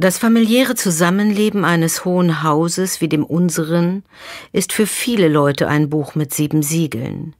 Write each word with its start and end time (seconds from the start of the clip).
Das 0.00 0.16
familiäre 0.16 0.76
Zusammenleben 0.76 1.64
eines 1.64 2.04
hohen 2.04 2.44
Hauses 2.44 3.00
wie 3.00 3.08
dem 3.08 3.24
unseren 3.24 4.04
ist 4.52 4.72
für 4.72 4.86
viele 4.86 5.26
Leute 5.26 5.66
ein 5.66 5.90
Buch 5.90 6.14
mit 6.14 6.32
sieben 6.32 6.62
Siegeln, 6.62 7.34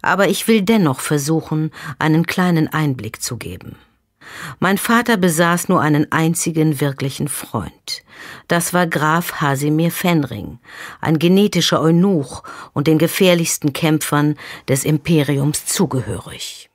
aber 0.00 0.28
ich 0.28 0.46
will 0.46 0.62
dennoch 0.62 1.00
versuchen, 1.00 1.72
einen 1.98 2.24
kleinen 2.24 2.68
Einblick 2.68 3.20
zu 3.20 3.36
geben. 3.36 3.74
Mein 4.60 4.78
Vater 4.78 5.16
besaß 5.16 5.68
nur 5.68 5.80
einen 5.80 6.12
einzigen 6.12 6.80
wirklichen 6.80 7.26
Freund. 7.26 8.04
Das 8.46 8.72
war 8.72 8.86
Graf 8.86 9.40
Hasimir 9.40 9.90
Fenring, 9.90 10.60
ein 11.00 11.18
genetischer 11.18 11.80
Eunuch 11.80 12.44
und 12.74 12.86
den 12.86 12.98
gefährlichsten 12.98 13.72
Kämpfern 13.72 14.36
des 14.68 14.84
Imperiums 14.84 15.66
zugehörig. 15.66 16.70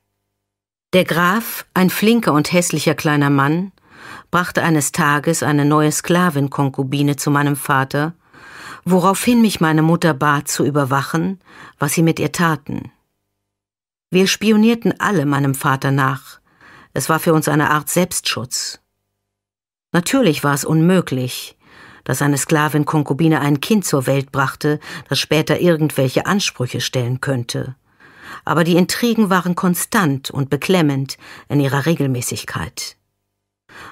Der 0.91 1.05
Graf, 1.05 1.65
ein 1.73 1.89
flinker 1.89 2.33
und 2.33 2.51
hässlicher 2.51 2.93
kleiner 2.93 3.29
Mann, 3.29 3.71
brachte 4.31 4.63
eines 4.63 4.91
Tages 4.91 5.43
eine 5.43 5.65
neue 5.65 5.91
Sklavin-Konkubine 5.91 7.15
zu 7.15 7.31
meinem 7.31 7.55
Vater, 7.55 8.13
woraufhin 8.85 9.41
mich 9.41 9.59
meine 9.59 9.81
Mutter 9.81 10.13
bat 10.13 10.47
zu 10.47 10.65
überwachen, 10.65 11.39
was 11.77 11.93
sie 11.93 12.03
mit 12.03 12.19
ihr 12.19 12.31
taten. 12.31 12.91
Wir 14.11 14.27
spionierten 14.27 14.99
alle 14.99 15.25
meinem 15.25 15.55
Vater 15.55 15.91
nach. 15.91 16.39
Es 16.93 17.09
war 17.09 17.19
für 17.19 17.33
uns 17.33 17.47
eine 17.47 17.69
Art 17.69 17.89
Selbstschutz. 17.89 18.79
Natürlich 19.91 20.43
war 20.43 20.53
es 20.53 20.65
unmöglich, 20.65 21.57
dass 22.03 22.21
eine 22.21 22.37
Sklavin-Konkubine 22.37 23.41
ein 23.41 23.61
Kind 23.61 23.85
zur 23.85 24.07
Welt 24.07 24.31
brachte, 24.31 24.79
das 25.09 25.19
später 25.19 25.59
irgendwelche 25.59 26.25
Ansprüche 26.25 26.81
stellen 26.81 27.21
könnte. 27.21 27.75
Aber 28.45 28.63
die 28.63 28.77
Intrigen 28.77 29.29
waren 29.29 29.55
konstant 29.55 30.31
und 30.31 30.49
beklemmend 30.49 31.17
in 31.47 31.59
ihrer 31.59 31.85
Regelmäßigkeit. 31.85 32.98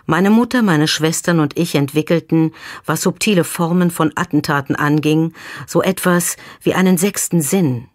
Meine 0.05 0.30
Mutter, 0.30 0.62
meine 0.62 0.88
Schwestern 0.88 1.40
und 1.40 1.58
ich 1.58 1.76
entwickelten, 1.76 2.53
was 2.86 3.02
subtile 3.02 3.44
Formen 3.44 3.92
von 3.92 4.12
Attentaten 4.16 4.75
anging, 4.75 5.34
so 5.66 5.81
etwas 5.81 6.38
wie 6.62 6.73
einen 6.73 6.98
sechsten 6.98 7.42
Sinn. 7.42 7.88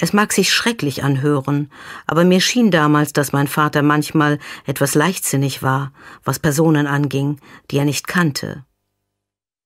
Es 0.00 0.12
mag 0.12 0.32
sich 0.32 0.52
schrecklich 0.52 1.02
anhören, 1.02 1.70
aber 2.06 2.24
mir 2.24 2.40
schien 2.40 2.70
damals, 2.70 3.12
dass 3.12 3.32
mein 3.32 3.48
Vater 3.48 3.82
manchmal 3.82 4.38
etwas 4.64 4.94
leichtsinnig 4.94 5.62
war, 5.62 5.92
was 6.24 6.38
Personen 6.38 6.86
anging, 6.86 7.40
die 7.70 7.78
er 7.78 7.84
nicht 7.84 8.06
kannte. 8.06 8.64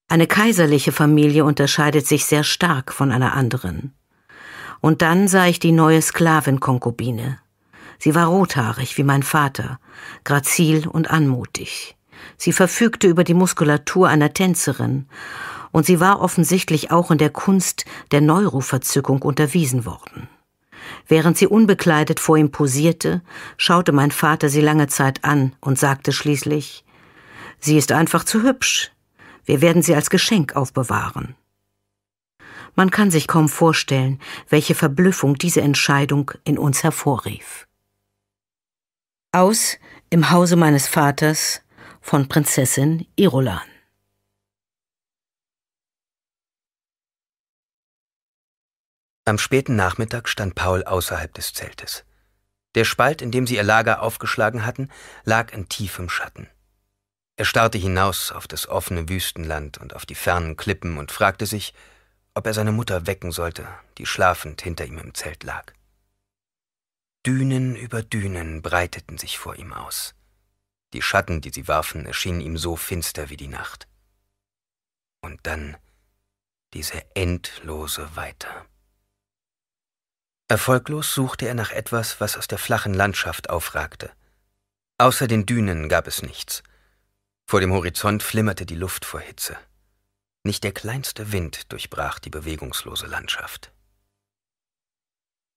Eine 0.09 0.27
kaiserliche 0.27 0.93
Familie 0.93 1.45
unterscheidet 1.45 2.07
sich 2.07 2.25
sehr 2.25 2.45
stark 2.45 2.93
von 2.93 3.13
einer 3.13 3.35
anderen. 3.35 3.95
Und 4.81 5.01
dann 5.01 5.29
sah 5.29 5.47
ich 5.47 5.61
die 5.61 5.73
neue 5.73 6.03
Sklavenkonkubine. 6.03 7.39
Sie 8.03 8.17
war 8.17 8.27
rothaarig 8.27 8.99
wie 8.99 9.05
mein 9.05 9.23
Vater, 9.23 9.79
grazil 10.25 10.89
und 10.89 11.09
anmutig. 11.13 11.97
Sie 12.37 12.53
verfügte 12.53 13.07
über 13.07 13.23
die 13.23 13.33
Muskulatur 13.33 14.09
einer 14.09 14.35
Tänzerin, 14.35 15.07
und 15.71 15.87
sie 15.87 16.01
war 16.01 16.21
offensichtlich 16.21 16.91
auch 16.91 17.13
in 17.13 17.19
der 17.19 17.31
Kunst 17.31 17.85
der 18.11 18.21
Neuroverzückung 18.21 19.23
unterwiesen 19.23 19.85
worden. 19.85 20.29
Während 21.07 21.39
sie 21.39 21.47
unbekleidet 21.47 22.19
vor 22.19 22.37
ihm 22.37 22.51
posierte, 22.51 23.23
schaute 23.57 23.93
mein 23.93 24.11
Vater 24.11 24.49
sie 24.49 24.63
lange 24.63 24.89
Zeit 24.89 25.23
an 25.23 25.55
und 25.61 25.79
sagte 25.79 26.11
schließlich 26.11 26.85
Sie 27.61 27.79
ist 27.79 27.93
einfach 27.93 28.25
zu 28.25 28.43
hübsch. 28.43 28.91
Wir 29.45 29.61
werden 29.61 29.81
sie 29.81 29.95
als 29.95 30.11
Geschenk 30.11 30.57
aufbewahren. 30.57 31.37
Man 32.75 32.91
kann 32.91 33.13
sich 33.13 33.29
kaum 33.29 33.49
vorstellen, 33.49 34.19
welche 34.49 34.75
Verblüffung 34.75 35.37
diese 35.37 35.61
Entscheidung 35.61 36.33
in 36.43 36.59
uns 36.59 36.83
hervorrief. 36.83 37.69
Aus 39.35 39.79
im 40.11 40.31
Hause 40.31 40.57
meines 40.57 40.87
Vaters 40.87 41.63
von 42.03 42.29
Prinzessin 42.29 43.07
Irolan. 43.17 43.63
Am 49.25 49.39
späten 49.39 49.75
Nachmittag 49.75 50.29
stand 50.29 50.55
Paul 50.55 50.85
außerhalb 50.85 51.33
des 51.33 51.55
Zeltes. 51.55 52.05
Der 52.75 52.85
Spalt, 52.85 53.23
in 53.23 53.31
dem 53.31 53.47
sie 53.47 53.57
ihr 53.57 53.63
Lager 53.63 54.03
aufgeschlagen 54.03 54.67
hatten, 54.67 54.91
lag 55.25 55.51
in 55.55 55.67
tiefem 55.71 56.11
Schatten. 56.11 56.51
Er 57.37 57.47
starrte 57.47 57.79
hinaus 57.79 58.33
auf 58.33 58.47
das 58.47 58.69
offene 58.69 59.09
Wüstenland 59.09 59.79
und 59.79 59.97
auf 59.97 60.05
die 60.05 60.15
fernen 60.15 60.59
Klippen 60.59 60.99
und 60.99 61.11
fragte 61.11 61.47
sich, 61.47 61.73
ob 62.35 62.47
er 62.47 62.53
seine 62.53 62.73
Mutter 62.73 63.07
wecken 63.07 63.33
sollte, 63.33 63.67
die 63.97 64.05
schlafend 64.05 64.61
hinter 64.61 64.85
ihm 64.85 64.99
im 64.99 65.15
Zelt 65.15 65.43
lag. 65.43 65.73
Dünen 67.25 67.77
über 67.77 68.03
Dünen 68.03 68.63
breiteten 68.63 69.17
sich 69.17 69.39
vor 69.39 69.55
ihm 69.57 69.73
aus. 69.73 70.15
Die 70.93 71.03
Schatten, 71.03 71.41
die 71.41 71.51
sie 71.51 71.69
warfen, 71.69 72.05
erschienen 72.05 72.41
ihm 72.41 72.59
so 72.59 72.75
finster 72.75 73.31
wie 73.31 73.37
die 73.37 73.49
Nacht. 73.49 73.87
Und 75.21 75.47
dann 75.47 75.77
diese 76.75 77.05
endlose 77.15 78.17
Weiter. 78.17 78.67
Erfolglos 80.49 81.15
suchte 81.15 81.47
er 81.47 81.55
nach 81.55 81.71
etwas, 81.71 82.21
was 82.21 82.37
aus 82.37 82.49
der 82.49 82.59
flachen 82.59 82.93
Landschaft 82.93 83.51
aufragte. 83.51 84.11
Außer 84.99 85.29
den 85.29 85.47
Dünen 85.47 85.89
gab 85.89 86.09
es 86.09 86.23
nichts. 86.23 86.63
Vor 87.47 87.61
dem 87.61 87.73
Horizont 87.73 88.23
flimmerte 88.23 88.67
die 88.67 88.75
Luft 88.75 89.05
vor 89.05 89.21
Hitze. 89.21 89.57
Nicht 90.43 90.65
der 90.65 90.73
kleinste 90.73 91.31
Wind 91.31 91.73
durchbrach 91.73 92.19
die 92.19 92.31
bewegungslose 92.31 93.07
Landschaft. 93.07 93.73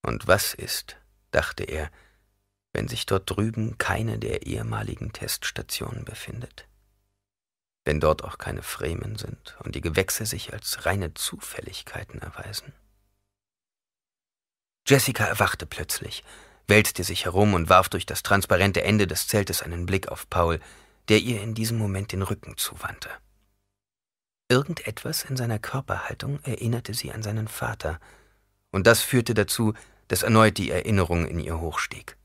Und 0.04 0.28
was 0.28 0.54
ist, 0.54 0.98
dachte 1.36 1.64
er, 1.64 1.92
wenn 2.74 2.88
sich 2.88 3.06
dort 3.06 3.30
drüben 3.30 3.78
keine 3.78 4.20
der 4.20 4.46
ehemaligen 4.46 5.14
Teststationen 5.14 6.06
befindet? 6.06 6.68
Wenn 7.84 8.00
dort 8.00 8.24
auch 8.24 8.38
keine 8.38 8.64
Fremen 8.64 9.18
sind 9.18 9.58
und 9.64 9.76
die 9.76 9.82
Gewächse 9.82 10.26
sich 10.26 10.54
als 10.54 10.86
reine 10.86 11.14
Zufälligkeiten 11.14 12.22
erweisen? 12.22 12.74
Jessica 14.88 15.26
erwachte 15.26 15.66
plötzlich, 15.66 16.24
wälzte 16.68 17.04
sich 17.04 17.26
herum 17.26 17.54
und 17.54 17.70
warf 17.70 17.90
durch 17.90 18.06
das 18.06 18.24
transparente 18.24 18.84
Ende 18.84 19.08
des 19.08 19.28
Zeltes 19.28 19.62
einen 19.62 19.86
Blick 19.86 20.08
auf 20.08 20.30
Paul, 20.30 20.60
der 21.10 21.20
ihr 21.20 21.42
in 21.42 21.54
diesem 21.54 21.78
Moment 21.78 22.12
den 22.12 22.22
Rücken 22.22 22.58
zuwandte. 22.58 23.10
Irgendetwas 24.48 25.24
in 25.24 25.38
seiner 25.38 25.60
Körperhaltung 25.60 26.40
erinnerte 26.44 26.94
sie 26.94 27.12
an 27.12 27.24
seinen 27.24 27.48
Vater, 27.48 28.00
und 28.72 28.88
das 28.88 29.02
führte 29.02 29.34
dazu, 29.34 29.74
dass 30.08 30.24
erneut 30.24 30.58
die 30.58 30.72
Erinnerung 30.72 31.28
in 31.28 31.40
ihr 31.40 31.60
hochstieg. 31.60 32.18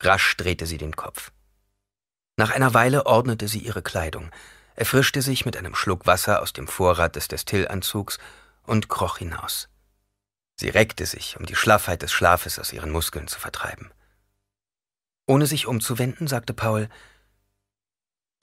Rasch 0.00 0.36
drehte 0.36 0.66
sie 0.66 0.78
den 0.78 0.94
Kopf. 0.94 1.32
Nach 2.36 2.50
einer 2.50 2.72
Weile 2.74 3.06
ordnete 3.06 3.48
sie 3.48 3.58
ihre 3.58 3.82
Kleidung, 3.82 4.30
erfrischte 4.76 5.22
sich 5.22 5.44
mit 5.44 5.56
einem 5.56 5.74
Schluck 5.74 6.06
Wasser 6.06 6.40
aus 6.40 6.52
dem 6.52 6.68
Vorrat 6.68 7.16
des 7.16 7.26
Destillanzugs 7.26 8.18
und 8.62 8.88
kroch 8.88 9.18
hinaus. 9.18 9.68
Sie 10.54 10.68
reckte 10.68 11.04
sich, 11.06 11.36
um 11.36 11.46
die 11.46 11.56
Schlaffheit 11.56 12.02
des 12.02 12.12
Schlafes 12.12 12.58
aus 12.58 12.72
ihren 12.72 12.90
Muskeln 12.90 13.26
zu 13.26 13.40
vertreiben. 13.40 13.90
Ohne 15.26 15.46
sich 15.46 15.66
umzuwenden, 15.66 16.26
sagte 16.26 16.54
Paul, 16.54 16.88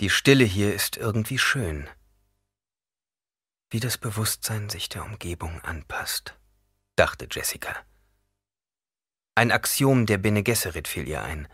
die 0.02 0.10
Stille 0.10 0.44
hier 0.44 0.74
ist 0.74 0.98
irgendwie 0.98 1.40
schön. 1.40 1.90
Wie 3.70 3.80
das 3.80 3.98
Bewusstsein 3.98 4.70
sich 4.70 4.90
der 4.90 5.06
Umgebung 5.06 5.62
anpasst, 5.62 6.36
dachte 6.98 7.28
Jessica. 7.32 7.76
Ein 9.38 9.52
Axiom 9.52 10.06
der 10.06 10.18
Bene 10.18 10.44
Gesserit 10.44 10.88
fiel 10.88 11.10
ihr 11.10 11.22
ein. 11.22 11.50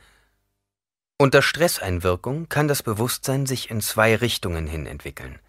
Unter 1.17 1.41
Stresseinwirkung 1.41 2.47
kann 2.47 2.67
das 2.67 2.83
Bewusstsein 2.83 3.47
sich 3.47 3.71
in 3.71 3.81
zwei 3.81 4.15
Richtungen 4.15 4.67
hin 4.67 4.85
entwickeln. 4.85 5.39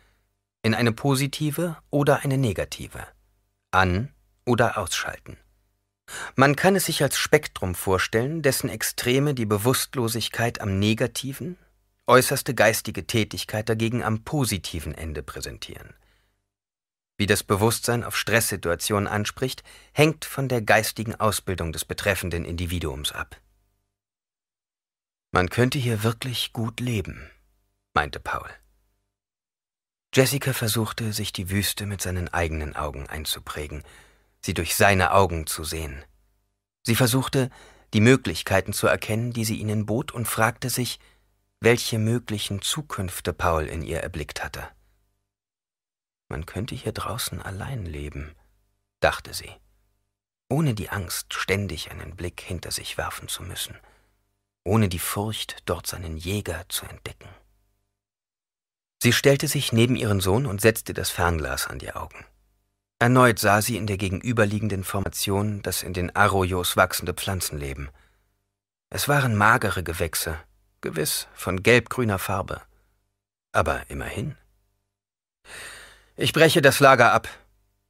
In 0.63 0.75
eine 0.75 0.93
positive 0.93 1.77
oder 1.91 2.21
eine 2.21 2.39
negative. 2.39 3.07
An- 3.71 4.15
oder 4.47 4.79
ausschalten. 4.79 5.37
Man 6.35 6.57
kann 6.57 6.75
es 6.75 6.87
sich 6.87 7.03
als 7.03 7.19
Spektrum 7.19 7.75
vorstellen, 7.75 8.41
dessen 8.41 8.71
Extreme 8.71 9.35
die 9.35 9.47
Bewusstlosigkeit 9.47 10.59
am 10.63 10.79
negativen, 10.79 11.59
äußerste 12.07 12.55
geistige 12.55 13.07
Tätigkeit 13.07 13.69
dagegen 13.69 14.03
am 14.03 14.25
positiven 14.25 14.95
Ende 14.95 15.23
präsentieren. 15.23 15.93
Wie 17.23 17.27
das 17.27 17.45
Bewusstsein 17.45 18.03
auf 18.03 18.17
Stresssituationen 18.17 19.07
anspricht, 19.07 19.63
hängt 19.93 20.25
von 20.25 20.49
der 20.49 20.61
geistigen 20.61 21.15
Ausbildung 21.15 21.71
des 21.71 21.85
betreffenden 21.85 22.45
Individuums 22.45 23.13
ab. 23.13 23.41
Man 25.31 25.49
könnte 25.49 25.79
hier 25.79 26.03
wirklich 26.03 26.53
gut 26.53 26.81
leben, 26.81 27.31
meinte 27.95 28.19
Paul. 28.19 28.51
Jessica 30.13 30.53
versuchte, 30.53 31.13
sich 31.13 31.33
die 31.33 31.49
Wüste 31.49 31.87
mit 31.87 32.03
seinen 32.03 32.27
eigenen 32.27 32.75
Augen 32.75 33.07
einzuprägen, 33.07 33.85
sie 34.41 34.53
durch 34.53 34.75
seine 34.75 35.13
Augen 35.13 35.47
zu 35.47 35.63
sehen. 35.63 36.05
Sie 36.83 36.97
versuchte, 36.97 37.51
die 37.95 38.01
Möglichkeiten 38.01 38.73
zu 38.73 38.89
erkennen, 38.89 39.33
die 39.33 39.45
sie 39.45 39.61
ihnen 39.61 39.87
bot, 39.87 40.11
und 40.11 40.27
fragte 40.27 40.71
sich, 40.71 40.99
welche 41.61 42.01
möglichen 42.01 42.63
Zukünfte 42.63 43.33
Paul 43.33 43.67
in 43.67 43.83
ihr 43.83 44.01
erblickt 44.01 44.43
hatte. 44.43 44.69
Man 46.33 46.47
könnte 46.47 46.75
hier 46.75 46.93
draußen 46.93 47.43
allein 47.43 47.85
leben, 47.85 48.35
dachte 49.01 49.35
sie, 49.35 49.53
ohne 50.49 50.73
die 50.73 50.89
Angst, 50.89 51.35
ständig 51.35 51.91
einen 51.91 52.17
Blick 52.17 52.41
hinter 52.41 52.71
sich 52.71 52.97
werfen 52.97 53.29
zu 53.29 53.43
müssen, 53.43 53.77
ohne 54.65 54.89
die 54.89 54.99
Furcht, 54.99 55.59
dort 55.67 55.87
seinen 55.87 56.17
Jäger 56.17 56.65
zu 56.71 56.87
entdecken. 56.87 57.29
Sie 59.03 59.13
stellte 59.13 59.47
sich 59.47 59.75
neben 59.75 59.95
ihren 59.95 60.21
Sohn 60.21 60.47
und 60.47 60.63
setzte 60.63 60.95
das 60.95 61.11
Fernglas 61.11 61.67
an 61.67 61.79
die 61.79 61.93
Augen. 61.93 62.25
Erneut 62.99 63.39
sah 63.39 63.61
sie 63.61 63.77
in 63.77 63.87
der 63.87 63.99
gegenüberliegenden 63.99 64.85
Formation 64.85 65.61
das 65.61 65.83
in 65.83 65.93
den 65.93 66.17
Arroyos 66.17 66.79
wachsende 66.79 67.13
Pflanzenleben. 67.13 67.91
Es 68.89 69.07
waren 69.07 69.37
magere 69.37 69.83
Gewächse, 69.83 70.39
gewiss 70.81 71.29
von 71.35 71.63
gelbgrüner 71.63 72.19
Farbe. 72.19 72.63
Aber 73.53 73.83
immerhin. 73.91 74.39
Ich 76.17 76.35
breche 76.35 76.61
das 76.61 76.79
Lager 76.79 77.13
ab, 77.13 77.29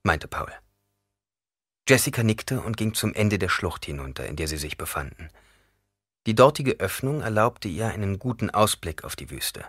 meinte 0.04 0.28
Paul. 0.28 0.52
Jessica 1.88 2.22
nickte 2.22 2.60
und 2.60 2.76
ging 2.76 2.94
zum 2.94 3.12
Ende 3.14 3.38
der 3.38 3.48
Schlucht 3.48 3.84
hinunter, 3.84 4.26
in 4.26 4.36
der 4.36 4.46
sie 4.46 4.58
sich 4.58 4.78
befanden. 4.78 5.28
Die 6.26 6.36
dortige 6.36 6.78
Öffnung 6.78 7.20
erlaubte 7.20 7.66
ihr 7.66 7.88
einen 7.88 8.20
guten 8.20 8.50
Ausblick 8.50 9.02
auf 9.02 9.16
die 9.16 9.30
Wüste. 9.30 9.64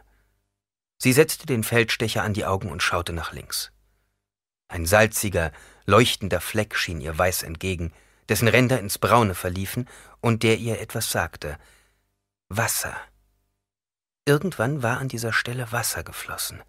Sie 1.00 1.14
setzte 1.14 1.48
den 1.48 1.64
Feldstecher 1.64 2.22
an 2.22 2.36
die 2.36 2.46
Augen 2.46 2.70
und 2.70 2.84
schaute 2.84 3.12
nach 3.12 3.34
links. 3.34 3.72
Ein 4.68 4.86
salziger, 4.86 5.52
leuchtender 5.86 6.40
Fleck 6.40 6.76
schien 6.76 7.02
ihr 7.02 7.18
weiß 7.18 7.42
entgegen, 7.44 7.92
dessen 8.30 8.48
Ränder 8.48 8.80
ins 8.80 9.00
Braune 9.00 9.34
verliefen 9.34 9.90
und 10.22 10.44
der 10.44 10.60
ihr 10.60 10.80
etwas 10.80 11.12
sagte. 11.12 11.58
Wasser. 12.50 12.96
Irgendwann 14.26 14.84
war 14.84 15.00
an 15.00 15.10
dieser 15.10 15.34
Stelle 15.34 15.72
Wasser 15.72 16.04
geflossen. 16.04 16.62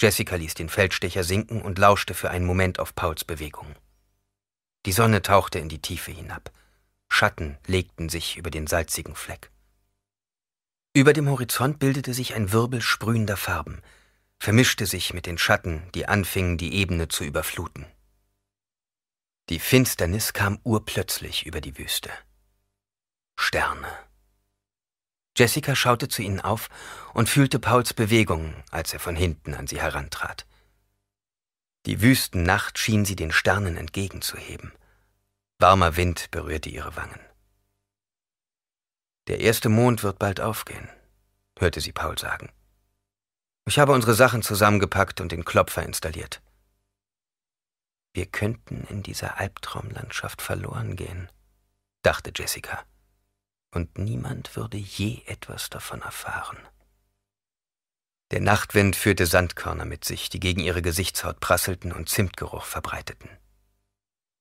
Jessica 0.00 0.36
ließ 0.36 0.54
den 0.54 0.70
Feldstecher 0.70 1.24
sinken 1.24 1.60
und 1.60 1.78
lauschte 1.78 2.14
für 2.14 2.30
einen 2.30 2.46
Moment 2.46 2.78
auf 2.78 2.94
Pauls 2.94 3.22
Bewegungen. 3.22 3.76
Die 4.86 4.92
Sonne 4.92 5.20
tauchte 5.20 5.58
in 5.58 5.68
die 5.68 5.82
Tiefe 5.82 6.10
hinab. 6.10 6.50
Schatten 7.10 7.58
legten 7.66 8.08
sich 8.08 8.38
über 8.38 8.50
den 8.50 8.66
salzigen 8.66 9.14
Fleck. 9.14 9.50
Über 10.94 11.12
dem 11.12 11.28
Horizont 11.28 11.78
bildete 11.78 12.14
sich 12.14 12.34
ein 12.34 12.50
Wirbel 12.50 12.80
sprühender 12.80 13.36
Farben, 13.36 13.82
vermischte 14.38 14.86
sich 14.86 15.12
mit 15.12 15.26
den 15.26 15.36
Schatten, 15.36 15.82
die 15.94 16.06
anfingen, 16.06 16.56
die 16.56 16.74
Ebene 16.74 17.08
zu 17.08 17.22
überfluten. 17.24 17.84
Die 19.50 19.58
Finsternis 19.58 20.32
kam 20.32 20.60
urplötzlich 20.64 21.44
über 21.44 21.60
die 21.60 21.76
Wüste. 21.76 22.10
Sterne. 23.36 24.09
Jessica 25.40 25.74
schaute 25.74 26.08
zu 26.08 26.20
ihnen 26.20 26.42
auf 26.42 26.68
und 27.14 27.30
fühlte 27.30 27.58
Pauls 27.58 27.94
Bewegungen, 27.94 28.54
als 28.70 28.92
er 28.92 29.00
von 29.00 29.16
hinten 29.16 29.54
an 29.54 29.66
sie 29.66 29.80
herantrat. 29.80 30.46
Die 31.86 32.02
Wüstennacht 32.02 32.78
schien 32.78 33.06
sie 33.06 33.16
den 33.16 33.32
Sternen 33.32 33.78
entgegenzuheben. 33.78 34.74
Warmer 35.58 35.96
Wind 35.96 36.30
berührte 36.30 36.68
ihre 36.68 36.94
Wangen. 36.94 37.20
Der 39.28 39.40
erste 39.40 39.70
Mond 39.70 40.02
wird 40.02 40.18
bald 40.18 40.42
aufgehen, 40.42 40.90
hörte 41.58 41.80
sie 41.80 41.92
Paul 41.92 42.18
sagen. 42.18 42.50
Ich 43.64 43.78
habe 43.78 43.92
unsere 43.92 44.12
Sachen 44.12 44.42
zusammengepackt 44.42 45.22
und 45.22 45.32
den 45.32 45.46
Klopfer 45.46 45.82
installiert. 45.82 46.42
Wir 48.12 48.26
könnten 48.26 48.84
in 48.90 49.02
dieser 49.02 49.38
Albtraumlandschaft 49.38 50.42
verloren 50.42 50.96
gehen, 50.96 51.30
dachte 52.02 52.30
Jessica, 52.36 52.84
und 53.70 53.98
niemand 53.98 54.56
würde 54.56 54.76
je 54.76 55.22
etwas 55.26 55.70
davon 55.70 56.02
erfahren. 56.02 56.58
Der 58.30 58.40
Nachtwind 58.40 58.94
führte 58.94 59.26
Sandkörner 59.26 59.84
mit 59.84 60.04
sich, 60.04 60.28
die 60.28 60.38
gegen 60.38 60.60
ihre 60.60 60.82
Gesichtshaut 60.82 61.40
prasselten 61.40 61.92
und 61.92 62.08
Zimtgeruch 62.08 62.64
verbreiteten. 62.64 63.28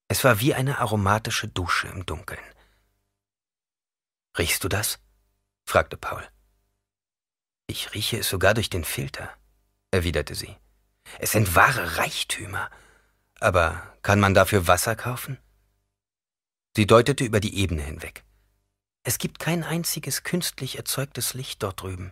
Es 0.07 0.23
war 0.23 0.39
wie 0.39 0.53
eine 0.53 0.79
aromatische 0.79 1.47
Dusche 1.47 1.87
im 1.87 2.05
Dunkeln. 2.05 2.43
Riechst 4.37 4.63
du 4.63 4.67
das? 4.69 4.99
fragte 5.65 5.97
Paul. 5.97 6.27
Ich 7.67 7.93
rieche 7.93 8.17
es 8.19 8.29
sogar 8.29 8.53
durch 8.53 8.69
den 8.69 8.83
Filter, 8.83 9.31
erwiderte 9.91 10.35
sie. 10.35 10.55
Es 11.19 11.31
sind 11.31 11.55
wahre 11.55 11.97
Reichtümer. 11.97 12.69
Aber 13.39 13.81
kann 14.01 14.19
man 14.19 14.33
dafür 14.33 14.67
Wasser 14.67 14.95
kaufen? 14.95 15.37
Sie 16.75 16.85
deutete 16.85 17.23
über 17.23 17.39
die 17.39 17.57
Ebene 17.57 17.83
hinweg. 17.83 18.23
Es 19.03 19.17
gibt 19.17 19.39
kein 19.39 19.63
einziges 19.63 20.23
künstlich 20.23 20.77
erzeugtes 20.77 21.33
Licht 21.33 21.63
dort 21.63 21.81
drüben. 21.81 22.11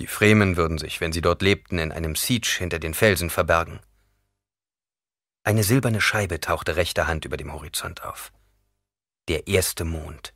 Die 0.00 0.06
Fremen 0.06 0.56
würden 0.56 0.78
sich, 0.78 1.00
wenn 1.00 1.12
sie 1.12 1.20
dort 1.20 1.42
lebten, 1.42 1.78
in 1.78 1.92
einem 1.92 2.16
Siege 2.16 2.56
hinter 2.58 2.78
den 2.78 2.94
Felsen 2.94 3.30
verbergen. 3.30 3.80
Eine 5.44 5.62
silberne 5.62 6.00
Scheibe 6.00 6.40
tauchte 6.40 6.76
rechter 6.76 7.06
Hand 7.06 7.24
über 7.24 7.36
dem 7.36 7.52
Horizont 7.52 8.02
auf. 8.02 8.32
Der 9.28 9.46
erste 9.46 9.84
Mond. 9.84 10.34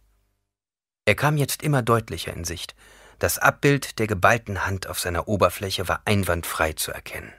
Er 1.07 1.15
kam 1.15 1.37
jetzt 1.39 1.63
immer 1.63 1.83
deutlicher 1.83 2.33
in 2.35 2.45
Sicht, 2.45 2.77
das 3.19 3.39
Abbild 3.39 3.99
der 3.99 4.07
geballten 4.07 4.65
Hand 4.65 4.87
auf 4.87 5.01
seiner 5.01 5.27
Oberfläche 5.27 5.89
war 5.89 6.03
einwandfrei 6.05 6.75
zu 6.75 6.93
erkennen. 6.93 7.33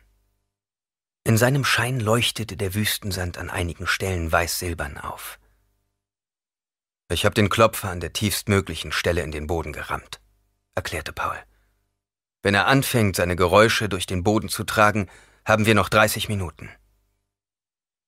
In 1.24 1.38
seinem 1.38 1.64
Schein 1.64 2.00
leuchtete 2.00 2.58
der 2.58 2.74
Wüstensand 2.74 3.38
an 3.38 3.50
einigen 3.50 3.88
Stellen 3.88 4.32
weiß-silbern 4.32 4.98
auf. 4.98 5.39
Ich 7.12 7.26
habe 7.26 7.34
den 7.34 7.50
Klopfer 7.50 7.90
an 7.90 8.00
der 8.00 8.14
tiefstmöglichen 8.14 8.92
Stelle 8.92 9.22
in 9.24 9.32
den 9.32 9.48
Boden 9.48 9.74
gerammt, 9.74 10.22
erklärte 10.76 11.12
Paul. 11.12 11.38
Wenn 12.44 12.54
er 12.54 12.68
anfängt, 12.68 13.16
seine 13.16 13.36
Geräusche 13.36 13.90
durch 13.90 14.06
den 14.06 14.24
Boden 14.24 14.48
zu 14.48 14.64
tragen, 14.64 15.10
haben 15.44 15.66
wir 15.66 15.74
noch 15.74 15.90
30 15.90 16.30
Minuten. 16.30 16.70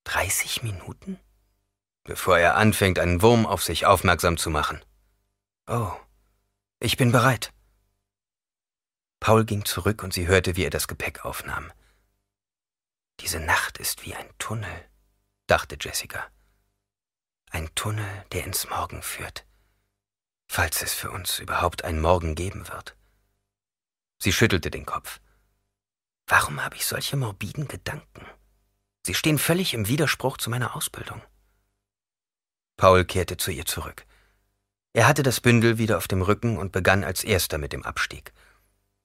30 0.04 0.62
Minuten? 0.62 1.20
Bevor 2.04 2.38
er 2.38 2.56
anfängt, 2.56 3.00
einen 3.00 3.24
Wurm 3.24 3.48
auf 3.48 3.64
sich 3.64 3.88
aufmerksam 3.88 4.38
zu 4.38 4.52
machen. 4.52 4.84
Oh, 5.68 5.92
ich 6.80 6.96
bin 6.96 7.12
bereit. 7.12 7.52
Paul 9.20 9.46
ging 9.46 9.66
zurück 9.66 10.04
und 10.04 10.14
sie 10.14 10.28
hörte, 10.28 10.56
wie 10.56 10.66
er 10.66 10.70
das 10.70 10.88
Gepäck 10.88 11.26
aufnahm. 11.26 11.72
Diese 13.20 13.40
Nacht 13.40 13.80
ist 13.80 14.06
wie 14.06 14.16
ein 14.16 14.30
Tunnel, 14.38 14.90
dachte 15.48 15.78
Jessica. 15.80 16.28
Ein 17.54 17.70
Tunnel, 17.76 18.08
der 18.32 18.46
ins 18.46 18.70
Morgen 18.70 19.02
führt, 19.02 19.46
falls 20.48 20.82
es 20.82 20.94
für 20.94 21.12
uns 21.12 21.38
überhaupt 21.40 21.84
einen 21.84 22.00
Morgen 22.00 22.34
geben 22.34 22.70
wird. 22.70 22.96
Sie 24.20 24.32
schüttelte 24.32 24.72
den 24.72 24.86
Kopf. 24.86 25.20
Warum 26.28 26.64
habe 26.64 26.78
ich 26.78 26.86
solche 26.86 27.18
morbiden 27.18 27.68
Gedanken? 27.68 28.26
Sie 29.06 29.14
stehen 29.14 29.38
völlig 29.38 29.74
im 29.74 29.90
Widerspruch 29.90 30.38
zu 30.38 30.50
meiner 30.50 30.78
Ausbildung. 30.78 31.22
Paul 32.78 33.04
kehrte 33.04 33.36
zu 33.36 33.52
ihr 33.52 33.66
zurück. 33.66 34.06
Er 34.94 35.06
hatte 35.06 35.22
das 35.22 35.42
Bündel 35.42 35.78
wieder 35.78 35.98
auf 35.98 36.08
dem 36.08 36.22
Rücken 36.22 36.58
und 36.58 36.72
begann 36.72 37.04
als 37.04 37.22
erster 37.22 37.58
mit 37.58 37.74
dem 37.74 37.84
Abstieg. 37.84 38.32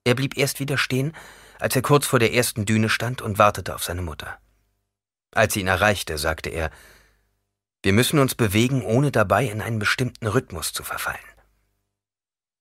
Er 0.05 0.15
blieb 0.15 0.37
erst 0.37 0.61
wieder 0.61 0.77
stehen, 0.77 1.13
als 1.59 1.75
er 1.75 1.81
kurz 1.81 2.05
vor 2.05 2.19
der 2.19 2.33
ersten 2.33 2.65
Düne 2.65 2.87
stand 2.87 3.21
und 3.21 3.39
wartete 3.39 3.75
auf 3.75 3.83
seine 3.83 4.03
Mutter. 4.03 4.39
Als 5.31 5.53
sie 5.53 5.59
ihn 5.59 5.67
erreichte, 5.67 6.17
sagte 6.17 6.49
er, 6.49 6.71
wir 7.87 7.93
müssen 7.93 8.19
uns 8.19 8.35
bewegen, 8.35 8.81
ohne 8.83 9.13
dabei 9.13 9.45
in 9.45 9.61
einen 9.61 9.79
bestimmten 9.79 10.27
Rhythmus 10.27 10.73
zu 10.73 10.83
verfallen. 10.83 11.23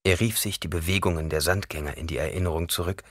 Er 0.04 0.20
rief 0.20 0.38
sich 0.38 0.60
die 0.60 0.68
Bewegungen 0.68 1.30
der 1.30 1.40
Sandgänger 1.40 1.96
in 1.96 2.06
die 2.06 2.16
Erinnerung 2.16 2.68
zurück 2.68 3.02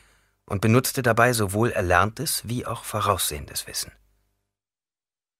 und 0.45 0.62
benutzte 0.62 1.01
dabei 1.01 1.34
sowohl 1.34 1.72
erlerntes 1.72 2.43
wie 2.45 2.65
auch 2.65 2.86
voraussehendes 2.86 3.67
Wissen. 3.67 3.91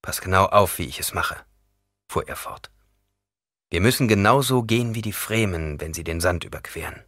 Pass 0.02 0.20
genau 0.20 0.48
auf, 0.48 0.78
wie 0.78 0.84
ich 0.84 1.00
es 1.00 1.14
mache, 1.14 1.38
fuhr 2.10 2.28
er 2.28 2.36
fort. 2.36 2.70
Wir 3.70 3.80
müssen 3.80 4.10
genauso 4.10 4.64
gehen 4.64 4.96
wie 4.96 5.02
die 5.02 5.14
Fremen, 5.14 5.80
wenn 5.80 5.94
sie 5.94 6.04
den 6.04 6.20
Sand 6.20 6.44
überqueren. 6.44 7.06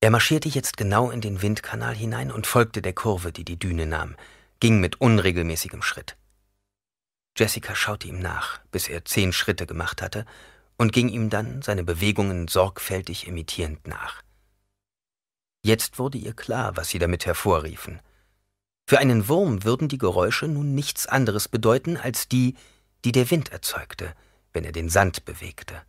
Er 0.00 0.10
marschierte 0.10 0.48
jetzt 0.48 0.76
genau 0.76 1.10
in 1.10 1.20
den 1.20 1.42
Windkanal 1.42 1.96
hinein 1.96 2.30
und 2.30 2.46
folgte 2.46 2.82
der 2.82 2.92
Kurve, 2.92 3.32
die 3.32 3.44
die 3.44 3.58
Düne 3.58 3.86
nahm, 3.86 4.14
ging 4.60 4.78
mit 4.78 5.00
unregelmäßigem 5.00 5.82
Schritt. 5.82 6.16
Jessica 7.38 7.76
schaute 7.76 8.08
ihm 8.08 8.18
nach, 8.18 8.58
bis 8.72 8.88
er 8.88 9.04
zehn 9.04 9.32
Schritte 9.32 9.66
gemacht 9.66 10.02
hatte, 10.02 10.26
und 10.76 10.92
ging 10.92 11.08
ihm 11.08 11.30
dann 11.30 11.62
seine 11.62 11.84
Bewegungen 11.84 12.48
sorgfältig 12.48 13.28
imitierend 13.28 13.86
nach. 13.86 14.22
Jetzt 15.62 16.00
wurde 16.00 16.18
ihr 16.18 16.34
klar, 16.34 16.76
was 16.76 16.88
sie 16.88 16.98
damit 16.98 17.26
hervorriefen. 17.26 18.00
Für 18.88 18.98
einen 18.98 19.28
Wurm 19.28 19.62
würden 19.62 19.88
die 19.88 19.98
Geräusche 19.98 20.48
nun 20.48 20.74
nichts 20.74 21.06
anderes 21.06 21.46
bedeuten 21.46 21.96
als 21.96 22.28
die, 22.28 22.56
die 23.04 23.12
der 23.12 23.30
Wind 23.30 23.52
erzeugte, 23.52 24.14
wenn 24.52 24.64
er 24.64 24.72
den 24.72 24.88
Sand 24.88 25.24
bewegte. 25.24 25.82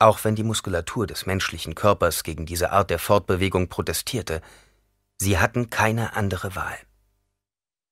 Auch 0.00 0.24
wenn 0.24 0.34
die 0.34 0.42
Muskulatur 0.42 1.06
des 1.06 1.26
menschlichen 1.26 1.74
Körpers 1.76 2.24
gegen 2.24 2.46
diese 2.46 2.72
Art 2.72 2.90
der 2.90 2.98
Fortbewegung 2.98 3.68
protestierte, 3.68 4.42
sie 5.18 5.38
hatten 5.38 5.70
keine 5.70 6.16
andere 6.16 6.56
Wahl. 6.56 6.78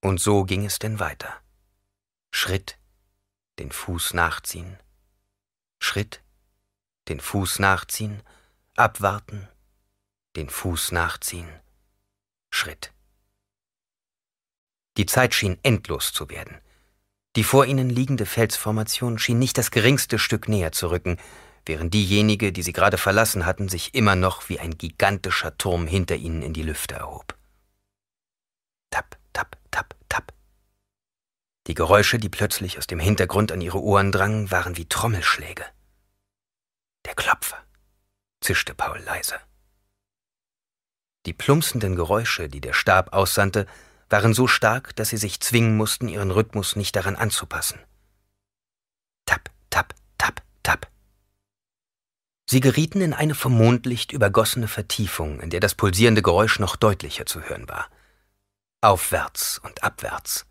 Und 0.03 0.21
so 0.21 0.45
ging 0.45 0.65
es 0.65 0.81
denn 0.81 0.99
weiter. 0.99 1.44
Schritt, 2.37 2.79
den 3.61 3.71
Fuß 3.71 4.13
nachziehen, 4.13 4.77
Schritt, 5.79 6.21
den 7.09 7.21
Fuß 7.21 7.61
nachziehen, 7.61 8.25
abwarten, 8.75 9.49
den 10.35 10.51
Fuß 10.51 10.91
nachziehen, 10.91 11.49
Schritt. 12.51 12.93
Die 14.97 15.07
Zeit 15.07 15.33
schien 15.33 15.61
endlos 15.63 16.13
zu 16.13 16.29
werden. 16.29 16.61
Die 17.37 17.45
vor 17.45 17.67
ihnen 17.67 17.89
liegende 17.89 18.27
Felsformation 18.27 19.21
schien 19.21 19.39
nicht 19.39 19.57
das 19.57 19.71
geringste 19.71 20.19
Stück 20.19 20.49
näher 20.49 20.73
zu 20.73 20.91
rücken, 20.91 21.19
während 21.65 21.95
diejenige, 21.95 22.51
die 22.51 22.65
sie 22.65 22.73
gerade 22.73 22.99
verlassen 22.99 23.47
hatten, 23.47 23.69
sich 23.69 23.95
immer 23.95 24.17
noch 24.17 24.49
wie 24.49 24.59
ein 24.59 24.77
gigantischer 24.77 25.57
Turm 25.57 25.87
hinter 25.87 26.17
ihnen 26.17 26.43
in 26.43 26.53
die 26.53 26.65
Lüfte 26.65 26.97
erhob. 26.97 27.39
Tap. 28.91 29.24
Die 31.67 31.75
Geräusche, 31.75 32.19
die 32.19 32.29
plötzlich 32.29 32.79
aus 32.79 32.87
dem 32.87 33.01
Hintergrund 33.01 33.51
an 33.51 33.61
ihre 33.61 33.81
Ohren 33.81 34.13
drangen, 34.13 34.51
waren 34.51 34.77
wie 34.77 34.87
Trommelschläge. 34.87 35.65
Der 37.07 37.15
Klopfer, 37.15 37.59
zischte 38.41 38.75
Paul 38.75 38.99
leise. 39.01 39.37
Die 41.27 41.33
plumpsenden 41.33 41.97
Geräusche, 41.97 42.49
die 42.49 42.61
der 42.61 42.75
Stab 42.75 43.15
aussandte, 43.15 43.67
waren 44.11 44.35
so 44.35 44.47
stark, 44.47 44.95
dass 44.97 45.09
sie 45.09 45.17
sich 45.17 45.41
zwingen 45.41 45.77
mussten, 45.77 46.09
ihren 46.09 46.31
Rhythmus 46.31 46.77
nicht 46.77 46.95
daran 46.97 47.17
anzupassen. 47.17 47.81
Tap, 49.25 49.51
tap, 49.71 49.95
tap, 50.19 50.43
tap. 50.63 50.91
Sie 52.47 52.61
gerieten 52.61 53.01
in 53.01 53.15
eine 53.15 53.35
vom 53.35 53.57
Mondlicht 53.57 54.13
übergossene 54.13 54.69
Vertiefung, 54.69 55.41
in 55.41 55.49
der 55.49 55.61
das 55.61 55.75
pulsierende 55.75 56.21
Geräusch 56.21 56.59
noch 56.59 56.77
deutlicher 56.77 57.25
zu 57.25 57.41
hören 57.41 57.69
war. 57.69 57.89
Aufwärts 58.83 59.59
und 59.59 59.83
abwärts. 59.83 60.45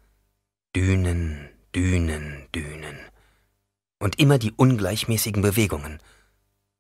Dünen, 0.75 1.51
Dünen, 1.75 2.47
Dünen. 2.51 2.97
Und 3.99 4.17
immer 4.17 4.39
die 4.39 4.53
ungleichmäßigen 4.53 5.43
Bewegungen. 5.43 6.01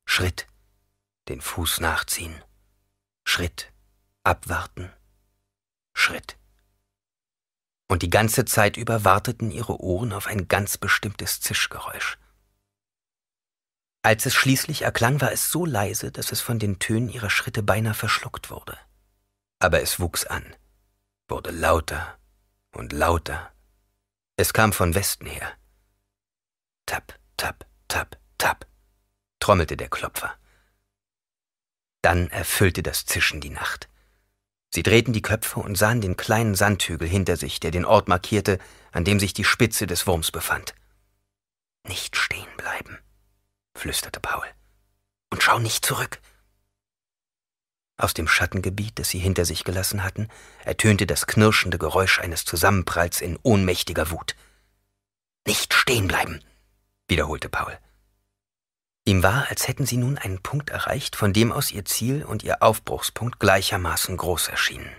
Schritt, 0.05 0.47
den 1.29 1.41
Fuß 1.41 1.79
nachziehen. 1.79 2.33
Schritt, 3.23 3.71
abwarten. 4.23 4.91
Schritt. 5.93 6.39
Und 7.87 8.01
die 8.01 8.09
ganze 8.09 8.45
Zeit 8.45 8.77
über 8.77 9.05
warteten 9.05 9.51
ihre 9.51 9.79
Ohren 9.79 10.11
auf 10.11 10.25
ein 10.25 10.47
ganz 10.47 10.79
bestimmtes 10.79 11.39
Zischgeräusch. 11.39 12.17
Als 14.01 14.25
es 14.25 14.33
schließlich 14.33 14.81
erklang, 14.81 15.21
war 15.21 15.31
es 15.31 15.51
so 15.51 15.67
leise, 15.67 16.11
dass 16.11 16.31
es 16.31 16.41
von 16.41 16.57
den 16.57 16.79
Tönen 16.79 17.09
ihrer 17.09 17.29
Schritte 17.29 17.61
beinahe 17.61 17.93
verschluckt 17.93 18.49
wurde. 18.49 18.75
Aber 19.59 19.81
es 19.81 19.99
wuchs 19.99 20.25
an, 20.25 20.55
wurde 21.27 21.51
lauter 21.51 22.17
und 22.71 22.91
lauter 22.91 23.52
es 24.35 24.53
kam 24.53 24.73
von 24.73 24.95
Westen 24.95 25.27
her. 25.27 25.53
Tap, 26.85 27.17
tap, 27.37 27.65
tap, 27.87 28.17
tap, 28.37 28.65
trommelte 29.39 29.77
der 29.77 29.89
Klopfer. 29.89 30.35
Dann 32.01 32.29
erfüllte 32.29 32.83
das 32.83 33.05
Zischen 33.05 33.41
die 33.41 33.51
Nacht. 33.51 33.89
Sie 34.73 34.83
drehten 34.83 35.13
die 35.13 35.21
Köpfe 35.21 35.59
und 35.59 35.77
sahen 35.77 36.01
den 36.01 36.17
kleinen 36.17 36.55
Sandhügel 36.55 37.07
hinter 37.07 37.37
sich, 37.37 37.59
der 37.59 37.71
den 37.71 37.85
Ort 37.85 38.07
markierte, 38.07 38.57
an 38.91 39.05
dem 39.05 39.19
sich 39.19 39.33
die 39.33 39.43
Spitze 39.43 39.85
des 39.85 40.07
Wurms 40.07 40.31
befand. 40.31 40.73
Nicht 41.87 42.17
stehen 42.17 42.49
bleiben, 42.57 42.97
flüsterte 43.75 44.19
Paul. 44.19 44.47
Und 45.29 45.43
schau 45.43 45.59
nicht 45.59 45.85
zurück. 45.85 46.19
Aus 47.97 48.13
dem 48.13 48.27
Schattengebiet, 48.27 48.97
das 48.97 49.09
sie 49.09 49.19
hinter 49.19 49.45
sich 49.45 49.63
gelassen 49.63 50.03
hatten, 50.03 50.27
ertönte 50.65 51.05
das 51.05 51.27
knirschende 51.27 51.77
Geräusch 51.77 52.19
eines 52.19 52.43
Zusammenpralls 52.43 53.21
in 53.21 53.37
ohnmächtiger 53.43 54.09
Wut. 54.09 54.35
Nicht 55.45 55.73
stehen 55.73 56.07
bleiben, 56.07 56.39
wiederholte 57.07 57.49
Paul. 57.49 57.77
Ihm 59.05 59.21
war, 59.21 59.47
als 59.49 59.67
hätten 59.67 59.85
sie 59.85 59.97
nun 59.97 60.17
einen 60.17 60.41
Punkt 60.41 60.69
erreicht, 60.69 61.15
von 61.15 61.33
dem 61.33 61.51
aus 61.51 61.71
ihr 61.71 61.83
Ziel 61.83 62.23
und 62.23 62.41
ihr 62.43 62.63
Aufbruchspunkt 62.63 63.39
gleichermaßen 63.39 64.15
groß 64.15 64.47
erschienen. 64.47 64.89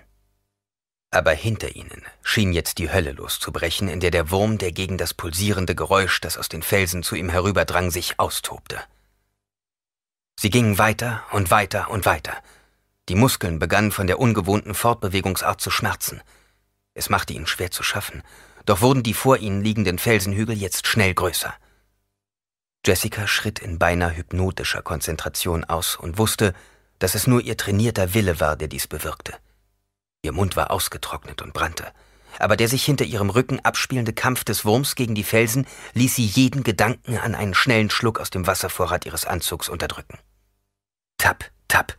Aber 1.10 1.32
hinter 1.32 1.74
ihnen 1.74 2.02
schien 2.22 2.52
jetzt 2.52 2.78
die 2.78 2.92
Hölle 2.92 3.12
loszubrechen, 3.12 3.88
in 3.88 4.00
der 4.00 4.10
der 4.10 4.30
Wurm, 4.30 4.58
der 4.58 4.72
gegen 4.72 4.98
das 4.98 5.14
pulsierende 5.14 5.74
Geräusch, 5.74 6.20
das 6.20 6.36
aus 6.36 6.48
den 6.48 6.62
Felsen 6.62 7.02
zu 7.02 7.14
ihm 7.14 7.30
herüberdrang, 7.30 7.90
sich 7.90 8.20
austobte. 8.20 8.80
Sie 10.38 10.50
gingen 10.50 10.76
weiter 10.76 11.22
und 11.30 11.50
weiter 11.50 11.88
und 11.90 12.04
weiter, 12.04 12.42
die 13.08 13.14
Muskeln 13.14 13.58
begannen 13.58 13.92
von 13.92 14.06
der 14.06 14.18
ungewohnten 14.18 14.75
Fortbewegungsart 14.75 15.61
zu 15.61 15.70
schmerzen. 15.70 16.23
Es 16.94 17.11
machte 17.11 17.32
ihnen 17.32 17.46
schwer 17.46 17.70
zu 17.70 17.82
schaffen, 17.82 18.23
doch 18.66 18.80
wurden 18.80 19.02
die 19.02 19.14
vor 19.14 19.38
ihnen 19.38 19.62
liegenden 19.62 19.99
Felsenhügel 19.99 20.56
jetzt 20.56 20.87
schnell 20.87 21.12
größer. 21.12 21.54
Jessica 22.87 23.26
schritt 23.26 23.58
in 23.58 23.78
beinahe 23.78 24.16
hypnotischer 24.16 24.82
Konzentration 24.82 25.64
aus 25.64 25.96
und 25.96 26.18
wusste, 26.18 26.54
dass 26.99 27.14
es 27.14 27.26
nur 27.26 27.40
ihr 27.40 27.56
trainierter 27.56 28.14
Wille 28.14 28.40
war, 28.40 28.56
der 28.56 28.68
dies 28.68 28.87
bewirkte. 28.87 29.34
Ihr 30.23 30.32
Mund 30.32 30.56
war 30.56 30.70
ausgetrocknet 30.70 31.42
und 31.42 31.52
brannte, 31.52 31.92
aber 32.38 32.56
der 32.56 32.68
sich 32.68 32.84
hinter 32.84 33.04
ihrem 33.04 33.30
Rücken 33.30 33.61
abspielende 33.61 34.12
Kampf 34.12 34.44
des 34.44 34.64
Wurms 34.64 34.94
gegen 34.94 35.14
die 35.14 35.25
Felsen 35.25 35.66
ließ 35.92 36.16
sie 36.16 36.26
jeden 36.26 36.62
Gedanken 36.62 37.18
an 37.18 37.34
einen 37.34 37.54
schnellen 37.54 37.90
Schluck 37.90 38.20
aus 38.20 38.30
dem 38.30 38.46
Wasservorrat 38.46 39.06
ihres 39.06 39.25
Anzugs 39.25 39.68
unterdrücken. 39.68 40.18
Tap, 41.18 41.50
tap, 41.68 41.96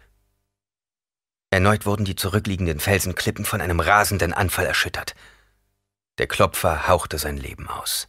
Erneut 1.52 1.86
wurden 1.86 2.06
die 2.06 2.16
zurückliegenden 2.16 2.80
Felsenklippen 2.80 3.46
von 3.46 3.62
einem 3.62 3.80
rasenden 3.80 4.34
Anfall 4.34 4.66
erschüttert. 4.66 5.16
Der 6.18 6.28
Klopfer 6.28 6.88
hauchte 6.88 7.18
sein 7.18 7.38
Leben 7.38 7.68
aus. 7.68 8.08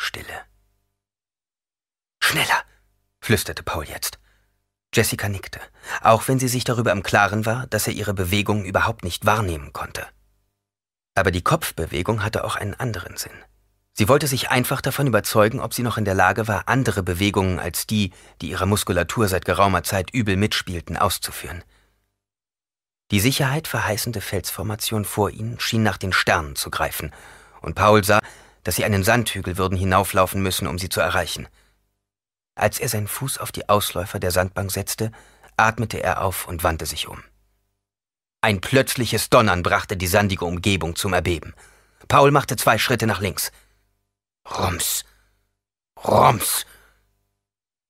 Stille. 0.00 0.44
Schneller, 2.22 2.64
flüsterte 3.20 3.62
Paul 3.62 3.84
jetzt. 3.84 4.18
Jessica 4.94 5.28
nickte, 5.28 5.60
auch 6.00 6.26
wenn 6.28 6.38
sie 6.38 6.48
sich 6.48 6.64
darüber 6.64 6.92
im 6.92 7.02
Klaren 7.02 7.44
war, 7.46 7.66
dass 7.66 7.86
er 7.86 7.92
ihre 7.92 8.14
Bewegung 8.14 8.64
überhaupt 8.64 9.04
nicht 9.04 9.26
wahrnehmen 9.26 9.72
konnte. 9.72 10.06
Aber 11.14 11.30
die 11.30 11.42
Kopfbewegung 11.42 12.22
hatte 12.22 12.44
auch 12.44 12.56
einen 12.56 12.74
anderen 12.74 13.16
Sinn. 13.16 13.44
Sie 13.98 14.08
wollte 14.08 14.26
sich 14.26 14.50
einfach 14.50 14.82
davon 14.82 15.06
überzeugen, 15.06 15.58
ob 15.58 15.72
sie 15.72 15.82
noch 15.82 15.96
in 15.96 16.04
der 16.04 16.12
Lage 16.14 16.46
war, 16.46 16.68
andere 16.68 17.02
Bewegungen 17.02 17.58
als 17.58 17.86
die, 17.86 18.12
die 18.42 18.50
ihrer 18.50 18.66
Muskulatur 18.66 19.26
seit 19.26 19.46
geraumer 19.46 19.84
Zeit 19.84 20.10
übel 20.12 20.36
mitspielten, 20.36 20.98
auszuführen. 20.98 21.64
Die 23.10 23.20
Sicherheit 23.20 23.66
verheißende 23.66 24.20
Felsformation 24.20 25.06
vor 25.06 25.30
ihnen 25.30 25.58
schien 25.60 25.82
nach 25.82 25.96
den 25.96 26.12
Sternen 26.12 26.56
zu 26.56 26.70
greifen, 26.70 27.10
und 27.62 27.74
Paul 27.74 28.04
sah, 28.04 28.20
dass 28.64 28.76
sie 28.76 28.84
einen 28.84 29.02
Sandhügel 29.02 29.56
würden 29.56 29.78
hinauflaufen 29.78 30.42
müssen, 30.42 30.66
um 30.66 30.78
sie 30.78 30.90
zu 30.90 31.00
erreichen. 31.00 31.48
Als 32.54 32.78
er 32.78 32.90
seinen 32.90 33.08
Fuß 33.08 33.38
auf 33.38 33.50
die 33.50 33.68
Ausläufer 33.70 34.18
der 34.18 34.30
Sandbank 34.30 34.72
setzte, 34.72 35.10
atmete 35.56 36.02
er 36.02 36.20
auf 36.20 36.46
und 36.46 36.64
wandte 36.64 36.84
sich 36.84 37.08
um. 37.08 37.22
Ein 38.42 38.60
plötzliches 38.60 39.30
Donnern 39.30 39.62
brachte 39.62 39.96
die 39.96 40.06
sandige 40.06 40.44
Umgebung 40.44 40.96
zum 40.96 41.14
Erbeben. 41.14 41.54
Paul 42.08 42.30
machte 42.30 42.56
zwei 42.56 42.76
Schritte 42.76 43.06
nach 43.06 43.20
links. 43.20 43.52
Rums. 44.50 45.04
Rums. 46.04 46.66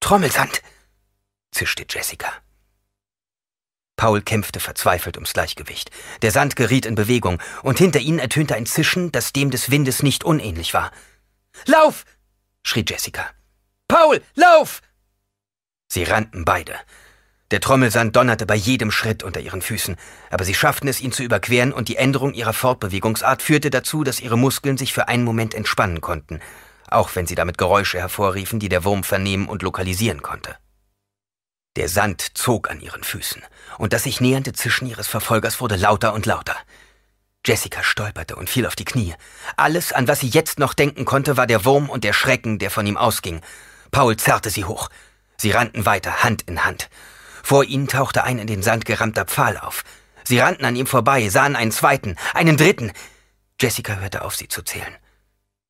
Trommelsand, 0.01 0.63
zischte 1.53 1.85
Jessica. 1.89 2.33
Paul 3.97 4.21
kämpfte 4.23 4.61
verzweifelt 4.61 5.17
ums 5.17 5.33
Gleichgewicht. 5.33 5.91
Der 6.23 6.31
Sand 6.31 6.55
geriet 6.57 6.87
in 6.87 6.95
Bewegung, 6.95 7.43
und 7.63 7.79
hinter 7.79 8.01
ihnen 8.01 8.19
ertönte 8.19 8.55
ein 8.55 8.67
Zischen, 8.67 9.11
das 9.11 9.33
dem 9.33 9.51
des 9.51 9.71
Windes 9.71 10.03
nicht 10.03 10.25
unähnlich 10.25 10.75
war. 10.75 10.93
Lauf! 11.65 12.05
schrie 12.63 12.85
Jessica. 12.87 13.31
Paul, 13.89 14.23
lauf! 14.35 14.83
Sie 15.89 16.05
rannten 16.05 16.45
beide. 16.45 16.79
Der 17.53 17.61
Trommelsand 17.61 18.17
donnerte 18.17 18.45
bei 18.45 18.57
jedem 18.57 18.91
Schritt 18.91 19.23
unter 19.23 19.41
ihren 19.41 19.63
Füßen, 19.63 19.97
aber 20.31 20.45
sie 20.45 20.55
schafften 20.55 20.89
es, 20.89 21.01
ihn 21.01 21.13
zu 21.13 21.23
überqueren, 21.23 21.73
und 21.73 21.89
die 21.89 21.97
Änderung 21.97 22.35
ihrer 22.35 22.53
Fortbewegungsart 22.53 23.41
führte 23.41 23.71
dazu, 23.71 24.03
dass 24.03 24.21
ihre 24.21 24.37
Muskeln 24.37 24.77
sich 24.77 24.93
für 24.93 25.07
einen 25.07 25.23
Moment 25.23 25.55
entspannen 25.55 26.01
konnten, 26.01 26.41
auch 26.89 27.15
wenn 27.15 27.27
sie 27.27 27.37
damit 27.37 27.57
Geräusche 27.57 27.99
hervorriefen, 27.99 28.59
die 28.59 28.69
der 28.69 28.85
Wurm 28.85 29.05
vernehmen 29.05 29.49
und 29.49 29.63
lokalisieren 29.63 30.23
konnte. 30.23 30.57
Der 31.77 31.89
Sand 31.89 32.37
zog 32.37 32.69
an 32.69 32.81
ihren 32.81 33.05
Füßen, 33.05 33.43
und 33.79 33.93
das 33.93 34.05
sich 34.05 34.21
nähernde 34.21 34.53
Zischen 34.53 34.89
ihres 34.89 35.07
Verfolgers 35.07 35.61
wurde 35.61 35.77
lauter 35.77 36.15
und 36.15 36.27
lauter. 36.27 36.57
Jessica 37.47 37.85
stolperte 37.85 38.35
und 38.35 38.51
fiel 38.51 38.67
auf 38.67 38.75
die 38.75 38.85
Knie. 38.85 39.15
Alles, 39.57 39.93
an 39.93 40.09
was 40.09 40.19
sie 40.19 40.29
jetzt 40.29 40.59
noch 40.59 40.75
denken 40.75 41.05
konnte, 41.05 41.37
war 41.37 41.47
der 41.47 41.65
Wurm 41.65 41.91
und 41.91 42.03
der 42.03 42.13
Schrecken, 42.13 42.59
der 42.59 42.73
von 42.73 42.87
ihm 42.87 42.97
ausging. 42.97 43.41
Paul 43.93 44.17
zerrte 44.17 44.51
sie 44.51 44.65
hoch. 44.65 44.89
Sie 45.37 45.53
rannten 45.53 45.87
weiter, 45.87 46.25
Hand 46.25 46.43
in 46.43 46.65
Hand. 46.65 46.89
Vor 47.47 47.63
ihnen 47.63 47.87
tauchte 47.87 48.25
ein 48.25 48.41
in 48.41 48.49
den 48.49 48.65
Sand 48.65 48.87
gerammter 48.87 49.25
Pfahl 49.25 49.57
auf. 49.57 49.85
Sie 50.25 50.41
rannten 50.41 50.65
an 50.65 50.75
ihm 50.75 50.89
vorbei, 50.89 51.29
sahen 51.29 51.55
einen 51.55 51.71
zweiten, 51.71 52.17
einen 52.35 52.57
dritten. 52.57 52.91
Jessica 53.61 53.95
hörte 53.95 54.25
auf, 54.25 54.35
sie 54.35 54.49
zu 54.49 54.63
zählen. 54.63 54.93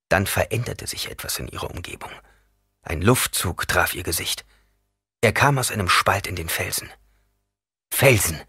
Dann 0.09 0.26
veränderte 0.26 0.87
sich 0.87 1.11
etwas 1.11 1.38
in 1.38 1.49
ihrer 1.49 1.71
Umgebung. 1.71 2.11
Ein 2.80 3.02
Luftzug 3.02 3.68
traf 3.68 3.92
ihr 3.92 4.04
Gesicht. 4.04 4.47
Er 5.21 5.35
kam 5.35 5.59
aus 5.59 5.71
einem 5.71 5.90
Spalt 5.90 6.26
in 6.26 6.35
den 6.35 6.49
Felsen. 6.49 6.88
Felsen! 7.92 8.40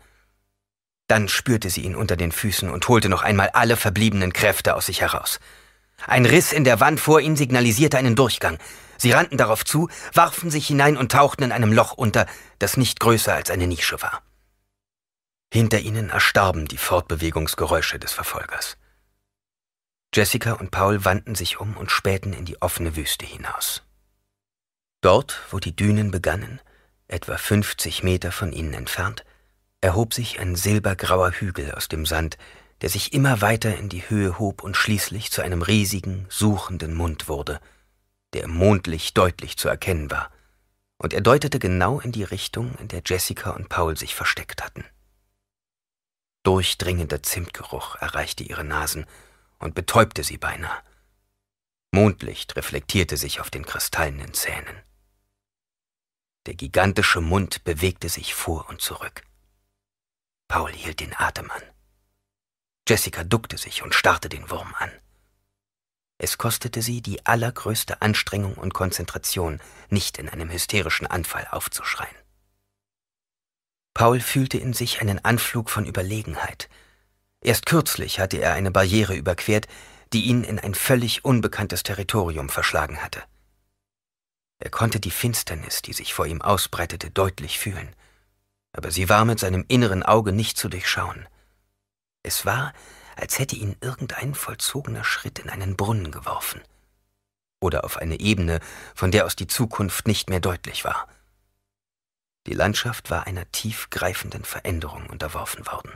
Dann 1.08 1.28
spürte 1.28 1.70
sie 1.70 1.82
ihn 1.82 1.98
unter 1.98 2.16
den 2.16 2.32
Füßen 2.32 2.70
und 2.70 2.88
holte 2.88 3.10
noch 3.10 3.24
einmal 3.24 3.50
alle 3.50 3.76
verbliebenen 3.76 4.32
Kräfte 4.32 4.74
aus 4.74 4.86
sich 4.86 5.02
heraus. 5.02 5.42
Ein 6.06 6.26
Riss 6.26 6.54
in 6.54 6.64
der 6.64 6.80
Wand 6.80 7.02
vor 7.02 7.20
ihnen 7.20 7.36
signalisierte 7.36 7.98
einen 7.98 8.16
Durchgang. 8.16 8.58
Sie 8.98 9.12
rannten 9.12 9.38
darauf 9.38 9.64
zu, 9.64 9.90
warfen 10.14 10.50
sich 10.50 10.68
hinein 10.68 10.98
und 10.98 11.12
tauchten 11.12 11.44
in 11.44 11.52
einem 11.52 11.74
Loch 11.74 11.94
unter, 11.94 12.26
das 12.60 12.78
nicht 12.78 13.00
größer 13.00 13.34
als 13.34 13.50
eine 13.50 13.68
Nische 13.68 14.02
war. 14.02 14.22
Hinter 15.54 15.80
ihnen 15.80 16.10
erstarben 16.10 16.68
die 16.68 16.78
Fortbewegungsgeräusche 16.78 18.00
des 18.00 18.12
Verfolgers. 18.12 18.78
Jessica 20.14 20.54
und 20.54 20.72
Paul 20.72 21.06
wandten 21.06 21.36
sich 21.36 21.60
um 21.60 21.78
und 21.78 21.92
spähten 21.92 22.34
in 22.34 22.46
die 22.46 22.62
offene 22.62 22.96
Wüste 22.96 23.26
hinaus. 23.26 23.84
Dort, 25.02 25.42
wo 25.52 25.60
die 25.60 25.76
Dünen 25.76 26.12
begannen, 26.12 26.60
etwa 27.08 27.38
50 27.38 28.04
Meter 28.04 28.32
von 28.32 28.52
ihnen 28.52 28.74
entfernt, 28.74 29.24
erhob 29.80 30.14
sich 30.14 30.40
ein 30.40 30.56
silbergrauer 30.56 31.32
Hügel 31.32 31.72
aus 31.72 31.88
dem 31.88 32.06
Sand, 32.06 32.38
der 32.82 32.90
sich 32.90 33.14
immer 33.14 33.42
weiter 33.42 33.76
in 33.78 33.90
die 33.90 34.10
Höhe 34.10 34.40
hob 34.40 34.64
und 34.64 34.76
schließlich 34.76 35.32
zu 35.32 35.42
einem 35.42 35.62
riesigen, 35.62 36.26
suchenden 36.30 36.94
Mund 36.94 37.28
wurde, 37.28 37.60
der 38.34 38.44
im 38.44 38.52
Mondlicht 38.52 39.18
deutlich 39.18 39.58
zu 39.58 39.68
erkennen 39.68 40.12
war, 40.12 40.32
und 40.98 41.14
er 41.14 41.22
deutete 41.22 41.60
genau 41.60 42.00
in 42.00 42.12
die 42.12 42.24
Richtung, 42.24 42.76
in 42.76 42.88
der 42.88 43.02
Jessica 43.06 43.52
und 43.52 43.70
Paul 43.70 43.98
sich 43.98 44.16
versteckt 44.16 44.64
hatten. 44.64 44.86
Durchdringender 46.44 47.22
Zimtgeruch 47.22 47.96
erreichte 47.96 48.44
ihre 48.44 48.64
Nasen 48.64 49.06
und 49.60 49.76
betäubte 49.76 50.24
sie 50.24 50.38
beinahe. 50.38 50.82
Mondlicht 51.92 52.56
reflektierte 52.56 53.18
sich 53.18 53.40
auf 53.40 53.50
den 53.50 53.66
kristallenen 53.66 54.34
Zähnen. 54.34 54.82
Der 56.46 56.56
gigantische 56.56 57.22
Mund 57.22 57.64
bewegte 57.64 58.10
sich 58.10 58.34
vor 58.34 58.70
und 58.70 58.82
zurück. 58.82 59.24
Paul 60.48 60.72
hielt 60.72 61.02
den 61.02 61.14
Atem 61.16 61.52
an. 61.52 61.62
Jessica 62.88 63.24
duckte 63.26 63.58
sich 63.58 63.84
und 63.84 63.94
starrte 63.94 64.30
den 64.30 64.50
Wurm 64.50 64.74
an. 64.76 64.92
Es 66.20 66.38
kostete 66.38 66.82
sie 66.82 67.02
die 67.02 67.26
allergrößte 67.26 68.02
Anstrengung 68.02 68.56
und 68.56 68.74
Konzentration, 68.74 69.60
nicht 69.90 70.18
in 70.18 70.30
einem 70.30 70.50
hysterischen 70.50 71.06
Anfall 71.06 71.48
aufzuschreien. 71.52 72.16
Paul 73.94 74.20
fühlte 74.20 74.58
in 74.58 74.74
sich 74.74 75.02
einen 75.02 75.24
Anflug 75.24 75.70
von 75.70 75.86
Überlegenheit. 75.86 76.70
Erst 77.42 77.66
kürzlich 77.66 78.20
hatte 78.20 78.38
er 78.38 78.54
eine 78.54 78.72
Barriere 78.72 79.16
überquert, 79.16 79.68
die 80.14 80.26
ihn 80.26 80.44
in 80.44 80.60
ein 80.60 80.74
völlig 80.74 81.26
unbekanntes 81.26 81.84
Territorium 81.84 82.50
verschlagen 82.50 83.02
hatte. 83.02 83.24
Er 84.60 84.72
konnte 84.72 85.00
die 85.00 85.12
Finsternis, 85.12 85.82
die 85.82 85.94
sich 85.94 86.14
vor 86.14 86.26
ihm 86.26 86.42
ausbreitete, 86.42 87.12
deutlich 87.12 87.60
fühlen, 87.60 87.96
aber 88.72 88.92
sie 88.92 89.10
war 89.10 89.26
mit 89.26 89.40
seinem 89.40 89.66
inneren 89.68 90.04
Auge 90.04 90.32
nicht 90.32 90.58
zu 90.58 90.70
durchschauen. 90.70 91.28
Es 92.24 92.46
war, 92.46 92.74
als 93.18 93.40
hätte 93.40 93.56
ihn 93.56 93.76
irgendein 93.82 94.34
vollzogener 94.34 95.04
Schritt 95.04 95.40
in 95.40 95.50
einen 95.50 95.76
Brunnen 95.76 96.12
geworfen. 96.12 96.62
Oder 97.60 97.84
auf 97.84 97.98
eine 97.98 98.20
Ebene, 98.20 98.60
von 98.96 99.12
der 99.12 99.26
aus 99.26 99.36
die 99.36 99.48
Zukunft 99.48 100.08
nicht 100.08 100.30
mehr 100.30 100.40
deutlich 100.40 100.86
war. 100.86 101.08
Die 102.46 102.54
Landschaft 102.54 103.10
war 103.10 103.28
einer 103.28 103.52
tiefgreifenden 103.52 104.46
Veränderung 104.46 105.08
unterworfen 105.08 105.66
worden. 105.66 105.92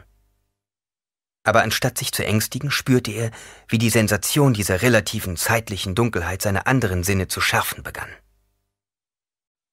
Aber 1.43 1.63
anstatt 1.63 1.97
sich 1.97 2.11
zu 2.11 2.25
ängstigen, 2.25 2.69
spürte 2.69 3.11
er, 3.11 3.31
wie 3.67 3.77
die 3.77 3.89
Sensation 3.89 4.53
dieser 4.53 4.81
relativen 4.81 5.37
zeitlichen 5.37 5.95
Dunkelheit 5.95 6.41
seine 6.41 6.67
anderen 6.67 7.03
Sinne 7.03 7.27
zu 7.27 7.41
schärfen 7.41 7.83
begann. 7.83 8.09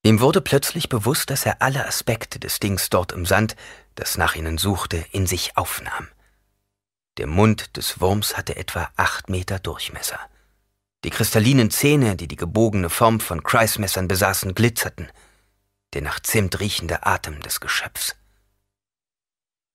Ihm 0.02 0.20
wurde 0.20 0.40
plötzlich 0.40 0.88
bewusst, 0.88 1.28
dass 1.30 1.44
er 1.44 1.60
alle 1.60 1.86
Aspekte 1.86 2.38
des 2.38 2.60
Dings 2.60 2.88
dort 2.88 3.12
im 3.12 3.26
Sand, 3.26 3.56
das 3.96 4.16
nach 4.16 4.36
ihnen 4.36 4.56
suchte, 4.56 5.04
in 5.10 5.26
sich 5.26 5.56
aufnahm. 5.56 6.08
Der 7.18 7.26
Mund 7.26 7.76
des 7.76 8.00
Wurms 8.00 8.37
hatte 8.37 8.54
etwa 8.54 8.90
acht 8.96 9.28
Meter 9.28 9.58
Durchmesser. 9.58 10.20
Die 11.04 11.10
kristallinen 11.10 11.70
Zähne, 11.70 12.14
die 12.14 12.28
die 12.28 12.37
gebogene 12.37 12.90
Form 12.90 13.18
von 13.18 13.42
Kreismessern 13.42 14.06
besaßen, 14.06 14.54
glitzerten. 14.54 15.08
Der 15.94 16.02
nach 16.02 16.20
Zimt 16.20 16.60
riechende 16.60 17.06
Atem 17.06 17.40
des 17.40 17.58
Geschöpfs. 17.58 18.14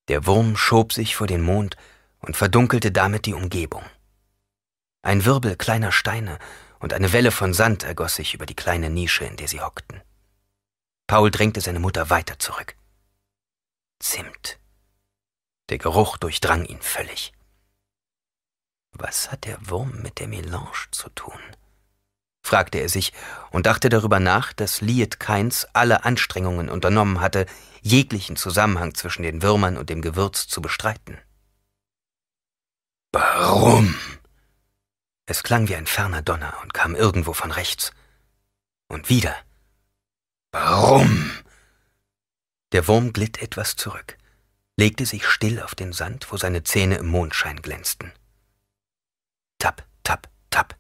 Der 0.07 0.25
Wurm 0.25 0.55
schob 0.55 0.93
sich 0.93 1.17
vor 1.17 1.27
den 1.27 1.41
Mond 1.41 1.75
und 2.19 2.38
verdunkelte 2.38 2.91
damit 2.91 3.25
die 3.25 3.33
Umgebung. 3.33 3.83
Ein 5.01 5.25
Wirbel 5.25 5.57
kleiner 5.57 5.91
Steine 5.91 6.39
und 6.79 6.93
eine 6.93 7.12
Welle 7.12 7.31
von 7.31 7.53
Sand 7.53 7.83
ergoss 7.83 8.15
sich 8.15 8.33
über 8.33 8.45
die 8.45 8.55
kleine 8.55 8.89
Nische, 8.89 9.25
in 9.25 9.35
der 9.35 9.50
sie 9.50 9.62
hockten. 9.62 10.01
Paul 11.07 11.29
drängte 11.29 11.59
seine 11.59 11.79
Mutter 11.79 12.09
weiter 12.09 12.39
zurück. 12.39 12.75
Zimt. 14.00 14.59
Der 15.69 15.78
Geruch 15.78 16.17
durchdrang 16.17 16.65
ihn 16.65 16.82
völlig. 16.82 17.32
Was 18.91 19.32
hat 19.32 19.45
der 19.45 19.58
Wurm 19.69 20.02
mit 20.02 20.19
der 20.19 20.28
Melange 20.28 20.88
zu 20.91 21.10
tun? 21.10 21.39
fragte 22.45 22.80
er 22.80 22.89
sich 22.89 23.13
und 23.52 23.65
dachte 23.65 23.88
darüber 23.88 24.19
nach, 24.19 24.52
dass 24.52 24.82
Liet 24.82 25.19
Keins 25.19 25.65
alle 25.73 26.04
Anstrengungen 26.04 26.69
unternommen 26.69 27.21
hatte, 27.21 27.45
jeglichen 27.82 28.36
Zusammenhang 28.36 28.93
zwischen 28.95 29.23
den 29.23 29.41
Würmern 29.41 29.78
und 29.78 29.89
dem 29.89 30.02
Gewürz 30.02 30.47
zu 30.47 30.62
bestreiten. 30.62 31.17
Warum? 33.13 33.95
Es 35.26 35.41
klang 35.43 35.69
wie 35.69 35.76
ein 35.76 35.88
ferner 35.88 36.21
Donner 36.21 36.60
und 36.62 36.73
kam 36.73 36.95
irgendwo 36.95 37.32
von 37.32 37.52
rechts. 37.52 37.93
Und 38.89 39.08
wieder. 39.08 39.36
Warum? 40.52 41.32
Der 42.73 42.88
Wurm 42.88 43.13
glitt 43.13 43.41
etwas 43.41 43.78
zurück 43.78 44.17
legte 44.75 45.05
sich 45.05 45.25
still 45.27 45.62
auf 45.62 45.75
den 45.75 45.93
Sand, 45.93 46.31
wo 46.31 46.38
seine 46.38 46.63
Zähne 46.63 46.95
im 46.95 47.07
Mondschein 47.07 47.62
glänzten. 47.62 48.12
Tapp, 49.59 49.86
tapp, 50.03 50.29
tapp. 50.49 50.77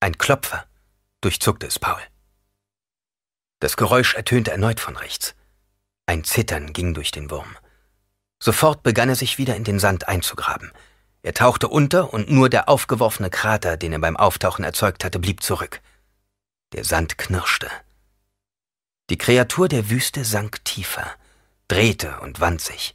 Ein 0.00 0.18
Klopfer, 0.18 0.66
durchzuckte 1.20 1.66
es 1.66 1.78
Paul. 1.78 2.00
Das 3.60 3.76
Geräusch 3.76 4.14
ertönte 4.14 4.50
erneut 4.50 4.80
von 4.80 4.96
rechts. 4.96 5.34
Ein 6.06 6.24
Zittern 6.24 6.72
ging 6.72 6.94
durch 6.94 7.10
den 7.10 7.30
Wurm. 7.30 7.56
Sofort 8.40 8.82
begann 8.82 9.08
er 9.08 9.14
sich 9.14 9.38
wieder 9.38 9.54
in 9.54 9.64
den 9.64 9.78
Sand 9.78 10.08
einzugraben. 10.08 10.72
Er 11.22 11.34
tauchte 11.34 11.68
unter 11.68 12.12
und 12.12 12.28
nur 12.28 12.48
der 12.48 12.68
aufgeworfene 12.68 13.30
Krater, 13.30 13.76
den 13.76 13.92
er 13.92 14.00
beim 14.00 14.16
Auftauchen 14.16 14.64
erzeugt 14.64 15.04
hatte, 15.04 15.20
blieb 15.20 15.42
zurück. 15.42 15.80
Der 16.72 16.84
Sand 16.84 17.18
knirschte. 17.18 17.70
Die 19.10 19.18
Kreatur 19.18 19.68
der 19.68 19.90
Wüste 19.90 20.24
sank 20.24 20.64
tiefer 20.64 21.16
drehte 21.72 22.20
und 22.20 22.38
wand 22.40 22.60
sich. 22.60 22.94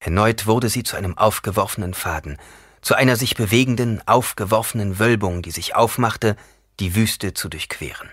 Erneut 0.00 0.46
wurde 0.46 0.68
sie 0.68 0.82
zu 0.82 0.96
einem 0.96 1.16
aufgeworfenen 1.16 1.94
Faden, 1.94 2.36
zu 2.82 2.96
einer 2.96 3.14
sich 3.14 3.36
bewegenden, 3.36 4.06
aufgeworfenen 4.06 4.98
Wölbung, 4.98 5.42
die 5.42 5.52
sich 5.52 5.76
aufmachte, 5.76 6.34
die 6.80 6.96
Wüste 6.96 7.34
zu 7.34 7.48
durchqueren. 7.48 8.10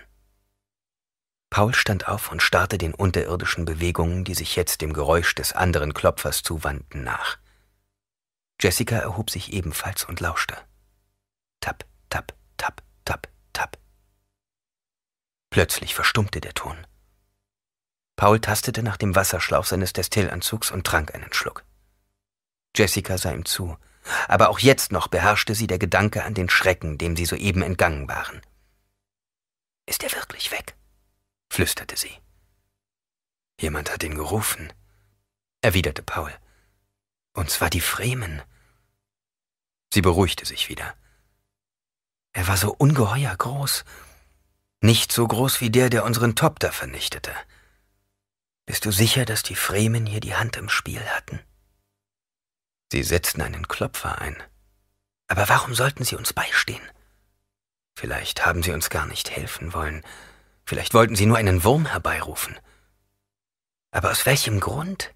Paul 1.50 1.74
stand 1.74 2.06
auf 2.06 2.30
und 2.30 2.42
starrte 2.42 2.78
den 2.78 2.94
unterirdischen 2.94 3.64
Bewegungen, 3.64 4.24
die 4.24 4.34
sich 4.34 4.54
jetzt 4.54 4.82
dem 4.82 4.92
Geräusch 4.92 5.34
des 5.34 5.52
anderen 5.52 5.94
Klopfers 5.94 6.44
zuwandten, 6.44 7.02
nach. 7.02 7.38
Jessica 8.60 8.96
erhob 8.96 9.30
sich 9.30 9.52
ebenfalls 9.52 10.04
und 10.04 10.20
lauschte. 10.20 10.56
Tap, 11.60 11.84
tap, 12.08 12.34
tap, 12.56 12.82
tap, 13.04 13.28
tap. 13.52 13.78
Plötzlich 15.50 15.96
verstummte 15.96 16.40
der 16.40 16.54
Ton. 16.54 16.86
Paul 18.16 18.40
tastete 18.40 18.82
nach 18.82 18.96
dem 18.96 19.14
Wasserschlauch 19.14 19.66
seines 19.66 19.92
Destillanzugs 19.92 20.70
und 20.70 20.86
trank 20.86 21.14
einen 21.14 21.32
Schluck. 21.32 21.64
Jessica 22.74 23.18
sah 23.18 23.32
ihm 23.32 23.44
zu, 23.44 23.76
aber 24.28 24.48
auch 24.48 24.58
jetzt 24.58 24.92
noch 24.92 25.08
beherrschte 25.08 25.54
sie 25.54 25.66
der 25.66 25.78
Gedanke 25.78 26.24
an 26.24 26.34
den 26.34 26.48
Schrecken, 26.48 26.98
dem 26.98 27.16
sie 27.16 27.26
soeben 27.26 27.62
entgangen 27.62 28.08
waren. 28.08 28.40
Ist 29.86 30.02
er 30.02 30.12
wirklich 30.12 30.50
weg? 30.50 30.74
flüsterte 31.50 31.96
sie. 31.96 32.12
Jemand 33.60 33.92
hat 33.92 34.02
ihn 34.02 34.14
gerufen, 34.14 34.72
erwiderte 35.62 36.02
Paul. 36.02 36.32
Und 37.32 37.50
zwar 37.50 37.70
die 37.70 37.80
Fremen. 37.80 38.42
Sie 39.92 40.02
beruhigte 40.02 40.44
sich 40.44 40.68
wieder. 40.68 40.94
Er 42.32 42.48
war 42.48 42.56
so 42.56 42.74
ungeheuer 42.74 43.34
groß. 43.34 43.84
Nicht 44.82 45.12
so 45.12 45.26
groß 45.26 45.60
wie 45.60 45.70
der, 45.70 45.88
der 45.88 46.04
unseren 46.04 46.34
Top 46.34 46.58
da 46.58 46.70
vernichtete. 46.70 47.32
Bist 48.66 48.84
du 48.84 48.90
sicher, 48.90 49.24
dass 49.24 49.44
die 49.44 49.54
Fremen 49.54 50.06
hier 50.06 50.20
die 50.20 50.34
Hand 50.34 50.56
im 50.56 50.68
Spiel 50.68 51.00
hatten? 51.00 51.40
Sie 52.92 53.04
setzten 53.04 53.40
einen 53.40 53.68
Klopfer 53.68 54.20
ein. 54.20 54.36
Aber 55.28 55.48
warum 55.48 55.74
sollten 55.74 56.04
sie 56.04 56.16
uns 56.16 56.32
beistehen? 56.32 56.82
Vielleicht 57.96 58.44
haben 58.44 58.62
sie 58.62 58.72
uns 58.72 58.90
gar 58.90 59.06
nicht 59.06 59.30
helfen 59.30 59.72
wollen. 59.72 60.04
Vielleicht 60.64 60.94
wollten 60.94 61.16
sie 61.16 61.26
nur 61.26 61.36
einen 61.36 61.62
Wurm 61.62 61.86
herbeirufen. 61.86 62.58
Aber 63.92 64.10
aus 64.10 64.26
welchem 64.26 64.60
Grund? 64.60 65.14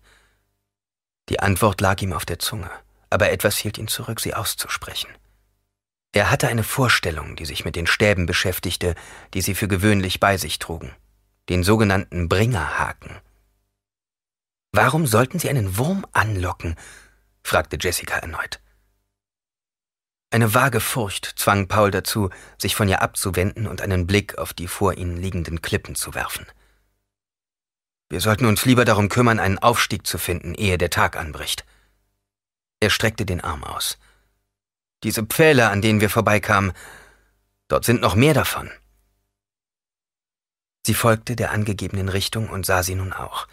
Die 1.28 1.40
Antwort 1.40 1.80
lag 1.80 2.00
ihm 2.02 2.12
auf 2.12 2.24
der 2.24 2.38
Zunge, 2.38 2.70
aber 3.10 3.30
etwas 3.30 3.58
hielt 3.58 3.78
ihn 3.78 3.88
zurück, 3.88 4.20
sie 4.20 4.34
auszusprechen. 4.34 5.10
Er 6.12 6.30
hatte 6.30 6.48
eine 6.48 6.64
Vorstellung, 6.64 7.36
die 7.36 7.46
sich 7.46 7.64
mit 7.64 7.76
den 7.76 7.86
Stäben 7.86 8.26
beschäftigte, 8.26 8.94
die 9.34 9.42
sie 9.42 9.54
für 9.54 9.68
gewöhnlich 9.68 10.18
bei 10.18 10.36
sich 10.36 10.58
trugen, 10.58 10.94
den 11.48 11.62
sogenannten 11.62 12.28
Bringerhaken. 12.28 13.20
Warum 14.72 15.06
sollten 15.06 15.38
Sie 15.38 15.48
einen 15.48 15.76
Wurm 15.76 16.06
anlocken? 16.12 16.76
fragte 17.42 17.76
Jessica 17.80 18.16
erneut. 18.16 18.60
Eine 20.32 20.54
vage 20.54 20.80
Furcht 20.80 21.24
zwang 21.36 21.66
Paul 21.66 21.90
dazu, 21.90 22.30
sich 22.56 22.76
von 22.76 22.88
ihr 22.88 23.02
abzuwenden 23.02 23.66
und 23.66 23.80
einen 23.80 24.06
Blick 24.06 24.38
auf 24.38 24.52
die 24.52 24.68
vor 24.68 24.94
ihnen 24.94 25.16
liegenden 25.16 25.60
Klippen 25.60 25.96
zu 25.96 26.14
werfen. 26.14 26.46
Wir 28.08 28.20
sollten 28.20 28.46
uns 28.46 28.64
lieber 28.64 28.84
darum 28.84 29.08
kümmern, 29.08 29.40
einen 29.40 29.58
Aufstieg 29.58 30.06
zu 30.06 30.18
finden, 30.18 30.54
ehe 30.54 30.78
der 30.78 30.90
Tag 30.90 31.16
anbricht. 31.16 31.64
Er 32.78 32.90
streckte 32.90 33.26
den 33.26 33.40
Arm 33.40 33.64
aus. 33.64 33.98
Diese 35.02 35.24
Pfähle, 35.24 35.68
an 35.68 35.82
denen 35.82 36.00
wir 36.00 36.10
vorbeikamen, 36.10 36.72
dort 37.68 37.84
sind 37.84 38.00
noch 38.00 38.14
mehr 38.14 38.34
davon. 38.34 38.70
Sie 40.86 40.94
folgte 40.94 41.36
der 41.36 41.50
angegebenen 41.50 42.08
Richtung 42.08 42.48
und 42.48 42.66
sah 42.66 42.82
sie 42.82 42.94
nun 42.94 43.12
auch. 43.12 43.48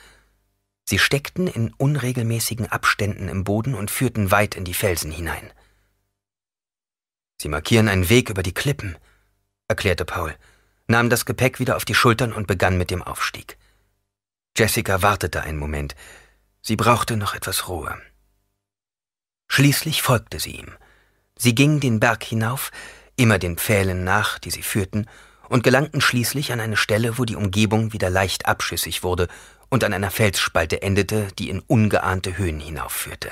Sie 0.90 1.00
steckten 1.00 1.48
in 1.48 1.74
unregelmäßigen 1.74 2.72
Abständen 2.72 3.28
im 3.28 3.44
Boden 3.44 3.76
und 3.76 3.92
führten 3.92 4.32
weit 4.32 4.56
in 4.56 4.64
die 4.64 4.74
Felsen 4.74 5.12
hinein. 5.12 5.52
Sie 7.42 7.50
markieren 7.50 7.90
einen 7.90 8.08
Weg 8.08 8.30
über 8.30 8.42
die 8.42 8.54
Klippen, 8.54 8.98
erklärte 9.68 10.06
Paul, 10.06 10.34
nahm 10.88 11.10
das 11.10 11.26
Gepäck 11.26 11.60
wieder 11.60 11.76
auf 11.76 11.84
die 11.84 11.94
Schultern 11.94 12.32
und 12.32 12.48
begann 12.48 12.78
mit 12.78 12.90
dem 12.90 13.04
Aufstieg. 13.04 13.58
Jessica 14.58 15.02
wartete 15.02 15.42
einen 15.42 15.58
Moment. 15.58 15.94
Sie 16.62 16.78
brauchte 16.78 17.18
noch 17.18 17.36
etwas 17.36 17.68
Ruhe. 17.68 18.02
Schließlich 19.50 20.02
folgte 20.02 20.40
sie 20.40 20.52
ihm. 20.52 20.72
Sie 21.38 21.54
gingen 21.54 21.82
den 21.82 22.00
Berg 22.00 22.24
hinauf, 22.24 22.72
immer 23.18 23.40
den 23.40 23.58
Pfählen 23.58 24.06
nach, 24.06 24.40
die 24.40 24.52
sie 24.52 24.64
führten, 24.64 25.06
und 25.50 25.64
gelangten 25.64 26.02
schließlich 26.02 26.52
an 26.52 26.60
eine 26.60 26.76
Stelle, 26.78 27.18
wo 27.18 27.26
die 27.26 27.36
Umgebung 27.36 27.94
wieder 27.94 28.10
leicht 28.10 28.46
abschüssig 28.46 29.04
wurde 29.04 29.28
und 29.70 29.84
an 29.84 29.94
einer 29.94 30.12
Felsspalte 30.12 30.82
endete, 30.82 31.28
die 31.40 31.50
in 31.50 31.60
ungeahnte 31.60 32.38
Höhen 32.38 32.60
hinaufführte. 32.60 33.32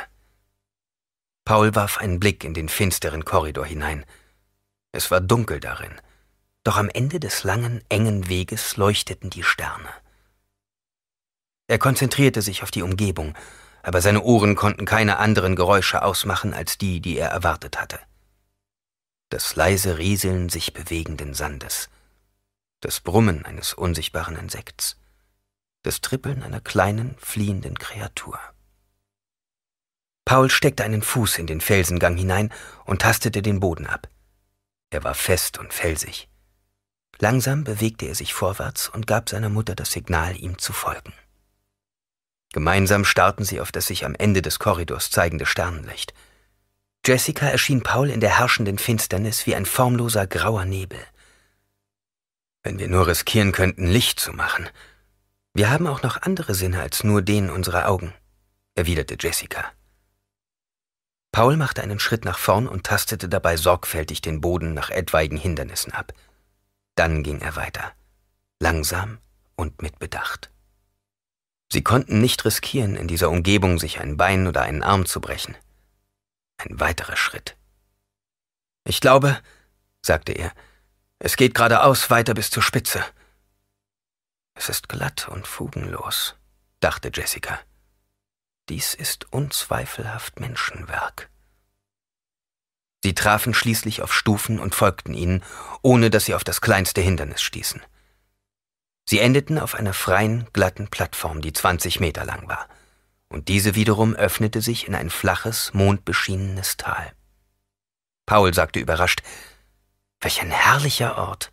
Paul 1.46 1.76
warf 1.76 2.00
einen 2.00 2.20
Blick 2.20 2.44
in 2.44 2.54
den 2.54 2.70
finsteren 2.70 3.24
Korridor 3.24 3.66
hinein. 3.66 4.06
Es 4.92 5.12
war 5.12 5.22
dunkel 5.22 5.60
darin, 5.60 5.94
doch 6.64 6.78
am 6.78 6.90
Ende 6.90 7.20
des 7.20 7.44
langen, 7.44 7.84
engen 7.90 8.28
Weges 8.28 8.78
leuchteten 8.78 9.30
die 9.30 9.44
Sterne. 9.44 9.90
Er 11.68 11.78
konzentrierte 11.78 12.42
sich 12.42 12.64
auf 12.64 12.72
die 12.72 12.82
Umgebung, 12.82 13.36
aber 13.84 14.02
seine 14.02 14.24
Ohren 14.24 14.56
konnten 14.56 14.86
keine 14.86 15.18
anderen 15.18 15.56
Geräusche 15.56 16.02
ausmachen 16.02 16.54
als 16.54 16.78
die, 16.78 17.02
die 17.02 17.18
er 17.18 17.30
erwartet 17.30 17.80
hatte. 17.80 18.00
Das 19.30 19.56
leise 19.56 19.98
Rieseln 19.98 20.50
sich 20.50 20.74
bewegenden 20.74 21.34
Sandes, 21.34 21.90
das 22.82 23.00
Brummen 23.00 23.46
eines 23.46 23.74
unsichtbaren 23.74 24.36
Insekts, 24.36 24.98
das 25.86 26.02
Trippeln 26.02 26.44
einer 26.44 26.62
kleinen, 26.62 27.16
fliehenden 27.20 27.78
Kreatur. 27.78 28.40
Paul 30.26 30.50
steckte 30.50 30.84
einen 30.84 31.04
Fuß 31.04 31.38
in 31.38 31.46
den 31.46 31.62
Felsengang 31.62 32.18
hinein 32.18 32.52
und 32.86 33.04
tastete 33.04 33.42
den 33.42 33.60
Boden 33.60 33.86
ab. 33.86 34.10
Er 34.90 35.04
war 35.04 35.14
fest 35.14 35.60
und 35.60 35.74
felsig. 35.74 36.28
Langsam 37.20 37.64
bewegte 37.64 38.08
er 38.08 38.16
sich 38.16 38.34
vorwärts 38.34 38.90
und 38.90 39.08
gab 39.08 39.30
seiner 39.30 39.50
Mutter 39.50 39.76
das 39.76 39.92
Signal, 39.92 40.36
ihm 40.36 40.58
zu 40.58 40.74
folgen. 40.74 41.14
Gemeinsam 42.52 43.06
starrten 43.06 43.46
sie 43.46 43.62
auf 43.62 43.72
das 43.72 43.86
sich 43.86 44.06
am 44.06 44.16
Ende 44.16 44.42
des 44.42 44.60
Korridors 44.60 45.12
zeigende 45.12 45.46
Sternenlicht. 45.46 46.14
Jessica 47.06 47.48
erschien 47.48 47.84
Paul 47.84 48.10
in 48.10 48.20
der 48.20 48.40
herrschenden 48.40 48.80
Finsternis 48.80 49.46
wie 49.46 49.56
ein 49.56 49.66
formloser 49.66 50.26
grauer 50.26 50.66
Nebel. 50.66 51.00
Wenn 52.64 52.80
wir 52.80 52.88
nur 52.88 53.06
riskieren 53.06 53.52
könnten, 53.52 53.86
Licht 53.86 54.20
zu 54.20 54.34
machen. 54.34 54.68
Wir 55.56 55.70
haben 55.70 55.88
auch 55.88 56.04
noch 56.04 56.22
andere 56.22 56.54
Sinne 56.54 56.82
als 56.82 57.06
nur 57.06 57.22
den 57.22 57.50
unserer 57.50 57.88
Augen, 57.88 58.14
erwiderte 58.76 59.16
Jessica. 59.18 59.72
Paul 61.32 61.56
machte 61.56 61.82
einen 61.82 61.98
Schritt 61.98 62.26
nach 62.26 62.38
vorn 62.38 62.68
und 62.68 62.86
tastete 62.86 63.30
dabei 63.30 63.56
sorgfältig 63.56 64.20
den 64.20 64.42
Boden 64.42 64.74
nach 64.74 64.90
etwaigen 64.90 65.38
Hindernissen 65.38 65.94
ab. 65.94 66.12
Dann 66.96 67.24
ging 67.24 67.40
er 67.40 67.56
weiter, 67.56 67.94
langsam 68.60 69.20
und 69.56 69.82
mit 69.82 69.98
Bedacht. 69.98 70.52
Sie 71.72 71.84
konnten 71.84 72.20
nicht 72.20 72.44
riskieren, 72.44 72.98
in 72.98 73.08
dieser 73.08 73.30
Umgebung 73.30 73.80
sich 73.80 74.02
ein 74.02 74.18
Bein 74.18 74.48
oder 74.48 74.64
einen 74.64 74.84
Arm 74.84 75.06
zu 75.06 75.22
brechen. 75.22 75.56
Ein 76.58 76.82
weiterer 76.82 77.16
Schritt. 77.16 77.56
Ich 78.84 79.00
glaube, 79.00 79.40
sagte 80.02 80.34
er, 80.34 80.52
es 81.18 81.38
geht 81.38 81.56
geradeaus 81.56 82.10
weiter 82.10 82.34
bis 82.34 82.50
zur 82.50 82.62
Spitze. 82.62 83.06
Es 84.56 84.70
ist 84.70 84.90
glatt 84.90 85.28
und 85.28 85.46
fugenlos, 85.46 86.36
dachte 86.80 87.12
Jessica. 87.14 87.60
Dies 88.70 88.96
ist 88.96 89.32
unzweifelhaft 89.32 90.40
Menschenwerk. 90.40 91.30
Sie 93.04 93.14
trafen 93.14 93.54
schließlich 93.54 94.02
auf 94.02 94.12
Stufen 94.12 94.60
und 94.60 94.74
folgten 94.74 95.14
ihnen, 95.14 95.44
ohne 95.84 96.10
dass 96.10 96.26
sie 96.26 96.34
auf 96.34 96.44
das 96.44 96.62
kleinste 96.62 97.02
Hindernis 97.02 97.44
stießen. 97.44 97.84
Sie 99.08 99.20
endeten 99.20 99.60
auf 99.60 99.76
einer 99.76 99.94
freien, 99.94 100.48
glatten 100.54 100.88
Plattform, 100.88 101.42
die 101.42 101.54
20 101.54 102.00
Meter 102.00 102.26
lang 102.26 102.48
war, 102.48 102.68
und 103.28 103.50
diese 103.50 103.76
wiederum 103.76 104.16
öffnete 104.16 104.62
sich 104.62 104.88
in 104.88 104.96
ein 104.96 105.12
flaches, 105.12 105.72
mondbeschienenes 105.74 106.78
Tal. 106.78 107.14
Paul 108.26 108.54
sagte 108.56 108.80
überrascht, 108.80 109.22
Welch 110.22 110.42
ein 110.42 110.50
herrlicher 110.50 111.20
Ort. 111.20 111.52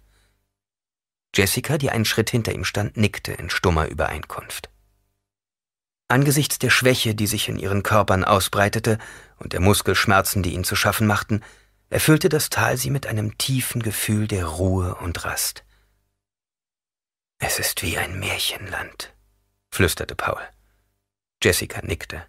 Jessica, 1.34 1.78
die 1.78 1.90
einen 1.90 2.04
Schritt 2.04 2.30
hinter 2.30 2.52
ihm 2.52 2.64
stand, 2.64 2.96
nickte 2.96 3.32
in 3.32 3.50
stummer 3.50 3.86
Übereinkunft. 3.86 4.70
Angesichts 6.08 6.58
der 6.58 6.70
Schwäche, 6.70 7.14
die 7.14 7.26
sich 7.26 7.48
in 7.48 7.58
ihren 7.58 7.82
Körpern 7.82 8.24
ausbreitete, 8.24 8.98
und 9.38 9.54
der 9.54 9.60
Muskelschmerzen, 9.60 10.42
die 10.42 10.52
ihnen 10.52 10.64
zu 10.64 10.76
schaffen 10.76 11.06
machten, 11.06 11.42
erfüllte 11.88 12.28
das 12.28 12.50
Tal 12.50 12.76
sie 12.76 12.90
mit 12.90 13.06
einem 13.06 13.38
tiefen 13.38 13.82
Gefühl 13.82 14.28
der 14.28 14.46
Ruhe 14.46 14.94
und 14.96 15.24
Rast. 15.24 15.64
Es 17.38 17.58
ist 17.58 17.82
wie 17.82 17.98
ein 17.98 18.18
Märchenland, 18.18 19.14
flüsterte 19.70 20.14
Paul. 20.14 20.40
Jessica 21.42 21.80
nickte. 21.82 22.24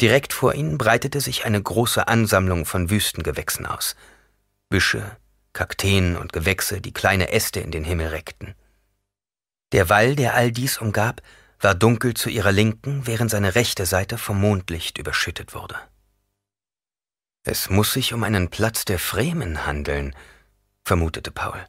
Direkt 0.00 0.32
vor 0.32 0.54
ihnen 0.54 0.76
breitete 0.76 1.20
sich 1.20 1.44
eine 1.44 1.62
große 1.62 2.08
Ansammlung 2.08 2.66
von 2.66 2.90
Wüstengewächsen 2.90 3.66
aus– 3.66 3.96
Büsche, 4.68 5.16
Kakteen 5.56 6.16
und 6.16 6.34
Gewächse, 6.34 6.82
die 6.82 6.92
kleine 6.92 7.32
Äste 7.32 7.60
in 7.60 7.70
den 7.70 7.82
Himmel 7.82 8.08
reckten. 8.08 8.54
Der 9.72 9.88
Wall, 9.88 10.14
der 10.14 10.34
all 10.34 10.52
dies 10.52 10.76
umgab, 10.76 11.22
war 11.60 11.74
dunkel 11.74 12.12
zu 12.12 12.28
ihrer 12.28 12.52
Linken, 12.52 13.06
während 13.06 13.30
seine 13.30 13.54
rechte 13.54 13.86
Seite 13.86 14.18
vom 14.18 14.38
Mondlicht 14.38 14.98
überschüttet 14.98 15.54
wurde. 15.54 15.76
Es 17.42 17.70
muss 17.70 17.94
sich 17.94 18.12
um 18.12 18.22
einen 18.22 18.50
Platz 18.50 18.84
der 18.84 18.98
Fremen 18.98 19.64
handeln, 19.64 20.14
vermutete 20.84 21.30
Paul. 21.30 21.66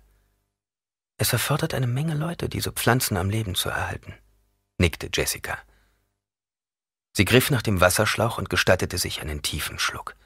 Es 1.15 1.32
erfordert 1.32 1.73
eine 1.73 1.88
Menge 1.88 2.13
Leute, 2.13 2.50
diese 2.50 2.73
Pflanzen 2.73 3.15
am 3.15 3.30
Leben 3.30 3.56
zu 3.56 3.69
erhalten, 3.69 4.13
nickte 4.78 5.10
Jessica. 5.13 5.58
Sie 7.15 7.23
griff 7.23 7.52
nach 7.52 7.62
dem 7.62 7.80
Wasserschlauch 7.80 8.38
und 8.38 8.50
gestattete 8.50 8.97
sich 8.97 9.21
einen 9.21 9.41
tiefen 9.41 9.80
Schluck. 9.80 10.17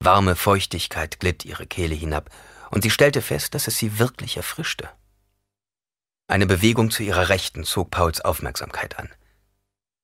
Warme 0.00 0.34
Feuchtigkeit 0.34 1.20
glitt 1.20 1.44
ihre 1.44 1.68
Kehle 1.68 1.94
hinab, 1.94 2.28
und 2.72 2.82
sie 2.82 2.90
stellte 2.90 3.20
fest, 3.20 3.54
dass 3.54 3.68
es 3.68 3.76
sie 3.76 3.98
wirklich 3.98 4.38
erfrischte. 4.38 4.88
Eine 6.26 6.46
Bewegung 6.46 6.90
zu 6.90 7.02
ihrer 7.02 7.28
Rechten 7.28 7.64
zog 7.64 7.90
Pauls 7.90 8.22
Aufmerksamkeit 8.22 8.98
an. 8.98 9.10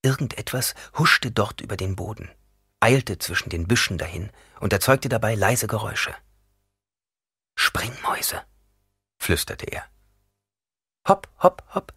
Irgendetwas 0.03 0.75
huschte 0.99 1.31
dort 1.31 1.63
über 1.63 1.79
den 1.79 1.97
Boden, 1.97 2.31
eilte 2.81 3.19
zwischen 3.19 3.49
den 3.49 3.67
Büschen 3.67 3.97
dahin 3.97 4.31
und 4.61 4.75
erzeugte 4.75 5.09
dabei 5.09 5.35
leise 5.35 5.67
Geräusche. 5.67 6.15
Springmäuse, 7.57 8.43
flüsterte 9.19 9.67
er. 9.67 9.85
Hopp, 11.09 11.27
hopp, 11.43 11.65
hopp, 11.75 11.95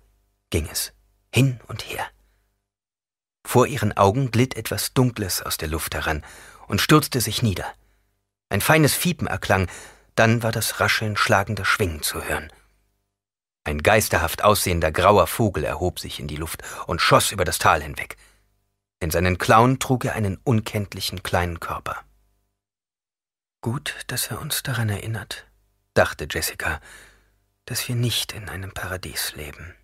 ging 0.51 0.69
es, 0.69 0.93
hin 1.33 1.59
und 1.67 1.83
her. 1.89 2.07
Vor 3.45 3.67
ihren 3.67 3.97
Augen 3.97 4.31
glitt 4.31 4.55
etwas 4.55 4.93
Dunkles 4.93 5.41
aus 5.41 5.57
der 5.57 5.67
Luft 5.67 5.95
heran 5.95 6.23
und 6.67 6.79
stürzte 6.79 7.19
sich 7.19 7.41
nieder. 7.41 7.65
Ein 8.47 8.61
feines 8.61 8.95
Fiepen 8.95 9.27
erklang, 9.27 9.69
dann 10.15 10.43
war 10.43 10.51
das 10.51 10.79
Rascheln 10.79 11.17
schlagender 11.17 11.65
Schwingen 11.65 12.01
zu 12.03 12.23
hören. 12.23 12.51
Ein 13.63 13.83
geisterhaft 13.83 14.43
aussehender 14.43 14.91
grauer 14.91 15.27
Vogel 15.27 15.63
erhob 15.63 15.99
sich 15.99 16.19
in 16.19 16.27
die 16.27 16.35
Luft 16.35 16.63
und 16.87 16.99
schoss 16.99 17.31
über 17.31 17.45
das 17.45 17.59
Tal 17.59 17.81
hinweg. 17.81 18.17
In 18.99 19.11
seinen 19.11 19.37
Klauen 19.37 19.79
trug 19.79 20.05
er 20.05 20.13
einen 20.13 20.37
unkenntlichen 20.43 21.23
kleinen 21.23 21.59
Körper. 21.59 22.03
Gut, 23.61 23.95
dass 24.07 24.27
er 24.27 24.41
uns 24.41 24.63
daran 24.63 24.89
erinnert, 24.89 25.45
dachte 25.93 26.27
Jessica, 26.29 26.81
dass 27.65 27.87
wir 27.87 27.95
nicht 27.95 28.31
in 28.33 28.49
einem 28.49 28.71
Paradies 28.71 29.33
leben. 29.35 29.75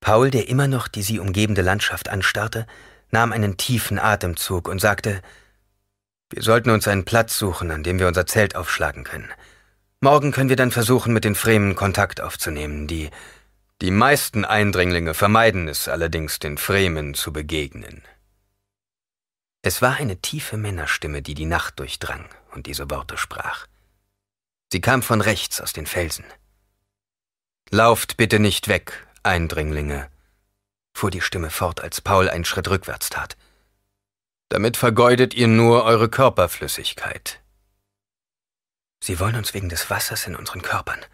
Paul, 0.00 0.30
der 0.30 0.48
immer 0.48 0.68
noch 0.68 0.88
die 0.88 1.02
sie 1.02 1.18
umgebende 1.18 1.62
Landschaft 1.62 2.08
anstarrte, 2.08 2.66
nahm 3.10 3.32
einen 3.32 3.56
tiefen 3.56 3.98
Atemzug 3.98 4.68
und 4.68 4.78
sagte, 4.78 5.22
wir 6.30 6.42
sollten 6.42 6.70
uns 6.70 6.88
einen 6.88 7.04
Platz 7.04 7.38
suchen, 7.38 7.70
an 7.70 7.82
dem 7.82 7.98
wir 7.98 8.08
unser 8.08 8.26
Zelt 8.26 8.56
aufschlagen 8.56 9.04
können. 9.04 9.30
Morgen 10.00 10.32
können 10.32 10.48
wir 10.48 10.56
dann 10.56 10.70
versuchen, 10.70 11.12
mit 11.12 11.24
den 11.24 11.34
Fremen 11.34 11.74
Kontakt 11.74 12.20
aufzunehmen. 12.20 12.86
Die, 12.86 13.10
die 13.80 13.90
meisten 13.90 14.44
Eindringlinge 14.44 15.14
vermeiden 15.14 15.68
es 15.68 15.88
allerdings, 15.88 16.38
den 16.38 16.58
Fremen 16.58 17.14
zu 17.14 17.32
begegnen. 17.32 18.02
Es 19.62 19.82
war 19.82 19.96
eine 19.96 20.20
tiefe 20.20 20.56
Männerstimme, 20.56 21.22
die 21.22 21.34
die 21.34 21.46
Nacht 21.46 21.80
durchdrang 21.80 22.28
und 22.54 22.66
diese 22.66 22.90
Worte 22.90 23.16
sprach. 23.16 23.66
Sie 24.72 24.80
kam 24.80 25.02
von 25.02 25.20
rechts 25.20 25.60
aus 25.60 25.72
den 25.72 25.86
Felsen. 25.86 26.24
Lauft 27.70 28.16
bitte 28.16 28.38
nicht 28.38 28.68
weg, 28.68 29.06
Eindringlinge, 29.22 30.08
fuhr 30.96 31.10
die 31.10 31.20
Stimme 31.20 31.50
fort, 31.50 31.80
als 31.80 32.00
Paul 32.00 32.28
einen 32.28 32.44
Schritt 32.44 32.68
rückwärts 32.68 33.10
tat. 33.10 33.36
Damit 34.48 34.76
vergeudet 34.76 35.34
ihr 35.34 35.48
nur 35.48 35.84
eure 35.84 36.08
Körperflüssigkeit. 36.08 37.40
Sie 39.00 39.18
wollen 39.18 39.36
uns 39.36 39.54
wegen 39.54 39.68
des 39.68 39.90
Wassers 39.90 40.26
in 40.26 40.36
unseren 40.36 40.62
Körpern, 40.62 41.04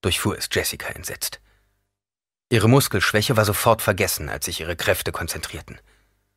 durchfuhr 0.00 0.38
es 0.38 0.48
Jessica 0.50 0.88
entsetzt. 0.88 1.40
Ihre 2.50 2.68
Muskelschwäche 2.68 3.36
war 3.36 3.44
sofort 3.44 3.82
vergessen, 3.82 4.28
als 4.28 4.44
sich 4.44 4.60
ihre 4.60 4.76
Kräfte 4.76 5.10
konzentrierten. 5.10 5.80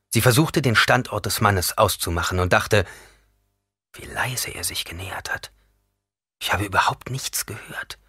Sie 0.09 0.21
versuchte, 0.21 0.61
den 0.61 0.75
Standort 0.75 1.25
des 1.25 1.41
Mannes 1.41 1.77
auszumachen 1.77 2.39
und 2.39 2.53
dachte, 2.53 2.85
wie 3.93 4.05
leise 4.05 4.51
er 4.51 4.63
sich 4.63 4.85
genähert 4.85 5.33
hat. 5.33 5.51
Ich 6.41 6.53
habe 6.53 6.65
überhaupt 6.65 7.09
nichts 7.09 7.45
gehört. 7.45 7.99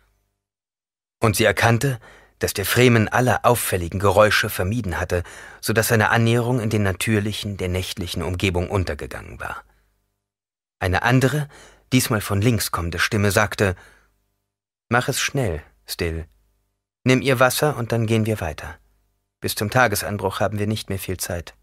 Und 1.21 1.37
sie 1.37 1.45
erkannte, 1.45 2.01
dass 2.38 2.55
der 2.55 2.66
Fremen 2.66 3.09
alle 3.09 3.44
auffälligen 3.44 3.99
Geräusche 3.99 4.51
vermieden 4.51 5.01
hatte, 5.01 5.22
so 5.61 5.72
dass 5.72 5.88
seine 5.88 6.11
Annäherung 6.11 6.61
in 6.61 6.70
den 6.70 6.83
natürlichen, 6.83 7.57
der 7.57 7.68
nächtlichen 7.68 8.22
Umgebung 8.22 8.68
untergegangen 8.68 9.40
war. 9.40 9.62
Eine 10.79 11.03
andere, 11.03 11.49
diesmal 11.92 12.20
von 12.20 12.42
links 12.42 12.70
kommende 12.70 12.99
Stimme 12.99 13.31
sagte, 13.31 13.75
Mach 14.88 15.09
es 15.09 15.20
schnell, 15.20 15.62
Still. 15.87 16.27
Nimm 17.05 17.22
ihr 17.22 17.38
Wasser 17.38 17.77
und 17.77 17.92
dann 17.92 18.07
gehen 18.07 18.27
wir 18.27 18.40
weiter. 18.40 18.77
Bis 19.40 19.55
zum 19.55 19.70
Tagesanbruch 19.70 20.40
haben 20.40 20.59
wir 20.59 20.66
nicht 20.66 20.88
mehr 20.88 20.99
viel 20.99 21.16
Zeit. 21.16 21.55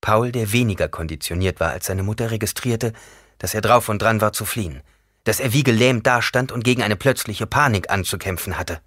Paul, 0.00 0.32
der 0.32 0.52
weniger 0.52 0.88
konditioniert 0.88 1.60
war 1.60 1.70
als 1.70 1.86
seine 1.86 2.02
Mutter, 2.02 2.30
registrierte, 2.30 2.92
dass 3.38 3.54
er 3.54 3.60
drauf 3.60 3.88
und 3.88 4.02
dran 4.02 4.20
war 4.20 4.32
zu 4.32 4.44
fliehen, 4.44 4.82
dass 5.24 5.40
er 5.40 5.52
wie 5.52 5.62
gelähmt 5.62 6.06
dastand 6.06 6.50
und 6.50 6.64
gegen 6.64 6.82
eine 6.82 6.96
plötzliche 6.96 7.46
Panik 7.46 7.90
anzukämpfen 7.90 8.58
hatte. 8.58 8.80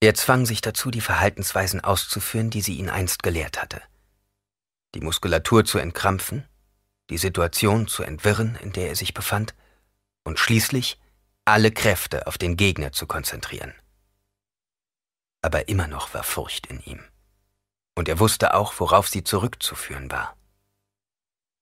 Er 0.00 0.14
zwang 0.14 0.46
sich 0.46 0.62
dazu, 0.62 0.90
die 0.90 1.02
Verhaltensweisen 1.02 1.82
auszuführen, 1.82 2.48
die 2.48 2.62
sie 2.62 2.74
ihn 2.74 2.88
einst 2.88 3.22
gelehrt 3.22 3.60
hatte. 3.60 3.82
Die 4.94 5.00
Muskulatur 5.00 5.64
zu 5.66 5.78
entkrampfen, 5.78 6.48
die 7.10 7.18
Situation 7.18 7.86
zu 7.86 8.02
entwirren, 8.02 8.56
in 8.56 8.72
der 8.72 8.88
er 8.88 8.96
sich 8.96 9.12
befand, 9.12 9.54
und 10.24 10.38
schließlich 10.38 10.98
alle 11.44 11.70
Kräfte 11.70 12.26
auf 12.26 12.38
den 12.38 12.56
Gegner 12.56 12.92
zu 12.92 13.06
konzentrieren. 13.06 13.74
Aber 15.42 15.68
immer 15.68 15.86
noch 15.86 16.14
war 16.14 16.22
Furcht 16.22 16.66
in 16.66 16.80
ihm. 16.80 17.04
Und 17.94 18.08
er 18.08 18.18
wusste 18.18 18.54
auch, 18.54 18.78
worauf 18.78 19.08
sie 19.08 19.24
zurückzuführen 19.24 20.10
war. 20.10 20.36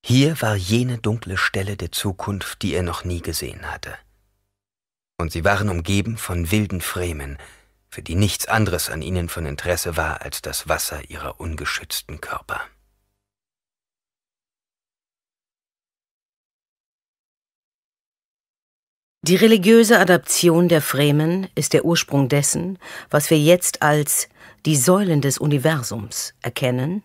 Hier 0.05 0.41
war 0.41 0.55
jene 0.55 0.99
dunkle 0.99 1.37
Stelle 1.37 1.77
der 1.77 1.91
Zukunft, 1.91 2.63
die 2.63 2.75
er 2.75 2.83
noch 2.83 3.05
nie 3.05 3.21
gesehen 3.21 3.71
hatte. 3.71 3.97
Und 5.17 5.33
sie 5.33 5.45
waren 5.45 5.69
umgeben 5.69 6.17
von 6.17 6.51
wilden 6.51 6.81
Fremen, 6.81 7.39
für 7.89 8.03
die 8.03 8.15
nichts 8.15 8.47
anderes 8.47 8.91
an 8.91 9.03
ihnen 9.03 9.29
von 9.29 9.47
Interesse 9.47 9.97
war 9.97 10.23
als 10.23 10.43
das 10.43 10.69
Wasser 10.69 11.11
ihrer 11.11 11.41
ungeschützten 11.41 12.21
Körper. 12.21 12.61
Die 19.23 19.37
religiöse 19.37 19.99
Adaption 19.99 20.69
der 20.69 20.81
Fremen 20.81 21.49
ist 21.55 21.73
der 21.73 21.85
Ursprung 21.85 22.29
dessen, 22.29 22.79
was 23.11 23.31
wir 23.31 23.39
jetzt 23.39 23.83
als 23.83 24.29
die 24.65 24.77
Säulen 24.77 25.21
des 25.21 25.39
Universums 25.39 26.35
erkennen, 26.41 27.03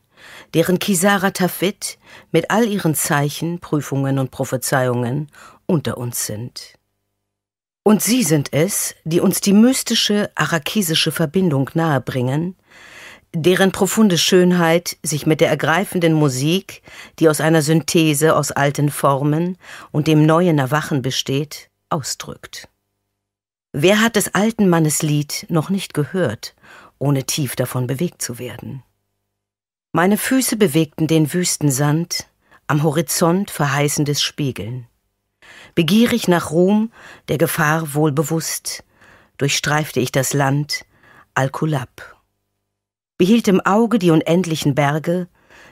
deren 0.53 0.79
Kisara 0.79 1.31
Tafit 1.31 1.97
mit 2.31 2.51
all 2.51 2.65
ihren 2.65 2.95
Zeichen, 2.95 3.59
Prüfungen 3.59 4.19
und 4.19 4.31
Prophezeiungen 4.31 5.29
unter 5.65 5.97
uns 5.97 6.25
sind. 6.25 6.75
Und 7.83 8.01
sie 8.01 8.23
sind 8.23 8.53
es, 8.53 8.95
die 9.03 9.19
uns 9.19 9.41
die 9.41 9.53
mystische 9.53 10.31
arakisische 10.35 11.11
Verbindung 11.11 11.69
nahebringen, 11.73 12.55
deren 13.35 13.71
profunde 13.71 14.17
Schönheit 14.17 14.97
sich 15.03 15.25
mit 15.25 15.41
der 15.41 15.49
ergreifenden 15.49 16.13
Musik, 16.13 16.81
die 17.19 17.27
aus 17.27 17.41
einer 17.41 17.61
Synthese 17.61 18.35
aus 18.35 18.51
alten 18.51 18.89
Formen 18.89 19.57
und 19.91 20.07
dem 20.07 20.25
neuen 20.25 20.59
Erwachen 20.59 21.01
besteht, 21.01 21.69
ausdrückt. 21.89 22.69
Wer 23.73 24.01
hat 24.01 24.15
des 24.15 24.33
alten 24.35 24.69
Mannes 24.69 25.01
Lied 25.01 25.47
noch 25.49 25.69
nicht 25.69 25.93
gehört, 25.93 26.55
ohne 26.99 27.23
tief 27.23 27.55
davon 27.55 27.87
bewegt 27.87 28.21
zu 28.21 28.37
werden? 28.37 28.83
Meine 29.91 30.17
Füße 30.17 30.55
bewegten 30.55 31.07
den 31.07 31.33
wüsten 31.33 31.71
Sand, 31.71 32.27
am 32.67 32.83
Horizont 32.83 33.51
verheißendes 33.51 34.21
Spiegeln. 34.21 34.87
Begierig 35.75 36.27
nach 36.27 36.51
Ruhm, 36.51 36.91
der 37.27 37.37
Gefahr 37.37 37.93
wohlbewusst, 37.93 38.83
durchstreifte 39.37 39.99
ich 39.99 40.11
das 40.11 40.33
Land 40.33 40.85
Alkulab. 41.33 42.17
Behielt 43.17 43.47
im 43.47 43.61
Auge 43.61 43.99
die 43.99 44.11
unendlichen 44.11 44.75
Berge, 44.75 45.27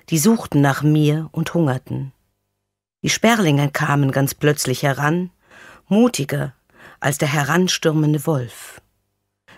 die 0.10 0.17
suchten 0.17 0.62
nach 0.62 0.82
mir 0.84 1.30
und 1.32 1.54
hungerten. 1.54 2.13
Die 3.04 3.10
Sperlinge 3.10 3.70
kamen 3.72 4.12
ganz 4.12 4.34
plötzlich 4.34 4.84
heran, 4.84 5.32
mutiger 5.88 6.54
als 7.00 7.17
der 7.17 7.28
heranstürmende 7.28 8.26
Wolf. 8.26 8.82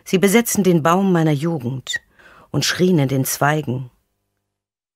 Sie 0.05 0.17
besetzten 0.17 0.63
den 0.63 0.83
Baum 0.83 1.11
meiner 1.11 1.31
Jugend 1.31 2.01
und 2.51 2.65
schrien 2.65 2.99
in 2.99 3.07
den 3.07 3.25
Zweigen. 3.25 3.89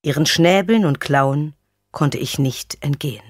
Ihren 0.01 0.25
Schnäbeln 0.25 0.85
und 0.85 0.99
Klauen 0.99 1.53
konnte 1.91 2.17
ich 2.17 2.39
nicht 2.39 2.77
entgehen. 2.81 3.26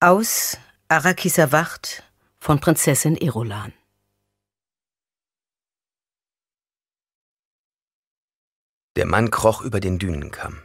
Aus 0.00 0.58
Arakis 0.88 1.38
erwacht 1.38 2.02
von 2.36 2.60
Prinzessin 2.60 3.16
Irulan. 3.16 3.72
Der 8.96 9.06
Mann 9.06 9.30
kroch 9.30 9.62
über 9.62 9.80
den 9.80 9.98
Dünenkamm. 9.98 10.60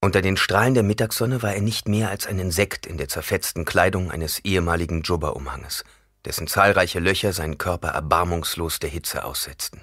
Unter 0.00 0.20
den 0.20 0.36
Strahlen 0.36 0.74
der 0.74 0.82
Mittagssonne 0.82 1.44
war 1.44 1.54
er 1.54 1.60
nicht 1.60 1.86
mehr 1.86 2.10
als 2.10 2.26
ein 2.26 2.40
Insekt 2.40 2.86
in 2.86 2.98
der 2.98 3.08
zerfetzten 3.08 3.64
Kleidung 3.64 4.10
eines 4.10 4.40
ehemaligen 4.40 5.02
Jubba-Umhanges, 5.02 5.84
dessen 6.24 6.48
zahlreiche 6.48 6.98
Löcher 6.98 7.32
seinen 7.32 7.56
Körper 7.56 7.90
erbarmungslos 7.90 8.80
der 8.80 8.90
Hitze 8.90 9.24
aussetzten. 9.24 9.80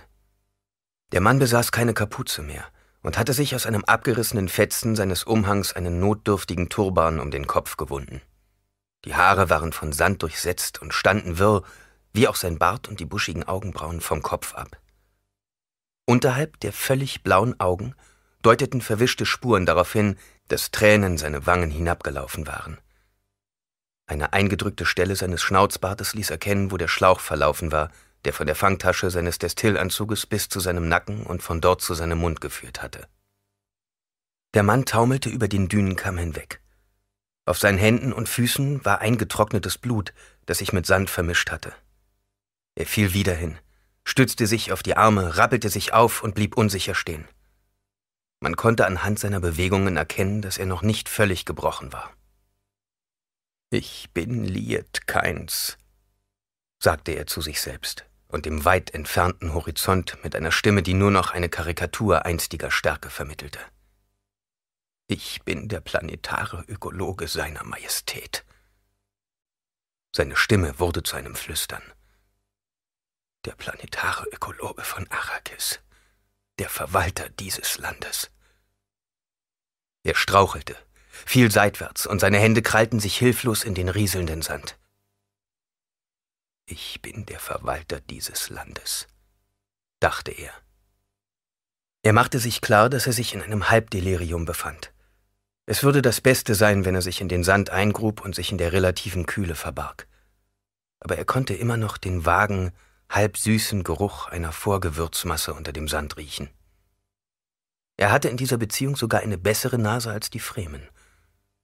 Der 1.13 1.21
Mann 1.21 1.39
besaß 1.39 1.71
keine 1.71 1.93
Kapuze 1.93 2.41
mehr 2.41 2.65
und 3.01 3.17
hatte 3.17 3.31
sich 3.31 3.55
aus 3.55 3.65
einem 3.65 3.85
abgerissenen 3.85 4.49
Fetzen 4.49 4.97
seines 4.97 5.23
Umhangs 5.23 5.71
einen 5.71 6.01
notdürftigen 6.01 6.67
Turban 6.67 7.21
um 7.21 7.31
den 7.31 7.47
Kopf 7.47 7.77
gewunden. 7.77 8.21
Die 9.05 9.15
Haare 9.15 9.49
waren 9.49 9.73
von 9.73 9.93
Sand 9.93 10.23
durchsetzt 10.23 10.81
und 10.81 10.93
standen 10.93 11.37
wirr, 11.37 11.63
wie 12.13 12.27
auch 12.27 12.35
sein 12.35 12.57
Bart 12.57 12.87
und 12.87 12.99
die 12.99 13.05
buschigen 13.05 13.43
Augenbrauen 13.43 14.01
vom 14.01 14.21
Kopf 14.21 14.53
ab. 14.55 14.77
Unterhalb 16.05 16.59
der 16.61 16.73
völlig 16.73 17.21
blauen 17.23 17.59
Augen 17.59 17.93
deuteten 18.41 18.81
verwischte 18.81 19.25
Spuren 19.25 19.65
darauf 19.65 19.91
hin, 19.91 20.17
dass 20.47 20.71
Tränen 20.71 21.17
seine 21.17 21.45
Wangen 21.45 21.69
hinabgelaufen 21.69 22.47
waren. 22.47 22.77
Eine 24.07 24.31
eingedrückte 24.31 24.85
Stelle 24.85 25.17
seines 25.17 25.41
Schnauzbartes 25.41 26.13
ließ 26.13 26.29
erkennen, 26.29 26.71
wo 26.71 26.77
der 26.77 26.87
Schlauch 26.87 27.19
verlaufen 27.19 27.73
war, 27.73 27.91
der 28.23 28.33
von 28.33 28.47
der 28.47 28.55
Fangtasche 28.55 29.11
seines 29.11 29.37
Destillanzuges 29.37 30.25
bis 30.25 30.47
zu 30.47 30.59
seinem 30.59 30.87
Nacken 30.87 31.23
und 31.23 31.43
von 31.43 31.61
dort 31.61 31.81
zu 31.81 31.93
seinem 31.93 32.19
Mund 32.19 32.39
geführt 32.39 32.81
hatte. 32.81 33.07
Der 34.53 34.63
Mann 34.63 34.85
taumelte 34.85 35.29
über 35.29 35.49
den 35.49 35.67
Dünenkamm 35.67 36.17
hinweg. 36.17 36.61
Auf 37.47 37.59
seinen 37.59 37.77
Händen 37.77 38.11
und 38.11 38.27
Füßen 38.27 38.83
war 38.83 38.99
eingetrocknetes 38.99 39.77
Blut, 39.77 40.13
das 40.45 40.57
sich 40.57 40.73
mit 40.73 40.85
Sand 40.85 41.09
vermischt 41.09 41.49
hatte. 41.49 41.73
Er 42.75 42.85
fiel 42.85 43.13
wieder 43.13 43.33
hin, 43.33 43.57
stützte 44.03 44.47
sich 44.47 44.73
auf 44.73 44.83
die 44.83 44.97
Arme, 44.97 45.37
rappelte 45.37 45.69
sich 45.69 45.93
auf 45.93 46.23
und 46.23 46.35
blieb 46.35 46.57
unsicher 46.57 46.93
stehen. 46.93 47.25
Man 48.41 48.57
konnte 48.57 48.85
anhand 48.85 49.19
seiner 49.19 49.39
Bewegungen 49.39 49.95
erkennen, 49.95 50.41
dass 50.41 50.57
er 50.57 50.65
noch 50.65 50.81
nicht 50.81 51.07
völlig 51.07 51.45
gebrochen 51.45 51.93
war. 51.93 52.11
Ich 53.69 54.09
bin 54.13 54.43
Liet 54.43 55.07
Keins, 55.07 55.77
sagte 56.83 57.13
er 57.13 57.27
zu 57.27 57.39
sich 57.39 57.61
selbst 57.61 58.05
und 58.27 58.45
dem 58.45 58.65
weit 58.65 58.93
entfernten 58.93 59.53
Horizont 59.53 60.21
mit 60.21 60.35
einer 60.35 60.51
Stimme, 60.51 60.83
die 60.83 60.93
nur 60.93 61.11
noch 61.11 61.31
eine 61.31 61.47
Karikatur 61.47 62.25
einstiger 62.25 62.71
Stärke 62.71 63.09
vermittelte. 63.09 63.59
Ich 65.09 65.41
bin 65.43 65.69
der 65.69 65.79
planetare 65.79 66.65
Ökologe 66.67 67.29
seiner 67.29 67.63
Majestät. 67.63 68.43
Seine 70.13 70.35
Stimme 70.35 70.79
wurde 70.79 71.01
zu 71.01 71.15
einem 71.15 71.33
Flüstern. 71.33 71.81
Der 73.45 73.55
planetare 73.55 74.27
Ökologe 74.33 74.83
von 74.83 75.09
Arrakis, 75.09 75.79
der 76.59 76.67
Verwalter 76.67 77.29
dieses 77.29 77.77
Landes. 77.77 78.31
Er 80.03 80.13
strauchelte, 80.13 80.75
fiel 81.07 81.51
seitwärts 81.51 82.05
und 82.05 82.19
seine 82.19 82.39
Hände 82.39 82.61
krallten 82.61 82.99
sich 82.99 83.17
hilflos 83.17 83.63
in 83.63 83.75
den 83.75 83.87
rieselnden 83.87 84.41
Sand. 84.41 84.77
Ich 86.65 87.01
bin 87.01 87.25
der 87.25 87.39
Verwalter 87.39 88.01
dieses 88.01 88.49
Landes, 88.49 89.07
dachte 90.01 90.31
er. 90.31 90.51
Er 92.01 92.11
machte 92.11 92.39
sich 92.39 92.59
klar, 92.59 92.89
dass 92.89 93.07
er 93.07 93.13
sich 93.13 93.33
in 93.33 93.41
einem 93.41 93.69
Halbdelirium 93.69 94.43
befand. 94.43 94.91
Es 95.69 95.83
würde 95.83 96.01
das 96.01 96.21
Beste 96.21 96.55
sein, 96.55 96.85
wenn 96.85 96.95
er 96.95 97.01
sich 97.01 97.19
in 97.19 97.27
den 97.27 97.43
Sand 97.43 97.71
eingrub 97.71 98.21
und 98.21 98.33
sich 98.33 98.53
in 98.53 98.57
der 98.57 98.71
relativen 98.71 99.25
Kühle 99.25 99.53
verbarg. 99.53 100.07
Aber 101.01 101.17
er 101.17 101.25
konnte 101.25 101.53
immer 101.53 101.75
noch 101.75 101.97
den 101.97 102.25
vagen, 102.25 102.71
halb 103.09 103.37
süßen 103.37 103.83
Geruch 103.83 104.27
einer 104.27 104.53
Vorgewürzmasse 104.53 105.53
unter 105.53 105.73
dem 105.73 105.89
Sand 105.89 106.15
riechen. 106.15 106.49
Er 107.97 108.13
hatte 108.13 108.29
in 108.29 108.37
dieser 108.37 108.57
Beziehung 108.57 108.95
sogar 108.95 109.19
eine 109.19 109.37
bessere 109.37 109.77
Nase 109.77 110.09
als 110.09 110.29
die 110.29 110.39
Fremen. 110.39 110.87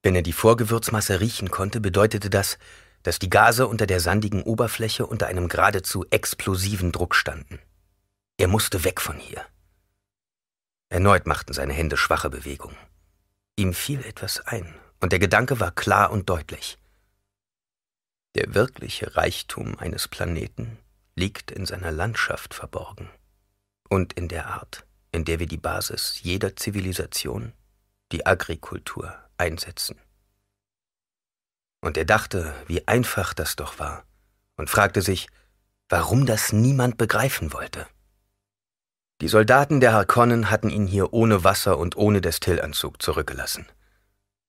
Wenn 0.01 0.15
er 0.15 0.21
die 0.21 0.33
Vorgewürzmasse 0.33 1.21
riechen 1.21 1.49
konnte, 1.49 1.79
bedeutete 1.79 2.29
das, 2.29 2.57
dass 3.03 3.19
die 3.19 3.29
Gase 3.29 3.67
unter 3.67 3.87
der 3.87 4.01
sandigen 4.01 4.43
Oberfläche 4.43 5.05
unter 5.05 5.27
einem 5.27 5.47
geradezu 5.47 6.05
explosiven 6.09 6.91
Druck 6.91 7.15
standen. 7.15 7.59
Er 8.35 8.49
musste 8.49 8.83
weg 8.83 8.99
von 8.99 9.15
hier. 9.15 9.45
Erneut 10.89 11.25
machten 11.25 11.53
seine 11.53 11.73
Hände 11.73 11.95
schwache 11.95 12.29
Bewegungen. 12.29 12.75
Ihm 13.55 13.73
fiel 13.73 14.03
etwas 14.03 14.39
ein, 14.41 14.73
und 14.99 15.11
der 15.11 15.19
Gedanke 15.19 15.59
war 15.59 15.71
klar 15.71 16.11
und 16.11 16.29
deutlich. 16.29 16.77
Der 18.35 18.55
wirkliche 18.55 19.15
Reichtum 19.15 19.77
eines 19.77 20.07
Planeten 20.07 20.79
liegt 21.15 21.51
in 21.51 21.65
seiner 21.65 21.91
Landschaft 21.91 22.55
verborgen 22.55 23.09
und 23.89 24.13
in 24.13 24.27
der 24.27 24.47
Art, 24.47 24.85
in 25.11 25.23
der 25.23 25.39
wir 25.39 25.45
die 25.45 25.57
Basis 25.57 26.21
jeder 26.23 26.55
Zivilisation, 26.55 27.53
die 28.11 28.25
Agrikultur, 28.25 29.15
einsetzen. 29.37 29.99
Und 31.81 31.97
er 31.97 32.05
dachte, 32.05 32.55
wie 32.67 32.87
einfach 32.87 33.33
das 33.33 33.55
doch 33.55 33.77
war, 33.77 34.03
und 34.55 34.69
fragte 34.69 35.01
sich, 35.01 35.27
warum 35.89 36.25
das 36.25 36.53
niemand 36.53 36.97
begreifen 36.97 37.53
wollte. 37.53 37.87
Die 39.21 39.27
Soldaten 39.27 39.79
der 39.79 39.93
Harkonnen 39.93 40.49
hatten 40.49 40.69
ihn 40.69 40.87
hier 40.87 41.13
ohne 41.13 41.43
Wasser 41.43 41.77
und 41.77 41.95
ohne 41.95 42.21
Destillanzug 42.21 43.01
zurückgelassen. 43.01 43.67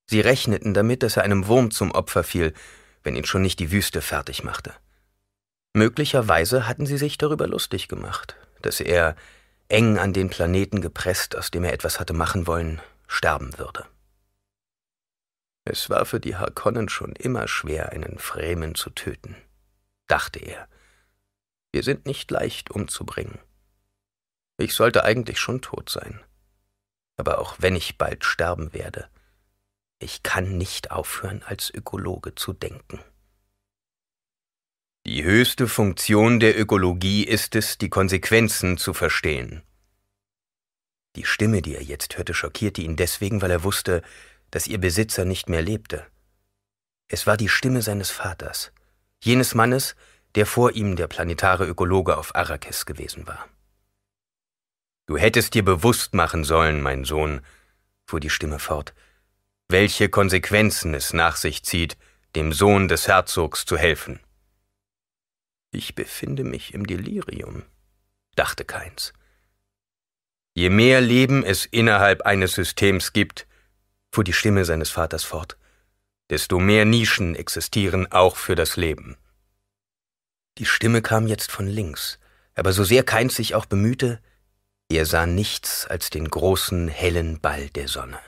Sie 0.06 0.20
rechneten 0.20 0.74
damit, 0.74 1.02
dass 1.02 1.16
er 1.16 1.22
einem 1.22 1.46
Wurm 1.46 1.70
zum 1.70 1.92
Opfer 1.92 2.24
fiel, 2.24 2.52
wenn 3.02 3.16
ihn 3.16 3.24
schon 3.24 3.42
nicht 3.42 3.60
die 3.60 3.70
Wüste 3.70 4.02
fertig 4.02 4.44
machte. 4.44 4.72
Möglicherweise 5.74 6.66
hatten 6.66 6.86
sie 6.86 6.98
sich 6.98 7.18
darüber 7.18 7.46
lustig 7.46 7.88
gemacht, 7.88 8.36
dass 8.62 8.80
er, 8.80 9.16
eng 9.68 9.98
an 9.98 10.12
den 10.12 10.30
Planeten 10.30 10.80
gepresst, 10.80 11.36
aus 11.36 11.50
dem 11.50 11.64
er 11.64 11.72
etwas 11.72 11.98
hatte 12.00 12.12
machen 12.12 12.46
wollen, 12.46 12.80
sterben 13.06 13.58
würde. 13.58 13.86
Es 15.64 15.88
war 15.88 16.04
für 16.04 16.20
die 16.20 16.36
Harkonnen 16.36 16.88
schon 16.88 17.12
immer 17.12 17.48
schwer, 17.48 17.90
einen 17.92 18.18
Fremen 18.18 18.74
zu 18.74 18.90
töten, 18.90 19.36
dachte 20.06 20.38
er. 20.38 20.68
Wir 21.72 21.82
sind 21.82 22.06
nicht 22.06 22.30
leicht 22.30 22.70
umzubringen. 22.70 23.38
Ich 24.56 24.74
sollte 24.74 25.04
eigentlich 25.04 25.38
schon 25.38 25.60
tot 25.60 25.90
sein. 25.90 26.20
Aber 27.16 27.38
auch 27.38 27.56
wenn 27.58 27.76
ich 27.76 27.98
bald 27.98 28.24
sterben 28.24 28.72
werde, 28.72 29.08
ich 29.98 30.22
kann 30.22 30.58
nicht 30.58 30.90
aufhören, 30.90 31.42
als 31.42 31.70
Ökologe 31.72 32.34
zu 32.34 32.52
denken. 32.52 33.00
Die 35.06 35.22
höchste 35.22 35.68
Funktion 35.68 36.40
der 36.40 36.58
Ökologie 36.58 37.24
ist 37.24 37.54
es, 37.56 37.78
die 37.78 37.90
Konsequenzen 37.90 38.78
zu 38.78 38.94
verstehen. 38.94 39.62
Die 41.16 41.24
Stimme, 41.24 41.62
die 41.62 41.74
er 41.74 41.82
jetzt 41.82 42.16
hörte, 42.16 42.34
schockierte 42.34 42.80
ihn 42.80 42.96
deswegen, 42.96 43.42
weil 43.42 43.50
er 43.50 43.64
wusste, 43.64 44.02
dass 44.50 44.66
ihr 44.66 44.78
Besitzer 44.78 45.24
nicht 45.24 45.48
mehr 45.48 45.62
lebte. 45.62 46.06
Es 47.08 47.26
war 47.26 47.36
die 47.36 47.48
Stimme 47.48 47.82
seines 47.82 48.10
Vaters, 48.10 48.72
jenes 49.22 49.54
Mannes, 49.54 49.94
der 50.34 50.46
vor 50.46 50.72
ihm 50.72 50.96
der 50.96 51.06
planetare 51.06 51.66
Ökologe 51.66 52.16
auf 52.16 52.34
Arrakis 52.34 52.86
gewesen 52.86 53.26
war. 53.26 53.48
Du 55.06 55.18
hättest 55.18 55.54
dir 55.54 55.64
bewusst 55.64 56.14
machen 56.14 56.44
sollen, 56.44 56.80
mein 56.80 57.04
Sohn, 57.04 57.42
fuhr 58.06 58.20
die 58.20 58.30
Stimme 58.30 58.58
fort, 58.58 58.94
welche 59.68 60.08
Konsequenzen 60.08 60.94
es 60.94 61.12
nach 61.12 61.36
sich 61.36 61.64
zieht, 61.64 61.96
dem 62.34 62.52
Sohn 62.52 62.88
des 62.88 63.06
Herzogs 63.06 63.64
zu 63.64 63.76
helfen. 63.76 64.20
Ich 65.72 65.94
befinde 65.94 66.44
mich 66.44 66.72
im 66.72 66.86
Delirium, 66.86 67.64
dachte 68.34 68.64
Keins. 68.64 69.12
Je 70.54 70.70
mehr 70.70 71.00
Leben 71.00 71.44
es 71.44 71.66
innerhalb 71.66 72.22
eines 72.22 72.54
Systems 72.54 73.12
gibt, 73.12 73.46
fuhr 74.12 74.24
die 74.24 74.32
Stimme 74.32 74.64
seines 74.64 74.90
Vaters 74.90 75.24
fort, 75.24 75.58
desto 76.30 76.58
mehr 76.60 76.84
Nischen 76.84 77.34
existieren 77.34 78.10
auch 78.10 78.36
für 78.36 78.54
das 78.54 78.76
Leben. 78.76 79.16
Die 80.58 80.66
Stimme 80.66 81.02
kam 81.02 81.26
jetzt 81.26 81.50
von 81.50 81.66
links, 81.66 82.20
aber 82.54 82.72
so 82.72 82.84
sehr 82.84 83.02
Keins 83.02 83.34
sich 83.34 83.56
auch 83.56 83.66
bemühte, 83.66 84.22
er 84.90 85.06
sah 85.06 85.26
nichts 85.26 85.86
als 85.86 86.10
den 86.10 86.28
großen, 86.28 86.88
hellen 86.88 87.40
Ball 87.40 87.70
der 87.70 87.88
Sonne. 87.88 88.20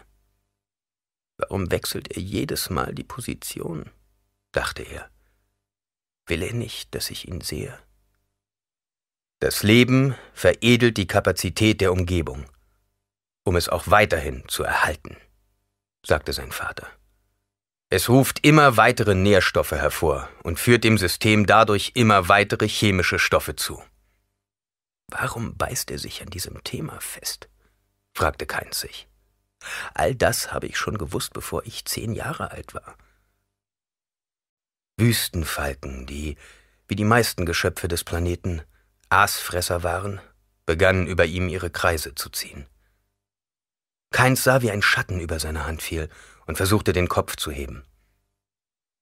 Warum 1.36 1.70
wechselt 1.70 2.16
er 2.16 2.22
jedes 2.22 2.70
Mal 2.70 2.94
die 2.94 3.04
Position? 3.04 3.90
dachte 4.52 4.82
er. 4.82 5.10
Will 6.26 6.42
er 6.42 6.54
nicht, 6.54 6.94
dass 6.94 7.10
ich 7.10 7.28
ihn 7.28 7.40
sehe? 7.40 7.78
Das 9.38 9.62
Leben 9.62 10.14
veredelt 10.32 10.96
die 10.96 11.06
Kapazität 11.06 11.82
der 11.82 11.92
Umgebung, 11.92 12.46
um 13.44 13.54
es 13.56 13.68
auch 13.68 13.88
weiterhin 13.88 14.48
zu 14.48 14.62
erhalten 14.62 15.16
sagte 16.06 16.32
sein 16.32 16.52
Vater. 16.52 16.86
Es 17.88 18.08
ruft 18.08 18.44
immer 18.44 18.76
weitere 18.76 19.14
Nährstoffe 19.14 19.72
hervor 19.72 20.28
und 20.42 20.58
führt 20.58 20.84
dem 20.84 20.98
System 20.98 21.46
dadurch 21.46 21.92
immer 21.94 22.28
weitere 22.28 22.68
chemische 22.68 23.18
Stoffe 23.18 23.56
zu. 23.56 23.82
Warum 25.08 25.56
beißt 25.56 25.90
er 25.90 25.98
sich 25.98 26.22
an 26.22 26.30
diesem 26.30 26.62
Thema 26.64 27.00
fest? 27.00 27.48
fragte 28.14 28.46
Keins 28.46 28.80
sich. 28.80 29.08
All 29.94 30.14
das 30.14 30.52
habe 30.52 30.66
ich 30.66 30.76
schon 30.76 30.98
gewusst, 30.98 31.32
bevor 31.32 31.64
ich 31.64 31.84
zehn 31.84 32.12
Jahre 32.12 32.50
alt 32.50 32.74
war. 32.74 32.96
Wüstenfalken, 34.98 36.06
die, 36.06 36.36
wie 36.88 36.96
die 36.96 37.04
meisten 37.04 37.46
Geschöpfe 37.46 37.88
des 37.88 38.04
Planeten, 38.04 38.62
Aasfresser 39.08 39.82
waren, 39.82 40.20
begannen 40.64 41.06
über 41.06 41.26
ihm 41.26 41.48
ihre 41.48 41.70
Kreise 41.70 42.14
zu 42.14 42.30
ziehen. 42.30 42.66
Keins 44.10 44.44
sah, 44.44 44.62
wie 44.62 44.70
ein 44.70 44.82
Schatten 44.82 45.20
über 45.20 45.38
seine 45.38 45.66
Hand 45.66 45.82
fiel 45.82 46.08
und 46.46 46.56
versuchte 46.56 46.92
den 46.92 47.08
Kopf 47.08 47.36
zu 47.36 47.50
heben. 47.50 47.84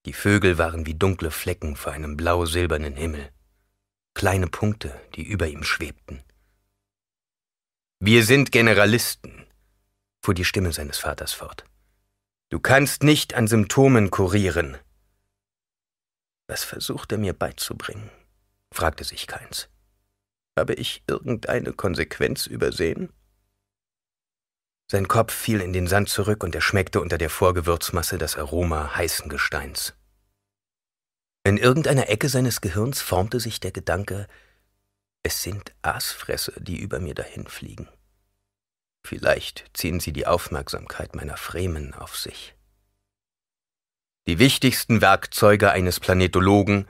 Die 0.05 0.13
Vögel 0.13 0.57
waren 0.57 0.85
wie 0.85 0.93
dunkle 0.93 1.31
Flecken 1.31 1.75
vor 1.75 1.93
einem 1.93 2.17
blau-silbernen 2.17 2.95
Himmel, 2.95 3.31
kleine 4.15 4.47
Punkte, 4.47 4.99
die 5.13 5.23
über 5.23 5.47
ihm 5.47 5.63
schwebten. 5.63 6.23
Wir 7.99 8.23
sind 8.23 8.51
Generalisten, 8.51 9.45
fuhr 10.23 10.33
die 10.33 10.45
Stimme 10.45 10.73
seines 10.73 10.97
Vaters 10.97 11.33
fort. 11.33 11.65
Du 12.49 12.59
kannst 12.59 13.03
nicht 13.03 13.35
an 13.35 13.47
Symptomen 13.47 14.09
kurieren. 14.09 14.77
Was 16.47 16.63
versucht 16.63 17.11
er 17.11 17.17
mir 17.17 17.33
beizubringen? 17.33 18.09
fragte 18.71 19.03
sich 19.03 19.27
Keins. 19.27 19.69
Habe 20.57 20.73
ich 20.73 21.03
irgendeine 21.07 21.73
Konsequenz 21.73 22.45
übersehen? 22.47 23.11
Sein 24.89 25.07
Kopf 25.07 25.33
fiel 25.33 25.61
in 25.61 25.73
den 25.73 25.87
Sand 25.87 26.09
zurück 26.09 26.43
und 26.43 26.53
er 26.55 26.61
schmeckte 26.61 27.01
unter 27.01 27.17
der 27.17 27.29
Vorgewürzmasse 27.29 28.17
das 28.17 28.37
Aroma 28.37 28.95
heißen 28.95 29.29
Gesteins. 29.29 29.95
In 31.45 31.57
irgendeiner 31.57 32.09
Ecke 32.09 32.27
seines 32.27 32.59
Gehirns 32.59 33.01
formte 33.01 33.39
sich 33.39 33.59
der 33.59 33.71
Gedanke, 33.71 34.27
es 35.21 35.43
sind 35.43 35.75
Aasfresser, 35.83 36.53
die 36.57 36.79
über 36.79 36.99
mir 36.99 37.13
dahinfliegen. 37.13 37.87
Vielleicht 39.05 39.69
ziehen 39.73 39.99
sie 39.99 40.11
die 40.11 40.25
Aufmerksamkeit 40.25 41.13
meiner 41.13 41.37
Fremen 41.37 41.93
auf 41.93 42.17
sich. 42.17 42.55
Die 44.25 44.39
wichtigsten 44.39 45.01
Werkzeuge 45.01 45.69
eines 45.69 45.99
Planetologen, 45.99 46.87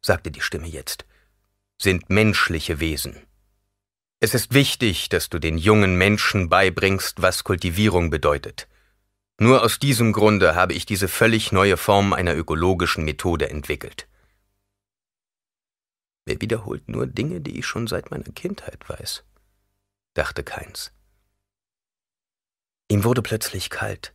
sagte 0.00 0.30
die 0.30 0.42
Stimme 0.42 0.68
jetzt, 0.68 1.04
sind 1.82 2.08
menschliche 2.08 2.78
Wesen. 2.78 3.26
Es 4.20 4.32
ist 4.32 4.54
wichtig, 4.54 5.08
dass 5.08 5.28
du 5.28 5.40
den 5.40 5.58
jungen 5.58 5.96
Menschen 5.96 6.48
beibringst, 6.48 7.20
was 7.20 7.42
Kultivierung 7.42 8.10
bedeutet. 8.10 8.68
Nur 9.40 9.62
aus 9.62 9.78
diesem 9.78 10.12
Grunde 10.12 10.54
habe 10.54 10.74
ich 10.74 10.84
diese 10.84 11.08
völlig 11.08 11.52
neue 11.52 11.76
Form 11.76 12.12
einer 12.12 12.36
ökologischen 12.36 13.04
Methode 13.04 13.48
entwickelt. 13.50 14.08
Wer 16.26 16.40
wiederholt 16.40 16.88
nur 16.88 17.06
Dinge, 17.06 17.40
die 17.40 17.58
ich 17.58 17.66
schon 17.66 17.86
seit 17.86 18.10
meiner 18.10 18.30
Kindheit 18.32 18.88
weiß? 18.88 19.24
dachte 20.14 20.42
Keins. 20.42 20.92
Ihm 22.88 23.04
wurde 23.04 23.22
plötzlich 23.22 23.70
kalt, 23.70 24.14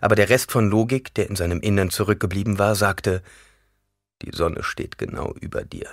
aber 0.00 0.14
der 0.14 0.28
Rest 0.28 0.52
von 0.52 0.68
Logik, 0.68 1.14
der 1.14 1.28
in 1.28 1.36
seinem 1.36 1.60
Innern 1.60 1.90
zurückgeblieben 1.90 2.58
war, 2.58 2.74
sagte, 2.74 3.22
die 4.22 4.36
Sonne 4.36 4.62
steht 4.62 4.98
genau 4.98 5.32
über 5.32 5.64
dir. 5.64 5.88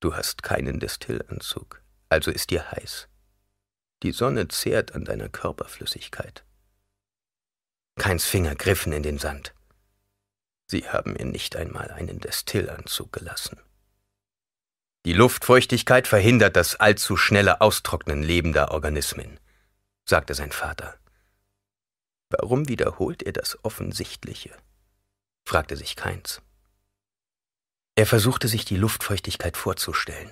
Du 0.00 0.14
hast 0.14 0.42
keinen 0.42 0.80
Destillanzug 0.80 1.80
also 2.10 2.30
ist 2.30 2.50
dir 2.50 2.70
heiß. 2.70 3.08
Die 4.02 4.12
Sonne 4.12 4.48
zehrt 4.48 4.94
an 4.94 5.04
deiner 5.04 5.28
Körperflüssigkeit. 5.28 6.44
Keins 7.96 8.24
Finger 8.24 8.54
griffen 8.54 8.92
in 8.92 9.02
den 9.02 9.18
Sand. 9.18 9.54
Sie 10.70 10.88
haben 10.88 11.14
mir 11.14 11.24
nicht 11.24 11.56
einmal 11.56 11.90
einen 11.90 12.20
Destillanzug 12.20 13.12
gelassen. 13.12 13.58
Die 15.04 15.14
Luftfeuchtigkeit 15.14 16.06
verhindert 16.06 16.56
das 16.56 16.76
allzu 16.76 17.16
schnelle 17.16 17.60
Austrocknen 17.60 18.22
lebender 18.22 18.70
Organismen, 18.70 19.40
sagte 20.04 20.34
sein 20.34 20.52
Vater. 20.52 20.98
Warum 22.28 22.68
wiederholt 22.68 23.22
er 23.22 23.32
das 23.32 23.58
Offensichtliche? 23.64 24.56
fragte 25.44 25.76
sich 25.76 25.96
Keins. 25.96 26.40
Er 27.96 28.06
versuchte 28.06 28.46
sich 28.46 28.64
die 28.64 28.76
Luftfeuchtigkeit 28.76 29.56
vorzustellen 29.56 30.30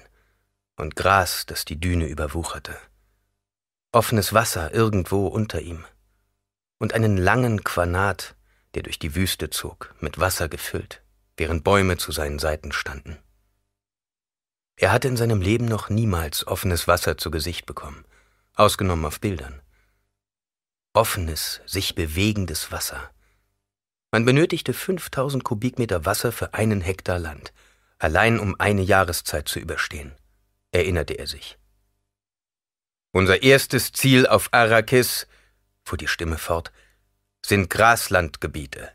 und 0.77 0.95
Gras, 0.95 1.47
das 1.47 1.65
die 1.65 1.81
Düne 1.81 2.07
überwucherte. 2.07 2.79
Offenes 3.91 4.33
Wasser 4.33 4.73
irgendwo 4.73 5.27
unter 5.27 5.61
ihm 5.61 5.85
und 6.79 6.95
einen 6.95 7.17
langen 7.17 7.65
Quanat, 7.65 8.37
der 8.75 8.83
durch 8.83 8.99
die 8.99 9.15
Wüste 9.15 9.51
zog, 9.51 9.95
mit 10.01 10.19
Wasser 10.19 10.49
gefüllt, 10.49 11.03
während 11.37 11.65
Bäume 11.65 11.97
zu 11.97 12.13
seinen 12.13 12.39
Seiten 12.39 12.73
standen. 12.73 13.19
Er 14.77 14.93
hatte 14.93 15.09
in 15.09 15.17
seinem 15.17 15.41
Leben 15.41 15.65
noch 15.65 15.89
niemals 15.89 16.47
offenes 16.47 16.87
Wasser 16.87 17.19
zu 17.19 17.31
Gesicht 17.31 17.67
bekommen, 17.67 18.05
ausgenommen 18.55 19.05
auf 19.05 19.21
Bildern. 19.21 19.61
Offenes, 20.93 21.61
sich 21.67 21.95
bewegendes 21.95 22.71
Wasser. 22.71 23.11
Man 24.11 24.25
benötigte 24.25 24.73
5000 24.73 25.45
Kubikmeter 25.45 26.07
Wasser 26.07 26.33
für 26.33 26.55
einen 26.55 26.81
Hektar 26.81 27.19
Land, 27.19 27.53
allein 27.99 28.39
um 28.39 28.59
eine 28.59 28.83
Jahreszeit 28.83 29.49
zu 29.49 29.59
überstehen, 29.59 30.15
erinnerte 30.71 31.15
er 31.15 31.27
sich. 31.27 31.59
Unser 33.13 33.43
erstes 33.43 33.93
Ziel 33.93 34.27
auf 34.27 34.49
Arrakis, 34.53 35.27
fuhr 35.89 35.99
die 35.99 36.09
Stimme 36.09 36.39
fort, 36.39 36.71
sind 37.45 37.71
Graslandgebiete. 37.71 38.91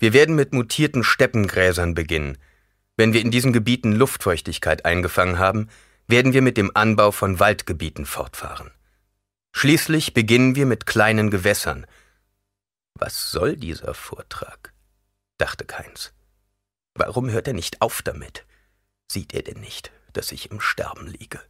Wir 0.00 0.12
werden 0.12 0.34
mit 0.34 0.52
mutierten 0.52 1.04
Steppengräsern 1.04 1.94
beginnen. 1.94 2.38
Wenn 2.96 3.12
wir 3.12 3.20
in 3.20 3.30
diesen 3.30 3.52
Gebieten 3.52 3.92
Luftfeuchtigkeit 3.92 4.84
eingefangen 4.84 5.38
haben, 5.38 5.68
werden 6.08 6.32
wir 6.32 6.42
mit 6.42 6.56
dem 6.56 6.72
Anbau 6.74 7.12
von 7.12 7.38
Waldgebieten 7.38 8.04
fortfahren. 8.04 8.72
Schließlich 9.52 10.12
beginnen 10.12 10.56
wir 10.56 10.66
mit 10.66 10.86
kleinen 10.86 11.30
Gewässern. 11.30 11.86
Was 12.94 13.30
soll 13.30 13.56
dieser 13.56 13.94
Vortrag? 13.94 14.72
dachte 15.38 15.64
Keins. 15.64 16.12
Warum 16.94 17.30
hört 17.30 17.46
er 17.46 17.54
nicht 17.54 17.80
auf 17.80 18.02
damit? 18.02 18.44
Sieht 19.10 19.34
er 19.34 19.42
denn 19.42 19.60
nicht, 19.60 19.92
dass 20.12 20.32
ich 20.32 20.50
im 20.50 20.60
Sterben 20.60 21.06
liege? 21.06 21.40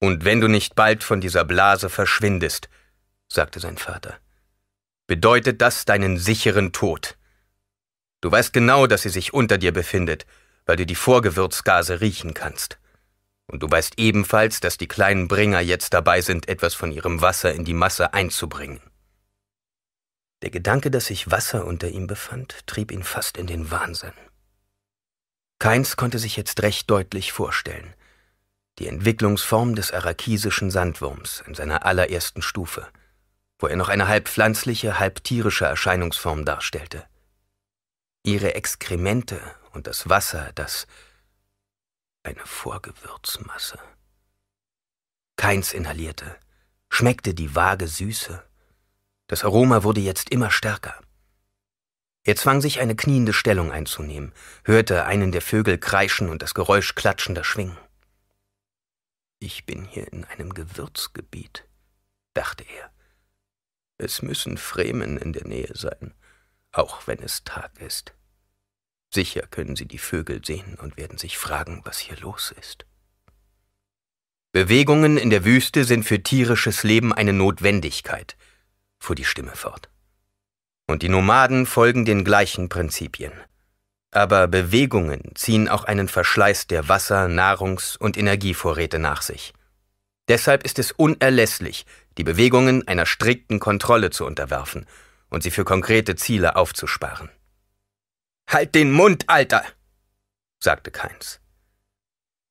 Und 0.00 0.24
wenn 0.24 0.40
du 0.40 0.48
nicht 0.48 0.74
bald 0.74 1.04
von 1.04 1.20
dieser 1.20 1.44
Blase 1.44 1.90
verschwindest, 1.90 2.68
sagte 3.28 3.60
sein 3.60 3.76
Vater, 3.76 4.18
bedeutet 5.06 5.60
das 5.60 5.84
deinen 5.84 6.18
sicheren 6.18 6.72
Tod. 6.72 7.16
Du 8.22 8.30
weißt 8.30 8.52
genau, 8.52 8.86
dass 8.86 9.02
sie 9.02 9.10
sich 9.10 9.34
unter 9.34 9.58
dir 9.58 9.72
befindet, 9.72 10.26
weil 10.64 10.76
du 10.76 10.86
die 10.86 10.94
Vorgewürzgase 10.94 12.00
riechen 12.00 12.34
kannst. 12.34 12.78
Und 13.46 13.62
du 13.62 13.70
weißt 13.70 13.98
ebenfalls, 13.98 14.60
dass 14.60 14.78
die 14.78 14.88
kleinen 14.88 15.28
Bringer 15.28 15.60
jetzt 15.60 15.92
dabei 15.92 16.20
sind, 16.20 16.48
etwas 16.48 16.74
von 16.74 16.92
ihrem 16.92 17.20
Wasser 17.20 17.52
in 17.52 17.64
die 17.64 17.74
Masse 17.74 18.14
einzubringen. 18.14 18.80
Der 20.42 20.50
Gedanke, 20.50 20.90
dass 20.90 21.06
sich 21.06 21.30
Wasser 21.30 21.66
unter 21.66 21.88
ihm 21.88 22.06
befand, 22.06 22.66
trieb 22.66 22.90
ihn 22.90 23.02
fast 23.02 23.36
in 23.36 23.46
den 23.46 23.70
Wahnsinn. 23.70 24.12
Keins 25.58 25.96
konnte 25.96 26.18
sich 26.18 26.36
jetzt 26.36 26.62
recht 26.62 26.88
deutlich 26.88 27.32
vorstellen. 27.32 27.94
Die 28.80 28.88
Entwicklungsform 28.88 29.74
des 29.74 29.92
arakisischen 29.92 30.70
Sandwurms 30.70 31.44
in 31.46 31.54
seiner 31.54 31.84
allerersten 31.84 32.40
Stufe, 32.40 32.88
wo 33.58 33.66
er 33.66 33.76
noch 33.76 33.90
eine 33.90 34.08
halb 34.08 34.26
pflanzliche, 34.26 34.98
halb 34.98 35.22
tierische 35.22 35.66
Erscheinungsform 35.66 36.46
darstellte. 36.46 37.04
Ihre 38.22 38.54
Exkremente 38.54 39.38
und 39.72 39.86
das 39.86 40.08
Wasser, 40.08 40.52
das 40.54 40.86
eine 42.22 42.40
Vorgewürzmasse. 42.46 43.78
Keins 45.36 45.74
inhalierte, 45.74 46.36
schmeckte 46.88 47.34
die 47.34 47.54
vage 47.54 47.86
Süße. 47.86 48.42
Das 49.26 49.44
Aroma 49.44 49.82
wurde 49.82 50.00
jetzt 50.00 50.30
immer 50.30 50.50
stärker. 50.50 50.98
Er 52.24 52.36
zwang 52.36 52.62
sich 52.62 52.80
eine 52.80 52.96
kniende 52.96 53.34
Stellung 53.34 53.72
einzunehmen, 53.72 54.32
hörte 54.64 55.04
einen 55.04 55.32
der 55.32 55.42
Vögel 55.42 55.76
kreischen 55.76 56.30
und 56.30 56.40
das 56.40 56.54
Geräusch 56.54 56.94
klatschender 56.94 57.44
Schwingen. 57.44 57.76
Ich 59.42 59.64
bin 59.64 59.86
hier 59.86 60.12
in 60.12 60.24
einem 60.26 60.52
Gewürzgebiet, 60.52 61.66
dachte 62.34 62.62
er. 62.62 62.92
Es 63.96 64.20
müssen 64.20 64.58
Fremen 64.58 65.16
in 65.16 65.32
der 65.32 65.46
Nähe 65.46 65.72
sein, 65.74 66.12
auch 66.72 67.06
wenn 67.06 67.20
es 67.20 67.42
Tag 67.42 67.80
ist. 67.80 68.12
Sicher 69.08 69.46
können 69.46 69.76
Sie 69.76 69.86
die 69.86 69.98
Vögel 69.98 70.44
sehen 70.44 70.76
und 70.78 70.98
werden 70.98 71.16
sich 71.16 71.38
fragen, 71.38 71.80
was 71.84 71.98
hier 71.98 72.18
los 72.18 72.52
ist. 72.60 72.84
Bewegungen 74.52 75.16
in 75.16 75.30
der 75.30 75.46
Wüste 75.46 75.84
sind 75.84 76.04
für 76.04 76.22
tierisches 76.22 76.82
Leben 76.82 77.14
eine 77.14 77.32
Notwendigkeit, 77.32 78.36
fuhr 78.98 79.16
die 79.16 79.24
Stimme 79.24 79.56
fort. 79.56 79.88
Und 80.86 81.02
die 81.02 81.08
Nomaden 81.08 81.64
folgen 81.64 82.04
den 82.04 82.24
gleichen 82.24 82.68
Prinzipien. 82.68 83.32
Aber 84.12 84.48
Bewegungen 84.48 85.32
ziehen 85.34 85.68
auch 85.68 85.84
einen 85.84 86.08
Verschleiß 86.08 86.66
der 86.66 86.88
Wasser-, 86.88 87.28
Nahrungs- 87.28 87.96
und 87.96 88.16
Energievorräte 88.16 88.98
nach 88.98 89.22
sich. 89.22 89.52
Deshalb 90.28 90.64
ist 90.64 90.78
es 90.78 90.92
unerlässlich, 90.92 91.86
die 92.18 92.24
Bewegungen 92.24 92.86
einer 92.86 93.06
strikten 93.06 93.60
Kontrolle 93.60 94.10
zu 94.10 94.26
unterwerfen 94.26 94.86
und 95.28 95.42
sie 95.42 95.50
für 95.50 95.64
konkrete 95.64 96.16
Ziele 96.16 96.56
aufzusparen. 96.56 97.30
Halt 98.48 98.74
den 98.74 98.90
Mund, 98.90 99.24
Alter! 99.28 99.64
sagte 100.58 100.90
Keins. 100.90 101.40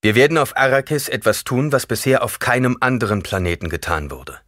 Wir 0.02 0.16
werden 0.16 0.38
auf 0.38 0.56
Arrakis 0.56 1.10
etwas 1.10 1.44
tun, 1.44 1.74
was 1.74 1.86
bisher 1.86 2.24
auf 2.24 2.40
keinem 2.40 2.78
anderen 2.80 3.22
Planeten 3.22 3.70
getan 3.70 4.10
wurde. 4.12 4.40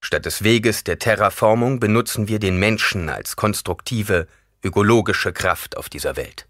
Statt 0.00 0.26
des 0.26 0.44
Weges 0.44 0.84
der 0.84 1.00
Terraformung 1.00 1.80
benutzen 1.80 2.28
wir 2.28 2.38
den 2.38 2.58
Menschen 2.58 3.08
als 3.08 3.34
konstruktive, 3.34 4.28
ökologische 4.62 5.32
Kraft 5.32 5.76
auf 5.76 5.88
dieser 5.88 6.16
Welt. 6.16 6.48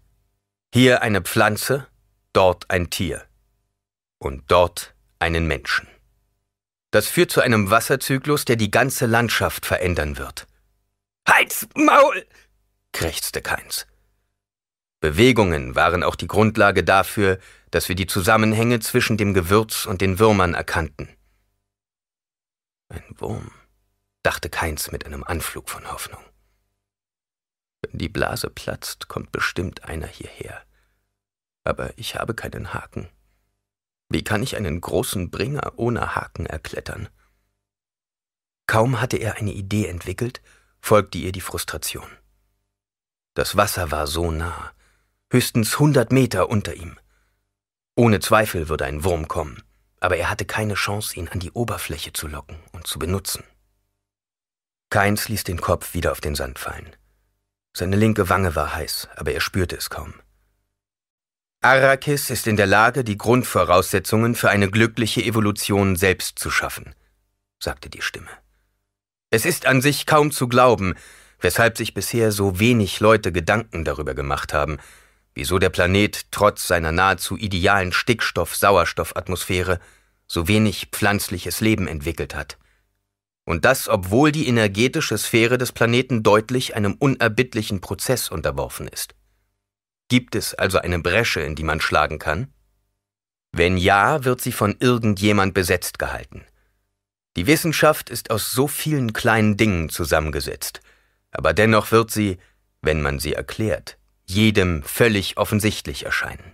Hier 0.73 1.01
eine 1.01 1.21
Pflanze, 1.21 1.87
dort 2.33 2.69
ein 2.69 2.89
Tier 2.89 3.25
und 4.19 4.43
dort 4.47 4.95
einen 5.19 5.47
Menschen. 5.47 5.87
Das 6.91 7.07
führt 7.07 7.31
zu 7.31 7.41
einem 7.41 7.69
Wasserzyklus, 7.69 8.45
der 8.45 8.55
die 8.55 8.71
ganze 8.71 9.05
Landschaft 9.05 9.65
verändern 9.65 10.17
wird. 10.17 10.47
Halt's 11.27 11.67
Maul! 11.75 12.25
krächzte 12.93 13.41
Keins. 13.41 13.85
Bewegungen 14.99 15.75
waren 15.75 16.03
auch 16.03 16.15
die 16.15 16.27
Grundlage 16.27 16.83
dafür, 16.83 17.39
dass 17.69 17.89
wir 17.89 17.95
die 17.95 18.07
Zusammenhänge 18.07 18.79
zwischen 18.79 19.17
dem 19.17 19.33
Gewürz 19.33 19.85
und 19.85 20.01
den 20.01 20.19
Würmern 20.19 20.53
erkannten. 20.53 21.09
Ein 22.89 23.03
Wurm, 23.17 23.51
dachte 24.23 24.49
Keins 24.49 24.91
mit 24.91 25.05
einem 25.05 25.23
Anflug 25.23 25.69
von 25.69 25.91
Hoffnung. 25.91 26.21
Wenn 27.81 27.97
die 27.99 28.09
Blase 28.09 28.49
platzt, 28.49 29.07
kommt 29.07 29.31
bestimmt 29.31 29.83
einer 29.85 30.07
hierher. 30.07 30.63
Aber 31.63 31.97
ich 31.97 32.15
habe 32.15 32.33
keinen 32.33 32.73
Haken. 32.73 33.09
Wie 34.09 34.23
kann 34.23 34.41
ich 34.41 34.55
einen 34.55 34.79
großen 34.79 35.29
Bringer 35.29 35.73
ohne 35.75 36.15
Haken 36.15 36.45
erklettern? 36.45 37.09
Kaum 38.67 39.01
hatte 39.01 39.17
er 39.17 39.35
eine 39.35 39.51
Idee 39.51 39.87
entwickelt, 39.87 40.41
folgte 40.81 41.17
ihr 41.17 41.31
die 41.31 41.41
Frustration. 41.41 42.07
Das 43.33 43.55
Wasser 43.55 43.91
war 43.91 44.07
so 44.07 44.31
nah, 44.31 44.71
höchstens 45.31 45.77
hundert 45.79 46.11
Meter 46.11 46.49
unter 46.49 46.73
ihm. 46.73 46.97
Ohne 47.95 48.19
Zweifel 48.19 48.69
würde 48.69 48.85
ein 48.85 49.03
Wurm 49.03 49.27
kommen, 49.27 49.63
aber 49.99 50.17
er 50.17 50.29
hatte 50.29 50.45
keine 50.45 50.75
Chance, 50.75 51.15
ihn 51.15 51.27
an 51.27 51.39
die 51.39 51.51
Oberfläche 51.51 52.13
zu 52.13 52.27
locken 52.27 52.57
und 52.71 52.87
zu 52.87 52.99
benutzen. 52.99 53.43
Keins 54.89 55.27
ließ 55.27 55.43
den 55.43 55.59
Kopf 55.59 55.93
wieder 55.93 56.11
auf 56.11 56.21
den 56.21 56.35
Sand 56.35 56.59
fallen. 56.59 56.95
Seine 57.77 57.95
linke 57.95 58.27
Wange 58.27 58.55
war 58.55 58.73
heiß, 58.73 59.07
aber 59.17 59.33
er 59.33 59.39
spürte 59.39 59.75
es 59.75 59.91
kaum. 59.91 60.15
Arrakis 61.61 62.31
ist 62.31 62.47
in 62.47 62.57
der 62.57 62.65
Lage, 62.65 63.03
die 63.03 63.19
Grundvoraussetzungen 63.19 64.33
für 64.33 64.49
eine 64.49 64.71
glückliche 64.71 65.23
Evolution 65.23 65.95
selbst 65.95 66.39
zu 66.39 66.49
schaffen, 66.49 66.95
sagte 67.59 67.91
die 67.91 68.01
Stimme. 68.01 68.31
Es 69.29 69.45
ist 69.45 69.67
an 69.67 69.83
sich 69.83 70.07
kaum 70.07 70.31
zu 70.31 70.47
glauben, 70.47 70.95
weshalb 71.39 71.77
sich 71.77 71.93
bisher 71.93 72.31
so 72.31 72.59
wenig 72.59 72.99
Leute 72.99 73.31
Gedanken 73.31 73.85
darüber 73.85 74.15
gemacht 74.15 74.55
haben, 74.55 74.79
wieso 75.35 75.59
der 75.59 75.69
Planet 75.69 76.31
trotz 76.31 76.67
seiner 76.67 76.91
nahezu 76.91 77.37
idealen 77.37 77.93
Stickstoff-Sauerstoffatmosphäre 77.93 79.79
so 80.25 80.47
wenig 80.47 80.87
pflanzliches 80.91 81.61
Leben 81.61 81.87
entwickelt 81.87 82.33
hat. 82.33 82.57
Und 83.47 83.63
das, 83.63 83.87
obwohl 83.87 84.33
die 84.33 84.49
energetische 84.49 85.17
Sphäre 85.17 85.57
des 85.57 85.71
Planeten 85.71 86.21
deutlich 86.21 86.75
einem 86.75 86.95
unerbittlichen 86.95 87.79
Prozess 87.79 88.27
unterworfen 88.27 88.89
ist. 88.89 89.15
Gibt 90.09 90.35
es 90.35 90.53
also 90.53 90.79
eine 90.79 90.99
Bresche, 90.99 91.39
in 91.39 91.55
die 91.55 91.63
man 91.63 91.79
schlagen 91.79 92.19
kann? 92.19 92.53
Wenn 93.53 93.77
ja, 93.77 94.25
wird 94.25 94.41
sie 94.41 94.51
von 94.51 94.75
irgendjemand 94.81 95.53
besetzt 95.53 95.97
gehalten. 95.97 96.43
Die 97.37 97.47
Wissenschaft 97.47 98.09
ist 98.09 98.31
aus 98.31 98.51
so 98.51 98.67
vielen 98.67 99.13
kleinen 99.13 99.55
Dingen 99.55 99.87
zusammengesetzt, 99.87 100.81
aber 101.31 101.53
dennoch 101.53 101.93
wird 101.93 102.11
sie, 102.11 102.39
wenn 102.81 103.01
man 103.01 103.17
sie 103.17 103.31
erklärt, 103.31 103.97
jedem 104.25 104.83
völlig 104.83 105.37
offensichtlich 105.37 106.03
erscheinen. 106.03 106.51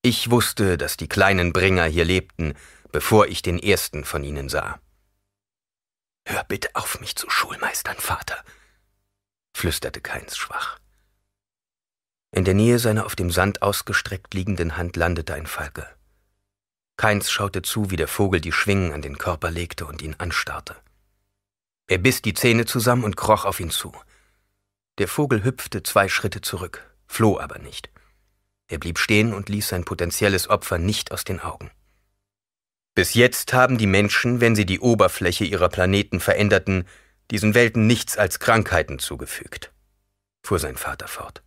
Ich 0.00 0.30
wusste, 0.30 0.78
dass 0.78 0.96
die 0.96 1.08
kleinen 1.08 1.52
Bringer 1.52 1.84
hier 1.84 2.06
lebten, 2.06 2.54
bevor 2.90 3.26
ich 3.26 3.42
den 3.42 3.58
ersten 3.58 4.04
von 4.04 4.24
ihnen 4.24 4.48
sah. 4.48 4.80
Hör 6.30 6.44
bitte 6.44 6.68
auf, 6.74 7.00
mich 7.00 7.16
zu 7.16 7.28
Schulmeistern, 7.28 7.96
Vater, 7.96 8.44
flüsterte 9.52 10.00
Keins 10.00 10.36
schwach. 10.36 10.78
In 12.30 12.44
der 12.44 12.54
Nähe 12.54 12.78
seiner 12.78 13.04
auf 13.06 13.16
dem 13.16 13.32
Sand 13.32 13.62
ausgestreckt 13.62 14.32
liegenden 14.32 14.76
Hand 14.76 14.94
landete 14.94 15.34
ein 15.34 15.48
Falke. 15.48 15.88
Keins 16.96 17.32
schaute 17.32 17.62
zu, 17.62 17.90
wie 17.90 17.96
der 17.96 18.06
Vogel 18.06 18.40
die 18.40 18.52
Schwingen 18.52 18.92
an 18.92 19.02
den 19.02 19.18
Körper 19.18 19.50
legte 19.50 19.86
und 19.86 20.02
ihn 20.02 20.14
anstarrte. 20.18 20.76
Er 21.88 21.98
biss 21.98 22.22
die 22.22 22.34
Zähne 22.34 22.64
zusammen 22.64 23.02
und 23.02 23.16
kroch 23.16 23.44
auf 23.44 23.58
ihn 23.58 23.70
zu. 23.70 23.92
Der 24.98 25.08
Vogel 25.08 25.42
hüpfte 25.42 25.82
zwei 25.82 26.08
Schritte 26.08 26.42
zurück, 26.42 26.94
floh 27.08 27.40
aber 27.40 27.58
nicht. 27.58 27.90
Er 28.68 28.78
blieb 28.78 29.00
stehen 29.00 29.34
und 29.34 29.48
ließ 29.48 29.66
sein 29.66 29.84
potenzielles 29.84 30.48
Opfer 30.48 30.78
nicht 30.78 31.10
aus 31.10 31.24
den 31.24 31.40
Augen. 31.40 31.72
Bis 32.94 33.14
jetzt 33.14 33.52
haben 33.52 33.78
die 33.78 33.86
Menschen, 33.86 34.40
wenn 34.40 34.56
sie 34.56 34.66
die 34.66 34.80
Oberfläche 34.80 35.44
ihrer 35.44 35.68
Planeten 35.68 36.20
veränderten, 36.20 36.86
diesen 37.30 37.54
Welten 37.54 37.86
nichts 37.86 38.18
als 38.18 38.40
Krankheiten 38.40 38.98
zugefügt, 38.98 39.72
fuhr 40.42 40.58
sein 40.58 40.76
Vater 40.76 41.06
fort. 41.06 41.42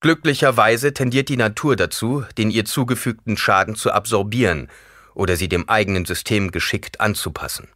Glücklicherweise 0.00 0.94
tendiert 0.94 1.28
die 1.28 1.36
Natur 1.36 1.76
dazu, 1.76 2.24
den 2.38 2.50
ihr 2.50 2.64
zugefügten 2.64 3.36
Schaden 3.36 3.74
zu 3.74 3.92
absorbieren 3.92 4.68
oder 5.14 5.36
sie 5.36 5.48
dem 5.48 5.68
eigenen 5.68 6.06
System 6.06 6.50
geschickt 6.50 7.00
anzupassen. 7.00 7.68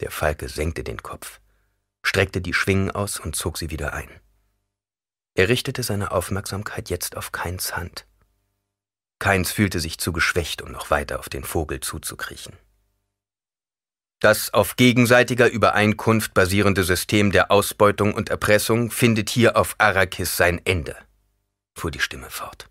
Der 0.00 0.10
Falke 0.10 0.48
senkte 0.48 0.82
den 0.82 1.02
Kopf, 1.02 1.40
streckte 2.02 2.40
die 2.40 2.54
Schwingen 2.54 2.90
aus 2.90 3.20
und 3.20 3.36
zog 3.36 3.58
sie 3.58 3.70
wieder 3.70 3.92
ein. 3.92 4.08
Er 5.34 5.48
richtete 5.48 5.82
seine 5.82 6.10
Aufmerksamkeit 6.10 6.90
jetzt 6.90 7.16
auf 7.16 7.32
Keins 7.32 7.76
Hand. 7.76 8.06
Keins 9.24 9.52
fühlte 9.52 9.80
sich 9.80 9.96
zu 9.96 10.12
geschwächt, 10.12 10.60
um 10.60 10.70
noch 10.70 10.90
weiter 10.90 11.18
auf 11.18 11.30
den 11.30 11.44
Vogel 11.44 11.80
zuzukriechen. 11.80 12.58
Das 14.20 14.52
auf 14.52 14.76
gegenseitiger 14.76 15.48
Übereinkunft 15.48 16.34
basierende 16.34 16.84
System 16.84 17.32
der 17.32 17.50
Ausbeutung 17.50 18.12
und 18.12 18.28
Erpressung 18.28 18.90
findet 18.90 19.30
hier 19.30 19.56
auf 19.56 19.76
Arrakis 19.78 20.36
sein 20.36 20.60
Ende, 20.66 20.94
fuhr 21.74 21.90
die 21.90 22.00
Stimme 22.00 22.28
fort. 22.28 22.68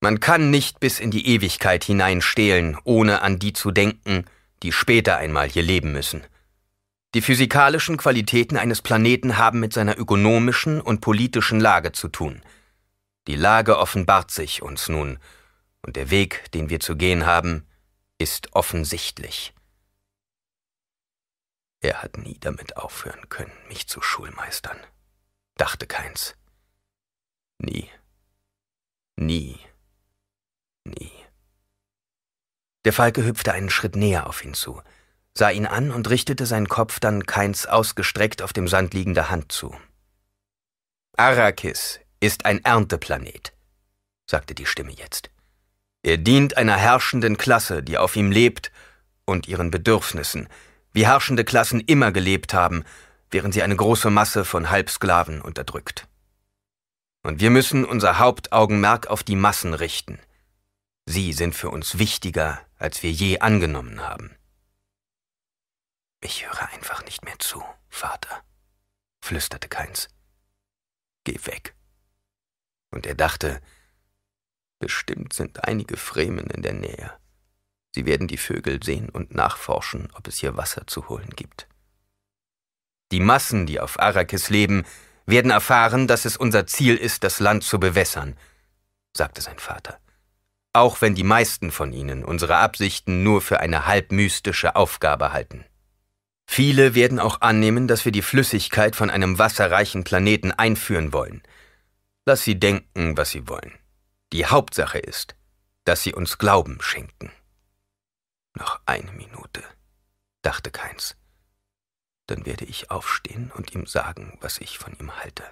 Man 0.00 0.18
kann 0.18 0.50
nicht 0.50 0.80
bis 0.80 0.98
in 0.98 1.12
die 1.12 1.28
Ewigkeit 1.28 1.84
hinein 1.84 2.20
stehlen, 2.20 2.76
ohne 2.82 3.22
an 3.22 3.38
die 3.38 3.52
zu 3.52 3.70
denken, 3.70 4.24
die 4.64 4.72
später 4.72 5.18
einmal 5.18 5.48
hier 5.48 5.62
leben 5.62 5.92
müssen. 5.92 6.24
Die 7.14 7.22
physikalischen 7.22 7.96
Qualitäten 7.96 8.56
eines 8.56 8.82
Planeten 8.82 9.38
haben 9.38 9.60
mit 9.60 9.72
seiner 9.72 9.96
ökonomischen 9.96 10.80
und 10.80 11.00
politischen 11.00 11.60
Lage 11.60 11.92
zu 11.92 12.08
tun. 12.08 12.42
Die 13.28 13.36
Lage 13.36 13.78
offenbart 13.78 14.32
sich 14.32 14.62
uns 14.62 14.88
nun, 14.88 15.20
und 15.82 15.96
der 15.96 16.10
Weg, 16.10 16.50
den 16.52 16.68
wir 16.68 16.80
zu 16.80 16.96
gehen 16.96 17.26
haben, 17.26 17.66
ist 18.18 18.52
offensichtlich. 18.54 19.54
Er 21.80 22.02
hat 22.02 22.16
nie 22.16 22.38
damit 22.40 22.76
aufhören 22.76 23.28
können, 23.28 23.52
mich 23.68 23.86
zu 23.88 24.00
schulmeistern, 24.02 24.78
dachte 25.56 25.86
Keins. 25.86 26.34
Nie. 27.58 27.90
Nie. 29.16 29.58
Nie. 30.84 31.12
Der 32.84 32.92
Falke 32.92 33.24
hüpfte 33.24 33.52
einen 33.52 33.70
Schritt 33.70 33.96
näher 33.96 34.26
auf 34.26 34.44
ihn 34.44 34.54
zu, 34.54 34.82
sah 35.34 35.50
ihn 35.50 35.66
an 35.66 35.90
und 35.90 36.08
richtete 36.08 36.46
seinen 36.46 36.68
Kopf 36.68 37.00
dann 37.00 37.26
Keins 37.26 37.66
ausgestreckt 37.66 38.42
auf 38.42 38.52
dem 38.52 38.68
Sand 38.68 38.94
liegender 38.94 39.30
Hand 39.30 39.52
zu. 39.52 39.76
Arrakis 41.16 42.00
ist 42.20 42.44
ein 42.44 42.64
Ernteplanet, 42.64 43.52
sagte 44.30 44.54
die 44.54 44.66
Stimme 44.66 44.92
jetzt. 44.92 45.30
Er 46.06 46.18
dient 46.18 46.56
einer 46.56 46.76
herrschenden 46.76 47.36
Klasse, 47.36 47.82
die 47.82 47.98
auf 47.98 48.14
ihm 48.14 48.30
lebt, 48.30 48.70
und 49.24 49.48
ihren 49.48 49.72
Bedürfnissen, 49.72 50.48
wie 50.92 51.04
herrschende 51.04 51.44
Klassen 51.44 51.80
immer 51.80 52.12
gelebt 52.12 52.54
haben, 52.54 52.84
während 53.32 53.52
sie 53.52 53.64
eine 53.64 53.74
große 53.74 54.08
Masse 54.08 54.44
von 54.44 54.70
Halbsklaven 54.70 55.42
unterdrückt. 55.42 56.06
Und 57.24 57.40
wir 57.40 57.50
müssen 57.50 57.84
unser 57.84 58.20
Hauptaugenmerk 58.20 59.08
auf 59.08 59.24
die 59.24 59.34
Massen 59.34 59.74
richten. 59.74 60.20
Sie 61.06 61.32
sind 61.32 61.56
für 61.56 61.70
uns 61.70 61.98
wichtiger, 61.98 62.60
als 62.78 63.02
wir 63.02 63.10
je 63.10 63.40
angenommen 63.40 64.06
haben. 64.06 64.36
Ich 66.20 66.46
höre 66.46 66.70
einfach 66.72 67.04
nicht 67.04 67.24
mehr 67.24 67.40
zu, 67.40 67.64
Vater, 67.88 68.44
flüsterte 69.20 69.68
Keins. 69.68 70.06
Geh 71.24 71.40
weg. 71.46 71.74
Und 72.92 73.06
er 73.06 73.16
dachte, 73.16 73.60
bestimmt 74.78 75.32
sind 75.32 75.64
einige 75.64 75.96
Fremen 75.96 76.46
in 76.50 76.62
der 76.62 76.74
Nähe. 76.74 77.12
Sie 77.94 78.06
werden 78.06 78.28
die 78.28 78.36
Vögel 78.36 78.82
sehen 78.82 79.08
und 79.08 79.34
nachforschen, 79.34 80.08
ob 80.14 80.28
es 80.28 80.38
hier 80.38 80.56
Wasser 80.56 80.86
zu 80.86 81.08
holen 81.08 81.30
gibt. 81.34 81.66
Die 83.12 83.20
Massen, 83.20 83.66
die 83.66 83.80
auf 83.80 83.98
Arrakis 83.98 84.50
leben, 84.50 84.84
werden 85.26 85.50
erfahren, 85.50 86.06
dass 86.06 86.24
es 86.24 86.36
unser 86.36 86.66
Ziel 86.66 86.96
ist, 86.96 87.24
das 87.24 87.40
Land 87.40 87.64
zu 87.64 87.80
bewässern, 87.80 88.36
sagte 89.16 89.40
sein 89.40 89.58
Vater. 89.58 89.98
Auch 90.72 91.00
wenn 91.00 91.14
die 91.14 91.24
meisten 91.24 91.70
von 91.70 91.92
ihnen 91.92 92.24
unsere 92.24 92.56
Absichten 92.56 93.22
nur 93.22 93.40
für 93.40 93.60
eine 93.60 93.86
halb 93.86 94.12
mystische 94.12 94.76
Aufgabe 94.76 95.32
halten. 95.32 95.64
Viele 96.46 96.94
werden 96.94 97.18
auch 97.18 97.40
annehmen, 97.40 97.88
dass 97.88 98.04
wir 98.04 98.12
die 98.12 98.22
Flüssigkeit 98.22 98.94
von 98.94 99.10
einem 99.10 99.38
wasserreichen 99.38 100.04
Planeten 100.04 100.52
einführen 100.52 101.12
wollen. 101.12 101.42
Lass 102.24 102.44
sie 102.44 102.58
denken, 102.58 103.16
was 103.16 103.30
sie 103.30 103.48
wollen. 103.48 103.72
Die 104.32 104.46
Hauptsache 104.46 104.98
ist, 104.98 105.36
dass 105.84 106.02
sie 106.02 106.14
uns 106.14 106.38
Glauben 106.38 106.80
schenken. 106.80 107.30
Noch 108.54 108.80
eine 108.86 109.12
Minute, 109.12 109.62
dachte 110.42 110.70
Keins. 110.70 111.16
Dann 112.26 112.44
werde 112.44 112.64
ich 112.64 112.90
aufstehen 112.90 113.52
und 113.52 113.72
ihm 113.74 113.86
sagen, 113.86 114.36
was 114.40 114.58
ich 114.58 114.78
von 114.78 114.98
ihm 114.98 115.16
halte. 115.16 115.44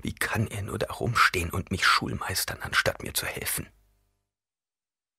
Wie 0.00 0.14
kann 0.14 0.46
er 0.46 0.62
nur 0.62 0.78
da 0.78 0.92
rumstehen 0.92 1.50
und 1.50 1.70
mich 1.70 1.84
schulmeistern, 1.84 2.62
anstatt 2.62 3.02
mir 3.02 3.12
zu 3.12 3.26
helfen? 3.26 3.68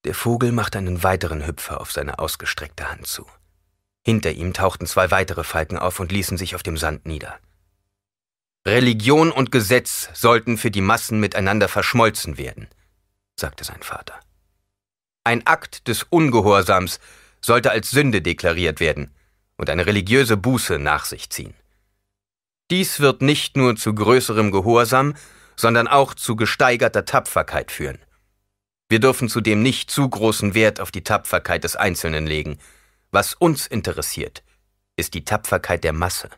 Der 0.03 0.15
Vogel 0.15 0.51
machte 0.51 0.77
einen 0.77 1.03
weiteren 1.03 1.45
Hüpfer 1.45 1.81
auf 1.81 1.91
seine 1.91 2.19
ausgestreckte 2.19 2.89
Hand 2.89 3.07
zu. 3.07 3.27
Hinter 4.05 4.31
ihm 4.31 4.53
tauchten 4.53 4.87
zwei 4.87 5.11
weitere 5.11 5.43
Falken 5.43 5.77
auf 5.77 5.99
und 5.99 6.11
ließen 6.11 6.37
sich 6.37 6.55
auf 6.55 6.63
dem 6.63 6.77
Sand 6.77 7.05
nieder. 7.05 7.39
Religion 8.67 9.31
und 9.31 9.49
Gesetz 9.49 10.09
sollten 10.13 10.57
für 10.57 10.71
die 10.71 10.81
Massen 10.81 11.21
miteinander 11.21 11.69
verschmolzen 11.69 12.37
werden, 12.37 12.67
sagte 13.39 13.63
sein 13.63 13.81
Vater. 13.81 14.19
Ein 15.23 15.47
Akt 15.47 15.87
des 15.87 16.03
Ungehorsams 16.03 16.99
sollte 17.39 17.71
als 17.71 17.91
Sünde 17.91 18.21
deklariert 18.21 18.81
werden 18.81 19.15
und 19.55 19.69
eine 19.69 19.85
religiöse 19.85 20.35
Buße 20.35 20.79
nach 20.79 21.05
sich 21.05 21.29
ziehen. 21.29 21.53
Dies 22.69 22.99
wird 22.99 23.21
nicht 23.21 23.55
nur 23.55 23.77
zu 23.77 23.95
größerem 23.95 24.51
Gehorsam, 24.51 25.13
sondern 25.55 25.87
auch 25.87 26.13
zu 26.13 26.35
gesteigerter 26.35 27.05
Tapferkeit 27.05 27.71
führen. 27.71 27.99
Wir 28.89 28.99
dürfen 28.99 29.29
zudem 29.29 29.63
nicht 29.63 29.89
zu 29.89 30.09
großen 30.09 30.55
Wert 30.55 30.81
auf 30.81 30.91
die 30.91 31.05
Tapferkeit 31.05 31.63
des 31.63 31.77
Einzelnen 31.77 32.27
legen. 32.27 32.59
Was 33.11 33.33
uns 33.33 33.65
interessiert, 33.65 34.43
ist 34.97 35.13
die 35.13 35.23
Tapferkeit 35.23 35.85
der 35.85 35.93
Masse. 35.93 36.29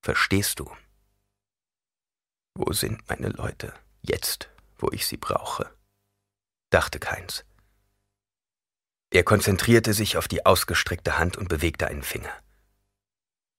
Verstehst 0.00 0.58
du? 0.58 0.70
Wo 2.62 2.74
sind 2.74 3.08
meine 3.08 3.30
Leute, 3.30 3.72
jetzt, 4.02 4.50
wo 4.76 4.90
ich 4.92 5.06
sie 5.06 5.16
brauche? 5.16 5.70
dachte 6.68 6.98
Keins. 6.98 7.46
Er 9.10 9.22
konzentrierte 9.22 9.94
sich 9.94 10.18
auf 10.18 10.28
die 10.28 10.44
ausgestreckte 10.44 11.16
Hand 11.16 11.38
und 11.38 11.48
bewegte 11.48 11.86
einen 11.86 12.02
Finger. 12.02 12.34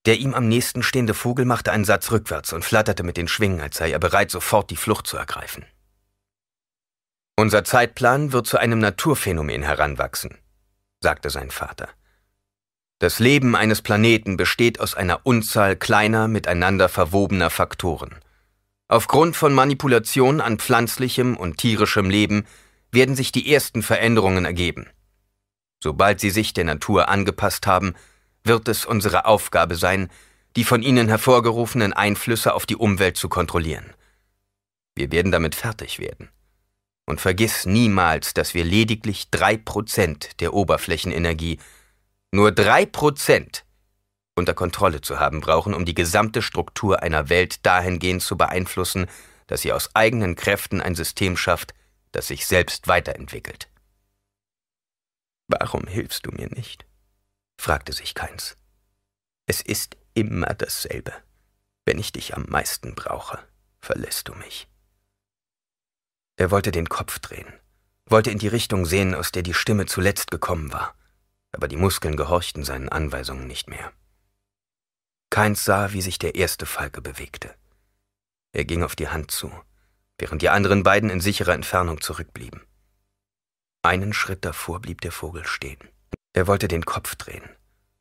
Der 0.05 0.19
ihm 0.19 0.35
am 0.35 0.47
nächsten 0.47 0.83
stehende 0.83 1.15
Vogel 1.15 1.45
machte 1.45 1.71
einen 1.71 1.83
Satz 1.83 2.11
rückwärts 2.11 2.53
und 2.53 2.63
flatterte 2.63 3.01
mit 3.01 3.17
den 3.17 3.27
Schwingen, 3.27 3.59
als 3.59 3.77
sei 3.77 3.89
er 3.91 3.97
bereit, 3.97 4.29
sofort 4.29 4.69
die 4.69 4.75
Flucht 4.75 5.07
zu 5.07 5.17
ergreifen. 5.17 5.65
Unser 7.35 7.63
Zeitplan 7.63 8.33
wird 8.33 8.45
zu 8.45 8.59
einem 8.59 8.77
Naturphänomen 8.77 9.63
heranwachsen, 9.63 10.37
sagte 10.99 11.31
sein 11.31 11.49
Vater. 11.49 11.89
Das 12.99 13.17
Leben 13.17 13.55
eines 13.55 13.81
Planeten 13.81 14.37
besteht 14.37 14.79
aus 14.79 14.93
einer 14.93 15.25
Unzahl 15.25 15.75
kleiner, 15.75 16.27
miteinander 16.27 16.87
verwobener 16.87 17.49
Faktoren. 17.49 18.19
Aufgrund 18.91 19.37
von 19.37 19.53
Manipulation 19.53 20.41
an 20.41 20.57
pflanzlichem 20.57 21.37
und 21.37 21.55
tierischem 21.55 22.09
Leben 22.09 22.45
werden 22.91 23.15
sich 23.15 23.31
die 23.31 23.53
ersten 23.53 23.83
Veränderungen 23.83 24.43
ergeben. 24.43 24.89
Sobald 25.81 26.19
sie 26.19 26.29
sich 26.29 26.51
der 26.51 26.65
Natur 26.65 27.07
angepasst 27.07 27.67
haben, 27.67 27.95
wird 28.43 28.67
es 28.67 28.85
unsere 28.85 29.23
Aufgabe 29.23 29.77
sein, 29.77 30.09
die 30.57 30.65
von 30.65 30.83
ihnen 30.83 31.07
hervorgerufenen 31.07 31.93
Einflüsse 31.93 32.53
auf 32.53 32.65
die 32.65 32.75
Umwelt 32.75 33.15
zu 33.15 33.29
kontrollieren. 33.29 33.93
Wir 34.93 35.09
werden 35.13 35.31
damit 35.31 35.55
fertig 35.55 35.99
werden. 35.99 36.27
Und 37.05 37.21
vergiss 37.21 37.65
niemals, 37.65 38.33
dass 38.33 38.53
wir 38.53 38.65
lediglich 38.65 39.29
drei 39.31 39.55
Prozent 39.55 40.41
der 40.41 40.53
Oberflächenenergie, 40.53 41.59
nur 42.33 42.51
drei 42.51 42.85
Prozent, 42.85 43.63
unter 44.35 44.53
Kontrolle 44.53 45.01
zu 45.01 45.19
haben 45.19 45.41
brauchen, 45.41 45.73
um 45.73 45.85
die 45.85 45.93
gesamte 45.93 46.41
Struktur 46.41 47.03
einer 47.03 47.29
Welt 47.29 47.65
dahingehend 47.65 48.21
zu 48.21 48.37
beeinflussen, 48.37 49.07
dass 49.47 49.61
sie 49.61 49.73
aus 49.73 49.93
eigenen 49.95 50.35
Kräften 50.35 50.81
ein 50.81 50.95
System 50.95 51.35
schafft, 51.35 51.73
das 52.11 52.27
sich 52.27 52.45
selbst 52.45 52.87
weiterentwickelt. 52.87 53.69
Warum 55.47 55.85
hilfst 55.87 56.25
du 56.25 56.31
mir 56.31 56.47
nicht? 56.47 56.85
fragte 57.59 57.93
sich 57.93 58.15
Keins. 58.15 58.57
Es 59.45 59.61
ist 59.61 59.97
immer 60.13 60.53
dasselbe. 60.53 61.13
Wenn 61.85 61.99
ich 61.99 62.11
dich 62.11 62.35
am 62.35 62.45
meisten 62.47 62.95
brauche, 62.95 63.39
verlässt 63.79 64.29
du 64.29 64.33
mich. 64.35 64.67
Er 66.37 66.51
wollte 66.51 66.71
den 66.71 66.87
Kopf 66.89 67.19
drehen, 67.19 67.51
wollte 68.05 68.31
in 68.31 68.39
die 68.39 68.47
Richtung 68.47 68.85
sehen, 68.85 69.13
aus 69.13 69.31
der 69.31 69.43
die 69.43 69.53
Stimme 69.53 69.85
zuletzt 69.85 70.31
gekommen 70.31 70.71
war, 70.71 70.95
aber 71.51 71.67
die 71.67 71.75
Muskeln 71.75 72.15
gehorchten 72.15 72.63
seinen 72.63 72.89
Anweisungen 72.89 73.47
nicht 73.47 73.69
mehr. 73.69 73.91
Keins 75.41 75.65
sah, 75.65 75.91
wie 75.91 76.03
sich 76.03 76.19
der 76.19 76.35
erste 76.35 76.67
Falke 76.67 77.01
bewegte. 77.01 77.55
Er 78.53 78.63
ging 78.63 78.83
auf 78.83 78.95
die 78.95 79.07
Hand 79.07 79.31
zu, 79.31 79.51
während 80.19 80.43
die 80.43 80.49
anderen 80.49 80.83
beiden 80.83 81.09
in 81.09 81.19
sicherer 81.19 81.55
Entfernung 81.55 81.99
zurückblieben. 81.99 82.61
Einen 83.81 84.13
Schritt 84.13 84.45
davor 84.45 84.81
blieb 84.81 85.01
der 85.01 85.11
Vogel 85.11 85.47
stehen. 85.47 85.79
Er 86.33 86.45
wollte 86.45 86.67
den 86.67 86.85
Kopf 86.85 87.15
drehen, 87.15 87.49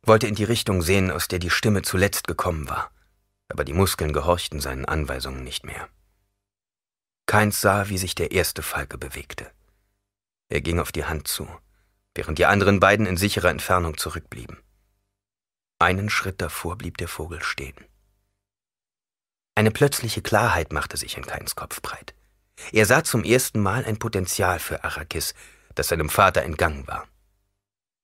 wollte 0.03 0.27
in 0.27 0.35
die 0.35 0.43
Richtung 0.43 0.83
sehen, 0.83 1.09
aus 1.09 1.27
der 1.29 1.39
die 1.39 1.49
Stimme 1.49 1.81
zuletzt 1.81 2.27
gekommen 2.27 2.69
war, 2.69 2.91
aber 3.49 3.65
die 3.65 3.73
Muskeln 3.73 4.13
gehorchten 4.13 4.59
seinen 4.59 4.85
Anweisungen 4.85 5.43
nicht 5.43 5.65
mehr. 5.65 5.89
Keins 7.25 7.59
sah, 7.59 7.89
wie 7.89 7.97
sich 7.97 8.13
der 8.13 8.29
erste 8.29 8.61
Falke 8.61 8.99
bewegte. 8.99 9.49
Er 10.49 10.61
ging 10.61 10.79
auf 10.79 10.91
die 10.91 11.05
Hand 11.05 11.27
zu, 11.27 11.47
während 12.13 12.37
die 12.37 12.45
anderen 12.45 12.79
beiden 12.79 13.07
in 13.07 13.17
sicherer 13.17 13.49
Entfernung 13.49 13.97
zurückblieben. 13.97 14.59
Einen 15.81 16.11
Schritt 16.11 16.41
davor 16.41 16.77
blieb 16.77 16.97
der 16.97 17.07
Vogel 17.07 17.41
stehen. 17.41 17.73
Eine 19.55 19.71
plötzliche 19.71 20.21
Klarheit 20.21 20.71
machte 20.71 20.95
sich 20.95 21.17
in 21.17 21.25
Keins 21.25 21.55
Kopf 21.55 21.81
breit. 21.81 22.13
Er 22.71 22.85
sah 22.85 23.03
zum 23.03 23.23
ersten 23.23 23.59
Mal 23.59 23.83
ein 23.85 23.97
Potenzial 23.97 24.59
für 24.59 24.83
Arrakis, 24.83 25.33
das 25.73 25.87
seinem 25.87 26.09
Vater 26.09 26.43
entgangen 26.43 26.85
war. 26.85 27.07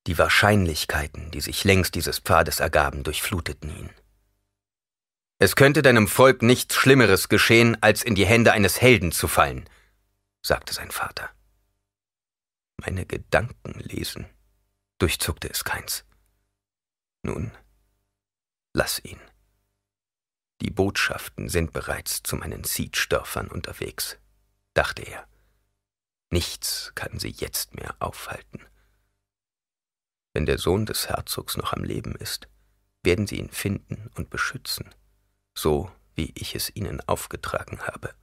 Die 0.08 0.18
Wahrscheinlichkeiten, 0.18 1.30
die 1.30 1.40
sich 1.40 1.64
längs 1.66 1.92
dieses 1.92 2.18
Pfades 2.18 2.60
ergaben, 2.60 3.04
durchfluteten 3.04 3.70
ihn. 3.70 3.92
Es 5.38 5.56
könnte 5.56 5.84
deinem 5.84 6.08
Volk 6.08 6.42
nichts 6.42 6.74
Schlimmeres 6.74 7.30
geschehen, 7.30 7.78
als 7.82 8.02
in 8.02 8.16
die 8.16 8.26
Hände 8.26 8.54
eines 8.54 8.82
Helden 8.82 9.12
zu 9.12 9.28
fallen, 9.28 9.70
sagte 10.42 10.74
sein 10.74 10.90
Vater. 10.90 11.30
Meine 12.78 13.06
Gedanken 13.06 13.80
lesen, 13.82 14.26
durchzuckte 14.98 15.48
es 15.48 15.64
keins. 15.64 16.06
Nun, 17.22 17.52
lass 18.78 19.00
ihn. 19.04 19.20
Die 20.62 20.72
Botschaften 20.72 21.50
sind 21.50 21.74
bereits 21.74 22.24
zu 22.24 22.36
meinen 22.36 22.64
Siege-Dörfern 22.64 23.48
unterwegs, 23.48 24.18
dachte 24.74 25.04
er. 25.04 25.28
Nichts 26.30 26.92
kann 26.96 27.20
sie 27.20 27.32
jetzt 27.32 27.76
mehr 27.76 27.96
aufhalten. 28.00 28.66
Wenn 30.34 30.46
der 30.46 30.58
Sohn 30.58 30.86
des 30.86 31.10
Herzogs 31.10 31.58
noch 31.58 31.74
am 31.74 31.84
Leben 31.84 32.16
ist, 32.16 32.48
werden 33.04 33.28
sie 33.28 33.40
ihn 33.40 33.50
finden 33.50 34.12
und 34.16 34.30
beschützen 34.30 34.94
so 35.58 35.92
wie 36.14 36.32
ich 36.36 36.56
es 36.56 36.76
ihnen 36.76 37.02
aufgetragen 37.02 37.80
habe. 37.82 38.14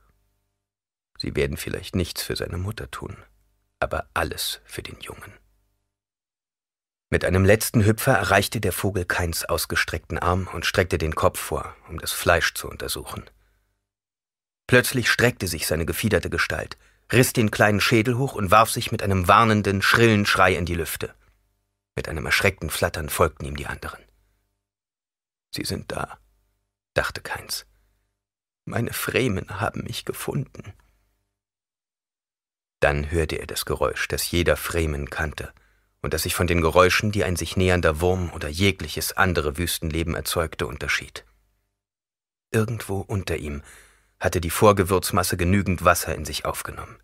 Sie 1.18 1.34
werden 1.34 1.57
vielleicht 1.57 1.96
nichts 1.96 2.22
für 2.22 2.36
seine 2.36 2.59
Mutter 2.59 2.90
tun, 2.90 3.16
aber 3.80 4.09
alles 4.14 4.61
für 4.64 4.82
den 4.82 5.00
Jungen. 5.00 5.32
Mit 7.15 7.25
einem 7.25 7.45
letzten 7.45 7.85
Hüpfer 7.85 8.15
erreichte 8.15 8.61
der 8.61 8.73
Vogel 8.73 9.05
Keins 9.05 9.45
ausgestreckten 9.45 10.19
Arm 10.19 10.49
und 10.53 10.67
streckte 10.67 10.99
den 10.99 11.15
Kopf 11.15 11.39
vor, 11.39 11.77
um 11.89 12.01
das 12.01 12.11
Fleisch 12.11 12.55
zu 12.55 12.69
untersuchen. 12.69 13.23
Plötzlich 14.67 15.09
streckte 15.09 15.47
sich 15.47 15.69
seine 15.69 15.87
gefiederte 15.87 16.29
Gestalt, 16.29 16.77
riss 17.12 17.33
den 17.33 17.53
kleinen 17.53 17.81
Schädel 17.81 18.19
hoch 18.19 18.35
und 18.35 18.51
warf 18.51 18.69
sich 18.69 18.91
mit 18.91 19.01
einem 19.01 19.29
warnenden, 19.29 19.81
schrillen 19.81 20.27
Schrei 20.27 20.57
in 20.57 20.67
die 20.67 20.75
Lüfte. 20.75 21.15
Mit 21.95 22.09
einem 22.09 22.27
erschreckten 22.27 22.69
Flattern 22.69 23.09
folgten 23.09 23.45
ihm 23.45 23.57
die 23.57 23.67
anderen. 23.67 24.03
Sie 25.55 25.65
sind 25.65 25.93
da, 25.93 26.19
dachte 26.95 27.21
Keins. 27.21 27.65
Meine 28.65 28.93
Fremen 28.93 29.61
haben 29.61 29.85
mich 29.85 30.05
gefunden. 30.05 30.73
Dann 32.81 33.12
hörte 33.12 33.37
er 33.37 33.47
das 33.47 33.65
Geräusch, 33.67 34.09
das 34.09 34.29
jeder 34.33 34.57
Fremen 34.57 35.11
kannte 35.11 35.55
und 36.05 36.12
das 36.12 36.22
sich 36.22 36.34
von 36.34 36.46
den 36.46 36.61
Geräuschen, 36.61 37.12
die 37.12 37.24
ein 37.24 37.34
sich 37.34 37.57
nähernder 37.57 38.00
Wurm 38.00 38.30
oder 38.34 38.48
jegliches 38.48 39.16
andere 39.16 39.57
Wüstenleben 39.57 40.14
erzeugte, 40.14 40.66
unterschied. 40.66 41.24
Irgendwo 42.52 43.00
unter 43.00 43.38
ihm 43.38 43.62
hatte 44.20 44.40
die 44.40 44.50
Vorgewürzmasse 44.50 45.38
genügend 45.38 45.82
Wasser 45.84 46.14
in 46.14 46.26
sich 46.26 46.44
aufgenommen. 46.44 46.98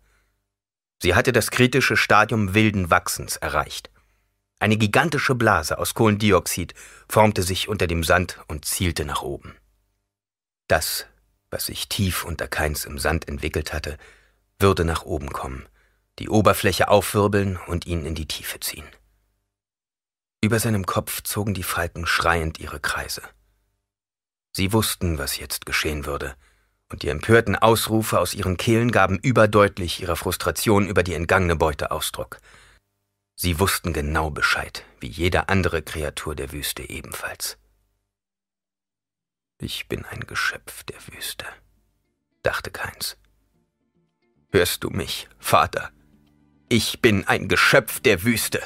Sie 1.01 1.15
hatte 1.15 1.31
das 1.33 1.49
kritische 1.49 1.97
Stadium 1.97 2.53
wilden 2.53 2.91
Wachsens 2.91 3.37
erreicht. 3.37 3.89
Eine 4.59 4.77
gigantische 4.77 5.33
Blase 5.33 5.79
aus 5.79 5.95
Kohlendioxid 5.95 6.75
formte 7.09 7.41
sich 7.41 7.67
unter 7.67 7.87
dem 7.87 8.03
Sand 8.03 8.39
und 8.47 8.65
zielte 8.65 9.03
nach 9.03 9.23
oben. 9.23 9.55
Das, 10.67 11.07
was 11.49 11.65
sich 11.65 11.89
tief 11.89 12.23
unter 12.23 12.47
Keins 12.47 12.85
im 12.85 12.99
Sand 12.99 13.27
entwickelt 13.27 13.73
hatte, 13.73 13.97
würde 14.59 14.85
nach 14.85 15.03
oben 15.05 15.33
kommen, 15.33 15.65
die 16.19 16.29
Oberfläche 16.29 16.87
aufwirbeln 16.87 17.57
und 17.67 17.85
ihn 17.85 18.05
in 18.05 18.15
die 18.15 18.27
Tiefe 18.27 18.59
ziehen. 18.59 18.87
Über 20.41 20.59
seinem 20.59 20.85
Kopf 20.85 21.21
zogen 21.21 21.53
die 21.53 21.63
Falken 21.63 22.05
schreiend 22.05 22.59
ihre 22.59 22.79
Kreise. 22.79 23.21
Sie 24.51 24.73
wussten, 24.73 25.17
was 25.17 25.37
jetzt 25.37 25.65
geschehen 25.65 26.05
würde, 26.05 26.35
und 26.89 27.03
die 27.03 27.09
empörten 27.09 27.55
Ausrufe 27.55 28.19
aus 28.19 28.33
ihren 28.33 28.57
Kehlen 28.57 28.91
gaben 28.91 29.17
überdeutlich 29.17 30.01
ihrer 30.01 30.17
Frustration 30.17 30.87
über 30.87 31.03
die 31.03 31.13
entgangene 31.13 31.55
Beute 31.55 31.91
Ausdruck. 31.91 32.39
Sie 33.35 33.59
wussten 33.59 33.93
genau 33.93 34.29
Bescheid, 34.29 34.83
wie 34.99 35.07
jede 35.07 35.47
andere 35.47 35.81
Kreatur 35.81 36.35
der 36.35 36.51
Wüste 36.51 36.87
ebenfalls. 36.89 37.57
Ich 39.57 39.87
bin 39.87 40.05
ein 40.05 40.21
Geschöpf 40.21 40.83
der 40.83 40.97
Wüste, 41.07 41.45
dachte 42.43 42.71
Keins. 42.71 43.17
Hörst 44.51 44.83
du 44.83 44.89
mich, 44.89 45.29
Vater? 45.39 45.91
Ich 46.73 47.01
bin 47.01 47.27
ein 47.27 47.49
Geschöpf 47.49 47.99
der 47.99 48.23
Wüste. 48.23 48.61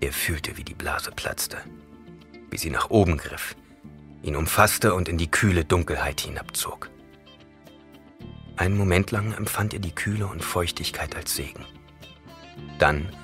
Er 0.00 0.12
fühlte, 0.12 0.56
wie 0.56 0.64
die 0.64 0.74
Blase 0.74 1.12
platzte, 1.12 1.58
wie 2.50 2.58
sie 2.58 2.70
nach 2.70 2.90
oben 2.90 3.16
griff, 3.16 3.54
ihn 4.24 4.34
umfasste 4.34 4.94
und 4.94 5.08
in 5.08 5.18
die 5.18 5.30
kühle 5.30 5.64
Dunkelheit 5.64 6.22
hinabzog. 6.22 6.90
Einen 8.56 8.76
Moment 8.76 9.12
lang 9.12 9.34
empfand 9.34 9.72
er 9.72 9.78
die 9.78 9.94
Kühle 9.94 10.26
und 10.26 10.42
Feuchtigkeit 10.42 11.14
als 11.14 11.36
Segen. 11.36 11.64
Dann, 12.80 13.14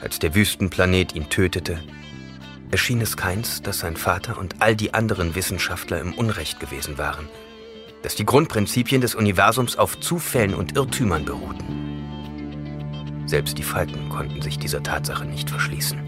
als 0.00 0.20
der 0.20 0.36
Wüstenplanet 0.36 1.16
ihn 1.16 1.30
tötete, 1.30 1.82
erschien 2.70 3.00
es 3.00 3.16
keins, 3.16 3.60
dass 3.60 3.80
sein 3.80 3.96
Vater 3.96 4.38
und 4.38 4.62
all 4.62 4.76
die 4.76 4.94
anderen 4.94 5.34
Wissenschaftler 5.34 6.00
im 6.00 6.14
Unrecht 6.14 6.60
gewesen 6.60 6.96
waren, 6.96 7.28
dass 8.04 8.14
die 8.14 8.26
Grundprinzipien 8.26 9.00
des 9.00 9.14
Universums 9.14 9.78
auf 9.78 9.98
Zufällen 9.98 10.54
und 10.54 10.76
Irrtümern 10.76 11.24
beruhten. 11.24 11.64
Selbst 13.24 13.56
die 13.56 13.62
Falken 13.62 14.10
konnten 14.10 14.42
sich 14.42 14.58
dieser 14.58 14.82
Tatsache 14.82 15.24
nicht 15.24 15.48
verschließen. 15.48 16.03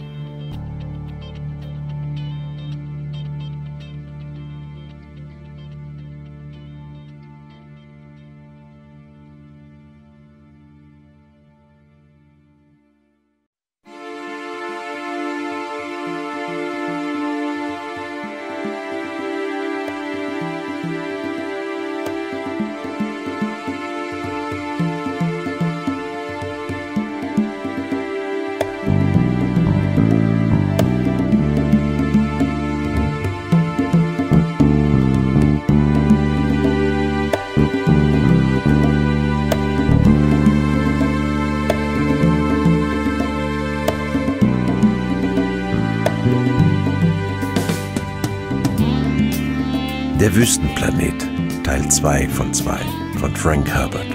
Der 50.27 50.35
Wüstenplanet, 50.35 51.25
Teil 51.63 51.89
2 51.89 52.29
von 52.31 52.53
2 52.53 52.81
von 53.21 53.37
Frank 53.37 53.69
Herbert. 53.69 54.09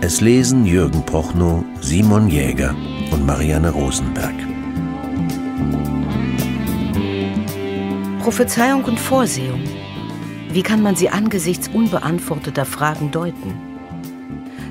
Es 0.00 0.20
lesen 0.20 0.64
Jürgen 0.64 1.04
Prochnow, 1.04 1.64
Simon 1.80 2.28
Jäger 2.28 2.72
und 3.10 3.26
Marianne 3.26 3.70
Rosenberg. 3.70 4.32
Prophezeiung 8.22 8.84
und 8.84 9.00
Vorsehung. 9.00 9.64
Wie 10.52 10.62
kann 10.62 10.82
man 10.82 10.94
sie 10.94 11.08
angesichts 11.08 11.66
unbeantworteter 11.66 12.64
Fragen 12.64 13.10
deuten? 13.10 13.54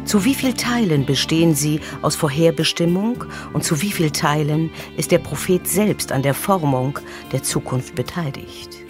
Zu 0.06 0.24
wie 0.24 0.34
vielen 0.34 0.56
Teilen 0.56 1.06
bestehen 1.06 1.56
sie 1.56 1.82
aus 2.02 2.16
Vorherbestimmung 2.16 3.26
und 3.52 3.66
zu 3.66 3.82
wie 3.82 3.92
vielen 3.92 4.14
Teilen 4.14 4.72
ist 4.96 5.12
der 5.12 5.20
Prophet 5.20 5.68
selbst 5.68 6.14
an 6.14 6.22
der 6.22 6.34
Formung 6.34 7.00
der 7.34 7.44
Zukunft 7.44 7.96
beteiligt? 7.96 8.83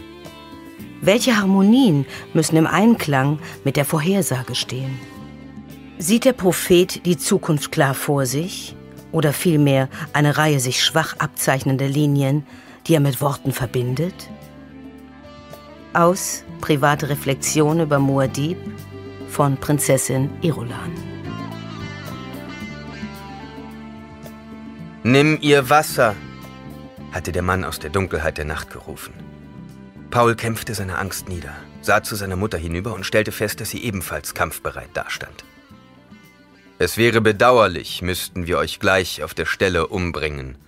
Welche 1.05 1.35
Harmonien 1.35 2.05
müssen 2.33 2.55
im 2.55 2.65
Einklang 2.65 3.39
mit 3.65 3.75
der 3.75 3.83
Vorhersage 3.83 4.55
stehen? 4.55 4.97
Sieht 5.97 6.23
der 6.23 6.31
Prophet 6.31 7.05
die 7.05 7.17
Zukunft 7.17 7.73
klar 7.73 7.93
vor 7.93 8.25
sich 8.25 8.73
oder 9.11 9.33
vielmehr 9.33 9.89
eine 10.13 10.37
Reihe 10.37 10.61
sich 10.61 10.81
schwach 10.81 11.17
abzeichnender 11.17 11.89
Linien, 11.89 12.45
die 12.87 12.93
er 12.93 13.01
mit 13.01 13.19
Worten 13.19 13.51
verbindet? 13.51 14.29
Aus 15.91 16.45
Private 16.61 17.09
Reflexion 17.09 17.81
über 17.81 17.97
Muad'Dib 17.97 18.55
von 19.27 19.57
Prinzessin 19.57 20.29
Irulan. 20.41 20.93
Nimm 25.03 25.37
ihr 25.41 25.69
Wasser, 25.69 26.15
hatte 27.11 27.33
der 27.33 27.41
Mann 27.41 27.65
aus 27.65 27.77
der 27.77 27.89
Dunkelheit 27.89 28.37
der 28.37 28.45
Nacht 28.45 28.71
gerufen. 28.71 29.32
Paul 30.13 30.35
kämpfte 30.35 30.75
seine 30.75 30.99
Angst 30.99 31.27
nieder, 31.27 31.55
sah 31.81 32.03
zu 32.03 32.15
seiner 32.15 32.35
Mutter 32.35 32.59
hinüber 32.59 32.93
und 32.93 33.03
stellte 33.03 33.31
fest, 33.31 33.59
dass 33.59 33.71
sie 33.71 33.83
ebenfalls 33.83 34.35
kampfbereit 34.35 34.95
dastand. 34.95 35.43
Es 36.77 36.97
wäre 36.97 37.19
bedauerlich, 37.19 38.03
müssten 38.03 38.45
wir 38.45 38.59
euch 38.59 38.79
gleich 38.79 39.23
auf 39.23 39.33
der 39.33 39.47
Stelle 39.47 39.87
umbringen, 39.87 40.59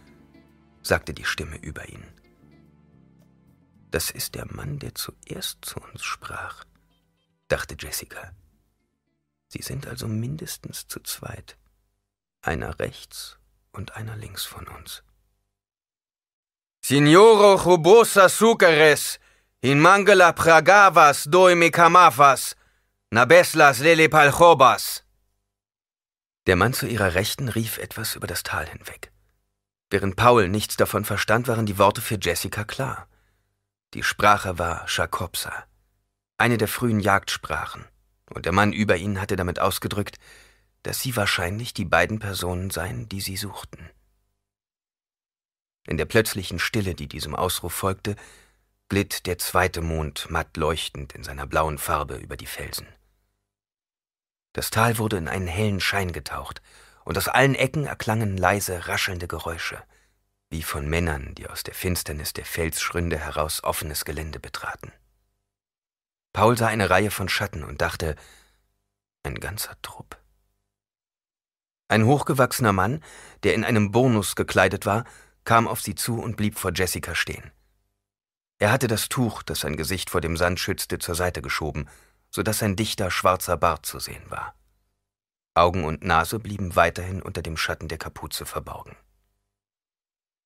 sagte 0.82 1.14
die 1.14 1.26
Stimme 1.26 1.58
über 1.58 1.88
ihn. 1.88 2.04
Das 3.92 4.10
ist 4.10 4.34
der 4.34 4.52
Mann, 4.52 4.80
der 4.80 4.96
zuerst 4.96 5.64
zu 5.64 5.80
uns 5.80 6.04
sprach, 6.04 6.66
dachte 7.48 7.76
Jessica. 7.78 8.32
Sie 9.48 9.62
sind 9.62 9.86
also 9.86 10.08
mindestens 10.08 10.88
zu 10.88 11.00
zweit. 11.02 11.56
Einer 12.42 12.80
rechts 12.80 13.38
und 13.72 13.96
einer 13.96 14.18
links 14.18 14.44
von 14.44 14.68
uns. 14.68 15.04
Signoro 16.82 17.60
Chubosa 17.62 18.28
Sucares, 18.28 19.20
in 19.66 19.80
Mangala 19.80 20.32
Pragavas 20.32 21.24
doime 21.24 21.72
Kamafas, 21.72 22.56
Nabeslas 23.10 23.80
Lele 23.80 24.10
Palchobas. 24.10 25.04
Der 26.46 26.56
Mann 26.56 26.74
zu 26.74 26.86
ihrer 26.86 27.16
Rechten 27.16 27.50
rief 27.50 27.80
etwas 27.80 28.14
über 28.14 28.28
das 28.28 28.44
Tal 28.44 28.68
hinweg. 28.68 29.12
Während 29.90 30.18
Paul 30.18 30.50
nichts 30.50 30.78
davon 30.78 31.04
verstand, 31.04 31.48
waren 31.48 31.66
die 31.66 31.80
Worte 31.80 32.02
für 32.02 32.20
Jessica 32.22 32.64
klar. 32.64 33.08
Die 33.96 34.04
Sprache 34.04 34.60
war 34.60 34.88
Shakopsa, 34.88 35.66
eine 36.38 36.60
der 36.60 36.68
frühen 36.68 37.00
Jagdsprachen, 37.00 37.86
und 38.36 38.46
der 38.46 38.54
Mann 38.54 38.72
über 38.72 38.98
ihnen 38.98 39.20
hatte 39.20 39.36
damit 39.36 39.60
ausgedrückt, 39.60 40.18
dass 40.84 41.00
sie 41.00 41.16
wahrscheinlich 41.16 41.74
die 41.74 41.86
beiden 41.86 42.20
Personen 42.20 42.70
seien, 42.70 43.10
die 43.10 43.20
sie 43.20 43.36
suchten. 43.36 43.90
In 45.88 45.98
der 45.98 46.06
plötzlichen 46.06 46.60
Stille, 46.60 46.94
die 46.94 47.08
diesem 47.08 47.36
Ausruf 47.36 47.74
folgte, 47.74 48.16
glitt 48.90 49.26
der 49.26 49.38
zweite 49.38 49.82
Mond 49.82 50.30
matt 50.30 50.58
leuchtend 50.58 51.14
in 51.14 51.24
seiner 51.24 51.48
blauen 51.48 51.78
Farbe 51.78 52.16
über 52.16 52.38
die 52.38 52.46
Felsen. 52.46 52.88
Das 54.54 54.70
Tal 54.70 54.98
wurde 54.98 55.18
in 55.18 55.28
einen 55.28 55.48
hellen 55.48 55.80
Schein 55.80 56.12
getaucht, 56.12 56.62
und 57.04 57.18
aus 57.18 57.28
allen 57.28 57.54
Ecken 57.54 57.86
erklangen 57.86 58.36
leise, 58.36 58.88
raschelnde 58.88 59.28
Geräusche– 59.28 59.84
wie 60.50 60.64
von 60.64 60.88
Männern, 60.88 61.34
die 61.36 61.48
aus 61.48 61.64
der 61.64 61.74
Finsternis 61.74 62.34
der 62.34 62.46
Felsschründe 62.46 63.18
heraus 63.18 63.64
offenes 63.64 64.06
Gelände 64.06 64.40
betraten. 64.40 64.92
Paul 66.34 66.58
sah 66.58 66.68
eine 66.68 66.90
Reihe 66.90 67.12
von 67.12 67.30
Schatten 67.30 67.64
und 67.64 67.82
dachte, 67.82 68.16
ein 69.24 69.36
ganzer 69.36 69.76
Trupp. 69.82 70.18
Ein 71.88 72.06
hochgewachsener 72.06 72.74
Mann, 72.74 73.04
der 73.44 73.54
in 73.54 73.64
einem 73.64 73.92
Bonus 73.92 74.36
gekleidet 74.36 74.86
war, 74.86 75.06
kam 75.44 75.68
auf 75.68 75.82
sie 75.82 75.96
zu 75.96 76.20
und 76.20 76.36
blieb 76.36 76.58
vor 76.58 76.72
Jessica 76.74 77.16
stehen. 77.16 77.52
Er 78.58 78.72
hatte 78.72 78.88
das 78.88 79.10
Tuch, 79.10 79.44
das 79.44 79.62
sein 79.62 79.76
Gesicht 79.76 80.10
vor 80.10 80.22
dem 80.22 80.38
Sand 80.38 80.60
schützte, 80.60 81.00
zur 81.00 81.16
Seite 81.16 81.42
geschoben, 81.42 81.90
so 82.30 82.44
dass 82.44 82.60
sein 82.60 82.76
dichter 82.76 83.12
schwarzer 83.12 83.58
Bart 83.58 83.86
zu 83.86 84.00
sehen 84.00 84.30
war. 84.30 84.56
Augen 85.54 85.86
und 85.86 86.04
Nase 86.04 86.40
blieben 86.40 86.76
weiterhin 86.76 87.22
unter 87.22 87.42
dem 87.42 87.58
Schatten 87.58 87.88
der 87.88 87.98
Kapuze 87.98 88.46
verborgen. 88.46 88.96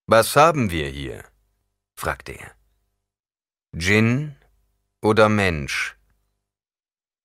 Was 0.05 0.35
haben 0.35 0.71
wir 0.71 0.87
hier? 0.89 1.23
fragte 1.95 2.31
er. 2.31 2.51
Djinn 3.71 4.35
oder 5.01 5.29
Mensch? 5.29 5.95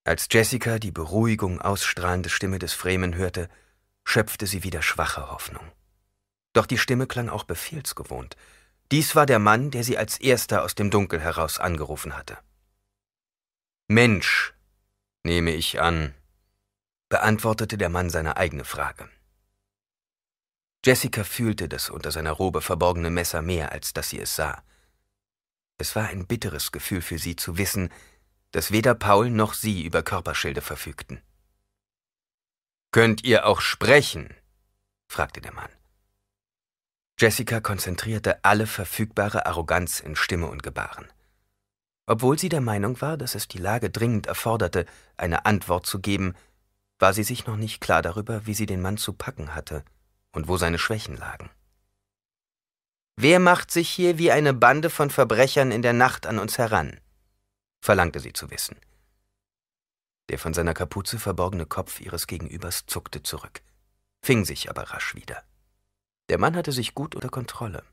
Als 0.05 0.29
Jessica 0.31 0.79
die 0.79 0.91
Beruhigung 0.91 1.63
ausstrahlende 1.63 2.29
Stimme 2.29 2.59
des 2.59 2.75
Fremen 2.75 3.15
hörte, 3.15 3.49
schöpfte 4.05 4.47
sie 4.47 4.63
wieder 4.63 4.83
schwache 4.83 5.31
Hoffnung. 5.31 5.73
Doch 6.53 6.67
die 6.67 6.77
Stimme 6.77 7.07
klang 7.07 7.31
auch 7.31 7.45
befehlsgewohnt. 7.45 8.37
Dies 8.93 9.17
war 9.17 9.27
der 9.27 9.39
Mann, 9.39 9.71
der 9.71 9.85
sie 9.85 9.99
als 9.99 10.19
erster 10.19 10.63
aus 10.63 10.75
dem 10.75 10.91
Dunkel 10.91 11.21
heraus 11.21 11.59
angerufen 11.59 12.17
hatte. 12.17 12.39
Mensch, 13.89 14.55
nehme 15.25 15.53
ich 15.53 15.81
an, 15.81 16.15
beantwortete 17.09 17.79
der 17.79 17.89
Mann 17.89 18.11
seine 18.11 18.37
eigene 18.37 18.65
Frage. 18.65 19.09
Jessica 20.85 21.25
fühlte 21.25 21.69
das 21.69 21.89
unter 21.89 22.11
seiner 22.11 22.33
Robe 22.33 22.61
verborgene 22.61 23.11
Messer 23.11 23.41
mehr, 23.41 23.73
als 23.73 23.95
dass 23.95 24.11
sie 24.11 24.21
es 24.21 24.37
sah. 24.37 24.63
Es 25.79 25.97
war 25.97 26.09
ein 26.09 26.27
bitteres 26.27 26.73
Gefühl 26.73 27.01
für 27.01 27.19
sie 27.19 27.37
zu 27.37 27.57
wissen, 27.57 27.91
dass 28.53 28.71
weder 28.71 28.95
Paul 28.95 29.31
noch 29.31 29.55
sie 29.55 29.83
über 29.83 30.03
Körperschilde 30.03 30.61
verfügten. 30.61 31.23
Könnt 32.93 33.25
ihr 33.25 33.47
auch 33.47 33.61
sprechen? 33.61 34.35
fragte 35.09 35.41
der 35.41 35.53
Mann. 35.53 35.71
Jessica 37.19 37.61
konzentrierte 37.61 38.45
alle 38.45 38.67
verfügbare 38.67 39.47
Arroganz 39.47 40.01
in 40.01 40.17
Stimme 40.17 40.49
und 40.49 40.63
Gebaren. 40.63 41.07
Obwohl 42.07 42.39
sie 42.39 42.49
der 42.49 42.61
Meinung 42.61 43.01
war, 43.01 43.17
dass 43.17 43.35
es 43.35 43.49
die 43.49 43.59
Lage 43.59 43.89
dringend 43.89 44.27
erforderte, 44.27 44.85
eine 45.17 45.47
Antwort 45.47 45.87
zu 45.87 46.01
geben, 46.01 46.35
war 46.99 47.15
sie 47.15 47.23
sich 47.23 47.47
noch 47.47 47.57
nicht 47.57 47.81
klar 47.81 48.03
darüber, 48.03 48.47
wie 48.47 48.55
sie 48.55 48.67
den 48.67 48.83
Mann 48.83 48.97
zu 48.97 49.13
packen 49.13 49.55
hatte 49.55 49.85
und 50.33 50.49
wo 50.49 50.57
seine 50.57 50.79
Schwächen 50.79 51.17
lagen. 51.17 51.51
Wer 53.17 53.39
macht 53.39 53.71
sich 53.71 53.89
hier 53.89 54.19
wie 54.19 54.33
eine 54.33 54.53
Bande 54.53 54.91
von 54.91 55.09
Verbrechern 55.09 55.71
in 55.71 55.83
der 55.83 55.93
Nacht 55.93 56.27
an 56.27 56.39
uns 56.39 56.59
heran? 56.59 57.01
verlangte 57.81 58.19
sie 58.19 58.33
zu 58.33 58.51
wissen. 58.51 58.77
Der 60.31 60.39
von 60.39 60.53
seiner 60.53 60.75
Kapuze 60.75 61.19
verborgene 61.19 61.67
Kopf 61.67 62.01
ihres 62.01 62.27
Gegenübers 62.27 62.87
zuckte 62.87 63.23
zurück, 63.23 63.63
fing 64.23 64.45
sich 64.45 64.69
aber 64.69 64.85
rasch 64.85 65.15
wieder. 65.15 65.45
Der 66.31 66.39
Mann 66.39 66.57
hatte 66.57 66.73
sich 66.73 66.95
gut 66.95 67.15
unter 67.15 67.29
Kontrolle. 67.29 67.85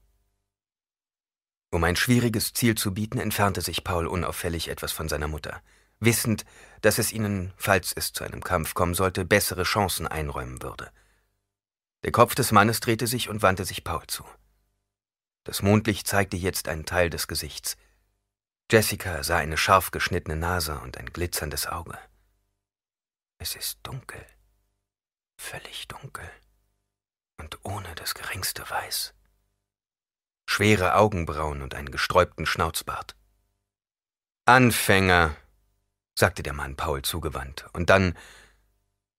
Um 1.70 1.84
ein 1.84 1.96
schwieriges 1.96 2.54
Ziel 2.54 2.76
zu 2.76 2.94
bieten, 2.94 3.18
entfernte 3.18 3.62
sich 3.62 3.84
Paul 3.84 4.08
unauffällig 4.08 4.70
etwas 4.70 4.92
von 4.92 5.10
seiner 5.10 5.28
Mutter, 5.28 5.62
wissend, 6.00 6.46
dass 6.82 6.98
es 6.98 7.12
ihnen, 7.12 7.54
falls 7.58 7.94
es 7.94 8.14
zu 8.14 8.24
einem 8.24 8.44
Kampf 8.44 8.74
kommen 8.74 8.94
sollte, 8.94 9.26
bessere 9.26 9.64
Chancen 9.64 10.08
einräumen 10.08 10.62
würde. 10.62 10.92
Der 12.04 12.12
Kopf 12.12 12.34
des 12.36 12.52
Mannes 12.52 12.80
drehte 12.80 13.06
sich 13.06 13.30
und 13.30 13.42
wandte 13.42 13.66
sich 13.66 13.84
Paul 13.84 14.08
zu. 14.08 14.26
Das 15.44 15.62
Mondlicht 15.62 16.08
zeigte 16.08 16.38
jetzt 16.38 16.68
einen 16.68 16.86
Teil 16.86 17.10
des 17.10 17.28
Gesichts. 17.28 17.78
Jessica 18.72 19.24
sah 19.24 19.38
eine 19.38 19.58
scharf 19.58 19.92
geschnittene 19.92 20.38
Nase 20.38 20.80
und 20.80 20.98
ein 20.98 21.08
glitzerndes 21.08 21.68
Auge. 21.68 21.98
Es 23.38 23.56
ist 23.56 23.80
dunkel, 23.84 24.26
völlig 25.38 25.88
dunkel 25.88 26.30
und 27.42 27.58
ohne 27.64 27.94
das 27.96 28.14
geringste 28.14 28.70
Weiß. 28.70 29.14
Schwere 30.46 30.96
Augenbrauen 30.96 31.64
und 31.64 31.74
einen 31.74 31.92
gesträubten 31.92 32.46
Schnauzbart. 32.46 33.16
Anfänger, 34.46 35.36
sagte 36.14 36.44
der 36.44 36.54
Mann 36.54 36.76
Paul 36.76 37.02
zugewandt, 37.02 37.66
und 37.74 37.90
dann, 37.90 38.16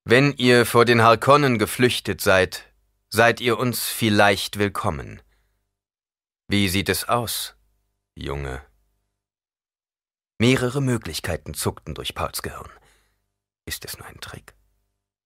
wenn 0.04 0.32
ihr 0.36 0.66
vor 0.66 0.84
den 0.84 1.02
Harkonnen 1.02 1.58
geflüchtet 1.58 2.20
seid, 2.20 2.64
seid 3.10 3.40
ihr 3.40 3.58
uns 3.58 3.86
vielleicht 3.86 4.58
willkommen. 4.58 5.20
Wie 6.46 6.68
sieht 6.68 6.88
es 6.88 7.08
aus, 7.08 7.56
Junge? 8.14 8.64
Mehrere 10.38 10.80
Möglichkeiten 10.80 11.54
zuckten 11.54 11.94
durch 11.94 12.14
Pauls 12.14 12.42
Gehirn. 12.42 12.70
Ist 13.64 13.84
es 13.84 13.98
nur 13.98 14.06
ein 14.06 14.20
Trick? 14.20 14.54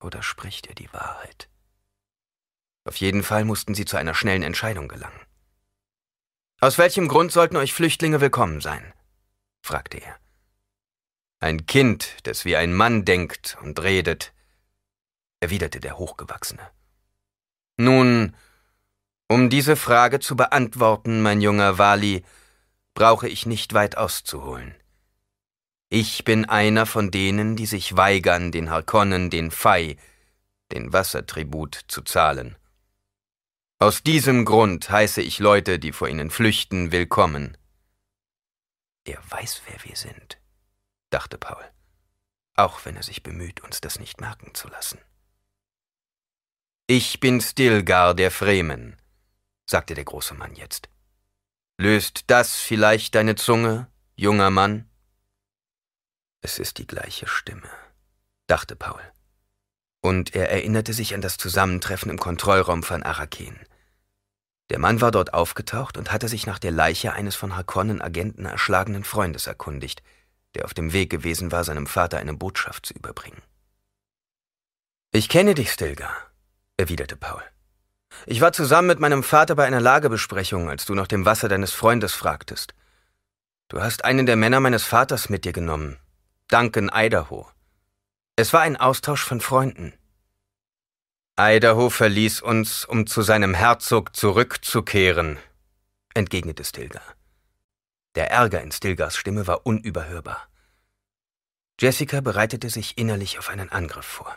Oder 0.01 0.23
spricht 0.23 0.67
er 0.67 0.75
die 0.75 0.93
Wahrheit? 0.93 1.49
Auf 2.87 2.97
jeden 2.97 3.25
Fall 3.25 3.45
mussten 3.45 3.75
sie 3.75 3.85
zu 3.85 3.97
einer 3.97 4.15
schnellen 4.15 4.45
Entscheidung 4.45 4.87
gelangen. 4.87 5.21
Aus 6.61 6.79
welchem 6.79 7.09
Grund 7.09 7.33
sollten 7.33 7.57
euch 7.57 7.75
Flüchtlinge 7.75 8.21
willkommen 8.21 8.61
sein? 8.61 8.95
fragte 9.61 9.99
er. 9.99 10.17
Ein 11.41 11.67
Kind, 11.67 12.17
das 12.23 12.45
wie 12.45 12.55
ein 12.55 12.73
Mann 12.73 13.05
denkt 13.05 13.59
und 13.61 13.83
redet, 13.83 14.33
erwiderte 15.41 15.81
der 15.81 15.99
Hochgewachsene. 15.99 16.63
Nun, 17.77 18.37
um 19.29 19.51
diese 19.51 19.75
Frage 19.75 20.21
zu 20.21 20.37
beantworten, 20.37 21.23
mein 21.23 21.41
junger 21.41 21.79
Wali, 21.79 22.25
brauche 22.95 23.29
ich 23.29 23.47
nicht 23.47 23.75
weit 23.75 23.97
auszuholen. 23.99 24.77
Ich 25.89 26.25
bin 26.25 26.45
einer 26.45 26.87
von 26.87 27.11
denen, 27.11 27.57
die 27.57 27.67
sich 27.67 27.97
weigern, 27.97 28.53
den 28.53 28.71
Harkonnen, 28.71 29.29
den 29.29 29.51
Fei, 29.51 29.97
den 30.71 30.93
Wassertribut 30.93 31.81
zu 31.89 32.03
zahlen. 32.03 32.57
Aus 33.79 34.03
diesem 34.03 34.47
Grund 34.47 34.89
heiße 34.89 35.21
ich 35.21 35.39
Leute, 35.39 35.79
die 35.79 35.93
vor 35.93 36.09
ihnen 36.09 36.31
flüchten, 36.31 36.93
willkommen. 36.93 37.59
Er 39.05 39.21
weiß, 39.31 39.61
wer 39.67 39.85
wir 39.85 39.95
sind, 39.97 40.39
dachte 41.11 41.37
Paul, 41.37 41.63
auch 42.55 42.87
wenn 42.87 42.97
er 42.97 43.03
sich 43.03 43.23
bemüht, 43.23 43.61
uns 43.61 43.83
das 43.83 43.99
nicht 43.99 44.19
merken 44.19 44.55
zu 44.55 44.69
lassen. 44.69 44.99
Ich 46.87 47.21
bin 47.21 47.39
Stilgar 47.43 48.15
der 48.15 48.31
Fremen, 48.31 48.97
sagte 49.67 49.95
der 49.95 50.07
große 50.07 50.33
Mann 50.33 50.55
jetzt. 50.55 50.89
Löst 51.77 52.31
das 52.31 52.57
vielleicht 52.57 53.15
deine 53.15 53.35
Zunge, 53.35 53.93
junger 54.15 54.49
Mann? 54.49 54.89
Es 56.41 56.59
ist 56.59 56.79
die 56.79 56.87
gleiche 56.87 57.27
Stimme, 57.27 57.69
dachte 58.47 58.75
Paul. 58.75 59.03
Und 60.07 60.37
er 60.37 60.53
erinnerte 60.53 60.93
sich 60.93 61.17
an 61.17 61.21
das 61.21 61.37
Zusammentreffen 61.37 62.13
im 62.13 62.19
Kontrollraum 62.21 62.85
von 62.85 63.03
Araken. 63.03 63.59
Der 64.71 64.79
Mann 64.79 65.01
war 65.01 65.11
dort 65.11 65.35
aufgetaucht 65.35 65.99
und 65.99 66.13
hatte 66.13 66.29
sich 66.29 66.47
nach 66.47 66.61
der 66.61 66.71
Leiche 66.71 67.13
eines 67.13 67.35
von 67.35 67.57
Harkonnen-Agenten 67.57 68.47
erschlagenen 68.47 69.03
Freundes 69.03 69.49
erkundigt, 69.49 70.05
der 70.55 70.65
auf 70.65 70.75
dem 70.75 70.93
Weg 70.93 71.11
gewesen 71.11 71.51
war, 71.51 71.65
seinem 71.65 71.89
Vater 71.89 72.19
eine 72.19 72.35
Botschaft 72.35 72.87
zu 72.87 72.95
überbringen. 72.95 73.43
Ich 75.11 75.29
kenne 75.29 75.57
dich, 75.57 75.73
Stilgar, 75.73 76.15
erwiderte 76.77 77.17
Paul. 77.17 77.43
Ich 78.27 78.41
war 78.41 78.53
zusammen 78.53 78.87
mit 78.87 79.01
meinem 79.01 79.25
Vater 79.25 79.57
bei 79.57 79.67
einer 79.67 79.81
Lagebesprechung, 79.81 80.71
als 80.71 80.85
du 80.85 80.95
nach 80.95 81.09
dem 81.09 81.25
Wasser 81.25 81.49
deines 81.49 81.73
Freundes 81.73 82.15
fragtest. 82.15 82.75
Du 83.67 83.83
hast 83.83 84.05
einen 84.05 84.27
der 84.27 84.37
Männer 84.37 84.61
meines 84.61 84.85
Vaters 84.85 85.31
mit 85.31 85.45
dir 85.45 85.53
genommen, 85.53 85.97
Duncan 86.47 86.93
Idaho. 86.95 87.49
Es 88.39 88.53
war 88.53 88.61
ein 88.61 88.77
Austausch 88.77 89.25
von 89.25 89.41
Freunden. 89.41 89.95
Idaho 91.39 91.89
verließ 91.89 92.43
uns, 92.43 92.85
um 92.85 93.07
zu 93.07 93.23
seinem 93.23 93.55
Herzog 93.55 94.15
zurückzukehren, 94.15 95.39
entgegnete 96.13 96.63
Stilgar. 96.63 97.15
Der 98.15 98.31
Ärger 98.31 98.61
in 98.61 98.73
Stilgars 98.73 99.17
Stimme 99.17 99.47
war 99.47 99.65
unüberhörbar. 99.65 100.49
Jessica 101.81 102.21
bereitete 102.21 102.69
sich 102.69 102.99
innerlich 102.99 103.39
auf 103.39 103.49
einen 103.49 103.71
Angriff 103.71 104.07
vor. 104.07 104.37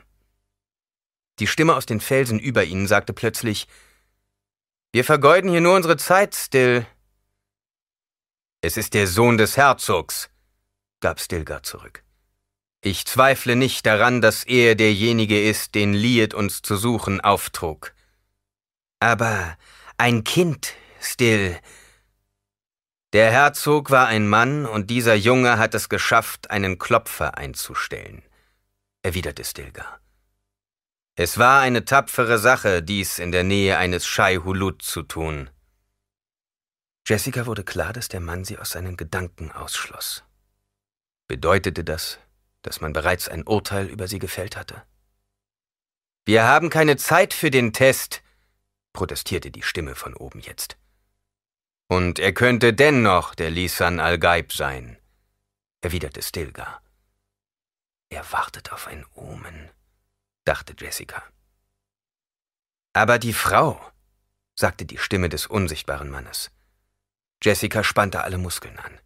Die 1.40 1.48
Stimme 1.48 1.76
aus 1.76 1.86
den 1.86 2.00
Felsen 2.00 2.40
über 2.40 2.64
ihnen 2.64 2.88
sagte 2.88 3.12
plötzlich 3.12 3.68
Wir 4.94 5.04
vergeuden 5.04 5.50
hier 5.50 5.62
nur 5.62 5.76
unsere 5.76 5.98
Zeit, 5.98 6.36
Still. 6.36 6.86
Es 8.62 8.78
ist 8.78 8.94
der 8.94 9.08
Sohn 9.08 9.38
des 9.38 9.58
Herzogs, 9.58 10.30
gab 11.02 11.20
Stilgar 11.20 11.64
zurück. 11.64 12.04
Ich 12.82 13.06
zweifle 13.06 13.56
nicht 13.56 13.86
daran, 13.86 14.22
dass 14.22 14.44
er 14.44 14.76
derjenige 14.76 15.42
ist, 15.42 15.76
den 15.76 15.94
Liet 15.94 16.34
uns 16.34 16.62
zu 16.62 16.78
suchen 16.78 17.20
auftrug. 17.20 17.94
Aber 19.00 19.58
ein 19.98 20.24
Kind, 20.24 20.76
Still. 21.02 21.60
Der 23.14 23.32
Herzog 23.32 23.90
war 23.90 24.08
ein 24.08 24.28
Mann 24.28 24.66
und 24.66 24.90
dieser 24.90 25.16
Junge 25.16 25.58
hat 25.58 25.74
es 25.74 25.90
geschafft, 25.90 26.52
einen 26.52 26.78
Klopfer 26.78 27.38
einzustellen, 27.38 28.24
erwiderte 29.02 29.44
Stilgar. 29.44 30.00
Es 31.16 31.38
war 31.38 31.62
eine 31.62 31.86
tapfere 31.86 32.38
Sache, 32.38 32.84
dies 32.84 33.20
in 33.20 33.32
der 33.32 33.44
Nähe 33.44 33.78
eines 33.78 34.06
Shai 34.06 34.38
Hulut 34.38 34.82
zu 34.82 35.04
tun. 35.04 35.50
Jessica 37.08 37.46
wurde 37.46 37.64
klar, 37.64 37.92
dass 37.92 38.08
der 38.08 38.20
Mann 38.20 38.46
sie 38.46 38.58
aus 38.58 38.72
seinen 38.72 38.96
Gedanken 38.96 39.52
ausschloss. 39.52 40.24
Bedeutete 41.28 41.84
das, 41.84 42.20
dass 42.70 42.82
man 42.82 42.94
bereits 42.94 43.28
ein 43.28 43.48
Urteil 43.48 43.88
über 43.88 44.08
sie 44.08 44.20
gefällt 44.20 44.56
hatte? 44.56 44.84
Wir 46.24 46.44
haben 46.44 46.70
keine 46.70 46.98
Zeit 46.98 47.34
für 47.34 47.50
den 47.50 47.74
Test, 47.74 48.22
protestierte 48.94 49.50
die 49.50 49.64
Stimme 49.64 49.96
von 49.96 50.14
oben 50.14 50.40
jetzt. 50.40 50.78
Und 51.88 52.20
er 52.20 52.32
könnte 52.32 52.72
dennoch 52.72 53.34
der 53.34 53.50
Lisan 53.50 54.00
al-Gaib 54.00 54.54
sein, 54.54 55.00
erwiderte 55.82 56.22
Stilgar. 56.22 56.84
Er 58.10 58.32
wartet 58.32 58.72
auf 58.72 58.86
ein 58.86 59.04
Omen, 59.16 59.72
dachte 60.46 60.76
Jessica. 60.78 61.24
Aber 62.94 63.18
die 63.18 63.34
Frau, 63.34 63.82
sagte 64.54 64.86
die 64.86 65.00
Stimme 65.00 65.30
des 65.30 65.48
unsichtbaren 65.48 66.12
Mannes. 66.12 66.52
Jessica 67.42 67.84
spannte 67.84 68.22
alle 68.24 68.38
Muskeln 68.38 68.78
an. 68.78 69.00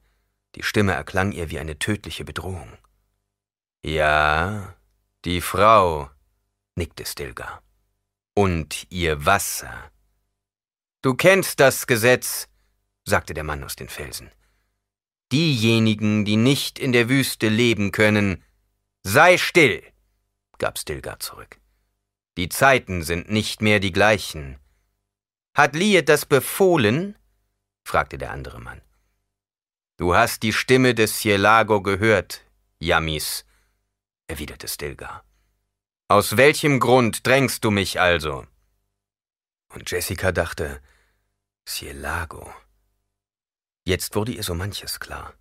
Die 0.55 0.63
Stimme 0.63 0.91
erklang 0.91 1.31
ihr 1.31 1.49
wie 1.49 1.59
eine 1.59 1.79
tödliche 1.79 2.25
Bedrohung. 2.25 2.77
Ja, 3.85 4.77
die 5.25 5.41
Frau, 5.41 6.09
nickte 6.75 7.05
Stilgar. 7.05 7.61
Und 8.33 8.87
ihr 8.89 9.25
Wasser. 9.25 9.91
Du 11.01 11.15
kennst 11.15 11.59
das 11.59 11.85
Gesetz, 11.85 12.47
sagte 13.03 13.33
der 13.33 13.43
Mann 13.43 13.61
aus 13.61 13.75
den 13.75 13.89
Felsen. 13.89 14.31
Diejenigen, 15.33 16.23
die 16.23 16.37
nicht 16.37 16.79
in 16.79 16.93
der 16.93 17.09
Wüste 17.09 17.49
leben 17.49 17.91
können, 17.91 18.41
sei 19.03 19.37
still, 19.37 19.83
gab 20.59 20.79
Stilgar 20.79 21.19
zurück. 21.19 21.59
Die 22.37 22.47
Zeiten 22.47 23.03
sind 23.03 23.29
nicht 23.29 23.61
mehr 23.61 23.81
die 23.81 23.91
gleichen. 23.91 24.59
Hat 25.53 25.75
Liet 25.75 26.07
das 26.07 26.25
befohlen? 26.25 27.17
fragte 27.83 28.17
der 28.17 28.31
andere 28.31 28.61
Mann. 28.61 28.81
Du 29.97 30.15
hast 30.15 30.41
die 30.41 30.53
Stimme 30.53 30.95
des 30.95 31.17
Cielago 31.19 31.81
gehört, 31.81 32.45
Yamis, 32.79 33.45
erwiderte 34.33 34.67
Stilgar. 34.67 35.23
Aus 36.07 36.37
welchem 36.37 36.79
Grund 36.79 37.25
drängst 37.27 37.63
du 37.63 37.69
mich 37.69 38.01
also? 38.01 38.47
Und 39.69 39.91
Jessica 39.91 40.31
dachte, 40.31 40.81
Cielago. 41.67 42.51
Jetzt 43.85 44.15
wurde 44.15 44.31
ihr 44.31 44.41
so 44.41 44.55
manches 44.55 44.99
klar. 44.99 45.35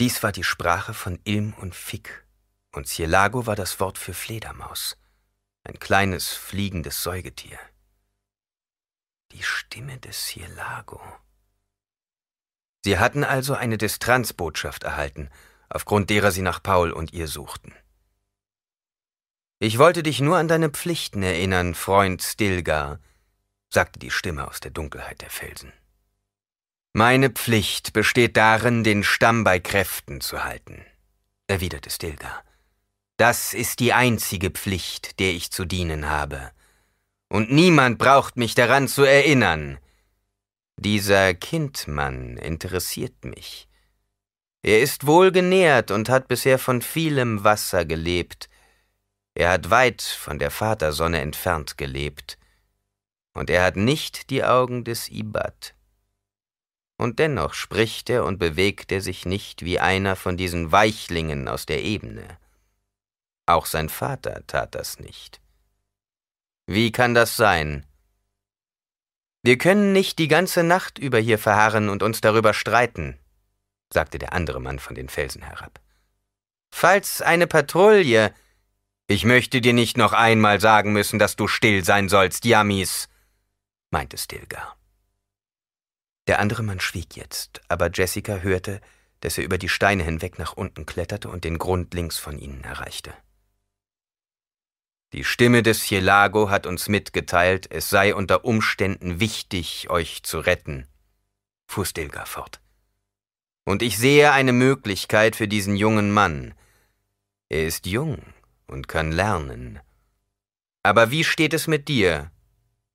Dies 0.00 0.22
war 0.24 0.32
die 0.32 0.42
Sprache 0.42 0.94
von 0.94 1.20
Ilm 1.24 1.54
und 1.54 1.76
Fick, 1.76 2.26
und 2.72 2.88
Cielago 2.88 3.46
war 3.46 3.56
das 3.56 3.78
Wort 3.78 3.98
für 3.98 4.14
Fledermaus, 4.14 4.96
ein 5.62 5.78
kleines 5.78 6.28
fliegendes 6.28 7.02
Säugetier. 7.02 7.58
Die 9.30 9.44
Stimme 9.44 9.98
des 9.98 10.26
Cielago. 10.26 11.00
Sie 12.84 12.98
hatten 12.98 13.22
also 13.22 13.54
eine 13.54 13.78
Distanzbotschaft 13.78 14.82
erhalten, 14.82 15.30
aufgrund 15.68 16.10
derer 16.10 16.32
sie 16.32 16.42
nach 16.42 16.62
Paul 16.62 16.90
und 16.90 17.12
ihr 17.12 17.28
suchten. 17.28 17.74
Ich 19.60 19.78
wollte 19.78 20.04
dich 20.04 20.20
nur 20.20 20.36
an 20.36 20.46
deine 20.46 20.70
Pflichten 20.70 21.22
erinnern, 21.22 21.74
Freund 21.74 22.22
Stilgar, 22.22 23.00
sagte 23.70 23.98
die 23.98 24.12
Stimme 24.12 24.46
aus 24.46 24.60
der 24.60 24.70
Dunkelheit 24.70 25.20
der 25.20 25.30
Felsen. 25.30 25.72
Meine 26.92 27.30
Pflicht 27.30 27.92
besteht 27.92 28.36
darin, 28.36 28.84
den 28.84 29.02
Stamm 29.02 29.42
bei 29.42 29.58
Kräften 29.58 30.20
zu 30.20 30.44
halten, 30.44 30.84
erwiderte 31.48 31.90
Stilgar. 31.90 32.44
Das 33.16 33.52
ist 33.52 33.80
die 33.80 33.92
einzige 33.92 34.50
Pflicht, 34.50 35.18
der 35.18 35.32
ich 35.32 35.50
zu 35.50 35.64
dienen 35.64 36.08
habe. 36.08 36.52
Und 37.28 37.50
niemand 37.50 37.98
braucht 37.98 38.36
mich 38.36 38.54
daran 38.54 38.86
zu 38.86 39.02
erinnern. 39.02 39.78
Dieser 40.76 41.34
Kindmann 41.34 42.36
interessiert 42.36 43.24
mich. 43.24 43.68
Er 44.62 44.80
ist 44.80 45.06
wohlgenährt 45.06 45.90
und 45.90 46.08
hat 46.08 46.28
bisher 46.28 46.60
von 46.60 46.80
vielem 46.80 47.42
Wasser 47.42 47.84
gelebt, 47.84 48.48
er 49.38 49.50
hat 49.50 49.70
weit 49.70 50.02
von 50.02 50.40
der 50.40 50.50
Vatersonne 50.50 51.20
entfernt 51.20 51.78
gelebt, 51.78 52.38
und 53.34 53.50
er 53.50 53.62
hat 53.62 53.76
nicht 53.76 54.30
die 54.30 54.42
Augen 54.42 54.82
des 54.82 55.08
Ibad. 55.08 55.76
Und 56.96 57.20
dennoch 57.20 57.54
spricht 57.54 58.10
er 58.10 58.24
und 58.24 58.38
bewegt 58.38 58.90
er 58.90 59.00
sich 59.00 59.26
nicht 59.26 59.64
wie 59.64 59.78
einer 59.78 60.16
von 60.16 60.36
diesen 60.36 60.72
Weichlingen 60.72 61.46
aus 61.46 61.66
der 61.66 61.84
Ebene. 61.84 62.26
Auch 63.46 63.66
sein 63.66 63.88
Vater 63.88 64.44
tat 64.48 64.74
das 64.74 64.98
nicht. 64.98 65.40
Wie 66.66 66.90
kann 66.90 67.14
das 67.14 67.36
sein? 67.36 67.86
Wir 69.44 69.56
können 69.56 69.92
nicht 69.92 70.18
die 70.18 70.26
ganze 70.26 70.64
Nacht 70.64 70.98
über 70.98 71.20
hier 71.20 71.38
verharren 71.38 71.90
und 71.90 72.02
uns 72.02 72.20
darüber 72.20 72.54
streiten, 72.54 73.16
sagte 73.94 74.18
der 74.18 74.32
andere 74.32 74.60
Mann 74.60 74.80
von 74.80 74.96
den 74.96 75.08
Felsen 75.08 75.42
herab. 75.42 75.80
Falls 76.72 77.22
eine 77.22 77.46
Patrouille 77.46 78.34
ich 79.08 79.24
möchte 79.24 79.62
dir 79.62 79.72
nicht 79.72 79.96
noch 79.96 80.12
einmal 80.12 80.60
sagen 80.60 80.92
müssen, 80.92 81.18
dass 81.18 81.34
du 81.34 81.48
still 81.48 81.82
sein 81.82 82.10
sollst, 82.10 82.44
Yamis, 82.44 83.08
meinte 83.90 84.18
Stilgar. 84.18 84.76
Der 86.26 86.38
andere 86.40 86.62
Mann 86.62 86.78
schwieg 86.78 87.16
jetzt, 87.16 87.62
aber 87.68 87.90
Jessica 87.90 88.36
hörte, 88.36 88.82
dass 89.20 89.38
er 89.38 89.44
über 89.44 89.56
die 89.56 89.70
Steine 89.70 90.04
hinweg 90.04 90.38
nach 90.38 90.52
unten 90.52 90.84
kletterte 90.84 91.30
und 91.30 91.44
den 91.44 91.56
Grund 91.56 91.94
links 91.94 92.18
von 92.18 92.38
ihnen 92.38 92.62
erreichte. 92.62 93.14
Die 95.14 95.24
Stimme 95.24 95.62
des 95.62 95.84
Cielago 95.84 96.50
hat 96.50 96.66
uns 96.66 96.90
mitgeteilt, 96.90 97.66
es 97.70 97.88
sei 97.88 98.14
unter 98.14 98.44
Umständen 98.44 99.20
wichtig, 99.20 99.88
euch 99.88 100.22
zu 100.22 100.38
retten, 100.38 100.86
fuhr 101.66 101.86
Stilgar 101.86 102.26
fort. 102.26 102.60
Und 103.64 103.82
ich 103.82 103.96
sehe 103.96 104.32
eine 104.32 104.52
Möglichkeit 104.52 105.34
für 105.34 105.48
diesen 105.48 105.76
jungen 105.76 106.12
Mann. 106.12 106.52
Er 107.48 107.66
ist 107.66 107.86
jung, 107.86 108.22
und 108.68 108.88
kann 108.88 109.12
lernen. 109.12 109.80
Aber 110.82 111.10
wie 111.10 111.24
steht 111.24 111.54
es 111.54 111.66
mit 111.66 111.88
dir, 111.88 112.30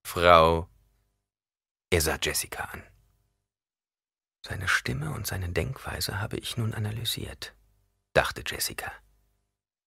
Frau? 0.03 0.69
Er 1.89 2.01
sah 2.01 2.17
Jessica 2.21 2.63
an. 2.63 2.83
Seine 4.45 4.67
Stimme 4.67 5.11
und 5.11 5.27
seine 5.27 5.49
Denkweise 5.49 6.19
habe 6.19 6.37
ich 6.37 6.57
nun 6.57 6.73
analysiert, 6.73 7.53
dachte 8.13 8.43
Jessica. 8.45 8.91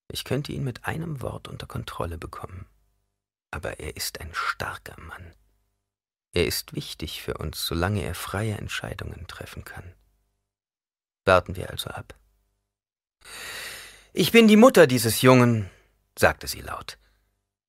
Ich 0.08 0.24
könnte 0.24 0.52
ihn 0.52 0.64
mit 0.64 0.84
einem 0.84 1.20
Wort 1.20 1.48
unter 1.48 1.66
Kontrolle 1.66 2.18
bekommen. 2.18 2.66
Aber 3.50 3.80
er 3.80 3.96
ist 3.96 4.20
ein 4.20 4.32
starker 4.34 5.00
Mann. 5.00 5.34
Er 6.32 6.46
ist 6.46 6.74
wichtig 6.74 7.22
für 7.22 7.38
uns, 7.38 7.64
solange 7.64 8.02
er 8.02 8.14
freie 8.14 8.56
Entscheidungen 8.56 9.26
treffen 9.26 9.64
kann. 9.64 9.94
Warten 11.24 11.56
wir 11.56 11.70
also 11.70 11.90
ab. 11.90 12.14
Ich 14.12 14.32
bin 14.32 14.46
die 14.48 14.56
Mutter 14.56 14.86
dieses 14.86 15.22
Jungen, 15.22 15.70
sagte 16.18 16.46
sie 16.46 16.60
laut. 16.60 16.98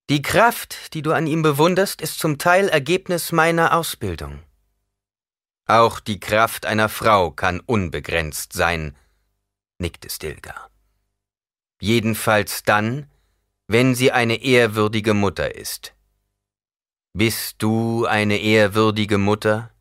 Die 0.10 0.22
Kraft, 0.22 0.94
die 0.94 1.02
du 1.02 1.12
an 1.12 1.28
ihm 1.28 1.42
bewunderst, 1.42 2.02
ist 2.02 2.20
zum 2.20 2.38
Teil 2.38 2.70
Ergebnis 2.70 3.32
meiner 3.32 3.76
Ausbildung. 3.76 4.44
Auch 5.66 6.00
die 6.00 6.20
Kraft 6.20 6.66
einer 6.66 6.88
Frau 6.88 7.32
kann 7.32 7.60
unbegrenzt 7.60 8.54
sein, 8.54 8.96
nickte 9.80 10.10
Stilgar. 10.10 10.72
Jedenfalls 11.82 12.64
dann, 12.64 13.12
wenn 13.68 13.96
sie 13.96 14.14
eine 14.14 14.42
ehrwürdige 14.42 15.14
Mutter 15.14 15.56
ist. 15.56 15.94
Bist 17.14 17.62
du 17.62 18.06
eine 18.06 18.38
ehrwürdige 18.38 19.18
Mutter? 19.18 19.72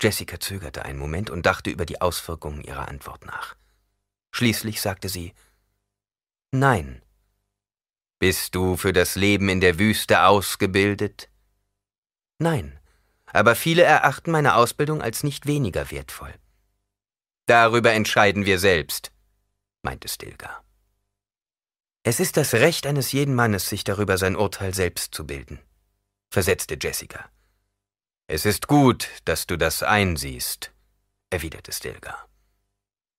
Jessica 0.00 0.40
zögerte 0.40 0.84
einen 0.84 0.98
Moment 0.98 1.30
und 1.30 1.46
dachte 1.46 1.70
über 1.70 1.86
die 1.86 2.00
Auswirkungen 2.00 2.62
ihrer 2.62 2.88
Antwort 2.88 3.24
nach. 3.24 3.54
Schließlich 4.32 4.80
sagte 4.80 5.08
sie 5.08 5.32
Nein. 6.50 7.02
Bist 8.20 8.54
du 8.54 8.76
für 8.76 8.92
das 8.92 9.16
Leben 9.16 9.48
in 9.48 9.62
der 9.62 9.78
Wüste 9.78 10.24
ausgebildet? 10.24 11.30
Nein, 12.38 12.78
aber 13.24 13.56
viele 13.56 13.82
erachten 13.82 14.30
meine 14.30 14.56
Ausbildung 14.56 15.00
als 15.00 15.22
nicht 15.22 15.46
weniger 15.46 15.90
wertvoll. 15.90 16.34
Darüber 17.46 17.92
entscheiden 17.92 18.44
wir 18.44 18.58
selbst, 18.58 19.10
meinte 19.80 20.06
Stilgar. 20.06 20.62
Es 22.02 22.20
ist 22.20 22.36
das 22.36 22.52
Recht 22.52 22.86
eines 22.86 23.10
jeden 23.12 23.34
Mannes, 23.34 23.70
sich 23.70 23.84
darüber 23.84 24.18
sein 24.18 24.36
Urteil 24.36 24.74
selbst 24.74 25.14
zu 25.14 25.26
bilden, 25.26 25.58
versetzte 26.28 26.76
Jessica. 26.78 27.30
Es 28.26 28.44
ist 28.44 28.68
gut, 28.68 29.08
dass 29.24 29.46
du 29.46 29.56
das 29.56 29.82
einsiehst, 29.82 30.72
erwiderte 31.30 31.72
Stilgar. 31.72 32.28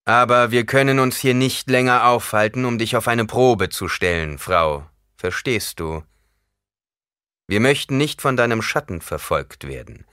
Aber 0.06 0.52
wir 0.52 0.68
können 0.68 1.00
uns 1.00 1.18
hier 1.18 1.34
nicht 1.34 1.72
länger 1.72 2.06
aufhalten, 2.06 2.66
um 2.66 2.78
dich 2.78 2.96
auf 2.96 3.08
eine 3.08 3.26
Probe 3.26 3.70
zu 3.70 3.88
stellen, 3.88 4.38
Frau. 4.38 4.91
Verstehst 5.22 5.80
du? 5.80 6.04
Wir 7.46 7.60
möchten 7.60 7.96
nicht 7.96 8.24
von 8.24 8.36
deinem 8.36 8.64
Schatten 8.64 9.02
verfolgt 9.02 9.68
werden. 9.68 10.04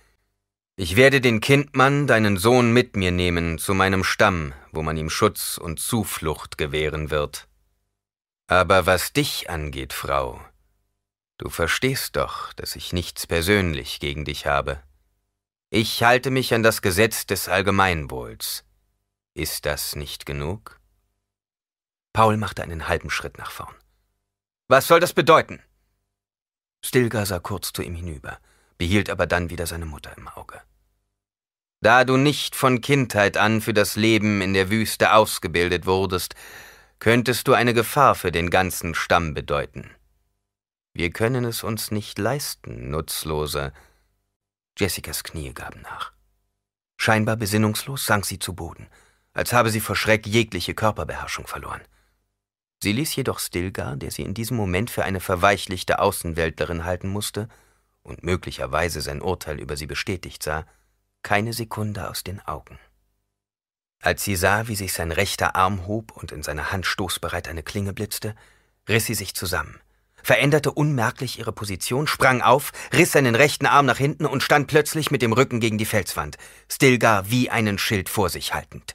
Ich 0.76 0.96
werde 0.96 1.22
den 1.22 1.40
Kindmann, 1.40 2.06
deinen 2.06 2.36
Sohn, 2.36 2.74
mit 2.74 2.94
mir 2.94 3.10
nehmen 3.10 3.56
zu 3.56 3.72
meinem 3.72 4.04
Stamm, 4.04 4.52
wo 4.70 4.82
man 4.82 4.98
ihm 4.98 5.08
Schutz 5.08 5.56
und 5.56 5.80
Zuflucht 5.80 6.58
gewähren 6.58 7.10
wird. 7.10 7.48
Aber 8.48 8.84
was 8.84 9.14
dich 9.14 9.48
angeht, 9.48 9.94
Frau, 9.94 10.42
du 11.38 11.48
verstehst 11.48 12.16
doch, 12.16 12.52
dass 12.52 12.76
ich 12.76 12.92
nichts 12.92 13.26
persönlich 13.26 14.00
gegen 14.00 14.26
dich 14.26 14.44
habe. 14.44 14.82
Ich 15.70 16.02
halte 16.02 16.30
mich 16.30 16.52
an 16.52 16.62
das 16.62 16.82
Gesetz 16.82 17.24
des 17.24 17.48
Allgemeinwohls. 17.48 18.62
Ist 19.32 19.64
das 19.64 19.96
nicht 19.96 20.26
genug? 20.26 20.78
Paul 22.12 22.36
machte 22.36 22.62
einen 22.62 22.88
halben 22.88 23.08
Schritt 23.08 23.38
nach 23.38 23.52
vorn. 23.52 23.74
Was 24.68 24.86
soll 24.86 25.00
das 25.00 25.12
bedeuten? 25.12 25.60
Stilgar 26.84 27.26
sah 27.26 27.40
kurz 27.40 27.72
zu 27.72 27.82
ihm 27.82 27.94
hinüber, 27.94 28.38
behielt 28.76 29.10
aber 29.10 29.26
dann 29.26 29.50
wieder 29.50 29.66
seine 29.66 29.86
Mutter 29.86 30.16
im 30.16 30.28
Auge. 30.28 30.60
Da 31.80 32.04
du 32.04 32.16
nicht 32.16 32.54
von 32.54 32.80
Kindheit 32.80 33.36
an 33.36 33.60
für 33.60 33.74
das 33.74 33.96
Leben 33.96 34.40
in 34.40 34.54
der 34.54 34.70
Wüste 34.70 35.12
ausgebildet 35.12 35.86
wurdest, 35.86 36.34
könntest 36.98 37.48
du 37.48 37.54
eine 37.54 37.74
Gefahr 37.74 38.14
für 38.14 38.32
den 38.32 38.50
ganzen 38.50 38.94
Stamm 38.94 39.34
bedeuten. 39.34 39.90
Wir 40.92 41.10
können 41.10 41.44
es 41.44 41.62
uns 41.62 41.90
nicht 41.90 42.18
leisten, 42.18 42.90
nutzlose. 42.90 43.72
Jessicas 44.78 45.24
Knie 45.24 45.52
gaben 45.54 45.82
nach. 45.82 46.12
Scheinbar 46.96 47.36
besinnungslos 47.36 48.04
sank 48.04 48.26
sie 48.26 48.38
zu 48.38 48.54
Boden 48.54 48.88
als 49.38 49.52
habe 49.52 49.70
sie 49.70 49.80
vor 49.80 49.94
Schreck 49.94 50.26
jegliche 50.26 50.74
Körperbeherrschung 50.74 51.46
verloren. 51.46 51.80
Sie 52.82 52.92
ließ 52.92 53.16
jedoch 53.16 53.40
Stilgar, 53.40 53.96
der 53.96 54.10
sie 54.10 54.22
in 54.22 54.34
diesem 54.34 54.56
Moment 54.56 54.90
für 54.90 55.04
eine 55.04 55.20
verweichlichte 55.20 55.98
Außenweltlerin 55.98 56.84
halten 56.84 57.08
musste 57.08 57.48
und 58.02 58.22
möglicherweise 58.22 59.00
sein 59.00 59.20
Urteil 59.20 59.60
über 59.60 59.76
sie 59.76 59.86
bestätigt 59.86 60.42
sah, 60.42 60.64
keine 61.22 61.52
Sekunde 61.52 62.08
aus 62.08 62.22
den 62.22 62.40
Augen. 62.40 62.78
Als 64.00 64.22
sie 64.22 64.36
sah, 64.36 64.68
wie 64.68 64.76
sich 64.76 64.92
sein 64.92 65.10
rechter 65.10 65.56
Arm 65.56 65.86
hob 65.88 66.12
und 66.12 66.30
in 66.30 66.44
seiner 66.44 66.70
Hand 66.70 66.86
stoßbereit 66.86 67.48
eine 67.48 67.64
Klinge 67.64 67.92
blitzte, 67.92 68.36
riss 68.88 69.06
sie 69.06 69.14
sich 69.14 69.34
zusammen, 69.34 69.80
veränderte 70.22 70.70
unmerklich 70.70 71.40
ihre 71.40 71.52
Position, 71.52 72.06
sprang 72.06 72.42
auf, 72.42 72.72
riss 72.92 73.10
seinen 73.10 73.34
rechten 73.34 73.66
Arm 73.66 73.86
nach 73.86 73.98
hinten 73.98 74.24
und 74.24 74.44
stand 74.44 74.68
plötzlich 74.68 75.10
mit 75.10 75.20
dem 75.20 75.32
Rücken 75.32 75.58
gegen 75.58 75.78
die 75.78 75.84
Felswand, 75.84 76.38
Stilgar 76.68 77.28
wie 77.28 77.50
einen 77.50 77.76
Schild 77.76 78.08
vor 78.08 78.30
sich 78.30 78.54
haltend. 78.54 78.94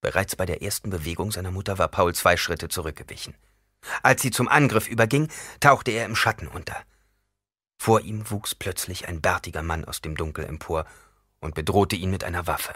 Bereits 0.00 0.36
bei 0.36 0.46
der 0.46 0.62
ersten 0.62 0.90
Bewegung 0.90 1.32
seiner 1.32 1.50
Mutter 1.50 1.78
war 1.78 1.88
Paul 1.88 2.14
zwei 2.14 2.36
Schritte 2.36 2.68
zurückgewichen. 2.68 3.34
Als 4.02 4.22
sie 4.22 4.30
zum 4.30 4.48
Angriff 4.48 4.88
überging, 4.88 5.28
tauchte 5.60 5.90
er 5.90 6.04
im 6.04 6.16
Schatten 6.16 6.48
unter. 6.48 6.76
Vor 7.80 8.00
ihm 8.00 8.30
wuchs 8.30 8.54
plötzlich 8.54 9.08
ein 9.08 9.20
bärtiger 9.20 9.62
Mann 9.62 9.84
aus 9.84 10.00
dem 10.00 10.16
Dunkel 10.16 10.44
empor 10.44 10.84
und 11.40 11.54
bedrohte 11.54 11.96
ihn 11.96 12.10
mit 12.10 12.24
einer 12.24 12.46
Waffe. 12.46 12.74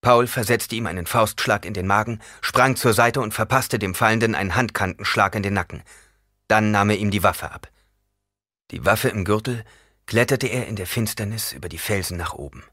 Paul 0.00 0.26
versetzte 0.26 0.76
ihm 0.76 0.86
einen 0.86 1.06
Faustschlag 1.06 1.66
in 1.66 1.74
den 1.74 1.86
Magen, 1.86 2.20
sprang 2.40 2.76
zur 2.76 2.94
Seite 2.94 3.20
und 3.20 3.34
verpasste 3.34 3.78
dem 3.78 3.94
Fallenden 3.94 4.34
einen 4.34 4.56
Handkantenschlag 4.56 5.34
in 5.34 5.42
den 5.42 5.52
Nacken. 5.52 5.82
Dann 6.48 6.70
nahm 6.70 6.88
er 6.88 6.96
ihm 6.96 7.10
die 7.10 7.22
Waffe 7.22 7.50
ab. 7.50 7.68
Die 8.70 8.84
Waffe 8.86 9.10
im 9.10 9.24
Gürtel 9.24 9.64
kletterte 10.06 10.46
er 10.46 10.66
in 10.66 10.76
der 10.76 10.86
Finsternis 10.86 11.52
über 11.52 11.68
die 11.68 11.78
Felsen 11.78 12.16
nach 12.16 12.32
oben. 12.32 12.64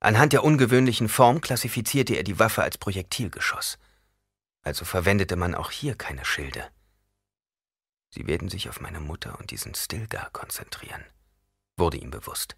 Anhand 0.00 0.32
der 0.32 0.44
ungewöhnlichen 0.44 1.10
Form 1.10 1.42
klassifizierte 1.42 2.14
er 2.14 2.22
die 2.22 2.38
Waffe 2.38 2.62
als 2.62 2.78
Projektilgeschoss. 2.78 3.78
Also 4.62 4.84
verwendete 4.86 5.36
man 5.36 5.54
auch 5.54 5.70
hier 5.70 5.94
keine 5.94 6.24
Schilde. 6.24 6.70
Sie 8.08 8.26
werden 8.26 8.48
sich 8.48 8.68
auf 8.68 8.80
meine 8.80 9.00
Mutter 9.00 9.38
und 9.38 9.50
diesen 9.50 9.74
Stilgar 9.74 10.30
konzentrieren, 10.30 11.04
wurde 11.76 11.98
ihm 11.98 12.10
bewusst. 12.10 12.56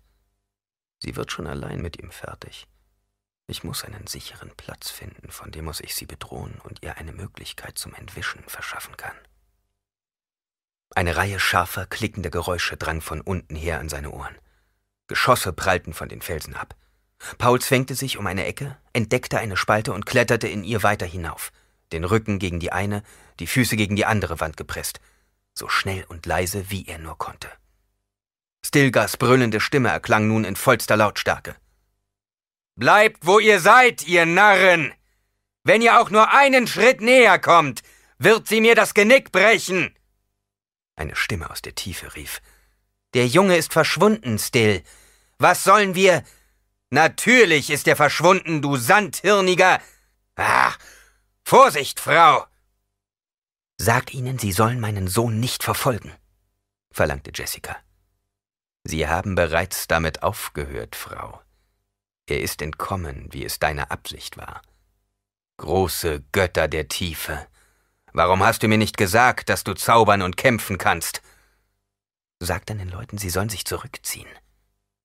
Sie 0.99 1.17
wird 1.17 1.33
schon 1.33 1.49
allein 1.49 1.83
mit 1.83 1.99
ihm 2.01 2.13
fertig. 2.13 2.69
Ich 3.49 3.65
muss 3.65 3.85
einen 3.85 4.07
sicheren 4.07 4.51
Platz 4.57 4.91
finden, 4.91 5.31
von 5.31 5.51
dem 5.51 5.69
aus 5.69 5.81
ich 5.81 5.97
sie 5.97 6.07
bedrohen 6.07 6.61
und 6.63 6.83
ihr 6.83 6.97
eine 6.97 7.13
Möglichkeit 7.13 7.77
zum 7.77 7.93
Entwischen 7.95 8.43
verschaffen 8.47 8.97
kann. 8.97 9.17
Eine 10.95 11.17
Reihe 11.17 11.41
scharfer, 11.41 11.87
klickender 11.87 12.31
Geräusche 12.31 12.77
drang 12.77 13.01
von 13.01 13.21
unten 13.21 13.57
her 13.57 13.81
an 13.81 13.89
seine 13.89 14.11
Ohren. 14.13 14.39
Geschosse 15.09 15.53
prallten 15.53 15.93
von 15.93 16.09
den 16.09 16.23
Felsen 16.23 16.55
ab. 16.55 16.77
Paul 17.39 17.61
zwängte 17.61 17.95
sich 17.95 18.19
um 18.19 18.27
eine 18.27 18.45
Ecke, 18.45 18.77
entdeckte 18.93 19.39
eine 19.39 19.57
Spalte 19.57 19.93
und 19.93 20.07
kletterte 20.07 20.49
in 20.49 20.65
ihr 20.65 20.83
weiter 20.83 21.07
hinauf, 21.07 21.53
den 21.93 22.05
Rücken 22.05 22.39
gegen 22.39 22.61
die 22.61 22.73
eine, 22.73 23.03
die 23.39 23.47
Füße 23.47 23.77
gegen 23.77 23.97
die 23.97 24.07
andere 24.07 24.41
Wand 24.41 24.57
gepresst, 24.57 25.01
so 25.55 25.69
schnell 25.69 26.05
und 26.09 26.27
leise, 26.27 26.71
wie 26.71 26.87
er 26.87 26.99
nur 26.99 27.19
konnte. 27.19 27.49
Stilgars 28.65 29.17
brüllende 29.17 29.61
Stimme 29.61 29.89
erklang 29.89 30.29
nun 30.29 30.45
in 30.45 30.57
vollster 30.57 30.97
Lautstärke. 30.97 31.57
Bleibt, 32.77 33.27
wo 33.27 33.39
ihr 33.39 33.61
seid, 33.61 34.07
ihr 34.07 34.25
Narren! 34.25 34.93
Wenn 35.65 35.83
ihr 35.83 36.01
auch 36.01 36.11
nur 36.11 36.33
einen 36.33 36.67
Schritt 36.67 37.01
näher 37.01 37.39
kommt, 37.39 37.83
wird 38.19 38.49
sie 38.49 38.61
mir 38.61 38.75
das 38.75 38.95
Genick 38.95 39.31
brechen! 39.31 39.95
Eine 40.97 41.17
Stimme 41.17 41.51
aus 41.51 41.63
der 41.63 41.75
Tiefe 41.75 42.15
rief. 42.15 42.41
Der 43.15 43.27
Junge 43.27 43.57
ist 43.57 43.73
verschwunden, 43.73 44.39
Still. 44.39 44.83
Was 45.39 45.65
sollen 45.65 45.95
wir. 45.95 46.23
Natürlich 46.93 47.71
ist 47.71 47.89
er 47.89 47.97
verschwunden, 47.97 48.61
du 48.61 48.77
Sandhirniger. 48.77 49.81
Ach, 50.35 50.79
Vorsicht, 51.43 51.99
Frau! 51.99 52.45
Sag 53.79 54.13
ihnen, 54.13 54.39
sie 54.39 54.53
sollen 54.53 54.79
meinen 54.79 55.09
Sohn 55.09 55.41
nicht 55.41 55.63
verfolgen, 55.65 56.13
verlangte 56.91 57.33
Jessica. 57.35 57.79
Sie 58.85 59.09
haben 59.09 59.35
bereits 59.37 59.89
damit 59.89 60.23
aufgehört, 60.23 60.95
Frau. 60.95 61.41
Er 62.27 62.43
ist 62.43 62.61
entkommen, 62.61 63.27
wie 63.33 63.47
es 63.47 63.59
deine 63.59 63.91
Absicht 63.91 64.37
war. 64.37 64.61
Große 65.57 66.23
Götter 66.31 66.69
der 66.69 66.89
Tiefe, 66.89 67.49
warum 68.13 68.43
hast 68.43 68.63
du 68.63 68.69
mir 68.69 68.77
nicht 68.77 68.99
gesagt, 68.99 69.49
dass 69.49 69.65
du 69.65 69.73
zaubern 69.73 70.21
und 70.21 70.37
kämpfen 70.37 70.77
kannst? 70.77 71.23
Sag 72.39 72.67
deinen 72.67 72.91
Leuten, 72.91 73.17
sie 73.17 73.31
sollen 73.31 73.49
sich 73.49 73.65
zurückziehen, 73.65 74.29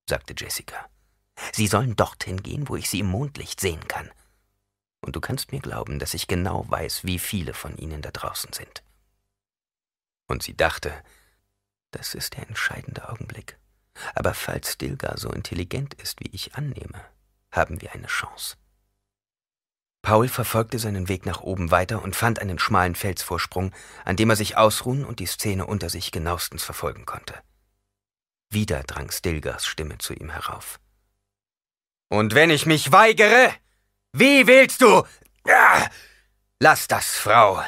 sagte 0.05 0.35
Jessica. 0.37 0.89
Sie 1.51 1.67
sollen 1.67 1.95
dorthin 1.95 2.41
gehen, 2.41 2.67
wo 2.69 2.75
ich 2.75 2.89
sie 2.89 2.99
im 2.99 3.07
Mondlicht 3.07 3.59
sehen 3.59 3.87
kann. 3.87 4.11
Und 5.01 5.15
du 5.15 5.21
kannst 5.21 5.51
mir 5.51 5.59
glauben, 5.59 5.99
dass 5.99 6.13
ich 6.13 6.27
genau 6.27 6.65
weiß, 6.69 7.03
wie 7.03 7.19
viele 7.19 7.53
von 7.53 7.77
ihnen 7.77 8.01
da 8.01 8.11
draußen 8.11 8.51
sind. 8.53 8.83
Und 10.27 10.43
sie 10.43 10.55
dachte, 10.55 10.93
das 11.91 12.13
ist 12.13 12.35
der 12.35 12.47
entscheidende 12.47 13.09
Augenblick. 13.09 13.57
Aber 14.13 14.33
falls 14.33 14.73
Stilgar 14.73 15.17
so 15.17 15.31
intelligent 15.31 15.93
ist, 15.95 16.19
wie 16.19 16.29
ich 16.31 16.55
annehme, 16.55 17.03
haben 17.51 17.81
wir 17.81 17.93
eine 17.93 18.07
Chance. 18.07 18.57
Paul 20.01 20.27
verfolgte 20.27 20.79
seinen 20.79 21.09
Weg 21.09 21.25
nach 21.25 21.41
oben 21.41 21.71
weiter 21.71 22.01
und 22.01 22.15
fand 22.15 22.39
einen 22.39 22.59
schmalen 22.59 22.95
Felsvorsprung, 22.95 23.73
an 24.05 24.15
dem 24.15 24.29
er 24.29 24.35
sich 24.35 24.55
ausruhen 24.55 25.03
und 25.03 25.19
die 25.19 25.25
Szene 25.25 25.65
unter 25.65 25.89
sich 25.89 26.11
genauestens 26.11 26.63
verfolgen 26.63 27.05
konnte. 27.05 27.33
Wieder 28.49 28.83
drang 28.83 29.11
Stilgars 29.11 29.65
Stimme 29.65 29.97
zu 29.97 30.13
ihm 30.13 30.29
herauf. 30.29 30.79
Und 32.09 32.35
wenn 32.35 32.49
ich 32.49 32.65
mich 32.65 32.91
weigere, 32.91 33.53
wie 34.13 34.47
willst 34.47 34.81
du? 34.81 35.03
Lass 36.59 36.87
das, 36.87 37.15
Frau. 37.15 37.61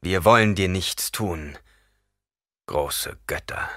Wir 0.00 0.24
wollen 0.24 0.54
dir 0.54 0.68
nichts 0.68 1.12
tun. 1.12 1.56
Große 2.66 3.18
Götter, 3.26 3.68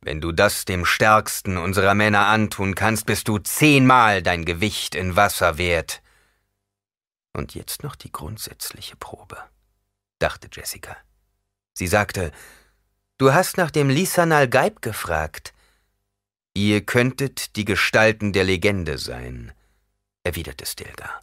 wenn 0.00 0.20
du 0.20 0.32
das 0.32 0.64
dem 0.64 0.84
stärksten 0.84 1.56
unserer 1.56 1.94
Männer 1.94 2.26
antun 2.26 2.74
kannst, 2.74 3.06
bist 3.06 3.28
du 3.28 3.38
zehnmal 3.38 4.22
dein 4.22 4.44
Gewicht 4.44 4.94
in 4.94 5.16
Wasser 5.16 5.58
wert. 5.58 6.02
Und 7.32 7.54
jetzt 7.54 7.82
noch 7.82 7.94
die 7.94 8.10
grundsätzliche 8.10 8.96
Probe, 8.96 9.38
dachte 10.18 10.48
Jessica. 10.52 10.96
Sie 11.74 11.86
sagte, 11.86 12.32
Du 13.18 13.32
hast 13.32 13.56
nach 13.56 13.70
dem 13.70 13.90
Lisanal 13.90 14.48
Geib 14.48 14.80
gefragt. 14.80 15.52
Ihr 16.60 16.84
könntet 16.84 17.54
die 17.54 17.64
Gestalten 17.64 18.32
der 18.32 18.42
Legende 18.42 18.98
sein, 18.98 19.52
erwiderte 20.24 20.66
Stilgar. 20.66 21.22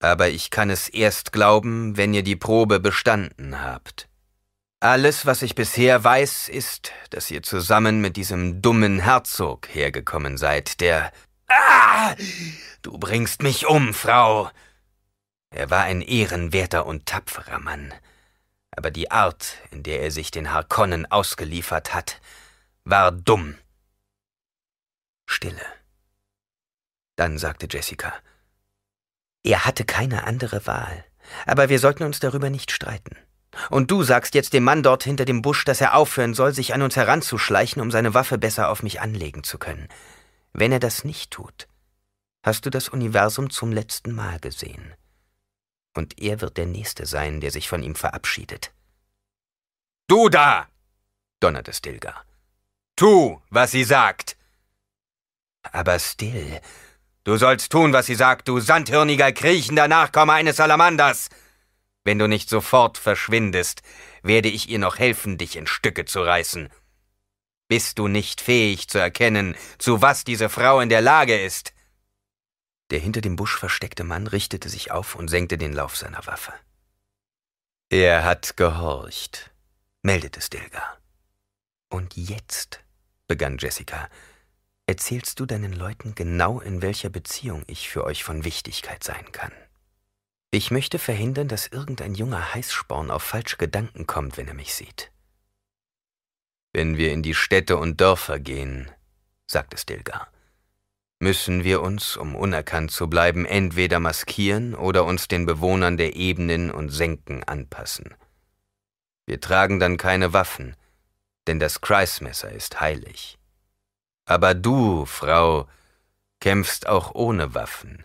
Aber 0.00 0.28
ich 0.28 0.50
kann 0.50 0.70
es 0.70 0.88
erst 0.88 1.30
glauben, 1.30 1.96
wenn 1.96 2.12
ihr 2.14 2.24
die 2.24 2.34
Probe 2.34 2.80
bestanden 2.80 3.62
habt. 3.62 4.08
Alles, 4.80 5.24
was 5.24 5.42
ich 5.42 5.54
bisher 5.54 6.02
weiß, 6.02 6.48
ist, 6.48 6.90
dass 7.10 7.30
ihr 7.30 7.44
zusammen 7.44 8.00
mit 8.00 8.16
diesem 8.16 8.60
dummen 8.60 8.98
Herzog 8.98 9.68
hergekommen 9.72 10.36
seid, 10.36 10.80
der... 10.80 11.12
Ah! 11.46 12.16
Du 12.82 12.98
bringst 12.98 13.44
mich 13.44 13.68
um, 13.68 13.94
Frau! 13.94 14.50
Er 15.50 15.70
war 15.70 15.84
ein 15.84 16.02
ehrenwerter 16.02 16.86
und 16.86 17.06
tapferer 17.06 17.60
Mann, 17.60 17.94
aber 18.72 18.90
die 18.90 19.12
Art, 19.12 19.58
in 19.70 19.84
der 19.84 20.00
er 20.00 20.10
sich 20.10 20.32
den 20.32 20.52
Harkonnen 20.52 21.06
ausgeliefert 21.06 21.94
hat, 21.94 22.20
war 22.82 23.12
dumm. 23.12 23.54
Stille. 25.30 25.64
Dann 27.16 27.38
sagte 27.38 27.68
Jessica, 27.70 28.12
er 29.44 29.64
hatte 29.64 29.84
keine 29.84 30.24
andere 30.24 30.66
Wahl, 30.66 31.04
aber 31.46 31.68
wir 31.68 31.78
sollten 31.78 32.02
uns 32.02 32.18
darüber 32.18 32.50
nicht 32.50 32.72
streiten. 32.72 33.16
Und 33.70 33.90
du 33.90 34.02
sagst 34.02 34.34
jetzt 34.34 34.52
dem 34.52 34.64
Mann 34.64 34.82
dort 34.82 35.04
hinter 35.04 35.24
dem 35.24 35.40
Busch, 35.40 35.64
dass 35.64 35.80
er 35.80 35.94
aufhören 35.94 36.34
soll, 36.34 36.52
sich 36.52 36.74
an 36.74 36.82
uns 36.82 36.96
heranzuschleichen, 36.96 37.80
um 37.80 37.90
seine 37.90 38.12
Waffe 38.12 38.38
besser 38.38 38.70
auf 38.70 38.82
mich 38.82 39.00
anlegen 39.00 39.44
zu 39.44 39.58
können. 39.58 39.88
Wenn 40.52 40.72
er 40.72 40.80
das 40.80 41.04
nicht 41.04 41.30
tut, 41.30 41.68
hast 42.42 42.66
du 42.66 42.70
das 42.70 42.88
Universum 42.88 43.50
zum 43.50 43.72
letzten 43.72 44.12
Mal 44.12 44.40
gesehen. 44.40 44.94
Und 45.96 46.20
er 46.20 46.40
wird 46.40 46.56
der 46.56 46.66
Nächste 46.66 47.06
sein, 47.06 47.40
der 47.40 47.52
sich 47.52 47.68
von 47.68 47.82
ihm 47.82 47.94
verabschiedet. 47.94 48.72
Du 50.08 50.28
da! 50.28 50.68
donnerte 51.38 51.72
Stilgar. 51.72 52.24
Tu, 52.96 53.40
was 53.50 53.70
sie 53.70 53.84
sagt! 53.84 54.36
Aber 55.62 55.98
still. 55.98 56.60
Du 57.24 57.36
sollst 57.36 57.70
tun, 57.70 57.92
was 57.92 58.06
sie 58.06 58.14
sagt, 58.14 58.48
du 58.48 58.60
sandhirniger, 58.60 59.32
kriechender 59.32 59.88
Nachkomme 59.88 60.32
eines 60.32 60.56
Salamanders! 60.56 61.28
Wenn 62.02 62.18
du 62.18 62.26
nicht 62.26 62.48
sofort 62.48 62.96
verschwindest, 62.96 63.82
werde 64.22 64.48
ich 64.48 64.68
ihr 64.68 64.78
noch 64.78 64.98
helfen, 64.98 65.36
dich 65.36 65.56
in 65.56 65.66
Stücke 65.66 66.06
zu 66.06 66.22
reißen. 66.22 66.70
Bist 67.68 67.98
du 67.98 68.08
nicht 68.08 68.40
fähig 68.40 68.88
zu 68.88 68.98
erkennen, 68.98 69.54
zu 69.78 70.02
was 70.02 70.24
diese 70.24 70.48
Frau 70.48 70.80
in 70.80 70.88
der 70.88 71.02
Lage 71.02 71.40
ist? 71.40 71.72
Der 72.90 72.98
hinter 72.98 73.20
dem 73.20 73.36
Busch 73.36 73.56
versteckte 73.56 74.02
Mann 74.02 74.26
richtete 74.26 74.68
sich 74.68 74.90
auf 74.90 75.14
und 75.14 75.28
senkte 75.28 75.58
den 75.58 75.72
Lauf 75.72 75.96
seiner 75.96 76.26
Waffe. 76.26 76.52
Er 77.88 78.24
hat 78.24 78.56
gehorcht, 78.56 79.50
meldete 80.02 80.40
Stilgar. 80.40 80.98
Und 81.88 82.16
jetzt, 82.16 82.80
begann 83.28 83.58
Jessica, 83.58 84.08
erzählst 84.90 85.38
du 85.38 85.46
deinen 85.46 85.72
Leuten 85.72 86.16
genau, 86.16 86.58
in 86.58 86.82
welcher 86.82 87.10
Beziehung 87.10 87.62
ich 87.68 87.88
für 87.88 88.02
euch 88.02 88.24
von 88.24 88.44
Wichtigkeit 88.44 89.04
sein 89.04 89.30
kann. 89.30 89.52
Ich 90.50 90.72
möchte 90.72 90.98
verhindern, 90.98 91.46
dass 91.46 91.68
irgendein 91.68 92.16
junger 92.16 92.54
Heißsporn 92.54 93.12
auf 93.12 93.22
falsche 93.22 93.56
Gedanken 93.56 94.08
kommt, 94.08 94.36
wenn 94.36 94.48
er 94.48 94.54
mich 94.54 94.74
sieht. 94.74 95.12
Wenn 96.72 96.96
wir 96.96 97.12
in 97.12 97.22
die 97.22 97.34
Städte 97.34 97.76
und 97.76 98.00
Dörfer 98.00 98.40
gehen, 98.40 98.90
sagte 99.46 99.76
Stilgar, 99.76 100.26
müssen 101.20 101.62
wir 101.62 101.82
uns, 101.82 102.16
um 102.16 102.34
unerkannt 102.34 102.90
zu 102.90 103.08
bleiben, 103.08 103.46
entweder 103.46 104.00
maskieren 104.00 104.74
oder 104.74 105.04
uns 105.04 105.28
den 105.28 105.46
Bewohnern 105.46 105.98
der 105.98 106.16
Ebenen 106.16 106.72
und 106.72 106.88
Senken 106.88 107.44
anpassen. 107.44 108.12
Wir 109.24 109.40
tragen 109.40 109.78
dann 109.78 109.98
keine 109.98 110.32
Waffen, 110.32 110.74
denn 111.46 111.60
das 111.60 111.80
Kreismesser 111.80 112.50
ist 112.50 112.80
heilig. 112.80 113.39
Aber 114.30 114.54
du, 114.54 115.04
Frau, 115.06 115.66
kämpfst 116.40 116.86
auch 116.86 117.14
ohne 117.14 117.54
Waffen 117.54 118.04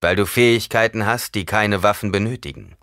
weil 0.00 0.16
du 0.16 0.26
Fähigkeiten 0.26 1.06
hast, 1.06 1.34
die 1.34 1.44
keine 1.44 1.82
Waffen 1.82 2.10
benötigen. 2.10 2.76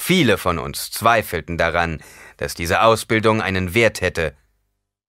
Viele 0.00 0.38
von 0.38 0.58
uns 0.58 0.90
zweifelten 0.90 1.58
daran, 1.58 2.02
dass 2.36 2.54
diese 2.54 2.82
Ausbildung 2.82 3.42
einen 3.42 3.74
Wert 3.74 4.00
hätte, 4.00 4.34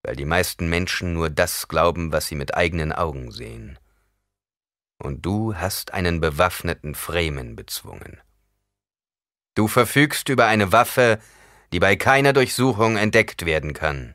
weil 0.04 0.16
die 0.16 0.26
meisten 0.26 0.70
Menschen 0.70 1.14
nur 1.14 1.30
das 1.30 1.68
glauben, 1.68 2.12
was 2.12 2.28
sie 2.28 2.36
mit 2.36 2.56
eigenen 2.56 2.92
Augen 2.92 3.32
sehen. 3.32 3.80
Und 5.02 5.26
du 5.26 5.56
hast 5.56 5.94
einen 5.94 6.20
bewaffneten 6.20 6.96
Fremen 6.96 7.56
bezwungen. 7.56 8.20
Du 9.56 9.68
verfügst 9.68 10.30
über 10.30 10.48
eine 10.48 10.72
Waffe, 10.72 11.20
die 11.72 11.80
bei 11.80 11.96
keiner 11.96 12.34
Durchsuchung 12.34 12.98
entdeckt 12.98 13.46
werden 13.46 13.74
kann. 13.74 14.14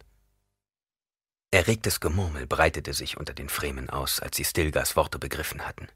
Erregtes 1.50 2.00
Gemurmel 2.00 2.46
breitete 2.46 2.92
sich 2.92 3.16
unter 3.16 3.32
den 3.32 3.48
Fremen 3.48 3.88
aus, 3.88 4.20
als 4.20 4.36
sie 4.36 4.44
Stilgas 4.44 4.96
Worte 4.96 5.18
begriffen 5.18 5.66
hatten. 5.66 5.88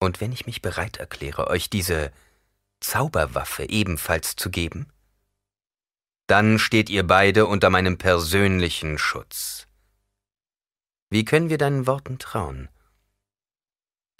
Und 0.00 0.20
wenn 0.20 0.32
ich 0.32 0.46
mich 0.46 0.60
bereit 0.60 0.96
erkläre, 0.96 1.46
euch 1.46 1.70
diese 1.70 2.12
Zauberwaffe 2.80 3.68
ebenfalls 3.68 4.36
zu 4.36 4.50
geben? 4.50 4.92
Dann 6.26 6.58
steht 6.58 6.90
ihr 6.90 7.06
beide 7.06 7.46
unter 7.46 7.70
meinem 7.70 7.96
persönlichen 7.96 8.98
Schutz. 8.98 9.66
Wie 11.10 11.24
können 11.24 11.48
wir 11.48 11.58
deinen 11.58 11.86
Worten 11.86 12.18
trauen? 12.18 12.68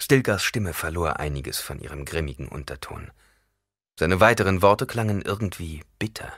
Stilgars 0.01 0.43
Stimme 0.43 0.73
verlor 0.73 1.19
einiges 1.19 1.59
von 1.59 1.79
ihrem 1.79 2.05
grimmigen 2.05 2.47
Unterton. 2.47 3.11
Seine 3.99 4.19
weiteren 4.19 4.61
Worte 4.61 4.87
klangen 4.87 5.21
irgendwie 5.21 5.83
bitter. 5.99 6.31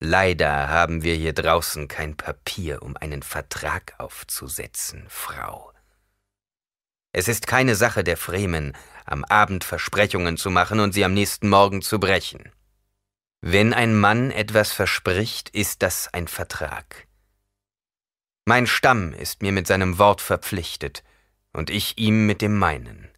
Leider 0.00 0.68
haben 0.68 1.02
wir 1.02 1.14
hier 1.14 1.32
draußen 1.32 1.88
kein 1.88 2.16
Papier, 2.16 2.82
um 2.82 2.96
einen 2.96 3.22
Vertrag 3.22 3.94
aufzusetzen, 3.98 5.06
Frau. 5.08 5.72
Es 7.12 7.28
ist 7.28 7.46
keine 7.46 7.76
Sache 7.76 8.04
der 8.04 8.18
Fremen, 8.18 8.76
am 9.06 9.24
Abend 9.24 9.64
Versprechungen 9.64 10.36
zu 10.36 10.50
machen 10.50 10.80
und 10.80 10.92
sie 10.92 11.04
am 11.04 11.14
nächsten 11.14 11.48
Morgen 11.48 11.80
zu 11.80 11.98
brechen. 11.98 12.52
Wenn 13.40 13.72
ein 13.72 13.96
Mann 13.96 14.30
etwas 14.30 14.72
verspricht, 14.72 15.48
ist 15.50 15.82
das 15.82 16.12
ein 16.12 16.28
Vertrag. 16.28 17.06
Mein 18.44 18.66
Stamm 18.66 19.14
ist 19.14 19.40
mir 19.42 19.52
mit 19.52 19.66
seinem 19.66 19.98
Wort 19.98 20.20
verpflichtet 20.20 21.04
und 21.52 21.70
ich 21.70 21.96
ihm 21.96 22.26
mit 22.26 22.42
dem 22.42 22.58
meinen. 22.58 23.08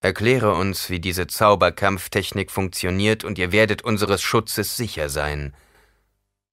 Erkläre 0.00 0.54
uns, 0.54 0.88
wie 0.88 1.00
diese 1.00 1.26
Zauberkampftechnik 1.26 2.50
funktioniert, 2.50 3.24
und 3.24 3.38
ihr 3.38 3.52
werdet 3.52 3.82
unseres 3.82 4.22
Schutzes 4.22 4.76
sicher 4.76 5.08
sein. 5.08 5.54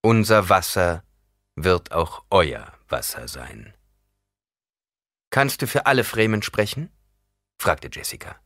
Unser 0.04 0.50
Wasser 0.50 1.02
wird 1.56 1.92
auch 1.92 2.24
euer 2.28 2.74
Wasser 2.90 3.26
sein. 3.26 3.72
Kannst 5.30 5.62
du 5.62 5.66
für 5.66 5.86
alle 5.86 6.04
Fremen 6.04 6.42
sprechen? 6.42 6.92
fragte 7.58 7.88
Jessica. 7.90 8.38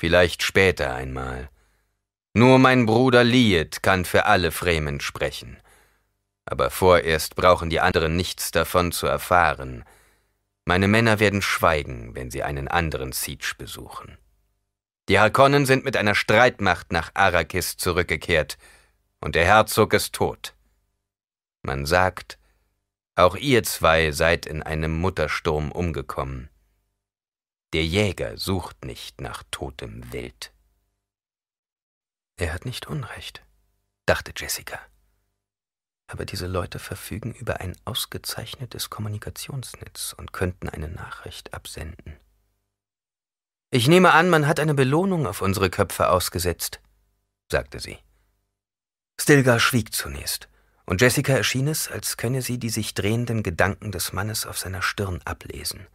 Vielleicht 0.00 0.42
später 0.42 0.92
einmal. 0.92 1.50
Nur 2.34 2.58
mein 2.58 2.84
Bruder 2.84 3.22
Liet 3.22 3.84
kann 3.84 4.04
für 4.04 4.24
alle 4.24 4.50
Fremen 4.50 4.98
sprechen. 4.98 5.62
Aber 6.46 6.70
vorerst 6.70 7.36
brauchen 7.36 7.70
die 7.70 7.78
anderen 7.78 8.16
nichts 8.16 8.50
davon 8.50 8.90
zu 8.90 9.06
erfahren. 9.06 9.84
Meine 10.64 10.88
Männer 10.88 11.20
werden 11.20 11.42
schweigen, 11.42 12.16
wenn 12.16 12.32
sie 12.32 12.42
einen 12.42 12.66
anderen 12.66 13.12
Siege 13.12 13.52
besuchen. 13.56 14.18
Die 15.08 15.20
Harkonnen 15.20 15.64
sind 15.64 15.84
mit 15.84 15.96
einer 15.96 16.16
Streitmacht 16.16 16.90
nach 16.90 17.12
Arrakis 17.14 17.76
zurückgekehrt, 17.76 18.58
und 19.20 19.34
der 19.34 19.44
Herzog 19.44 19.92
ist 19.92 20.14
tot. 20.14 20.54
Man 21.62 21.86
sagt, 21.86 22.38
auch 23.14 23.36
ihr 23.36 23.64
zwei 23.64 24.12
seid 24.12 24.46
in 24.46 24.62
einem 24.62 25.00
Muttersturm 25.00 25.72
umgekommen. 25.72 26.48
Der 27.72 27.84
Jäger 27.84 28.38
sucht 28.38 28.84
nicht 28.84 29.20
nach 29.20 29.42
totem 29.50 30.12
Wild. 30.12 30.52
Er 32.36 32.54
hat 32.54 32.64
nicht 32.64 32.86
Unrecht, 32.86 33.42
dachte 34.06 34.32
Jessica. 34.36 34.78
Aber 36.06 36.24
diese 36.24 36.46
Leute 36.46 36.78
verfügen 36.78 37.34
über 37.34 37.60
ein 37.60 37.76
ausgezeichnetes 37.84 38.88
Kommunikationsnetz 38.88 40.14
und 40.16 40.32
könnten 40.32 40.68
eine 40.68 40.88
Nachricht 40.88 41.52
absenden. 41.52 42.16
Ich 43.70 43.88
nehme 43.88 44.12
an, 44.12 44.30
man 44.30 44.46
hat 44.46 44.60
eine 44.60 44.74
Belohnung 44.74 45.26
auf 45.26 45.42
unsere 45.42 45.68
Köpfe 45.68 46.08
ausgesetzt, 46.08 46.80
sagte 47.50 47.80
sie. 47.80 47.98
Stilgar 49.20 49.60
schwieg 49.60 49.92
zunächst 49.92 50.48
und 50.88 51.02
Jessica 51.02 51.34
erschien 51.34 51.68
es, 51.68 51.90
als 51.90 52.16
könne 52.16 52.40
sie 52.40 52.58
die 52.58 52.70
sich 52.70 52.94
drehenden 52.94 53.42
Gedanken 53.42 53.92
des 53.92 54.14
Mannes 54.14 54.46
auf 54.46 54.58
seiner 54.58 54.80
Stirn 54.80 55.20
ablesen. 55.26 55.86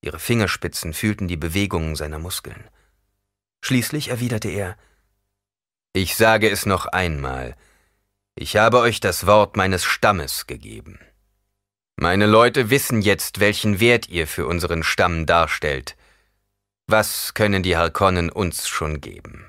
Ihre 0.00 0.20
Fingerspitzen 0.20 0.94
fühlten 0.94 1.26
die 1.26 1.36
Bewegungen 1.36 1.96
seiner 1.96 2.20
Muskeln. 2.20 2.68
Schließlich 3.64 4.08
erwiderte 4.08 4.48
er 4.48 4.76
Ich 5.92 6.14
sage 6.14 6.48
es 6.48 6.66
noch 6.66 6.86
einmal, 6.86 7.56
ich 8.36 8.56
habe 8.56 8.78
euch 8.78 9.00
das 9.00 9.26
Wort 9.26 9.56
meines 9.56 9.84
Stammes 9.84 10.46
gegeben. 10.46 11.00
Meine 11.96 12.26
Leute 12.26 12.70
wissen 12.70 13.00
jetzt, 13.00 13.40
welchen 13.40 13.80
Wert 13.80 14.08
ihr 14.08 14.26
für 14.26 14.46
unseren 14.46 14.82
Stamm 14.84 15.26
darstellt. 15.26 15.96
Was 16.86 17.34
können 17.34 17.62
die 17.62 17.76
Harkonnen 17.76 18.30
uns 18.30 18.68
schon 18.68 19.00
geben? 19.00 19.46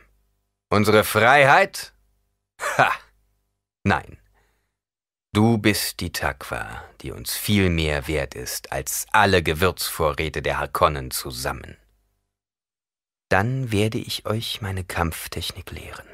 Unsere 0.70 1.04
Freiheit? 1.04 1.94
Ha! 2.60 2.92
Nein. 3.84 4.18
Du 5.34 5.58
bist 5.58 6.00
die 6.00 6.12
Takwa, 6.12 6.84
die 7.02 7.12
uns 7.12 7.36
viel 7.36 7.70
mehr 7.70 8.08
wert 8.08 8.34
ist 8.34 8.72
als 8.72 9.06
alle 9.12 9.44
Gewürzvorräte 9.44 10.42
der 10.42 10.58
Harkonnen 10.58 11.12
zusammen. 11.12 11.78
Dann 13.30 13.72
werde 13.72 13.98
ich 13.98 14.26
euch 14.26 14.62
meine 14.62 14.84
Kampftechnik 14.84 15.72
lehren, 15.72 16.08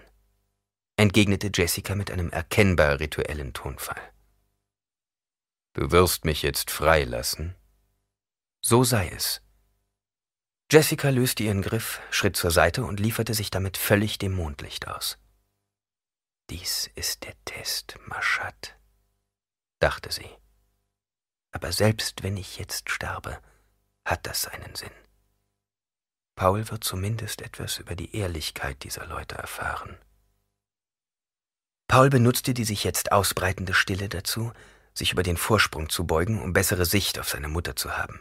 entgegnete 0.97 1.51
Jessica 1.53 1.95
mit 1.95 2.11
einem 2.11 2.31
erkennbar 2.31 2.99
rituellen 2.99 3.53
Tonfall. 3.53 4.01
Du 5.73 5.91
wirst 5.91 6.25
mich 6.25 6.41
jetzt 6.41 6.69
freilassen? 6.69 7.55
So 8.61 8.83
sei 8.83 9.09
es. 9.09 9.41
Jessica 10.71 11.09
löste 11.09 11.43
ihren 11.43 11.61
Griff, 11.61 12.01
schritt 12.09 12.35
zur 12.35 12.51
Seite 12.51 12.83
und 12.83 12.99
lieferte 12.99 13.33
sich 13.33 13.51
damit 13.51 13.77
völlig 13.77 14.17
dem 14.17 14.33
Mondlicht 14.33 14.87
aus. 14.87 15.17
Dies 16.49 16.89
ist 16.95 17.23
der 17.23 17.35
Test, 17.45 17.97
Maschat, 18.05 18.77
dachte 19.79 20.11
sie. 20.11 20.29
Aber 21.51 21.71
selbst 21.71 22.23
wenn 22.23 22.35
ich 22.35 22.57
jetzt 22.57 22.89
sterbe, 22.89 23.41
hat 24.05 24.27
das 24.27 24.41
seinen 24.41 24.75
Sinn. 24.75 24.91
Paul 26.35 26.69
wird 26.69 26.83
zumindest 26.83 27.41
etwas 27.41 27.77
über 27.77 27.95
die 27.95 28.15
Ehrlichkeit 28.15 28.83
dieser 28.83 29.05
Leute 29.05 29.35
erfahren. 29.35 29.97
Paul 31.87 32.09
benutzte 32.09 32.53
die 32.53 32.65
sich 32.65 32.83
jetzt 32.83 33.11
ausbreitende 33.11 33.73
Stille 33.73 34.09
dazu, 34.09 34.51
sich 34.93 35.11
über 35.11 35.23
den 35.23 35.37
Vorsprung 35.37 35.89
zu 35.89 36.05
beugen, 36.05 36.41
um 36.41 36.53
bessere 36.53 36.85
Sicht 36.85 37.19
auf 37.19 37.29
seine 37.29 37.47
Mutter 37.47 37.75
zu 37.75 37.97
haben. 37.97 38.19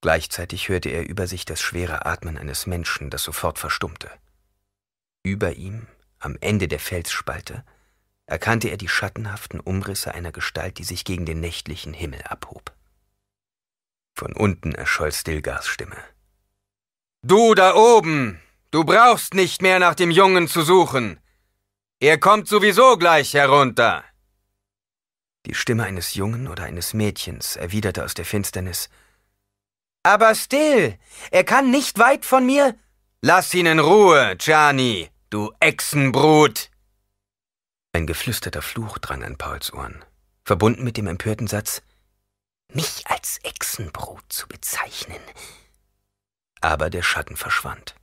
Gleichzeitig 0.00 0.68
hörte 0.68 0.88
er 0.88 1.06
über 1.06 1.26
sich 1.26 1.44
das 1.44 1.60
schwere 1.60 2.06
Atmen 2.06 2.38
eines 2.38 2.66
Menschen, 2.66 3.10
das 3.10 3.22
sofort 3.22 3.58
verstummte. 3.58 4.10
Über 5.22 5.54
ihm, 5.56 5.86
am 6.20 6.36
Ende 6.40 6.68
der 6.68 6.78
Felsspalte, 6.78 7.64
erkannte 8.26 8.68
er 8.68 8.76
die 8.76 8.88
schattenhaften 8.88 9.58
Umrisse 9.58 10.14
einer 10.14 10.30
Gestalt, 10.30 10.78
die 10.78 10.84
sich 10.84 11.04
gegen 11.04 11.26
den 11.26 11.40
nächtlichen 11.40 11.92
Himmel 11.92 12.22
abhob. 12.22 12.72
Von 14.14 14.34
unten 14.34 14.74
erscholl 14.74 15.12
Stilgars 15.12 15.66
Stimme. 15.66 15.96
Du 17.22 17.54
da 17.54 17.74
oben, 17.74 18.40
du 18.70 18.84
brauchst 18.84 19.34
nicht 19.34 19.62
mehr 19.62 19.78
nach 19.78 19.94
dem 19.94 20.10
Jungen 20.10 20.46
zu 20.46 20.62
suchen. 20.62 21.18
Er 21.98 22.18
kommt 22.18 22.48
sowieso 22.48 22.96
gleich 22.96 23.34
herunter. 23.34 24.04
Die 25.46 25.54
Stimme 25.54 25.84
eines 25.84 26.14
Jungen 26.14 26.48
oder 26.48 26.64
eines 26.64 26.94
Mädchens 26.94 27.56
erwiderte 27.56 28.04
aus 28.04 28.14
der 28.14 28.24
Finsternis. 28.24 28.88
Aber 30.02 30.34
still, 30.34 30.98
er 31.30 31.44
kann 31.44 31.70
nicht 31.70 31.98
weit 31.98 32.24
von 32.24 32.46
mir. 32.46 32.74
Lass 33.22 33.52
ihn 33.54 33.66
in 33.66 33.80
Ruhe, 33.80 34.36
Gianni, 34.36 35.10
du 35.30 35.52
Echsenbrut. 35.60 36.70
Ein 37.92 38.06
geflüsterter 38.06 38.62
Fluch 38.62 38.98
drang 38.98 39.22
an 39.24 39.38
Pauls 39.38 39.72
Ohren, 39.72 40.04
verbunden 40.44 40.84
mit 40.84 40.96
dem 40.96 41.06
empörten 41.06 41.46
Satz, 41.46 41.82
mich 42.72 43.06
als 43.06 43.38
Echsenbrut 43.44 44.24
zu 44.28 44.46
bezeichnen, 44.48 45.20
aber 46.60 46.90
der 46.90 47.02
Schatten 47.02 47.36
verschwand. 47.36 47.94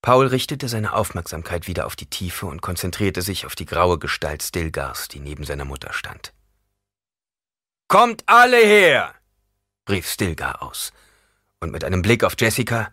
Paul 0.00 0.28
richtete 0.28 0.68
seine 0.68 0.92
Aufmerksamkeit 0.92 1.66
wieder 1.66 1.86
auf 1.86 1.96
die 1.96 2.08
Tiefe 2.08 2.46
und 2.46 2.62
konzentrierte 2.62 3.20
sich 3.20 3.44
auf 3.44 3.56
die 3.56 3.66
graue 3.66 3.98
Gestalt 3.98 4.44
Stilgars, 4.44 5.08
die 5.08 5.18
neben 5.18 5.44
seiner 5.44 5.64
Mutter 5.64 5.92
stand. 5.92 6.32
Kommt 7.88 8.22
alle 8.26 8.58
her! 8.58 9.14
rief 9.88 10.08
Stilgar 10.08 10.62
aus, 10.62 10.92
und 11.58 11.72
mit 11.72 11.82
einem 11.82 12.02
Blick 12.02 12.22
auf 12.22 12.34
Jessica 12.38 12.92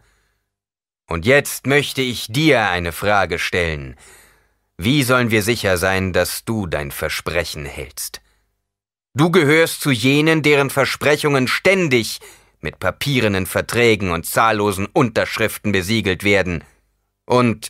Und 1.07 1.25
jetzt 1.25 1.67
möchte 1.67 2.01
ich 2.01 2.27
dir 2.27 2.69
eine 2.69 2.91
Frage 2.91 3.39
stellen. 3.39 3.95
Wie 4.77 5.03
sollen 5.03 5.31
wir 5.31 5.43
sicher 5.43 5.77
sein, 5.77 6.13
dass 6.13 6.43
du 6.45 6.67
dein 6.67 6.91
Versprechen 6.91 7.65
hältst? 7.65 8.21
Du 9.13 9.31
gehörst 9.31 9.81
zu 9.81 9.91
jenen, 9.91 10.41
deren 10.41 10.69
Versprechungen 10.69 11.47
ständig 11.47 12.19
mit 12.59 12.79
papierenen 12.79 13.45
Verträgen 13.45 14.11
und 14.11 14.25
zahllosen 14.25 14.87
Unterschriften 14.87 15.71
besiegelt 15.71 16.23
werden. 16.23 16.63
Und 17.25 17.69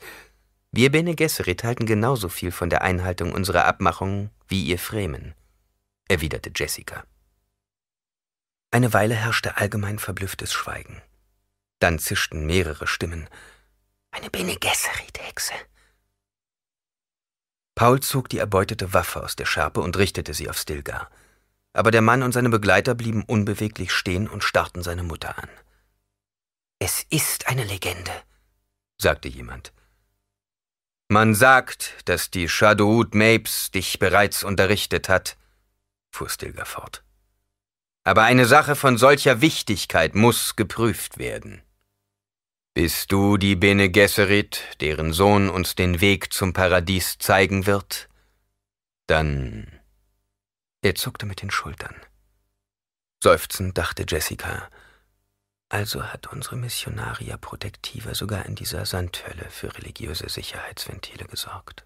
wir 0.71 0.91
Bene 0.91 1.15
Gesserit 1.15 1.63
halten 1.63 1.85
genauso 1.85 2.29
viel 2.29 2.51
von 2.51 2.69
der 2.69 2.81
Einhaltung 2.81 3.33
unserer 3.33 3.65
Abmachungen 3.65 4.31
wie 4.47 4.63
ihr 4.63 4.79
Fremen, 4.79 5.35
erwiderte 6.07 6.51
Jessica. 6.55 7.03
Eine 8.71 8.93
Weile 8.93 9.15
herrschte 9.15 9.57
allgemein 9.57 9.99
verblüfftes 9.99 10.51
Schweigen. 10.51 11.01
Dann 11.85 11.99
zischten 11.99 12.45
mehrere 12.45 12.87
Stimmen. 12.87 13.29
Eine 14.11 14.29
Bene 14.29 14.55
Gesserit-Hexe. 14.55 15.53
Paul 17.75 17.99
zog 18.01 18.29
die 18.29 18.39
erbeutete 18.39 18.93
Waffe 18.93 19.23
aus 19.23 19.35
der 19.35 19.45
Schärpe 19.45 19.81
und 19.81 19.97
richtete 19.97 20.33
sie 20.33 20.49
auf 20.49 20.57
Stilgar 20.57 21.09
aber 21.75 21.91
der 21.91 22.01
Mann 22.01 22.23
und 22.23 22.31
seine 22.31 22.49
Begleiter 22.49 22.95
blieben 22.95 23.23
unbeweglich 23.23 23.91
stehen 23.91 24.29
und 24.29 24.43
starrten 24.43 24.81
seine 24.81 25.03
Mutter 25.03 25.37
an. 25.37 25.49
Es 26.79 27.05
ist 27.09 27.47
eine 27.47 27.65
Legende, 27.65 28.11
sagte 28.97 29.27
jemand. 29.27 29.73
Man 31.09 31.35
sagt, 31.35 31.93
dass 32.05 32.31
die 32.31 32.47
Shadowwood 32.47 33.13
Mapes 33.13 33.71
dich 33.71 33.99
bereits 33.99 34.43
unterrichtet 34.43 35.09
hat, 35.09 35.37
fuhr 36.11 36.29
Stilger 36.29 36.65
fort. 36.65 37.03
Aber 38.05 38.23
eine 38.23 38.45
Sache 38.45 38.75
von 38.75 38.97
solcher 38.97 39.41
Wichtigkeit 39.41 40.15
muss 40.15 40.55
geprüft 40.55 41.17
werden. 41.17 41.61
Bist 42.75 43.13
du 43.13 43.37
die 43.37 43.55
Bene 43.55 43.89
Gesserit, 43.89 44.61
deren 44.81 45.13
Sohn 45.13 45.49
uns 45.49 45.75
den 45.75 46.01
Weg 46.01 46.33
zum 46.33 46.51
Paradies 46.51 47.17
zeigen 47.17 47.67
wird? 47.67 48.09
Dann 49.07 49.79
er 50.81 50.93
zuckte 50.93 51.25
mit 51.25 51.41
den 51.41 51.51
Schultern. 51.51 51.95
Seufzend 53.23 53.77
dachte 53.77 54.03
Jessica, 54.05 54.69
also 55.69 56.03
hat 56.03 56.27
unsere 56.27 56.57
Missionaria 56.57 57.37
Protectiva 57.37 58.13
sogar 58.13 58.45
in 58.45 58.55
dieser 58.55 58.85
Sandhölle 58.85 59.49
für 59.49 59.73
religiöse 59.77 60.27
Sicherheitsventile 60.27 61.23
gesorgt. 61.27 61.85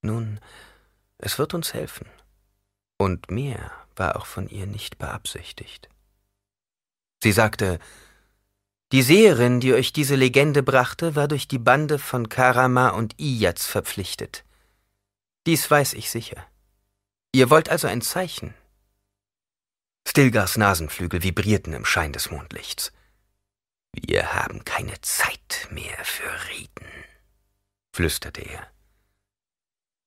Nun, 0.00 0.40
es 1.18 1.38
wird 1.38 1.52
uns 1.52 1.74
helfen. 1.74 2.08
Und 2.96 3.30
mehr 3.30 3.70
war 3.96 4.16
auch 4.16 4.24
von 4.24 4.48
ihr 4.48 4.66
nicht 4.66 4.96
beabsichtigt. 4.96 5.90
Sie 7.22 7.32
sagte, 7.32 7.78
die 8.92 9.02
Seherin, 9.02 9.60
die 9.60 9.72
euch 9.72 9.92
diese 9.92 10.16
Legende 10.16 10.62
brachte, 10.62 11.14
war 11.14 11.28
durch 11.28 11.46
die 11.46 11.58
Bande 11.58 11.98
von 11.98 12.28
Karama 12.28 12.88
und 12.88 13.14
Iyaz 13.20 13.66
verpflichtet. 13.66 14.44
Dies 15.46 15.70
weiß 15.70 15.94
ich 15.94 16.10
sicher. 16.10 16.44
Ihr 17.32 17.50
wollt 17.50 17.68
also 17.68 17.86
ein 17.86 18.02
Zeichen? 18.02 18.54
Stilgars 20.06 20.56
Nasenflügel 20.56 21.22
vibrierten 21.22 21.72
im 21.72 21.84
Schein 21.84 22.12
des 22.12 22.30
Mondlichts. 22.30 22.92
Wir 23.92 24.32
haben 24.34 24.64
keine 24.64 25.00
Zeit 25.02 25.68
mehr 25.70 26.04
für 26.04 26.48
Riten, 26.50 26.86
flüsterte 27.92 28.40
er. 28.40 28.66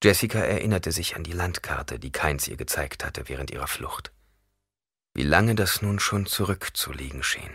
Jessica 0.03 0.39
erinnerte 0.39 0.91
sich 0.91 1.15
an 1.15 1.23
die 1.23 1.31
Landkarte, 1.31 1.99
die 1.99 2.11
Keins 2.11 2.47
ihr 2.49 2.57
gezeigt 2.57 3.05
hatte 3.05 3.29
während 3.29 3.51
ihrer 3.51 3.67
Flucht. 3.67 4.11
Wie 5.13 5.23
lange 5.23 5.55
das 5.55 5.81
nun 5.81 5.99
schon 5.99 6.25
zurückzuliegen 6.25 7.23
schien. 7.23 7.53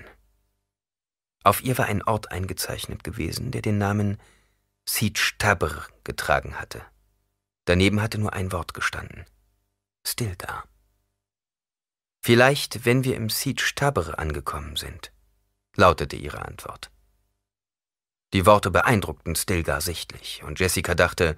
Auf 1.44 1.62
ihr 1.62 1.78
war 1.78 1.86
ein 1.86 2.02
Ort 2.02 2.30
eingezeichnet 2.30 3.04
gewesen, 3.04 3.50
der 3.50 3.62
den 3.62 3.78
Namen 3.78 4.18
Siege 4.88 5.32
Tabr 5.38 5.86
getragen 6.04 6.58
hatte. 6.58 6.84
Daneben 7.64 8.00
hatte 8.00 8.18
nur 8.18 8.32
ein 8.32 8.52
Wort 8.52 8.74
gestanden– 8.74 9.24
still 10.06 10.34
da. 10.36 10.64
Vielleicht, 12.22 12.84
wenn 12.84 13.04
wir 13.04 13.16
im 13.16 13.28
Tabere 13.28 14.18
angekommen 14.18 14.76
sind, 14.76 15.12
lautete 15.76 16.16
ihre 16.16 16.44
Antwort. 16.44 16.90
Die 18.32 18.44
Worte 18.44 18.70
beeindruckten 18.70 19.36
Stilgar 19.36 19.80
sichtlich, 19.80 20.42
und 20.42 20.58
Jessica 20.60 20.94
dachte, 20.94 21.36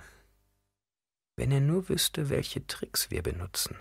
wenn 1.37 1.53
er 1.53 1.61
nur 1.61 1.89
wüsste, 1.89 2.29
welche 2.29 2.67
Tricks 2.67 3.11
wir 3.11 3.23
benutzen. 3.23 3.77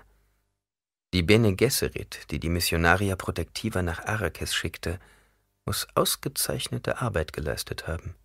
Die 1.14 1.24
Bene 1.24 1.56
Gesserit, 1.56 2.30
die 2.30 2.40
die 2.40 2.50
Missionaria 2.50 3.16
Protectiva 3.16 3.82
nach 3.82 4.06
Arrakis 4.06 4.54
schickte, 4.54 5.00
muss 5.65 5.88
ausgezeichnete 5.95 7.02
Arbeit 7.02 7.34
geleistet 7.34 7.88
haben. 7.88 8.15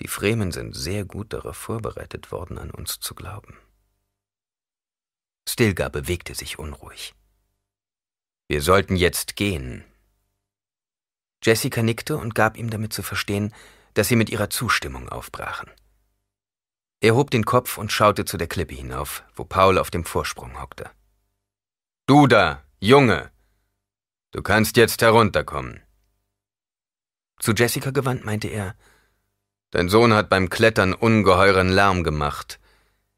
Die 0.00 0.08
Fremen 0.08 0.52
sind 0.52 0.74
sehr 0.74 1.04
gut 1.04 1.32
darauf 1.32 1.56
vorbereitet 1.56 2.32
worden, 2.32 2.58
an 2.58 2.70
uns 2.70 3.00
zu 3.00 3.14
glauben. 3.14 3.58
Stilgar 5.48 5.90
bewegte 5.90 6.34
sich 6.34 6.58
unruhig. 6.58 7.14
Wir 8.48 8.62
sollten 8.62 8.96
jetzt 8.96 9.36
gehen, 9.36 9.84
Jessica 11.46 11.80
nickte 11.82 12.16
und 12.16 12.34
gab 12.34 12.56
ihm 12.56 12.70
damit 12.70 12.92
zu 12.92 13.02
verstehen, 13.02 13.54
dass 13.94 14.08
sie 14.08 14.16
mit 14.16 14.30
ihrer 14.30 14.50
Zustimmung 14.50 15.08
aufbrachen. 15.08 15.70
Er 17.00 17.14
hob 17.14 17.30
den 17.30 17.44
Kopf 17.44 17.78
und 17.78 17.92
schaute 17.92 18.24
zu 18.24 18.36
der 18.36 18.48
Klippe 18.48 18.74
hinauf, 18.74 19.22
wo 19.34 19.44
Paul 19.44 19.78
auf 19.78 19.90
dem 19.92 20.04
Vorsprung 20.04 20.60
hockte. 20.60 20.90
Du 22.06 22.26
da, 22.26 22.64
Junge! 22.80 23.30
Du 24.32 24.42
kannst 24.42 24.76
jetzt 24.76 25.02
herunterkommen. 25.02 25.82
Zu 27.38 27.52
Jessica 27.52 27.90
gewandt 27.90 28.24
meinte 28.24 28.48
er, 28.48 28.74
Dein 29.70 29.88
Sohn 29.88 30.14
hat 30.14 30.28
beim 30.28 30.48
Klettern 30.48 30.94
ungeheuren 30.94 31.68
Lärm 31.68 32.02
gemacht. 32.04 32.60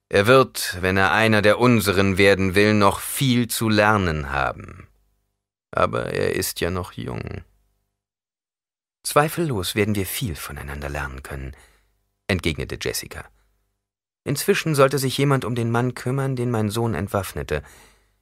Er 0.08 0.26
wird, 0.26 0.78
wenn 0.80 0.96
er 0.96 1.12
einer 1.12 1.42
der 1.42 1.58
unseren 1.58 2.16
werden 2.16 2.54
will, 2.54 2.74
noch 2.74 3.00
viel 3.00 3.48
zu 3.48 3.68
lernen 3.68 4.30
haben. 4.30 4.88
Aber 5.70 6.12
er 6.12 6.34
ist 6.34 6.60
ja 6.60 6.70
noch 6.70 6.92
jung. 6.92 7.44
Zweifellos 9.04 9.74
werden 9.74 9.94
wir 9.94 10.06
viel 10.06 10.34
voneinander 10.34 10.88
lernen 10.88 11.22
können, 11.22 11.54
entgegnete 12.26 12.78
Jessica. 12.80 13.24
Inzwischen 14.24 14.74
sollte 14.74 14.98
sich 14.98 15.16
jemand 15.16 15.44
um 15.44 15.54
den 15.54 15.70
Mann 15.70 15.94
kümmern, 15.94 16.36
den 16.36 16.50
mein 16.50 16.70
Sohn 16.70 16.94
entwaffnete. 16.94 17.62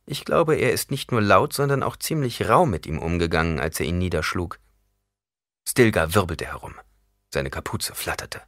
Ich 0.05 0.25
glaube, 0.25 0.57
er 0.57 0.73
ist 0.73 0.91
nicht 0.91 1.11
nur 1.11 1.23
laut, 1.23 1.53
sondern 1.53 1.83
auch 1.83 1.97
ziemlich 1.97 2.49
rau 2.49 2.67
mit 2.67 2.87
ihm 2.87 2.99
umgegangen, 2.99 3.59
als 3.59 3.81
er 3.81 3.87
ihn 3.87 3.99
niederschlug. 3.99 4.59
Stilgar 5.69 6.15
wirbelte 6.15 6.47
herum. 6.47 6.75
Seine 7.33 7.51
Kapuze 7.51 7.95
flatterte. 7.95 8.43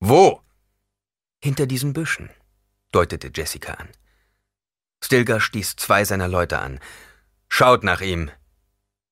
Wo? 0.00 0.42
Hinter 1.42 1.66
diesen 1.66 1.92
Büschen, 1.92 2.30
deutete 2.92 3.30
Jessica 3.34 3.74
an. 3.74 3.88
Stilgar 5.02 5.40
stieß 5.40 5.76
zwei 5.76 6.04
seiner 6.04 6.28
Leute 6.28 6.58
an. 6.58 6.80
Schaut 7.48 7.84
nach 7.84 8.00
ihm. 8.00 8.30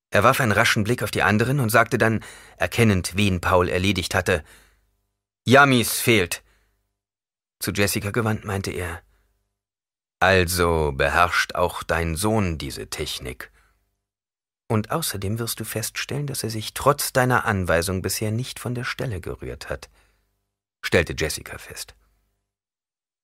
Er 0.09 0.23
warf 0.23 0.39
einen 0.39 0.51
raschen 0.51 0.83
Blick 0.83 1.03
auf 1.03 1.11
die 1.11 1.23
anderen 1.23 1.59
und 1.59 1.69
sagte 1.69 1.97
dann, 1.97 2.23
erkennend, 2.57 3.15
wen 3.15 3.41
Paul 3.41 3.69
erledigt 3.69 4.15
hatte, 4.15 4.43
Yamis 5.45 5.99
fehlt. 5.99 6.43
Zu 7.59 7.71
Jessica 7.71 8.11
gewandt 8.11 8.45
meinte 8.45 8.71
er, 8.71 9.01
also 10.19 10.91
beherrscht 10.93 11.55
auch 11.55 11.83
dein 11.83 12.15
Sohn 12.15 12.57
diese 12.57 12.89
Technik. 12.89 13.51
Und 14.67 14.91
außerdem 14.91 15.39
wirst 15.39 15.59
du 15.59 15.63
feststellen, 15.63 16.27
dass 16.27 16.43
er 16.43 16.49
sich 16.49 16.73
trotz 16.73 17.13
deiner 17.13 17.45
Anweisung 17.45 18.01
bisher 18.01 18.31
nicht 18.31 18.59
von 18.59 18.75
der 18.75 18.83
Stelle 18.83 19.21
gerührt 19.21 19.69
hat, 19.69 19.89
stellte 20.81 21.15
Jessica 21.17 21.57
fest. 21.57 21.95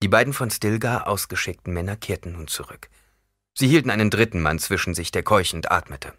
Die 0.02 0.08
beiden 0.08 0.34
von 0.34 0.52
Stilgar 0.52 1.08
ausgeschickten 1.08 1.74
Männer 1.74 1.96
kehrten 1.96 2.34
nun 2.34 2.48
zurück. 2.48 2.90
Sie 3.54 3.68
hielten 3.68 3.90
einen 3.90 4.10
dritten 4.10 4.42
Mann 4.42 4.60
zwischen 4.60 4.94
sich, 4.94 5.12
der 5.12 5.24
keuchend 5.24 5.72
atmete. 5.72 6.14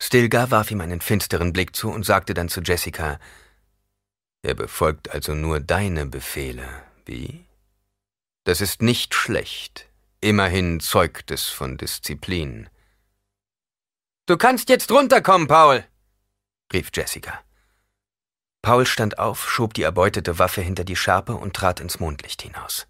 Stilgar 0.00 0.50
warf 0.50 0.70
ihm 0.70 0.80
einen 0.80 1.00
finsteren 1.00 1.52
Blick 1.52 1.76
zu 1.76 1.90
und 1.90 2.04
sagte 2.04 2.34
dann 2.34 2.48
zu 2.48 2.60
Jessica, 2.60 3.20
er 4.42 4.54
befolgt 4.54 5.10
also 5.10 5.34
nur 5.34 5.60
deine 5.60 6.04
Befehle, 6.04 6.66
wie? 7.06 7.46
Das 8.44 8.60
ist 8.60 8.82
nicht 8.82 9.14
schlecht. 9.14 9.88
Immerhin 10.20 10.80
zeugt 10.80 11.30
es 11.30 11.48
von 11.48 11.76
Disziplin. 11.76 12.68
Du 14.26 14.36
kannst 14.36 14.68
jetzt 14.68 14.90
runterkommen, 14.92 15.48
Paul, 15.48 15.84
rief 16.72 16.90
Jessica. 16.94 17.40
Paul 18.62 18.86
stand 18.86 19.18
auf, 19.18 19.50
schob 19.50 19.74
die 19.74 19.82
erbeutete 19.82 20.38
Waffe 20.38 20.60
hinter 20.60 20.84
die 20.84 20.94
Schärpe 20.94 21.34
und 21.34 21.54
trat 21.54 21.80
ins 21.80 21.98
Mondlicht 21.98 22.42
hinaus. 22.42 22.86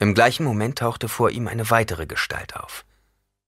Im 0.00 0.14
gleichen 0.14 0.44
Moment 0.44 0.78
tauchte 0.78 1.08
vor 1.08 1.30
ihm 1.30 1.46
eine 1.46 1.70
weitere 1.70 2.08
Gestalt 2.08 2.56
auf. 2.56 2.84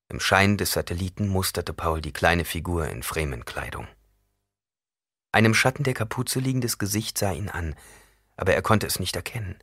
Im 0.09 0.21
Schein 0.21 0.57
des 0.57 0.71
Satelliten 0.71 1.29
musterte 1.29 1.73
Paul 1.73 2.01
die 2.01 2.13
kleine 2.13 2.45
Figur 2.45 2.87
in 2.87 3.03
Fremenkleidung. 3.03 3.89
Ein 5.33 5.47
im 5.47 5.55
Schatten 5.55 5.83
der 5.83 5.95
Kapuze 5.95 6.39
liegendes 6.39 6.79
Gesicht 6.79 7.19
sah 7.19 7.33
ihn 7.33 7.49
an, 7.49 7.75
aber 8.37 8.55
er 8.55 8.63
konnte 8.63 8.87
es 8.87 9.01
nicht 9.01 9.17
erkennen. 9.17 9.59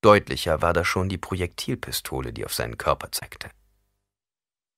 Deutlicher 0.00 0.62
war 0.62 0.72
da 0.74 0.84
schon 0.84 1.08
die 1.08 1.18
Projektilpistole, 1.18 2.32
die 2.32 2.46
auf 2.46 2.54
seinen 2.54 2.78
Körper 2.78 3.10
zeigte. 3.10 3.50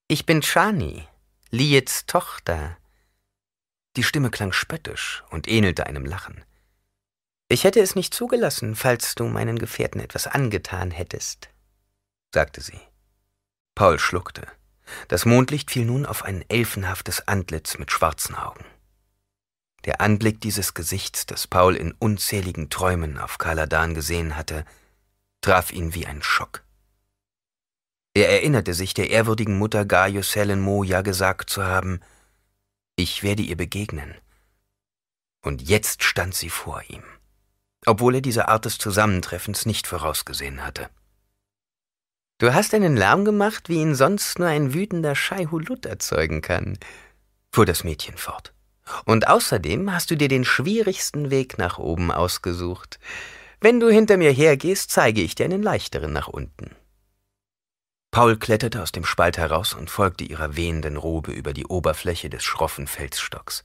Ich 0.08 0.26
bin 0.26 0.40
Chani, 0.40 1.06
Liets 1.54 2.06
Tochter. 2.06 2.78
Die 3.98 4.04
Stimme 4.04 4.30
klang 4.30 4.52
spöttisch 4.52 5.22
und 5.28 5.46
ähnelte 5.48 5.86
einem 5.86 6.06
Lachen. 6.06 6.42
Ich 7.48 7.64
hätte 7.64 7.80
es 7.80 7.94
nicht 7.94 8.14
zugelassen, 8.14 8.74
falls 8.74 9.14
du 9.16 9.26
meinen 9.26 9.58
Gefährten 9.58 10.00
etwas 10.00 10.26
angetan 10.26 10.90
hättest, 10.90 11.50
sagte 12.32 12.62
sie. 12.62 12.80
Paul 13.74 13.98
schluckte. 13.98 14.46
Das 15.08 15.26
Mondlicht 15.26 15.70
fiel 15.70 15.84
nun 15.84 16.06
auf 16.06 16.24
ein 16.24 16.42
elfenhaftes 16.48 17.28
Antlitz 17.28 17.76
mit 17.76 17.92
schwarzen 17.92 18.34
Augen. 18.34 18.64
Der 19.84 20.00
Anblick 20.00 20.40
dieses 20.40 20.72
Gesichts, 20.72 21.26
das 21.26 21.46
Paul 21.46 21.76
in 21.76 21.92
unzähligen 21.92 22.70
Träumen 22.70 23.18
auf 23.18 23.36
Kaladan 23.36 23.92
gesehen 23.92 24.36
hatte, 24.36 24.64
traf 25.42 25.70
ihn 25.70 25.92
wie 25.92 26.06
ein 26.06 26.22
Schock. 26.22 26.64
Er 28.14 28.28
erinnerte 28.28 28.74
sich, 28.74 28.92
der 28.92 29.10
ehrwürdigen 29.10 29.56
Mutter 29.56 29.86
Gaius 29.86 30.36
Helen 30.36 30.60
Moja 30.60 31.00
gesagt 31.00 31.48
zu 31.48 31.64
haben, 31.64 32.00
ich 32.94 33.22
werde 33.22 33.42
ihr 33.42 33.56
begegnen. 33.56 34.14
Und 35.42 35.62
jetzt 35.62 36.04
stand 36.04 36.34
sie 36.34 36.50
vor 36.50 36.82
ihm, 36.88 37.02
obwohl 37.86 38.16
er 38.16 38.20
diese 38.20 38.48
Art 38.48 38.66
des 38.66 38.78
Zusammentreffens 38.78 39.64
nicht 39.64 39.86
vorausgesehen 39.86 40.64
hatte. 40.64 40.90
Du 42.38 42.52
hast 42.52 42.74
einen 42.74 42.96
Lärm 42.96 43.24
gemacht, 43.24 43.68
wie 43.68 43.80
ihn 43.80 43.94
sonst 43.94 44.38
nur 44.38 44.48
ein 44.48 44.74
wütender 44.74 45.14
Scheihulut 45.14 45.86
erzeugen 45.86 46.42
kann, 46.42 46.78
fuhr 47.50 47.64
das 47.64 47.82
Mädchen 47.82 48.18
fort. 48.18 48.52
Und 49.04 49.28
außerdem 49.28 49.92
hast 49.92 50.10
du 50.10 50.16
dir 50.16 50.28
den 50.28 50.44
schwierigsten 50.44 51.30
Weg 51.30 51.56
nach 51.56 51.78
oben 51.78 52.10
ausgesucht. 52.10 52.98
Wenn 53.60 53.80
du 53.80 53.88
hinter 53.88 54.16
mir 54.16 54.32
hergehst, 54.32 54.90
zeige 54.90 55.22
ich 55.22 55.34
dir 55.34 55.44
einen 55.44 55.62
leichteren 55.62 56.12
nach 56.12 56.28
unten. 56.28 56.74
Paul 58.12 58.36
kletterte 58.36 58.82
aus 58.82 58.92
dem 58.92 59.06
Spalt 59.06 59.38
heraus 59.38 59.72
und 59.72 59.88
folgte 59.88 60.22
ihrer 60.22 60.54
wehenden 60.54 60.98
Robe 60.98 61.32
über 61.32 61.54
die 61.54 61.64
Oberfläche 61.64 62.28
des 62.28 62.44
schroffen 62.44 62.86
Felsstocks. 62.86 63.64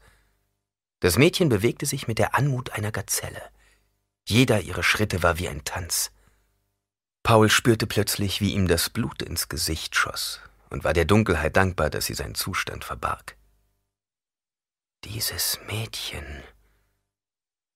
Das 1.01 1.17
Mädchen 1.17 1.49
bewegte 1.49 1.85
sich 1.85 2.07
mit 2.07 2.17
der 2.17 2.33
Anmut 2.33 2.71
einer 2.71 2.93
Gazelle. 2.93 3.41
Jeder 4.25 4.61
ihrer 4.61 4.83
Schritte 4.83 5.21
war 5.21 5.37
wie 5.37 5.49
ein 5.49 5.65
Tanz. 5.65 6.11
Paul 7.23 7.49
spürte 7.49 7.87
plötzlich, 7.87 8.39
wie 8.39 8.53
ihm 8.53 8.69
das 8.69 8.89
Blut 8.89 9.21
ins 9.21 9.49
Gesicht 9.49 9.97
schoss 9.97 10.39
und 10.69 10.85
war 10.85 10.93
der 10.93 11.03
Dunkelheit 11.05 11.57
dankbar, 11.57 11.89
dass 11.89 12.05
sie 12.05 12.13
seinen 12.13 12.35
Zustand 12.35 12.85
verbarg. 12.85 13.35
Dieses 15.03 15.59
Mädchen. 15.67 16.25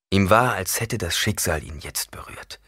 Ihm 0.09 0.29
war, 0.29 0.53
als 0.53 0.79
hätte 0.79 0.97
das 0.97 1.17
Schicksal 1.17 1.63
ihn 1.63 1.79
jetzt 1.79 2.11
berührt. 2.11 2.61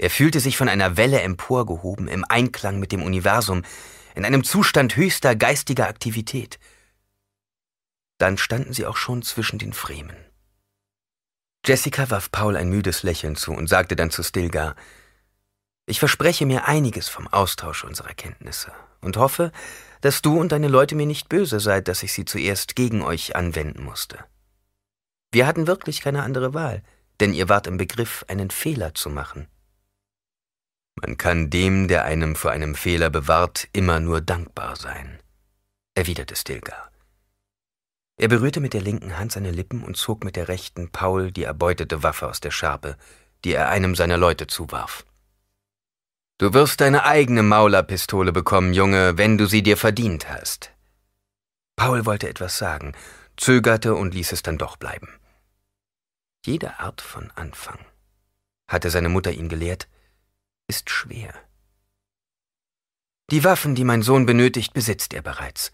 Er 0.00 0.08
fühlte 0.08 0.40
sich 0.40 0.56
von 0.56 0.70
einer 0.70 0.96
Welle 0.96 1.20
emporgehoben, 1.20 2.08
im 2.08 2.24
Einklang 2.26 2.78
mit 2.78 2.90
dem 2.90 3.02
Universum, 3.02 3.64
in 4.14 4.24
einem 4.24 4.44
Zustand 4.44 4.96
höchster 4.96 5.36
geistiger 5.36 5.88
Aktivität. 5.88 6.58
Dann 8.16 8.38
standen 8.38 8.72
sie 8.72 8.86
auch 8.86 8.96
schon 8.96 9.20
zwischen 9.20 9.58
den 9.58 9.74
Fremen. 9.74 10.16
Jessica 11.66 12.08
warf 12.08 12.32
Paul 12.32 12.56
ein 12.56 12.70
müdes 12.70 13.02
Lächeln 13.02 13.36
zu 13.36 13.52
und 13.52 13.68
sagte 13.68 13.94
dann 13.94 14.10
zu 14.10 14.22
Stilgar, 14.22 14.74
ich 15.84 15.98
verspreche 15.98 16.46
mir 16.46 16.66
einiges 16.66 17.10
vom 17.10 17.28
Austausch 17.28 17.84
unserer 17.84 18.14
Kenntnisse 18.14 18.72
und 19.02 19.18
hoffe, 19.18 19.52
dass 20.00 20.22
du 20.22 20.40
und 20.40 20.52
deine 20.52 20.68
Leute 20.68 20.94
mir 20.94 21.04
nicht 21.04 21.28
böse 21.28 21.60
seid, 21.60 21.88
dass 21.88 22.02
ich 22.02 22.14
sie 22.14 22.24
zuerst 22.24 22.74
gegen 22.74 23.02
euch 23.02 23.36
anwenden 23.36 23.84
musste. 23.84 24.24
Wir 25.30 25.46
hatten 25.46 25.66
wirklich 25.66 26.00
keine 26.00 26.22
andere 26.22 26.54
Wahl, 26.54 26.82
denn 27.20 27.34
ihr 27.34 27.50
wart 27.50 27.66
im 27.66 27.76
Begriff, 27.76 28.24
einen 28.28 28.50
Fehler 28.50 28.94
zu 28.94 29.10
machen. 29.10 29.46
Man 31.00 31.16
kann 31.16 31.48
dem, 31.48 31.88
der 31.88 32.04
einem 32.04 32.36
vor 32.36 32.50
einem 32.50 32.74
Fehler 32.74 33.08
bewahrt, 33.10 33.68
immer 33.72 34.00
nur 34.00 34.20
dankbar 34.20 34.76
sein, 34.76 35.18
erwiderte 35.94 36.36
Stilgar. 36.36 36.90
Er 38.18 38.28
berührte 38.28 38.60
mit 38.60 38.74
der 38.74 38.82
linken 38.82 39.16
Hand 39.16 39.32
seine 39.32 39.50
Lippen 39.50 39.82
und 39.82 39.96
zog 39.96 40.24
mit 40.24 40.36
der 40.36 40.48
rechten 40.48 40.90
Paul 40.90 41.32
die 41.32 41.44
erbeutete 41.44 42.02
Waffe 42.02 42.28
aus 42.28 42.40
der 42.40 42.50
Schärpe, 42.50 42.98
die 43.44 43.54
er 43.54 43.70
einem 43.70 43.94
seiner 43.94 44.18
Leute 44.18 44.46
zuwarf. 44.46 45.06
Du 46.36 46.52
wirst 46.52 46.82
deine 46.82 47.04
eigene 47.04 47.42
Maulerpistole 47.42 48.32
bekommen, 48.32 48.74
Junge, 48.74 49.16
wenn 49.16 49.38
du 49.38 49.46
sie 49.46 49.62
dir 49.62 49.78
verdient 49.78 50.28
hast. 50.28 50.70
Paul 51.76 52.04
wollte 52.04 52.28
etwas 52.28 52.58
sagen, 52.58 52.92
zögerte 53.38 53.94
und 53.94 54.12
ließ 54.12 54.32
es 54.32 54.42
dann 54.42 54.58
doch 54.58 54.76
bleiben. 54.76 55.08
Jede 56.44 56.78
Art 56.78 57.00
von 57.00 57.30
Anfang, 57.36 57.78
hatte 58.68 58.90
seine 58.90 59.08
Mutter 59.08 59.32
ihn 59.32 59.48
gelehrt, 59.48 59.88
ist 60.70 60.88
schwer. 60.88 61.34
Die 63.32 63.42
Waffen, 63.42 63.74
die 63.74 63.82
mein 63.82 64.02
Sohn 64.02 64.24
benötigt, 64.24 64.72
besitzt 64.72 65.12
er 65.14 65.22
bereits, 65.22 65.72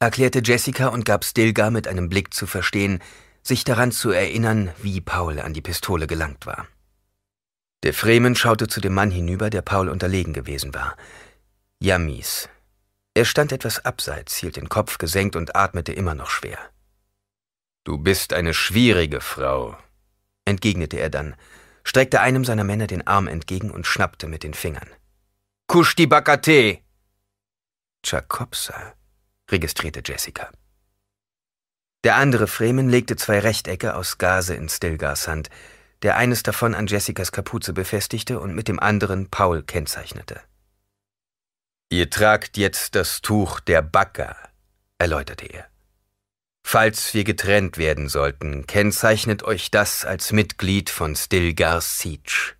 erklärte 0.00 0.42
Jessica 0.44 0.88
und 0.88 1.04
gab 1.04 1.24
Stilgar 1.24 1.70
mit 1.70 1.86
einem 1.86 2.08
Blick 2.08 2.34
zu 2.34 2.48
verstehen, 2.48 3.00
sich 3.44 3.62
daran 3.62 3.92
zu 3.92 4.10
erinnern, 4.10 4.72
wie 4.82 5.00
Paul 5.00 5.38
an 5.38 5.54
die 5.54 5.60
Pistole 5.60 6.08
gelangt 6.08 6.46
war. 6.46 6.66
Der 7.84 7.94
Fremen 7.94 8.34
schaute 8.34 8.66
zu 8.66 8.80
dem 8.80 8.94
Mann 8.94 9.12
hinüber, 9.12 9.50
der 9.50 9.62
Paul 9.62 9.88
unterlegen 9.88 10.32
gewesen 10.32 10.74
war. 10.74 10.96
Yamis. 11.78 12.48
Er 13.14 13.26
stand 13.26 13.52
etwas 13.52 13.84
abseits, 13.84 14.36
hielt 14.36 14.56
den 14.56 14.68
Kopf 14.68 14.98
gesenkt 14.98 15.36
und 15.36 15.54
atmete 15.54 15.92
immer 15.92 16.16
noch 16.16 16.30
schwer. 16.30 16.58
Du 17.84 17.98
bist 17.98 18.32
eine 18.32 18.52
schwierige 18.52 19.20
Frau, 19.20 19.78
entgegnete 20.44 20.98
er 20.98 21.10
dann, 21.10 21.36
streckte 21.84 22.20
einem 22.20 22.44
seiner 22.44 22.64
Männer 22.64 22.86
den 22.86 23.06
Arm 23.06 23.28
entgegen 23.28 23.70
und 23.70 23.86
schnappte 23.86 24.26
mit 24.26 24.42
den 24.42 24.54
Fingern. 24.54 24.88
Kusch 25.66 25.94
die 25.94 26.06
Bakate! 26.06 26.78
Jacobsa, 28.04 28.94
registrierte 29.50 30.02
Jessica. 30.04 30.50
Der 32.04 32.16
andere 32.16 32.46
Fremen 32.46 32.88
legte 32.90 33.16
zwei 33.16 33.38
Rechtecke 33.38 33.94
aus 33.94 34.18
Gase 34.18 34.54
in 34.54 34.68
Stilgars 34.68 35.26
Hand, 35.26 35.48
der 36.02 36.16
eines 36.16 36.42
davon 36.42 36.74
an 36.74 36.86
Jessicas 36.86 37.32
Kapuze 37.32 37.72
befestigte 37.72 38.40
und 38.40 38.54
mit 38.54 38.68
dem 38.68 38.78
anderen 38.78 39.30
Paul 39.30 39.62
kennzeichnete. 39.62 40.40
Ihr 41.90 42.10
tragt 42.10 42.58
jetzt 42.58 42.94
das 42.94 43.22
Tuch 43.22 43.60
der 43.60 43.80
Bacca, 43.80 44.36
erläuterte 44.98 45.46
er. 45.46 45.73
Falls 46.66 47.14
wir 47.14 47.24
getrennt 47.24 47.78
werden 47.78 48.08
sollten, 48.08 48.66
kennzeichnet 48.66 49.44
euch 49.44 49.70
das 49.70 50.04
als 50.04 50.32
Mitglied 50.32 50.90
von 50.90 51.14
Stilgar 51.14 51.80
Siege. 51.80 52.54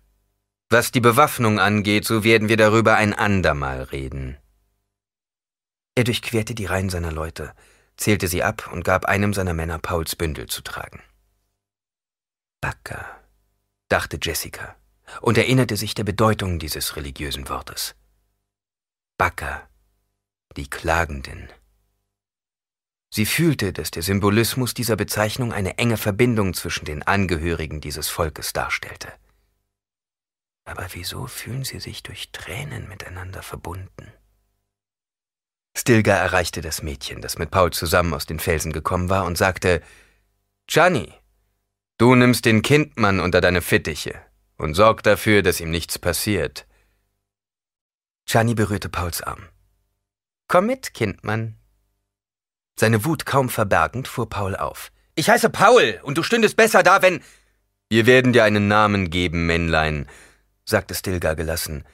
Was 0.69 0.91
die 0.91 1.01
Bewaffnung 1.01 1.59
angeht, 1.59 2.05
so 2.05 2.23
werden 2.23 2.47
wir 2.47 2.55
darüber 2.55 2.95
ein 2.95 3.13
andermal 3.13 3.81
reden. 3.81 4.37
Er 5.95 6.03
durchquerte 6.03 6.55
die 6.55 6.65
Reihen 6.65 6.89
seiner 6.89 7.11
Leute, 7.11 7.53
zählte 7.97 8.27
sie 8.27 8.43
ab 8.43 8.69
und 8.71 8.85
gab 8.85 9.05
einem 9.05 9.33
seiner 9.33 9.53
Männer 9.53 9.79
Pauls 9.79 10.15
Bündel 10.15 10.47
zu 10.47 10.61
tragen. 10.61 11.01
Bacca, 12.61 13.05
dachte 13.89 14.19
Jessica 14.21 14.75
und 15.21 15.37
erinnerte 15.37 15.77
sich 15.77 15.93
der 15.93 16.03
Bedeutung 16.03 16.59
dieses 16.59 16.95
religiösen 16.95 17.49
Wortes. 17.49 17.95
Bacca, 19.17 19.67
die 20.55 20.69
Klagenden. 20.69 21.49
Sie 23.15 23.25
fühlte, 23.25 23.71
dass 23.71 23.91
der 23.91 24.03
Symbolismus 24.03 24.73
dieser 24.73 24.97
Bezeichnung 24.97 25.53
eine 25.53 25.77
enge 25.77 25.95
Verbindung 25.95 26.53
zwischen 26.53 26.83
den 26.83 27.01
Angehörigen 27.01 27.79
dieses 27.79 28.09
Volkes 28.09 28.51
darstellte. 28.51 29.07
Aber 30.65 30.85
wieso 30.91 31.25
fühlen 31.25 31.63
sie 31.63 31.79
sich 31.79 32.03
durch 32.03 32.33
Tränen 32.33 32.89
miteinander 32.89 33.41
verbunden? 33.41 34.11
Stilgar 35.77 36.17
erreichte 36.17 36.59
das 36.59 36.83
Mädchen, 36.83 37.21
das 37.21 37.37
mit 37.37 37.51
Paul 37.51 37.71
zusammen 37.71 38.13
aus 38.13 38.25
den 38.25 38.39
Felsen 38.39 38.73
gekommen 38.73 39.07
war, 39.07 39.23
und 39.23 39.37
sagte, 39.37 39.81
Gianni, 40.67 41.13
du 41.97 42.15
nimmst 42.15 42.43
den 42.43 42.63
Kindmann 42.63 43.21
unter 43.21 43.39
deine 43.39 43.61
Fittiche 43.61 44.19
und 44.57 44.73
sorg 44.73 45.03
dafür, 45.03 45.41
dass 45.41 45.61
ihm 45.61 45.71
nichts 45.71 45.97
passiert. 45.97 46.67
Gianni 48.25 48.55
berührte 48.55 48.89
Pauls 48.89 49.21
Arm. 49.21 49.47
Komm 50.49 50.65
mit, 50.65 50.93
Kindmann. 50.93 51.57
Seine 52.79 53.05
Wut 53.05 53.25
kaum 53.25 53.49
verbergend 53.49 54.07
fuhr 54.07 54.29
Paul 54.29 54.55
auf. 54.55 54.91
Ich 55.15 55.29
heiße 55.29 55.49
Paul, 55.49 55.99
und 56.03 56.17
du 56.17 56.23
stündest 56.23 56.57
besser 56.57 56.83
da, 56.83 57.01
wenn... 57.01 57.21
Wir 57.89 58.05
werden 58.05 58.33
dir 58.33 58.43
einen 58.43 58.67
Namen 58.67 59.09
geben, 59.09 59.45
Männlein, 59.45 60.07
sagte 60.65 60.95
Stilgar 60.95 61.35
gelassen 61.35 61.85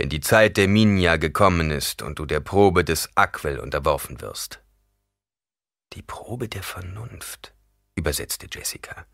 wenn 0.00 0.08
die 0.08 0.22
Zeit 0.22 0.56
der 0.56 0.66
Minja 0.66 1.18
gekommen 1.18 1.70
ist 1.70 2.00
und 2.00 2.18
du 2.18 2.24
der 2.24 2.40
Probe 2.40 2.84
des 2.84 3.10
Aquel 3.16 3.58
unterworfen 3.58 4.22
wirst. 4.22 4.62
Die 5.92 6.00
Probe 6.00 6.48
der 6.48 6.62
Vernunft, 6.62 7.52
übersetzte 7.96 8.46
Jessica. 8.50 9.04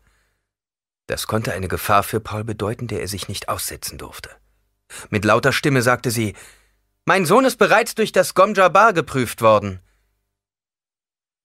Das 1.07 1.27
konnte 1.27 1.51
eine 1.51 1.67
Gefahr 1.67 2.03
für 2.03 2.21
Paul 2.21 2.45
bedeuten, 2.45 2.87
der 2.87 3.01
er 3.01 3.09
sich 3.09 3.27
nicht 3.27 3.49
aussetzen 3.49 3.97
durfte. 3.97 4.29
Mit 5.09 5.25
lauter 5.25 5.51
Stimme 5.51 5.81
sagte 5.81 6.09
sie, 6.09 6.37
Mein 7.03 7.25
Sohn 7.25 7.43
ist 7.43 7.57
bereits 7.57 7.93
durch 7.93 8.13
das 8.13 8.33
Gomjabar 8.33 8.93
geprüft 8.93 9.41
worden. 9.41 9.81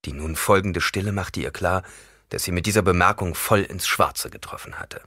Die 0.05 0.12
nun 0.12 0.37
folgende 0.37 0.81
Stille 0.81 1.12
machte 1.12 1.41
ihr 1.41 1.51
klar, 1.51 1.83
dass 2.29 2.45
sie 2.45 2.53
mit 2.53 2.66
dieser 2.66 2.83
Bemerkung 2.83 3.35
voll 3.35 3.61
ins 3.61 3.87
Schwarze 3.87 4.31
getroffen 4.31 4.79
hatte. 4.79 5.03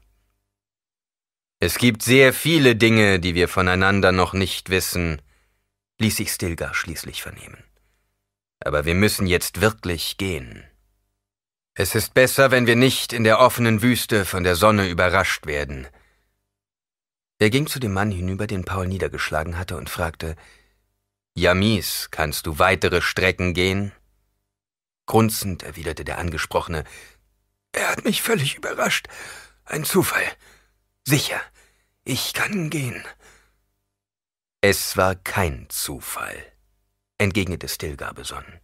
Es 1.60 1.78
gibt 1.78 2.04
sehr 2.04 2.34
viele 2.34 2.76
Dinge, 2.76 3.20
die 3.20 3.34
wir 3.34 3.48
voneinander 3.48 4.12
noch 4.12 4.34
nicht 4.34 4.70
wissen, 4.70 5.22
ließ 6.00 6.18
sich 6.18 6.32
Stilgar 6.32 6.74
schließlich 6.74 7.22
vernehmen. 7.22 7.64
Aber 8.60 8.86
wir 8.86 8.96
müssen 8.96 9.28
jetzt 9.28 9.62
wirklich 9.62 10.18
gehen. 10.18 10.64
Es 11.74 11.96
ist 11.96 12.14
besser, 12.14 12.52
wenn 12.52 12.68
wir 12.68 12.76
nicht 12.76 13.14
in 13.14 13.24
der 13.24 13.40
offenen 13.40 13.82
Wüste 13.82 14.26
von 14.26 14.44
der 14.44 14.56
Sonne 14.56 14.88
überrascht 14.90 15.46
werden. 15.46 15.88
Er 17.38 17.50
ging 17.50 17.68
zu 17.68 17.80
dem 17.80 17.94
Mann 17.94 18.12
hinüber, 18.12 18.48
den 18.48 18.64
Paul 18.64 18.88
niedergeschlagen 18.88 19.58
hatte, 19.58 19.76
und 19.76 19.90
fragte, 19.90 20.36
Yamis, 21.36 22.10
kannst 22.12 22.46
du 22.48 22.60
weitere 22.60 23.02
Strecken 23.02 23.54
gehen? 23.54 23.92
Grunzend 25.06 25.64
erwiderte 25.64 26.04
der 26.04 26.18
Angesprochene, 26.18 26.84
er 27.72 27.90
hat 27.90 28.06
mich 28.06 28.22
völlig 28.22 28.56
überrascht. 28.56 29.08
Ein 29.66 29.84
Zufall. 29.84 30.26
Sicher, 31.04 31.42
ich 32.04 32.34
kann 32.34 32.70
gehen. 32.70 33.04
Es 34.62 34.98
war 34.98 35.16
kein 35.16 35.68
Zufall, 35.70 36.36
entgegnete 37.18 37.68
Stilgar 37.68 38.14
besonnen. 38.14 38.60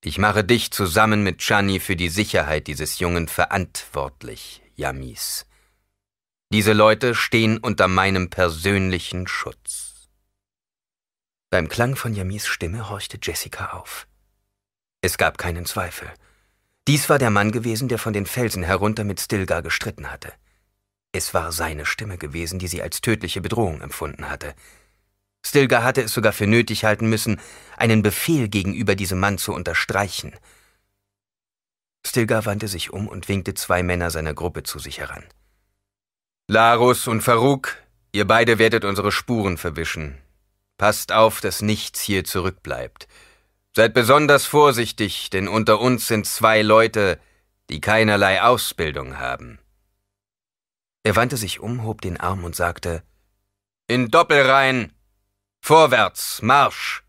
Ich 0.00 0.18
mache 0.18 0.44
dich 0.44 0.70
zusammen 0.70 1.24
mit 1.24 1.38
Chani 1.38 1.80
für 1.80 1.96
die 1.96 2.08
Sicherheit 2.08 2.68
dieses 2.68 3.00
Jungen 3.00 3.26
verantwortlich, 3.26 4.62
Yamis. 4.76 5.46
Diese 6.52 6.72
Leute 6.72 7.14
stehen 7.14 7.58
unter 7.58 7.88
meinem 7.88 8.30
persönlichen 8.30 9.26
Schutz. 9.26 10.08
Beim 11.50 11.68
Klang 11.68 11.96
von 11.96 12.14
Yamis 12.14 12.46
Stimme 12.46 12.88
horchte 12.88 13.18
Jessica 13.20 13.70
auf. 13.70 14.06
Es 15.00 15.16
gab 15.16 15.38
keinen 15.38 15.64
Zweifel. 15.64 16.08
Dies 16.88 17.08
war 17.08 17.18
der 17.18 17.30
Mann 17.30 17.52
gewesen, 17.52 17.88
der 17.88 17.98
von 17.98 18.12
den 18.12 18.26
Felsen 18.26 18.62
herunter 18.62 19.04
mit 19.04 19.20
Stilgar 19.20 19.62
gestritten 19.62 20.10
hatte. 20.10 20.32
Es 21.12 21.34
war 21.34 21.52
seine 21.52 21.86
Stimme 21.86 22.18
gewesen, 22.18 22.58
die 22.58 22.68
sie 22.68 22.82
als 22.82 23.00
tödliche 23.00 23.40
Bedrohung 23.40 23.80
empfunden 23.80 24.28
hatte. 24.28 24.54
Stilgar 25.44 25.84
hatte 25.84 26.02
es 26.02 26.12
sogar 26.12 26.32
für 26.32 26.46
nötig 26.46 26.84
halten 26.84 27.08
müssen, 27.08 27.40
einen 27.76 28.02
Befehl 28.02 28.48
gegenüber 28.48 28.94
diesem 28.94 29.20
Mann 29.20 29.38
zu 29.38 29.52
unterstreichen. 29.52 30.34
Stilgar 32.04 32.44
wandte 32.46 32.68
sich 32.68 32.92
um 32.92 33.06
und 33.06 33.28
winkte 33.28 33.54
zwei 33.54 33.82
Männer 33.82 34.10
seiner 34.10 34.34
Gruppe 34.34 34.62
zu 34.62 34.78
sich 34.78 34.98
heran. 34.98 35.24
Larus 36.48 37.06
und 37.06 37.20
Farouk, 37.20 37.76
ihr 38.12 38.26
beide 38.26 38.58
werdet 38.58 38.84
unsere 38.84 39.12
Spuren 39.12 39.58
verwischen. 39.58 40.18
Passt 40.78 41.12
auf, 41.12 41.40
dass 41.40 41.60
nichts 41.60 42.00
hier 42.00 42.24
zurückbleibt. 42.24 43.08
Seid 43.78 43.94
besonders 43.94 44.44
vorsichtig, 44.44 45.30
denn 45.30 45.46
unter 45.46 45.78
uns 45.78 46.08
sind 46.08 46.26
zwei 46.26 46.62
Leute, 46.62 47.20
die 47.70 47.80
keinerlei 47.80 48.42
Ausbildung 48.42 49.18
haben. 49.18 49.60
Er 51.04 51.14
wandte 51.14 51.36
sich 51.36 51.60
um, 51.60 51.84
hob 51.84 52.00
den 52.00 52.16
Arm 52.16 52.42
und 52.42 52.56
sagte 52.56 53.04
In 53.86 54.10
Doppelreihen. 54.10 54.92
Vorwärts, 55.60 56.42
Marsch. 56.42 57.04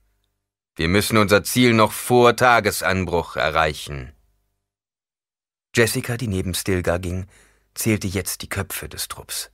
Wir 0.75 0.89
müssen 0.89 1.17
unser 1.17 1.43
Ziel 1.43 1.73
noch 1.73 1.91
vor 1.91 2.35
Tagesanbruch 2.35 3.35
erreichen. 3.35 4.13
Jessica, 5.75 6.17
die 6.17 6.27
neben 6.27 6.53
Stilgar 6.53 6.99
ging, 6.99 7.25
zählte 7.73 8.05
jetzt 8.05 8.43
die 8.43 8.49
Köpfe 8.49 8.87
des 8.87 9.07
Trupps. 9.07 9.49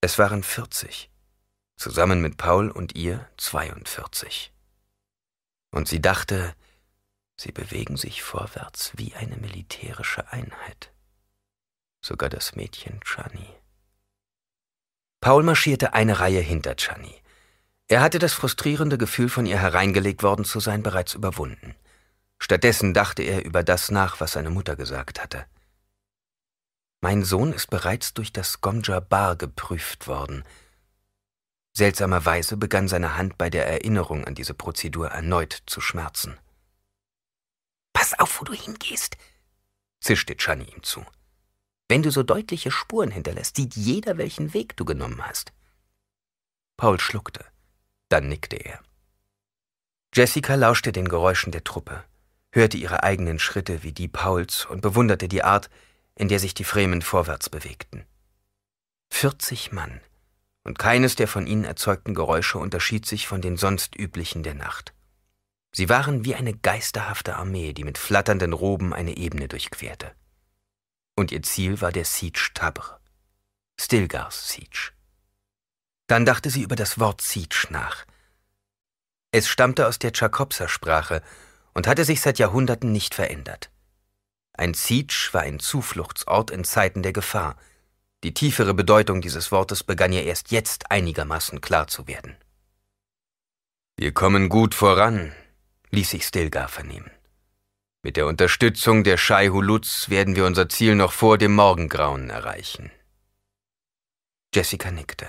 Es 0.00 0.18
waren 0.18 0.42
vierzig, 0.42 1.08
zusammen 1.76 2.20
mit 2.20 2.36
Paul 2.36 2.68
und 2.68 2.96
ihr 2.96 3.28
42. 3.36 4.52
Und 5.70 5.88
sie 5.88 6.00
dachte, 6.00 6.54
sie 7.36 7.52
bewegen 7.52 7.96
sich 7.96 8.22
vorwärts 8.22 8.92
wie 8.96 9.14
eine 9.14 9.36
militärische 9.36 10.32
Einheit 10.32 10.92
sogar 12.00 12.30
das 12.30 12.56
Mädchen 12.56 13.00
Chani. 13.04 13.46
Paul 15.20 15.42
marschierte 15.42 15.92
eine 15.92 16.18
Reihe 16.18 16.40
hinter 16.40 16.74
Chani. 16.76 17.14
Er 17.88 18.00
hatte 18.00 18.18
das 18.18 18.32
frustrierende 18.32 18.96
Gefühl, 18.98 19.28
von 19.28 19.46
ihr 19.46 19.58
hereingelegt 19.58 20.22
worden 20.22 20.44
zu 20.44 20.60
sein, 20.60 20.82
bereits 20.82 21.14
überwunden. 21.14 21.74
Stattdessen 22.38 22.94
dachte 22.94 23.22
er 23.22 23.44
über 23.44 23.62
das 23.62 23.90
nach, 23.90 24.20
was 24.20 24.32
seine 24.32 24.50
Mutter 24.50 24.76
gesagt 24.76 25.20
hatte. 25.22 25.44
Mein 27.02 27.24
Sohn 27.24 27.52
ist 27.52 27.68
bereits 27.68 28.14
durch 28.14 28.32
das 28.32 28.60
Gomja 28.60 29.00
Bar 29.00 29.36
geprüft 29.36 30.06
worden. 30.06 30.44
Seltsamerweise 31.72 32.56
begann 32.56 32.88
seine 32.88 33.16
Hand 33.16 33.38
bei 33.38 33.50
der 33.50 33.66
Erinnerung 33.66 34.24
an 34.24 34.34
diese 34.34 34.54
Prozedur 34.54 35.08
erneut 35.08 35.62
zu 35.66 35.80
schmerzen. 35.80 36.38
Pass 37.92 38.18
auf, 38.18 38.40
wo 38.40 38.44
du 38.44 38.52
hingehst, 38.52 39.16
zischte 40.00 40.36
Chani 40.36 40.64
ihm 40.64 40.82
zu. 40.82 41.04
Wenn 41.88 42.02
du 42.02 42.10
so 42.10 42.22
deutliche 42.22 42.70
Spuren 42.70 43.10
hinterlässt, 43.10 43.56
sieht 43.56 43.74
jeder, 43.74 44.16
welchen 44.16 44.54
Weg 44.54 44.76
du 44.76 44.84
genommen 44.84 45.26
hast. 45.26 45.52
Paul 46.76 47.00
schluckte. 47.00 47.44
Dann 48.08 48.28
nickte 48.28 48.56
er. 48.56 48.80
Jessica 50.14 50.54
lauschte 50.56 50.92
den 50.92 51.08
Geräuschen 51.08 51.52
der 51.52 51.62
Truppe, 51.62 52.04
hörte 52.52 52.76
ihre 52.76 53.04
eigenen 53.04 53.38
Schritte 53.38 53.84
wie 53.84 53.92
die 53.92 54.08
Pauls 54.08 54.64
und 54.64 54.80
bewunderte 54.80 55.28
die 55.28 55.44
Art, 55.44 55.70
in 56.16 56.28
der 56.28 56.40
sich 56.40 56.54
die 56.54 56.64
Fremen 56.64 57.02
vorwärts 57.02 57.48
bewegten. 57.48 58.04
Vierzig 59.08 59.70
Mann, 59.70 60.00
und 60.64 60.78
keines 60.78 61.16
der 61.16 61.28
von 61.28 61.46
ihnen 61.46 61.64
erzeugten 61.64 62.14
Geräusche 62.14 62.58
unterschied 62.58 63.06
sich 63.06 63.26
von 63.26 63.40
den 63.40 63.56
sonst 63.56 63.96
üblichen 63.96 64.42
der 64.42 64.54
Nacht. 64.54 64.94
Sie 65.72 65.88
waren 65.88 66.24
wie 66.24 66.34
eine 66.34 66.54
geisterhafte 66.54 67.36
Armee, 67.36 67.72
die 67.72 67.84
mit 67.84 67.98
flatternden 67.98 68.52
Roben 68.52 68.92
eine 68.92 69.16
Ebene 69.16 69.48
durchquerte. 69.48 70.12
Und 71.16 71.32
ihr 71.32 71.42
Ziel 71.42 71.80
war 71.80 71.92
der 71.92 72.04
Siege 72.04 72.50
Tabre, 72.54 72.98
Stilgars 73.78 74.48
Siege. 74.48 74.92
Dann 76.06 76.26
dachte 76.26 76.50
sie 76.50 76.62
über 76.62 76.76
das 76.76 76.98
Wort 76.98 77.20
Siege 77.20 77.68
nach. 77.70 78.04
Es 79.30 79.48
stammte 79.48 79.86
aus 79.86 80.00
der 80.00 80.12
Tschakopser-Sprache 80.12 81.22
und 81.72 81.86
hatte 81.86 82.04
sich 82.04 82.20
seit 82.20 82.40
Jahrhunderten 82.40 82.90
nicht 82.90 83.14
verändert. 83.14 83.70
Ein 84.52 84.74
Siege 84.74 85.28
war 85.32 85.42
ein 85.42 85.60
Zufluchtsort 85.60 86.50
in 86.50 86.64
Zeiten 86.64 87.02
der 87.02 87.12
Gefahr. 87.12 87.56
Die 88.22 88.34
tiefere 88.34 88.74
Bedeutung 88.74 89.22
dieses 89.22 89.50
Wortes 89.50 89.82
begann 89.82 90.12
ihr 90.12 90.24
erst 90.24 90.50
jetzt 90.50 90.90
einigermaßen 90.90 91.60
klar 91.60 91.86
zu 91.86 92.06
werden. 92.06 92.36
Wir 93.96 94.12
kommen 94.12 94.48
gut 94.48 94.74
voran, 94.74 95.32
ließ 95.90 96.10
sich 96.10 96.26
Stilgar 96.26 96.68
vernehmen. 96.68 97.10
Mit 98.02 98.16
der 98.16 98.26
Unterstützung 98.26 99.04
der 99.04 99.16
Shai 99.16 99.48
Hulutz 99.48 100.08
werden 100.08 100.36
wir 100.36 100.46
unser 100.46 100.68
Ziel 100.68 100.94
noch 100.94 101.12
vor 101.12 101.38
dem 101.38 101.54
Morgengrauen 101.54 102.30
erreichen. 102.30 102.90
Jessica 104.54 104.90
nickte. 104.90 105.28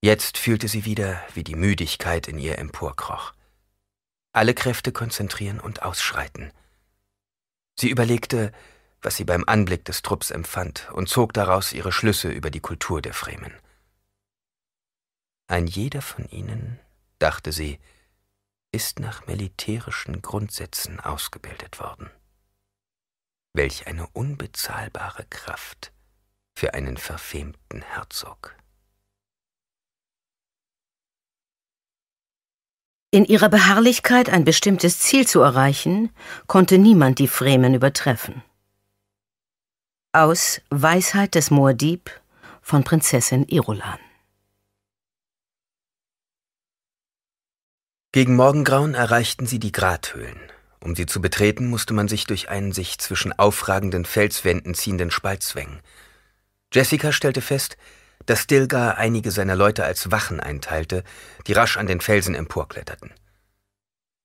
Jetzt 0.00 0.38
fühlte 0.38 0.68
sie 0.68 0.84
wieder, 0.84 1.22
wie 1.34 1.44
die 1.44 1.54
Müdigkeit 1.54 2.28
in 2.28 2.38
ihr 2.38 2.58
emporkroch. 2.58 3.32
Alle 4.32 4.54
Kräfte 4.54 4.90
konzentrieren 4.90 5.60
und 5.60 5.82
ausschreiten. 5.82 6.52
Sie 7.78 7.90
überlegte, 7.90 8.52
was 9.02 9.16
sie 9.16 9.24
beim 9.24 9.44
Anblick 9.46 9.84
des 9.84 10.02
Trupps 10.02 10.30
empfand 10.30 10.90
und 10.92 11.08
zog 11.08 11.32
daraus 11.32 11.72
ihre 11.72 11.92
Schlüsse 11.92 12.30
über 12.30 12.50
die 12.50 12.60
Kultur 12.60 13.02
der 13.02 13.12
Fremen. 13.12 13.52
Ein 15.48 15.66
jeder 15.66 16.00
von 16.00 16.28
ihnen, 16.30 16.78
dachte 17.18 17.52
sie, 17.52 17.78
ist 18.70 19.00
nach 19.00 19.26
militärischen 19.26 20.22
Grundsätzen 20.22 20.98
ausgebildet 20.98 21.78
worden. 21.78 22.10
Welch 23.52 23.86
eine 23.86 24.06
unbezahlbare 24.14 25.26
Kraft 25.28 25.92
für 26.54 26.72
einen 26.72 26.96
verfemten 26.96 27.82
Herzog. 27.82 28.56
In 33.10 33.26
ihrer 33.26 33.50
Beharrlichkeit, 33.50 34.30
ein 34.30 34.44
bestimmtes 34.44 34.98
Ziel 35.00 35.28
zu 35.28 35.42
erreichen, 35.42 36.08
konnte 36.46 36.78
niemand 36.78 37.18
die 37.18 37.28
Fremen 37.28 37.74
übertreffen. 37.74 38.42
Aus 40.14 40.60
Weisheit 40.68 41.34
des 41.34 41.50
Moadib 41.50 42.10
von 42.60 42.84
Prinzessin 42.84 43.46
Irulan 43.48 43.98
Gegen 48.12 48.36
Morgengrauen 48.36 48.92
erreichten 48.92 49.46
sie 49.46 49.58
die 49.58 49.72
Grathöhlen. 49.72 50.38
Um 50.80 50.94
sie 50.94 51.06
zu 51.06 51.22
betreten, 51.22 51.66
musste 51.68 51.94
man 51.94 52.08
sich 52.08 52.26
durch 52.26 52.50
einen 52.50 52.72
sich 52.72 52.98
zwischen 52.98 53.32
aufragenden 53.32 54.04
Felswänden 54.04 54.74
ziehenden 54.74 55.10
Spalt 55.10 55.42
zwängen. 55.42 55.80
Jessica 56.74 57.10
stellte 57.10 57.40
fest, 57.40 57.78
dass 58.26 58.42
Stilgar 58.42 58.98
einige 58.98 59.30
seiner 59.30 59.56
Leute 59.56 59.82
als 59.82 60.10
Wachen 60.10 60.40
einteilte, 60.40 61.04
die 61.46 61.54
rasch 61.54 61.78
an 61.78 61.86
den 61.86 62.02
Felsen 62.02 62.34
emporkletterten. 62.34 63.14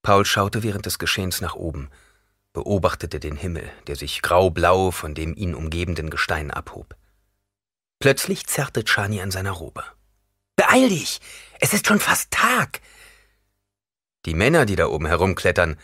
Paul 0.02 0.26
schaute 0.26 0.64
während 0.64 0.86
des 0.86 1.00
Geschehens 1.00 1.40
nach 1.40 1.56
oben, 1.56 1.90
beobachtete 2.58 3.20
den 3.20 3.36
Himmel, 3.36 3.72
der 3.86 3.96
sich 3.96 4.24
graublau 4.24 4.90
von 4.90 5.14
dem 5.14 5.36
ihn 5.36 5.54
umgebenden 5.54 6.10
Gestein 6.10 6.50
abhob. 6.50 6.96
Plötzlich 8.00 8.48
zerrte 8.48 8.84
Chani 8.84 9.22
an 9.22 9.30
seiner 9.30 9.52
Robe. 9.52 9.84
Beeil 10.56 10.90
dich! 10.90 11.22
Es 11.60 11.76
ist 11.76 11.86
schon 11.86 12.00
fast 12.00 12.32
Tag! 12.32 12.82
Die 14.26 14.34
Männer, 14.34 14.66
die 14.66 14.76
da 14.76 14.88
oben 14.88 15.06
herumklettern, 15.06 15.78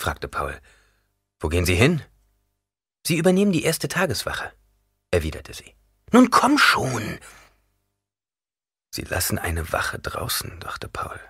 fragte 0.00 0.26
Paul. 0.26 0.60
Wo 1.38 1.48
gehen 1.48 1.64
sie 1.64 1.76
hin? 1.76 2.02
Sie 3.06 3.16
übernehmen 3.16 3.52
die 3.52 3.62
erste 3.62 3.86
Tageswache, 3.86 4.50
erwiderte 5.12 5.54
sie. 5.54 5.76
Nun 6.10 6.30
komm 6.30 6.58
schon! 6.58 7.20
Sie 8.90 9.02
lassen 9.02 9.38
eine 9.38 9.70
Wache 9.72 10.00
draußen, 10.00 10.58
dachte 10.58 10.88
Paul. 10.88 11.20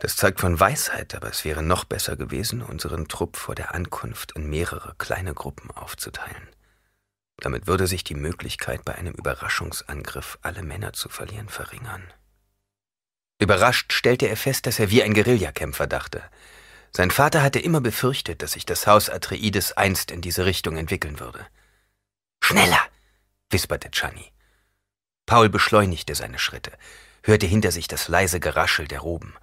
Das 0.00 0.16
zeigt 0.16 0.40
von 0.40 0.58
Weisheit, 0.58 1.14
aber 1.14 1.28
es 1.28 1.44
wäre 1.44 1.62
noch 1.62 1.84
besser 1.84 2.16
gewesen, 2.16 2.62
unseren 2.62 3.06
Trupp 3.06 3.36
vor 3.36 3.54
der 3.54 3.74
Ankunft 3.74 4.32
in 4.32 4.48
mehrere 4.48 4.94
kleine 4.96 5.34
Gruppen 5.34 5.70
aufzuteilen. 5.70 6.48
Damit 7.36 7.66
würde 7.66 7.86
sich 7.86 8.02
die 8.02 8.14
Möglichkeit, 8.14 8.84
bei 8.84 8.94
einem 8.94 9.12
Überraschungsangriff 9.12 10.38
alle 10.40 10.62
Männer 10.62 10.94
zu 10.94 11.10
verlieren, 11.10 11.50
verringern. 11.50 12.02
Überrascht 13.38 13.92
stellte 13.92 14.26
er 14.26 14.38
fest, 14.38 14.66
dass 14.66 14.78
er 14.78 14.90
wie 14.90 15.02
ein 15.02 15.12
Guerillakämpfer 15.12 15.86
dachte. 15.86 16.22
Sein 16.92 17.10
Vater 17.10 17.42
hatte 17.42 17.58
immer 17.58 17.82
befürchtet, 17.82 18.42
dass 18.42 18.52
sich 18.52 18.64
das 18.64 18.86
Haus 18.86 19.10
Atreides 19.10 19.72
einst 19.76 20.10
in 20.10 20.22
diese 20.22 20.46
Richtung 20.46 20.78
entwickeln 20.78 21.20
würde. 21.20 21.46
Schneller! 22.42 22.80
wisperte 23.50 23.90
Chani. 23.90 24.32
Paul 25.26 25.50
beschleunigte 25.50 26.14
seine 26.14 26.38
Schritte, 26.38 26.72
hörte 27.22 27.46
hinter 27.46 27.70
sich 27.70 27.86
das 27.86 28.08
leise 28.08 28.40
Geraschel 28.40 28.88
der 28.88 29.00
Roben. 29.00 29.34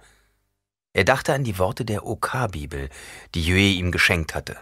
Er 0.92 1.04
dachte 1.04 1.34
an 1.34 1.44
die 1.44 1.58
Worte 1.58 1.84
der 1.84 2.06
OK-Bibel, 2.06 2.88
die 3.34 3.44
Jue 3.44 3.72
ihm 3.74 3.92
geschenkt 3.92 4.34
hatte. 4.34 4.58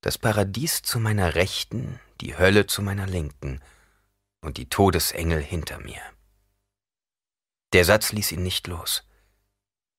Das 0.00 0.18
Paradies 0.18 0.82
zu 0.82 0.98
meiner 0.98 1.34
Rechten, 1.34 2.00
die 2.20 2.36
Hölle 2.36 2.66
zu 2.66 2.82
meiner 2.82 3.06
Linken 3.06 3.60
und 4.40 4.56
die 4.56 4.68
Todesengel 4.68 5.40
hinter 5.40 5.78
mir. 5.78 6.00
Der 7.72 7.84
Satz 7.84 8.12
ließ 8.12 8.32
ihn 8.32 8.42
nicht 8.42 8.66
los. 8.66 9.04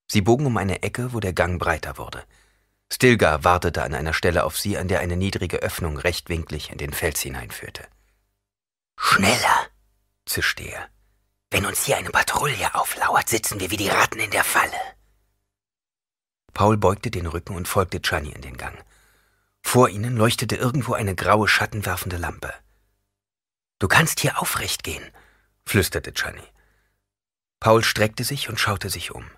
Sie 0.07 0.21
bogen 0.21 0.45
um 0.45 0.57
eine 0.57 0.83
Ecke, 0.83 1.13
wo 1.13 1.19
der 1.19 1.33
Gang 1.33 1.59
breiter 1.59 1.97
wurde. 1.97 2.23
Stilgar 2.91 3.43
wartete 3.43 3.81
an 3.81 3.95
einer 3.95 4.13
Stelle 4.13 4.43
auf 4.43 4.59
sie, 4.59 4.77
an 4.77 4.87
der 4.87 4.99
eine 4.99 5.17
niedrige 5.17 5.57
Öffnung 5.57 5.97
rechtwinklig 5.97 6.69
in 6.69 6.77
den 6.77 6.93
Fels 6.93 7.21
hineinführte. 7.21 7.87
Schneller, 8.97 9.67
zischte 10.25 10.63
er. 10.63 10.89
Wenn 11.53 11.67
uns 11.67 11.85
hier 11.85 11.97
eine 11.97 12.09
Patrouille 12.09 12.73
auflauert, 12.73 13.29
sitzen 13.29 13.59
wir 13.59 13.69
wie 13.69 13.77
die 13.77 13.87
Ratten 13.87 14.19
in 14.19 14.31
der 14.31 14.43
Falle. 14.43 14.81
Paul 16.51 16.77
beugte 16.77 17.11
den 17.11 17.27
Rücken 17.27 17.55
und 17.55 17.67
folgte 17.67 18.01
Chani 18.01 18.31
in 18.31 18.41
den 18.41 18.57
Gang. 18.57 18.83
Vor 19.61 19.87
ihnen 19.87 20.17
leuchtete 20.17 20.55
irgendwo 20.55 20.93
eine 20.95 21.13
graue, 21.13 21.47
schattenwerfende 21.47 22.17
Lampe. 22.17 22.51
Du 23.77 23.87
kannst 23.87 24.19
hier 24.19 24.41
aufrecht 24.41 24.83
gehen, 24.83 25.03
flüsterte 25.63 26.11
Chani. 26.11 26.41
Paul 27.59 27.83
streckte 27.83 28.23
sich 28.23 28.49
und 28.49 28.59
schaute 28.59 28.89
sich 28.89 29.11
um. 29.11 29.29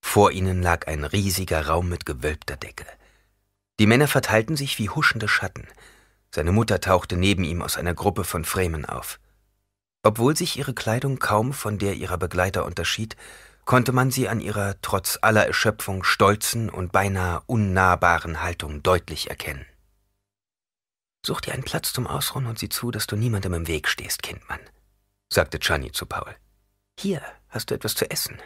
Vor 0.00 0.32
ihnen 0.32 0.62
lag 0.62 0.86
ein 0.86 1.04
riesiger 1.04 1.66
Raum 1.66 1.90
mit 1.90 2.06
gewölbter 2.06 2.56
Decke. 2.56 2.86
Die 3.78 3.86
Männer 3.86 4.08
verteilten 4.08 4.56
sich 4.56 4.78
wie 4.78 4.88
huschende 4.88 5.28
Schatten. 5.28 5.68
Seine 6.30 6.52
Mutter 6.52 6.80
tauchte 6.80 7.18
neben 7.18 7.44
ihm 7.44 7.60
aus 7.60 7.76
einer 7.76 7.92
Gruppe 7.92 8.24
von 8.24 8.46
Fremen 8.46 8.86
auf. 8.86 9.20
Obwohl 10.06 10.36
sich 10.36 10.56
ihre 10.56 10.72
Kleidung 10.72 11.18
kaum 11.18 11.52
von 11.52 11.78
der 11.78 11.94
ihrer 11.94 12.16
Begleiter 12.16 12.64
unterschied, 12.64 13.16
konnte 13.64 13.90
man 13.90 14.12
sie 14.12 14.28
an 14.28 14.38
ihrer 14.38 14.80
trotz 14.80 15.18
aller 15.20 15.44
Erschöpfung 15.44 16.04
stolzen 16.04 16.70
und 16.70 16.92
beinahe 16.92 17.42
unnahbaren 17.46 18.40
Haltung 18.40 18.84
deutlich 18.84 19.30
erkennen. 19.30 19.66
Such 21.26 21.40
dir 21.40 21.54
einen 21.54 21.64
Platz 21.64 21.92
zum 21.92 22.06
Ausruhen 22.06 22.46
und 22.46 22.56
sieh 22.56 22.68
zu, 22.68 22.92
dass 22.92 23.08
du 23.08 23.16
niemandem 23.16 23.52
im 23.54 23.66
Weg 23.66 23.88
stehst, 23.88 24.22
Kindmann, 24.22 24.60
sagte 25.28 25.58
Chani 25.58 25.90
zu 25.90 26.06
Paul. 26.06 26.36
Hier 27.00 27.20
hast 27.48 27.72
du 27.72 27.74
etwas 27.74 27.96
zu 27.96 28.08
essen. 28.08 28.40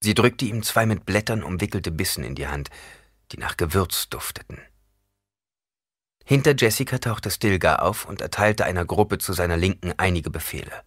Sie 0.00 0.14
drückte 0.14 0.44
ihm 0.44 0.64
zwei 0.64 0.86
mit 0.86 1.06
Blättern 1.06 1.44
umwickelte 1.44 1.92
Bissen 1.92 2.24
in 2.24 2.34
die 2.34 2.48
Hand, 2.48 2.68
die 3.30 3.38
nach 3.38 3.56
Gewürz 3.56 4.08
dufteten. 4.08 4.58
Hinter 6.28 6.54
Jessica 6.54 6.98
tauchte 6.98 7.30
Stilgar 7.30 7.80
auf 7.80 8.04
und 8.04 8.20
erteilte 8.20 8.66
einer 8.66 8.84
Gruppe 8.84 9.16
zu 9.16 9.32
seiner 9.32 9.56
Linken 9.56 9.94
einige 9.96 10.28
Befehle. 10.28 10.84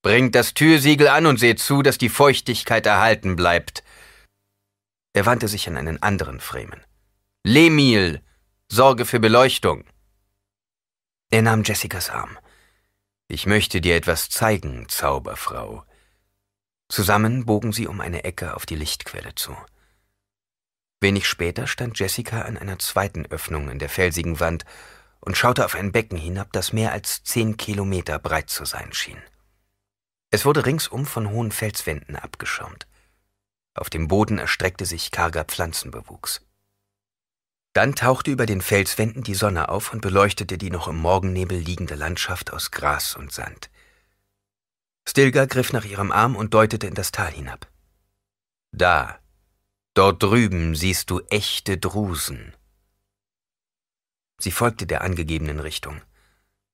Bringt 0.00 0.34
das 0.34 0.54
Türsiegel 0.54 1.08
an 1.08 1.26
und 1.26 1.38
seht 1.38 1.58
zu, 1.58 1.82
dass 1.82 1.98
die 1.98 2.08
Feuchtigkeit 2.08 2.86
erhalten 2.86 3.36
bleibt. 3.36 3.84
Er 5.12 5.26
wandte 5.26 5.46
sich 5.48 5.68
an 5.68 5.76
einen 5.76 6.02
anderen 6.02 6.40
Fremen. 6.40 6.80
Lemil, 7.44 8.22
sorge 8.72 9.04
für 9.04 9.20
Beleuchtung. 9.20 9.84
Er 11.30 11.42
nahm 11.42 11.62
Jessicas 11.62 12.08
Arm. 12.08 12.38
Ich 13.28 13.44
möchte 13.44 13.82
dir 13.82 13.94
etwas 13.94 14.30
zeigen, 14.30 14.88
Zauberfrau. 14.88 15.84
Zusammen 16.88 17.44
bogen 17.44 17.74
sie 17.74 17.86
um 17.86 18.00
eine 18.00 18.24
Ecke 18.24 18.56
auf 18.56 18.64
die 18.64 18.76
Lichtquelle 18.76 19.34
zu. 19.34 19.54
Wenig 21.00 21.28
später 21.28 21.66
stand 21.66 21.98
Jessica 21.98 22.42
an 22.42 22.56
einer 22.56 22.78
zweiten 22.78 23.26
Öffnung 23.26 23.68
in 23.68 23.78
der 23.78 23.88
felsigen 23.88 24.40
Wand 24.40 24.64
und 25.20 25.36
schaute 25.36 25.64
auf 25.64 25.74
ein 25.74 25.92
Becken 25.92 26.18
hinab, 26.18 26.52
das 26.52 26.72
mehr 26.72 26.92
als 26.92 27.22
zehn 27.22 27.56
Kilometer 27.56 28.18
breit 28.18 28.48
zu 28.48 28.64
sein 28.64 28.92
schien. 28.92 29.20
Es 30.30 30.44
wurde 30.44 30.64
ringsum 30.64 31.06
von 31.06 31.30
hohen 31.30 31.52
Felswänden 31.52 32.16
abgeschirmt. 32.16 32.86
Auf 33.74 33.90
dem 33.90 34.08
Boden 34.08 34.38
erstreckte 34.38 34.86
sich 34.86 35.10
karger 35.10 35.44
Pflanzenbewuchs. 35.44 36.40
Dann 37.74 37.94
tauchte 37.94 38.30
über 38.30 38.46
den 38.46 38.62
Felswänden 38.62 39.22
die 39.22 39.34
Sonne 39.34 39.68
auf 39.68 39.92
und 39.92 40.00
beleuchtete 40.00 40.56
die 40.56 40.70
noch 40.70 40.88
im 40.88 40.96
Morgennebel 40.96 41.58
liegende 41.58 41.94
Landschaft 41.94 42.52
aus 42.52 42.70
Gras 42.70 43.14
und 43.14 43.32
Sand. 43.32 43.70
Stilgar 45.06 45.46
griff 45.46 45.74
nach 45.74 45.84
ihrem 45.84 46.10
Arm 46.10 46.36
und 46.36 46.54
deutete 46.54 46.86
in 46.86 46.94
das 46.94 47.12
Tal 47.12 47.30
hinab. 47.30 47.68
Da, 48.72 49.18
Dort 49.96 50.22
drüben 50.22 50.74
siehst 50.74 51.08
du 51.08 51.20
echte 51.30 51.78
Drusen. 51.78 52.54
Sie 54.38 54.50
folgte 54.50 54.86
der 54.86 55.00
angegebenen 55.00 55.58
Richtung. 55.58 56.02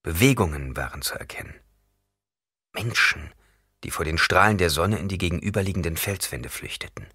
Bewegungen 0.03 0.77
waren 0.77 1.03
zu 1.03 1.15
erkennen. 1.15 1.55
Menschen, 2.73 3.33
die 3.85 3.93
vor 3.93 4.05
den 4.05 4.19
Strahlen 4.19 4.59
der 4.59 4.71
Sonne 4.71 4.99
in 4.99 5.07
die 5.07 5.19
gegenüberliegenden 5.19 5.97
Felswände 5.97 6.49
flüchteten. 6.49 7.07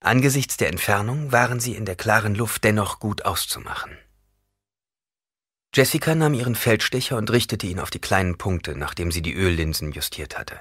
Angesichts 0.00 0.56
der 0.56 0.68
Entfernung 0.68 1.30
waren 1.30 1.60
sie 1.60 1.76
in 1.76 1.84
der 1.84 1.94
klaren 1.94 2.34
Luft 2.34 2.64
dennoch 2.64 2.98
gut 2.98 3.24
auszumachen. 3.24 3.96
Jessica 5.76 6.16
nahm 6.16 6.34
ihren 6.34 6.56
Feldstecher 6.56 7.18
und 7.18 7.30
richtete 7.30 7.68
ihn 7.68 7.78
auf 7.78 7.90
die 7.90 8.00
kleinen 8.00 8.36
Punkte, 8.36 8.76
nachdem 8.76 9.12
sie 9.12 9.22
die 9.22 9.34
Öllinsen 9.34 9.92
justiert 9.92 10.36
hatte. 10.36 10.60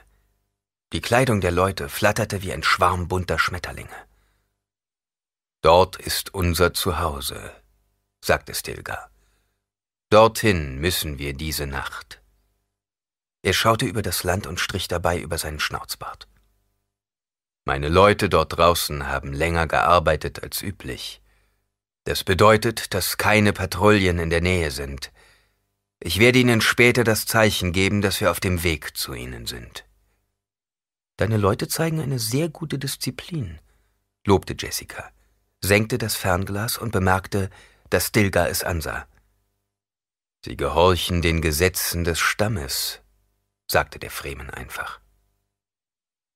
Die 0.94 1.02
Kleidung 1.02 1.42
der 1.42 1.52
Leute 1.52 1.90
flatterte 1.90 2.44
wie 2.44 2.54
ein 2.54 2.62
Schwarm 2.62 3.08
bunter 3.08 3.40
Schmetterlinge. 3.40 4.08
Dort 5.68 5.98
ist 5.98 6.34
unser 6.34 6.74
Zuhause, 6.74 7.52
sagte 8.24 8.56
Stilgar. 8.56 9.12
Dorthin 10.10 10.80
müssen 10.80 11.18
wir 11.18 11.34
diese 11.34 11.68
Nacht. 11.68 12.22
Er 13.42 13.52
schaute 13.52 13.86
über 13.86 14.02
das 14.02 14.24
Land 14.24 14.48
und 14.48 14.62
strich 14.62 14.88
dabei 14.88 15.20
über 15.20 15.38
seinen 15.38 15.60
Schnauzbart. 15.60 16.30
Meine 17.66 17.90
Leute 17.90 18.30
dort 18.30 18.58
draußen 18.58 19.08
haben 19.08 19.34
länger 19.34 19.68
gearbeitet 19.68 20.42
als 20.42 20.62
üblich. 20.62 21.22
Das 22.06 22.24
bedeutet, 22.24 22.94
dass 22.94 23.18
keine 23.18 23.52
Patrouillen 23.52 24.20
in 24.20 24.30
der 24.30 24.40
Nähe 24.40 24.72
sind. 24.72 25.12
Ich 26.00 26.20
werde 26.20 26.40
Ihnen 26.40 26.62
später 26.62 27.04
das 27.04 27.26
Zeichen 27.26 27.74
geben, 27.74 28.02
dass 28.02 28.22
wir 28.22 28.32
auf 28.32 28.40
dem 28.40 28.64
Weg 28.64 28.96
zu 28.96 29.14
Ihnen 29.14 29.48
sind. 29.48 29.84
Deine 31.18 31.36
Leute 31.36 31.68
zeigen 31.68 32.00
eine 32.00 32.20
sehr 32.20 32.48
gute 32.48 32.80
Disziplin, 32.80 33.60
lobte 34.26 34.56
Jessica, 34.58 35.12
senkte 35.62 35.98
das 35.98 36.16
Fernglas 36.16 36.78
und 36.78 36.92
bemerkte, 36.92 37.50
dass 37.90 38.08
Stilgar 38.08 38.50
es 38.50 38.64
ansah. 38.64 39.08
Sie 40.44 40.56
gehorchen 40.56 41.22
den 41.22 41.42
Gesetzen 41.42 42.04
des 42.04 42.20
Stammes, 42.20 43.02
sagte 43.70 44.00
der 44.00 44.12
Fremen 44.12 44.50
einfach. 44.50 45.00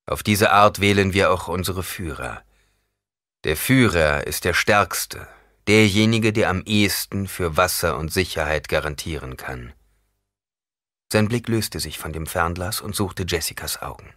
Auf 0.06 0.24
diese 0.24 0.52
Art 0.52 0.82
wählen 0.82 1.14
wir 1.14 1.32
auch 1.32 1.48
unsere 1.48 1.84
Führer. 1.84 2.44
Der 3.44 3.56
Führer 3.56 4.28
ist 4.28 4.44
der 4.44 4.54
Stärkste, 4.54 5.28
derjenige, 5.68 6.34
der 6.34 6.50
am 6.50 6.64
ehesten 6.66 7.28
für 7.28 7.56
Wasser 7.58 7.98
und 7.98 8.12
Sicherheit 8.12 8.68
garantieren 8.68 9.38
kann. 9.38 9.74
Sein 11.12 11.28
Blick 11.28 11.48
löste 11.48 11.80
sich 11.80 11.98
von 12.00 12.14
dem 12.14 12.26
Fernglas 12.26 12.82
und 12.82 12.96
suchte 12.96 13.26
Jessicas 13.28 13.82
Augen. 13.82 14.14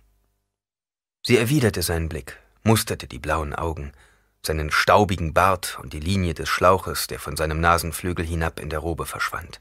Sie 1.22 1.36
erwiderte 1.36 1.82
seinen 1.82 2.08
Blick, 2.08 2.40
musterte 2.62 3.06
die 3.06 3.18
blauen 3.18 3.54
Augen, 3.54 3.92
seinen 4.46 4.70
staubigen 4.70 5.34
Bart 5.34 5.78
und 5.80 5.92
die 5.92 6.00
Linie 6.00 6.34
des 6.34 6.48
Schlauches, 6.48 7.06
der 7.06 7.18
von 7.18 7.36
seinem 7.36 7.60
Nasenflügel 7.60 8.24
hinab 8.24 8.60
in 8.60 8.70
der 8.70 8.78
Robe 8.78 9.06
verschwand. 9.06 9.60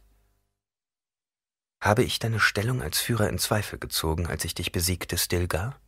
Habe 1.82 2.04
ich 2.04 2.20
deine 2.20 2.40
Stellung 2.40 2.82
als 2.82 3.00
Führer 3.00 3.30
in 3.30 3.40
Zweifel 3.40 3.78
gezogen, 3.78 4.28
als 4.28 4.46
ich 4.46 4.56
dich 4.56 4.72
besiegte, 4.72 5.18
Stilgar? 5.18 5.80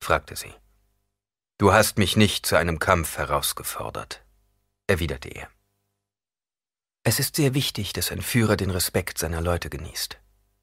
fragte 0.00 0.36
sie. 0.36 0.54
Du 1.58 1.72
hast 1.72 1.98
mich 1.98 2.16
nicht 2.16 2.46
zu 2.46 2.56
einem 2.56 2.78
Kampf 2.78 3.18
herausgefordert, 3.18 4.24
erwiderte 4.86 5.28
er. 5.28 5.48
Es 7.04 7.18
ist 7.18 7.36
sehr 7.36 7.54
wichtig, 7.54 7.92
dass 7.92 8.12
ein 8.12 8.22
Führer 8.22 8.56
den 8.56 8.70
Respekt 8.70 9.18
seiner 9.18 9.40
Leute 9.40 9.70
genießt, 9.70 10.18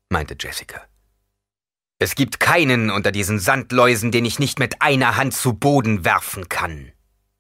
meinte 0.09 0.35
Jessica. 0.39 0.81
Es 1.99 2.15
gibt 2.15 2.39
keinen 2.39 2.91
unter 2.91 3.11
diesen 3.11 3.39
Sandläusen, 3.39 4.11
den 4.11 4.23
ich 4.23 4.39
nicht 4.39 4.57
mit 4.57 4.81
einer 4.81 5.17
Hand 5.17 5.33
zu 5.33 5.53
Boden 5.53 6.05
werfen 6.05 6.47
kann, 6.47 6.93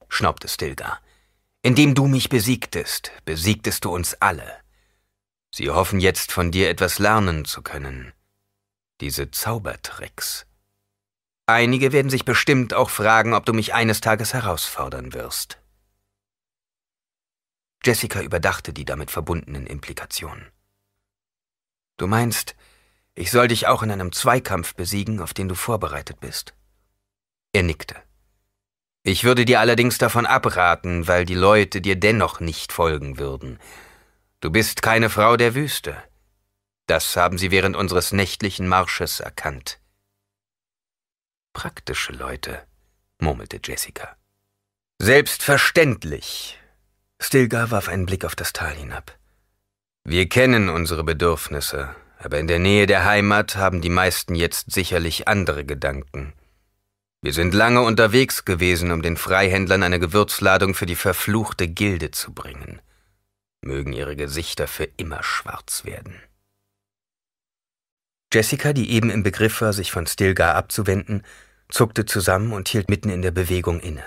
schnaubte 0.09 0.47
Stilgar. 0.47 1.01
Indem 1.61 1.95
du 1.95 2.07
mich 2.07 2.29
besiegtest, 2.29 3.11
besiegtest 3.25 3.85
du 3.85 3.93
uns 3.93 4.15
alle. 4.15 4.59
Sie 5.51 5.69
hoffen 5.69 5.99
jetzt 5.99 6.31
von 6.31 6.51
dir 6.51 6.69
etwas 6.69 6.99
lernen 6.99 7.45
zu 7.45 7.61
können. 7.61 8.13
Diese 9.01 9.31
Zaubertricks. 9.31 10.45
Einige 11.45 11.91
werden 11.91 12.11
sich 12.11 12.25
bestimmt 12.25 12.73
auch 12.73 12.89
fragen, 12.89 13.33
ob 13.33 13.45
du 13.45 13.53
mich 13.53 13.73
eines 13.73 14.01
Tages 14.01 14.33
herausfordern 14.33 15.13
wirst. 15.13 15.57
Jessica 17.83 18.21
überdachte 18.21 18.73
die 18.73 18.85
damit 18.85 19.09
verbundenen 19.09 19.65
Implikationen. 19.65 20.51
Du 21.97 22.07
meinst, 22.07 22.55
ich 23.15 23.31
soll 23.31 23.47
dich 23.47 23.67
auch 23.67 23.83
in 23.83 23.91
einem 23.91 24.11
Zweikampf 24.11 24.75
besiegen, 24.75 25.21
auf 25.21 25.33
den 25.33 25.49
du 25.49 25.55
vorbereitet 25.55 26.19
bist? 26.19 26.53
Er 27.51 27.63
nickte. 27.63 27.95
Ich 29.03 29.23
würde 29.23 29.45
dir 29.45 29.59
allerdings 29.59 29.97
davon 29.97 30.25
abraten, 30.25 31.07
weil 31.07 31.25
die 31.25 31.35
Leute 31.35 31.81
dir 31.81 31.95
dennoch 31.95 32.39
nicht 32.39 32.73
folgen 32.73 33.17
würden. 33.17 33.59
Du 34.41 34.51
bist 34.51 34.81
keine 34.81 35.09
Frau 35.09 35.37
der 35.37 35.55
Wüste. 35.55 35.95
Das 36.87 37.15
haben 37.15 37.37
sie 37.37 37.51
während 37.51 37.75
unseres 37.75 38.11
nächtlichen 38.11 38.67
Marsches 38.67 39.19
erkannt. 39.19 39.79
Praktische 41.53 42.13
Leute, 42.13 42.65
murmelte 43.19 43.59
Jessica. 43.63 44.15
Selbstverständlich. 44.99 46.59
Stilgar 47.21 47.71
warf 47.71 47.89
einen 47.89 48.05
Blick 48.05 48.25
auf 48.25 48.35
das 48.35 48.53
Tal 48.53 48.73
hinab. 48.73 49.17
Wir 50.03 50.27
kennen 50.27 50.69
unsere 50.69 51.03
Bedürfnisse, 51.03 51.95
aber 52.17 52.39
in 52.39 52.47
der 52.47 52.59
Nähe 52.59 52.85
der 52.85 53.05
Heimat 53.05 53.55
haben 53.55 53.81
die 53.81 53.89
meisten 53.89 54.35
jetzt 54.35 54.71
sicherlich 54.71 55.27
andere 55.27 55.65
Gedanken. 55.65 56.33
Wir 57.21 57.33
sind 57.33 57.53
lange 57.53 57.81
unterwegs 57.81 58.45
gewesen, 58.45 58.91
um 58.91 59.01
den 59.01 59.17
Freihändlern 59.17 59.83
eine 59.83 59.99
Gewürzladung 59.99 60.73
für 60.73 60.85
die 60.85 60.95
verfluchte 60.95 61.67
Gilde 61.67 62.11
zu 62.11 62.33
bringen 62.33 62.81
mögen 63.61 63.93
ihre 63.93 64.15
Gesichter 64.15 64.67
für 64.67 64.85
immer 64.85 65.23
schwarz 65.23 65.85
werden. 65.85 66.21
Jessica, 68.33 68.73
die 68.73 68.91
eben 68.91 69.09
im 69.09 69.23
Begriff 69.23 69.61
war, 69.61 69.73
sich 69.73 69.91
von 69.91 70.05
Stilgar 70.05 70.55
abzuwenden, 70.55 71.23
zuckte 71.67 72.05
zusammen 72.05 72.53
und 72.53 72.69
hielt 72.69 72.89
mitten 72.89 73.09
in 73.09 73.21
der 73.21 73.31
Bewegung 73.31 73.79
inne. 73.79 74.03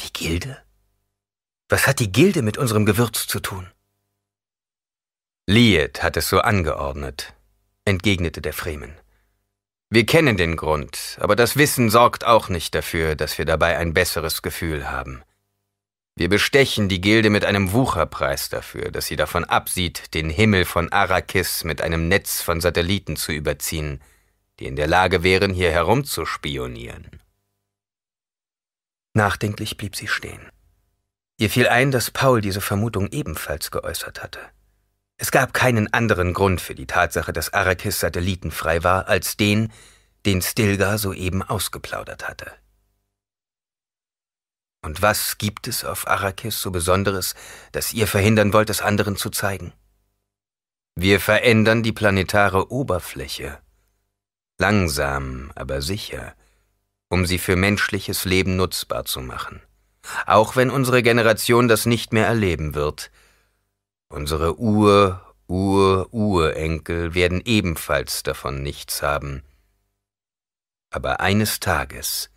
Die 0.00 0.12
Gilde? 0.12 0.62
Was 1.68 1.86
hat 1.86 2.00
die 2.00 2.12
Gilde 2.12 2.42
mit 2.42 2.58
unserem 2.58 2.86
Gewürz 2.86 3.26
zu 3.26 3.40
tun? 3.40 3.70
Liet 5.46 6.02
hat 6.02 6.16
es 6.16 6.28
so 6.28 6.40
angeordnet, 6.40 7.34
entgegnete 7.84 8.40
der 8.40 8.52
Fremen. 8.52 8.94
Wir 9.88 10.04
kennen 10.04 10.36
den 10.36 10.56
Grund, 10.56 11.16
aber 11.20 11.36
das 11.36 11.56
Wissen 11.56 11.90
sorgt 11.90 12.24
auch 12.24 12.48
nicht 12.48 12.74
dafür, 12.74 13.14
dass 13.14 13.38
wir 13.38 13.44
dabei 13.44 13.78
ein 13.78 13.94
besseres 13.94 14.42
Gefühl 14.42 14.90
haben. 14.90 15.22
Wir 16.16 16.28
bestechen 16.28 16.88
die 16.88 17.00
Gilde 17.00 17.30
mit 17.30 17.44
einem 17.44 17.72
Wucherpreis 17.72 18.48
dafür, 18.48 18.90
dass 18.90 19.06
sie 19.06 19.16
davon 19.16 19.44
absieht, 19.44 20.14
den 20.14 20.30
Himmel 20.30 20.64
von 20.64 20.90
Arrakis 20.90 21.62
mit 21.62 21.82
einem 21.82 22.08
Netz 22.08 22.40
von 22.40 22.60
Satelliten 22.60 23.16
zu 23.16 23.32
überziehen, 23.32 24.02
die 24.58 24.66
in 24.66 24.76
der 24.76 24.86
Lage 24.86 25.22
wären, 25.22 25.52
hier 25.52 25.70
herumzuspionieren. 25.70 27.20
Nachdenklich 29.12 29.76
blieb 29.76 29.94
sie 29.94 30.08
stehen. 30.08 30.50
Ihr 31.38 31.50
fiel 31.50 31.68
ein, 31.68 31.90
dass 31.90 32.10
Paul 32.10 32.40
diese 32.40 32.62
Vermutung 32.62 33.08
ebenfalls 33.12 33.70
geäußert 33.70 34.22
hatte. 34.22 34.40
Es 35.18 35.30
gab 35.30 35.54
keinen 35.54 35.92
anderen 35.92 36.34
Grund 36.34 36.60
für 36.60 36.74
die 36.74 36.86
Tatsache, 36.86 37.32
dass 37.32 37.52
Arrakis 37.52 38.00
satellitenfrei 38.00 38.84
war, 38.84 39.08
als 39.08 39.36
den, 39.36 39.72
den 40.26 40.42
Stilgar 40.42 40.98
soeben 40.98 41.42
ausgeplaudert 41.42 42.28
hatte. 42.28 42.52
Und 44.82 45.02
was 45.02 45.38
gibt 45.38 45.66
es 45.66 45.84
auf 45.84 46.06
Arrakis 46.06 46.60
so 46.60 46.70
Besonderes, 46.70 47.34
das 47.72 47.92
ihr 47.92 48.06
verhindern 48.06 48.52
wollt, 48.52 48.70
es 48.70 48.82
anderen 48.82 49.16
zu 49.16 49.30
zeigen? 49.30 49.72
Wir 50.94 51.18
verändern 51.18 51.82
die 51.82 51.92
planetare 51.92 52.70
Oberfläche. 52.70 53.58
Langsam, 54.58 55.50
aber 55.54 55.82
sicher, 55.82 56.34
um 57.08 57.26
sie 57.26 57.38
für 57.38 57.56
menschliches 57.56 58.24
Leben 58.24 58.56
nutzbar 58.56 59.04
zu 59.04 59.20
machen. 59.20 59.60
Auch 60.24 60.56
wenn 60.56 60.70
unsere 60.70 61.02
Generation 61.02 61.68
das 61.68 61.84
nicht 61.84 62.12
mehr 62.12 62.26
erleben 62.26 62.74
wird. 62.74 63.10
Unsere 64.08 64.58
Ur, 64.58 65.34
Ur, 65.48 66.12
Urenkel 66.12 67.14
werden 67.14 67.40
ebenfalls 67.44 68.22
davon 68.22 68.62
nichts 68.62 69.02
haben. 69.02 69.42
Aber 70.90 71.20
eines 71.20 71.60
Tages 71.60 72.30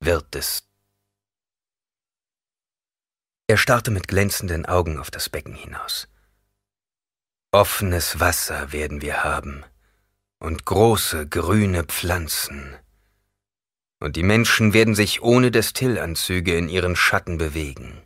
wird 0.00 0.34
es 0.36 0.70
er 3.50 3.56
starrte 3.56 3.90
mit 3.90 4.06
glänzenden 4.06 4.64
Augen 4.64 4.96
auf 4.96 5.10
das 5.10 5.28
Becken 5.28 5.56
hinaus. 5.56 6.06
Offenes 7.50 8.20
Wasser 8.20 8.70
werden 8.70 9.02
wir 9.02 9.24
haben 9.24 9.64
und 10.38 10.66
große 10.66 11.26
grüne 11.26 11.82
Pflanzen. 11.82 12.76
Und 13.98 14.14
die 14.14 14.22
Menschen 14.22 14.72
werden 14.72 14.94
sich 14.94 15.22
ohne 15.22 15.50
Destillanzüge 15.50 16.56
in 16.56 16.68
ihren 16.68 16.94
Schatten 16.94 17.38
bewegen. 17.38 18.00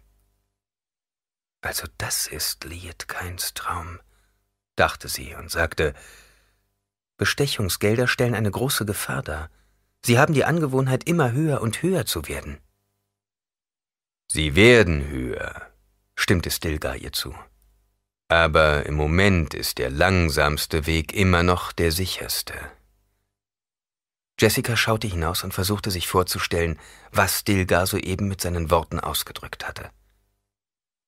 Also 1.65 1.87
das 1.97 2.27
ist 2.27 2.65
Lietkeins 2.65 3.55
Traum, 3.55 3.99
dachte 4.77 5.09
sie 5.09 5.35
und 5.35 5.51
sagte, 5.51 5.95
Bestechungsgelder 7.17 8.07
stellen 8.07 8.35
eine 8.35 8.51
große 8.51 8.85
Gefahr 8.85 9.23
dar. 9.23 9.51
Sie 10.05 10.19
haben 10.19 10.35
die 10.35 10.45
Angewohnheit, 10.45 11.05
immer 11.05 11.33
höher 11.33 11.63
und 11.63 11.83
höher 11.83 12.05
zu 12.05 12.29
werden. 12.29 12.59
Sie 14.31 14.55
werden 14.55 15.09
höher, 15.09 15.71
stimmte 16.15 16.51
Stilgar 16.51 16.97
ihr 16.97 17.13
zu. 17.13 17.35
Aber 18.29 18.85
im 18.85 18.95
Moment 18.95 19.55
ist 19.55 19.79
der 19.79 19.89
langsamste 19.89 20.85
Weg 20.85 21.15
immer 21.15 21.43
noch 21.43 21.73
der 21.73 21.93
sicherste. 21.93 22.55
Jessica 24.39 24.77
schaute 24.77 25.07
hinaus 25.07 25.45
und 25.45 25.55
versuchte 25.55 25.91
sich 25.91 26.09
vorzustellen, 26.09 26.79
was 27.11 27.41
Stilgar 27.41 27.87
soeben 27.87 28.29
mit 28.29 28.43
seinen 28.43 28.71
Worten 28.71 29.01
ausgedrückt 29.01 29.67
hatte. 29.67 29.91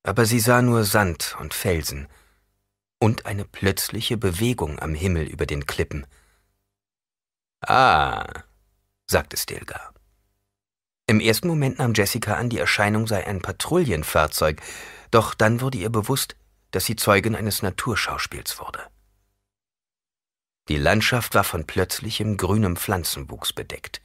Aber 0.07 0.25
sie 0.25 0.39
sah 0.39 0.63
nur 0.63 0.85
Sand 0.85 1.35
und 1.41 1.53
Felsen 1.53 2.07
und 3.01 3.27
eine 3.27 3.45
plötzliche 3.45 4.17
Bewegung 4.17 4.79
am 4.79 4.95
Himmel 4.95 5.27
über 5.27 5.47
den 5.47 5.67
Klippen. 5.67 6.07
Ah, 7.61 8.25
sagte 9.09 9.37
Stilgar. 9.37 9.93
Im 11.09 11.19
ersten 11.19 11.49
Moment 11.49 11.81
nahm 11.81 11.93
Jessica 11.93 12.35
an, 12.35 12.51
die 12.51 12.59
Erscheinung 12.59 13.09
sei 13.09 13.27
ein 13.27 13.43
Patrouillenfahrzeug, 13.43 14.63
doch 15.11 15.35
dann 15.35 15.61
wurde 15.61 15.79
ihr 15.79 15.91
bewusst, 15.91 16.37
dass 16.71 16.85
sie 16.85 16.95
Zeugin 16.95 17.35
eines 17.35 17.63
Naturschauspiels 17.63 18.61
wurde. 18.61 18.87
Die 20.69 20.79
Landschaft 20.79 21.35
war 21.35 21.45
von 21.45 21.67
plötzlichem 21.67 22.37
grünem 22.37 22.77
Pflanzenwuchs 22.77 23.53
bedeckt, 23.53 24.01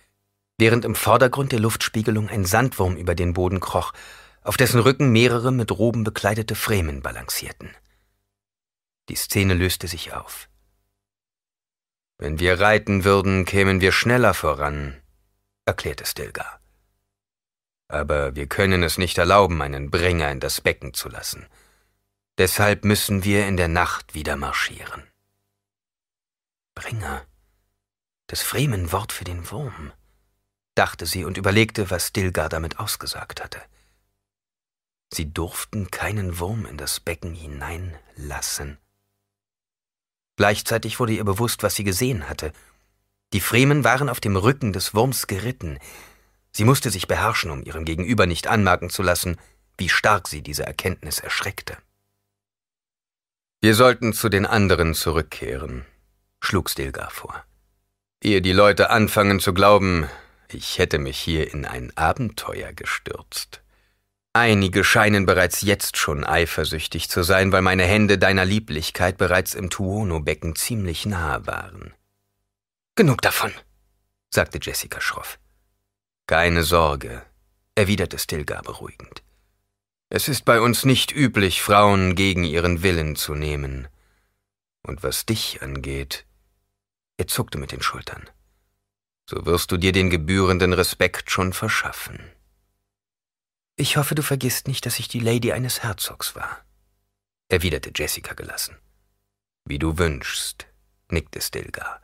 während 0.57 0.83
im 0.83 0.95
Vordergrund 0.95 1.51
der 1.51 1.59
Luftspiegelung 1.59 2.27
ein 2.27 2.45
Sandwurm 2.45 2.95
über 2.95 3.13
den 3.13 3.33
Boden 3.33 3.59
kroch, 3.59 3.93
auf 4.41 4.57
dessen 4.57 4.79
Rücken 4.79 5.11
mehrere 5.11 5.51
mit 5.51 5.71
Roben 5.71 6.03
bekleidete 6.03 6.55
Fremen 6.55 7.01
balancierten. 7.01 7.75
Die 9.09 9.15
Szene 9.15 9.53
löste 9.53 9.87
sich 9.87 10.13
auf. 10.13 10.49
Wenn 12.17 12.39
wir 12.39 12.59
reiten 12.59 13.03
würden, 13.03 13.45
kämen 13.45 13.81
wir 13.81 13.91
schneller 13.91 14.33
voran, 14.33 15.01
erklärte 15.65 16.05
Stilgar. 16.05 16.59
Aber 17.87 18.35
wir 18.35 18.47
können 18.47 18.83
es 18.83 18.97
nicht 18.97 19.17
erlauben, 19.17 19.61
einen 19.61 19.91
Bringer 19.91 20.31
in 20.31 20.39
das 20.39 20.61
Becken 20.61 20.93
zu 20.93 21.09
lassen. 21.09 21.47
Deshalb 22.37 22.85
müssen 22.85 23.23
wir 23.23 23.47
in 23.47 23.57
der 23.57 23.67
Nacht 23.67 24.13
wieder 24.13 24.35
marschieren. 24.37 25.03
Bringer. 26.73 27.25
Das 28.27 28.41
Fremenwort 28.41 29.11
für 29.11 29.25
den 29.25 29.51
Wurm, 29.51 29.91
dachte 30.75 31.05
sie 31.05 31.25
und 31.25 31.37
überlegte, 31.37 31.89
was 31.91 32.07
Stilgar 32.07 32.47
damit 32.47 32.79
ausgesagt 32.79 33.43
hatte. 33.43 33.61
Sie 35.13 35.33
durften 35.33 35.91
keinen 35.91 36.39
Wurm 36.39 36.65
in 36.65 36.77
das 36.77 36.99
Becken 36.99 37.33
hineinlassen. 37.33 38.77
Gleichzeitig 40.37 40.99
wurde 40.99 41.13
ihr 41.13 41.25
bewusst, 41.25 41.63
was 41.63 41.75
sie 41.75 41.83
gesehen 41.83 42.29
hatte. 42.29 42.53
Die 43.33 43.41
Fremen 43.41 43.83
waren 43.83 44.09
auf 44.09 44.19
dem 44.19 44.35
Rücken 44.35 44.73
des 44.73 44.93
Wurms 44.93 45.27
geritten. 45.27 45.79
Sie 46.51 46.63
musste 46.63 46.89
sich 46.89 47.07
beherrschen, 47.07 47.51
um 47.51 47.61
ihrem 47.63 47.85
Gegenüber 47.85 48.25
nicht 48.25 48.47
anmerken 48.47 48.89
zu 48.89 49.03
lassen, 49.03 49.37
wie 49.77 49.89
stark 49.89 50.27
sie 50.27 50.41
diese 50.41 50.65
Erkenntnis 50.65 51.19
erschreckte. 51.19 51.77
Wir 53.61 53.75
sollten 53.75 54.13
zu 54.13 54.29
den 54.29 54.45
anderen 54.45 54.95
zurückkehren, 54.95 55.85
schlug 56.39 56.69
Stilgar 56.69 57.11
vor. 57.11 57.45
Ehe 58.23 58.41
die 58.41 58.53
Leute 58.53 58.89
anfangen 58.89 59.39
zu 59.39 59.53
glauben, 59.53 60.07
ich 60.47 60.79
hätte 60.79 60.97
mich 60.97 61.19
hier 61.19 61.53
in 61.53 61.65
ein 61.65 61.95
Abenteuer 61.95 62.73
gestürzt. 62.73 63.61
Einige 64.33 64.85
scheinen 64.85 65.25
bereits 65.25 65.61
jetzt 65.61 65.97
schon 65.97 66.23
eifersüchtig 66.23 67.09
zu 67.09 67.21
sein, 67.21 67.51
weil 67.51 67.61
meine 67.61 67.83
Hände 67.83 68.17
deiner 68.17 68.45
Lieblichkeit 68.45 69.17
bereits 69.17 69.53
im 69.53 69.69
Tuono-Becken 69.69 70.55
ziemlich 70.55 71.05
nahe 71.05 71.45
waren. 71.47 71.93
Genug 72.95 73.21
davon, 73.21 73.51
sagte 74.29 74.59
Jessica 74.61 75.01
schroff. 75.01 75.37
Keine 76.27 76.63
Sorge, 76.63 77.23
erwiderte 77.75 78.17
Stilgar 78.17 78.61
beruhigend. 78.61 79.21
Es 80.09 80.29
ist 80.29 80.45
bei 80.45 80.61
uns 80.61 80.85
nicht 80.85 81.13
üblich, 81.13 81.61
Frauen 81.61 82.15
gegen 82.15 82.45
ihren 82.45 82.83
Willen 82.83 83.17
zu 83.17 83.35
nehmen. 83.35 83.89
Und 84.81 85.03
was 85.03 85.25
dich 85.25 85.61
angeht, 85.61 86.25
er 87.17 87.27
zuckte 87.27 87.57
mit 87.57 87.73
den 87.73 87.81
Schultern. 87.81 88.29
So 89.29 89.45
wirst 89.45 89.71
du 89.71 89.77
dir 89.77 89.91
den 89.91 90.09
gebührenden 90.09 90.73
Respekt 90.73 91.31
schon 91.31 91.53
verschaffen. 91.53 92.19
Ich 93.75 93.97
hoffe, 93.97 94.15
du 94.15 94.23
vergisst 94.23 94.67
nicht, 94.67 94.85
dass 94.85 94.99
ich 94.99 95.07
die 95.07 95.19
Lady 95.19 95.51
eines 95.51 95.83
Herzogs 95.83 96.35
war, 96.35 96.63
erwiderte 97.49 97.91
Jessica 97.95 98.33
gelassen. 98.33 98.77
Wie 99.65 99.79
du 99.79 99.97
wünschst, 99.97 100.67
nickte 101.09 101.41
Stilgar. 101.41 102.01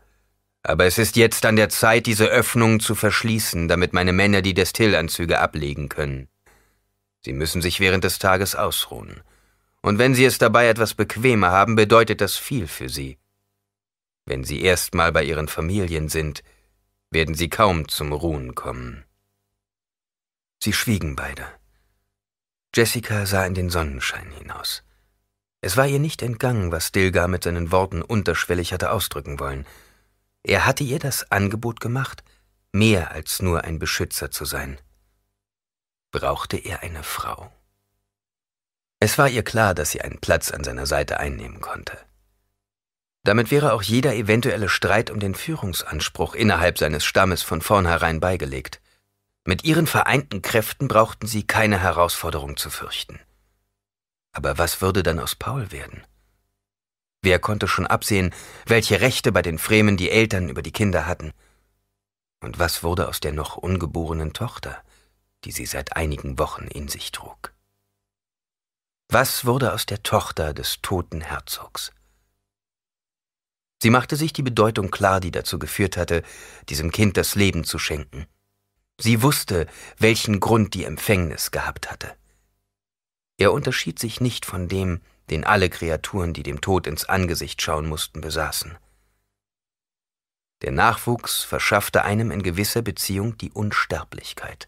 Aber 0.64 0.86
es 0.86 0.98
ist 0.98 1.16
jetzt 1.16 1.46
an 1.46 1.56
der 1.56 1.70
Zeit, 1.70 2.06
diese 2.06 2.26
Öffnung 2.26 2.80
zu 2.80 2.96
verschließen, 2.96 3.68
damit 3.68 3.94
meine 3.94 4.14
Männer 4.14 4.42
die 4.42 4.54
Destillanzüge 4.54 5.40
ablegen 5.40 5.88
können. 5.88 6.28
Sie 7.24 7.34
müssen 7.34 7.62
sich 7.62 7.80
während 7.80 8.04
des 8.04 8.20
Tages 8.20 8.56
ausruhen. 8.56 9.22
Und 9.82 10.00
wenn 10.00 10.14
sie 10.14 10.26
es 10.26 10.38
dabei 10.38 10.68
etwas 10.68 10.94
bequemer 10.94 11.52
haben, 11.52 11.76
bedeutet 11.76 12.22
das 12.22 12.36
viel 12.36 12.68
für 12.68 12.90
sie. 12.90 13.18
Wenn 14.26 14.44
Sie 14.44 14.62
erstmal 14.62 15.14
bei 15.14 15.24
Ihren 15.24 15.48
Familien 15.48 16.10
sind, 16.10 16.44
werden 17.12 17.34
Sie 17.34 17.48
kaum 17.48 17.88
zum 17.88 18.12
Ruhen 18.12 18.56
kommen. 18.56 19.06
Sie 20.62 20.74
schwiegen 20.74 21.16
beide. 21.16 21.48
Jessica 22.78 23.26
sah 23.26 23.44
in 23.44 23.56
den 23.56 23.72
Sonnenschein 23.72 24.30
hinaus. 24.34 24.84
Es 25.62 25.78
war 25.78 25.88
ihr 25.88 25.98
nicht 25.98 26.22
entgangen, 26.22 26.72
was 26.72 26.92
Dilgar 26.92 27.28
mit 27.28 27.44
seinen 27.44 27.72
Worten 27.72 28.04
unterschwellig 28.04 28.72
hatte 28.72 28.92
ausdrücken 28.92 29.40
wollen. 29.40 29.66
Er 30.44 30.68
hatte 30.68 30.84
ihr 30.84 31.00
das 31.00 31.32
Angebot 31.32 31.80
gemacht, 31.80 32.24
mehr 32.72 33.10
als 33.14 33.42
nur 33.42 33.64
ein 33.64 33.80
Beschützer 33.80 34.30
zu 34.30 34.46
sein. 34.46 34.80
Brauchte 36.12 36.56
er 36.56 36.84
eine 36.84 37.02
Frau? 37.02 37.52
Es 39.00 39.18
war 39.18 39.28
ihr 39.28 39.44
klar, 39.44 39.74
dass 39.74 39.90
sie 39.90 40.02
einen 40.02 40.20
Platz 40.20 40.52
an 40.52 40.64
seiner 40.64 40.86
Seite 40.86 41.20
einnehmen 41.20 41.62
konnte. 41.62 41.98
Damit 43.24 43.50
wäre 43.50 43.74
auch 43.74 43.82
jeder 43.82 44.14
eventuelle 44.14 44.70
Streit 44.70 45.10
um 45.10 45.20
den 45.20 45.34
Führungsanspruch 45.34 46.36
innerhalb 46.36 46.78
seines 46.78 47.06
Stammes 47.06 47.42
von 47.42 47.64
vornherein 47.64 48.20
beigelegt. 48.20 48.82
Mit 49.48 49.64
ihren 49.64 49.88
vereinten 49.88 50.42
Kräften 50.42 50.90
brauchten 50.90 51.26
sie 51.26 51.48
keine 51.48 51.80
Herausforderung 51.80 52.58
zu 52.58 52.70
fürchten. 52.70 53.18
Aber 54.34 54.58
was 54.58 54.82
würde 54.82 55.04
dann 55.04 55.22
aus 55.22 55.36
Paul 55.36 55.72
werden? 55.72 56.04
Wer 57.22 57.40
konnte 57.40 57.70
schon 57.70 57.88
absehen, 57.88 58.34
welche 58.66 59.00
Rechte 59.00 59.32
bei 59.32 59.42
den 59.42 59.58
Fremen 59.58 59.96
die 59.96 60.12
Eltern 60.12 60.50
über 60.50 60.62
die 60.62 60.74
Kinder 60.74 61.06
hatten? 61.06 61.32
Und 62.42 62.60
was 62.60 62.84
wurde 62.84 63.08
aus 63.08 63.22
der 63.22 63.32
noch 63.32 63.56
ungeborenen 63.56 64.34
Tochter, 64.34 64.84
die 65.46 65.54
sie 65.54 65.66
seit 65.66 65.96
einigen 65.96 66.38
Wochen 66.38 66.68
in 66.68 66.90
sich 66.90 67.14
trug? 67.14 67.54
Was 69.08 69.46
wurde 69.46 69.72
aus 69.72 69.86
der 69.86 70.04
Tochter 70.04 70.54
des 70.54 70.82
toten 70.82 71.22
Herzogs? 71.22 71.94
Sie 73.82 73.92
machte 73.92 74.18
sich 74.18 74.34
die 74.34 74.44
Bedeutung 74.44 74.92
klar, 74.92 75.22
die 75.22 75.32
dazu 75.32 75.58
geführt 75.58 75.96
hatte, 75.96 76.24
diesem 76.68 76.92
Kind 76.92 77.16
das 77.16 77.36
Leben 77.36 77.64
zu 77.64 77.80
schenken. 77.80 78.28
Sie 79.00 79.22
wusste, 79.22 79.68
welchen 79.98 80.40
Grund 80.40 80.74
die 80.74 80.84
Empfängnis 80.84 81.52
gehabt 81.52 81.92
hatte. 81.92 82.16
Er 83.38 83.54
unterschied 83.54 84.00
sich 84.00 84.20
nicht 84.20 84.46
von 84.46 84.68
dem, 84.68 85.02
den 85.30 85.44
alle 85.44 85.70
Kreaturen, 85.70 86.34
die 86.34 86.44
dem 86.44 86.62
Tod 86.62 86.88
ins 86.88 87.06
Angesicht 87.06 87.62
schauen 87.62 87.88
mussten, 87.88 88.22
besaßen. 88.22 88.78
Der 90.64 90.72
Nachwuchs 90.72 91.44
verschaffte 91.44 92.04
einem 92.04 92.32
in 92.32 92.42
gewisser 92.42 92.82
Beziehung 92.82 93.38
die 93.38 93.52
Unsterblichkeit. 93.52 94.68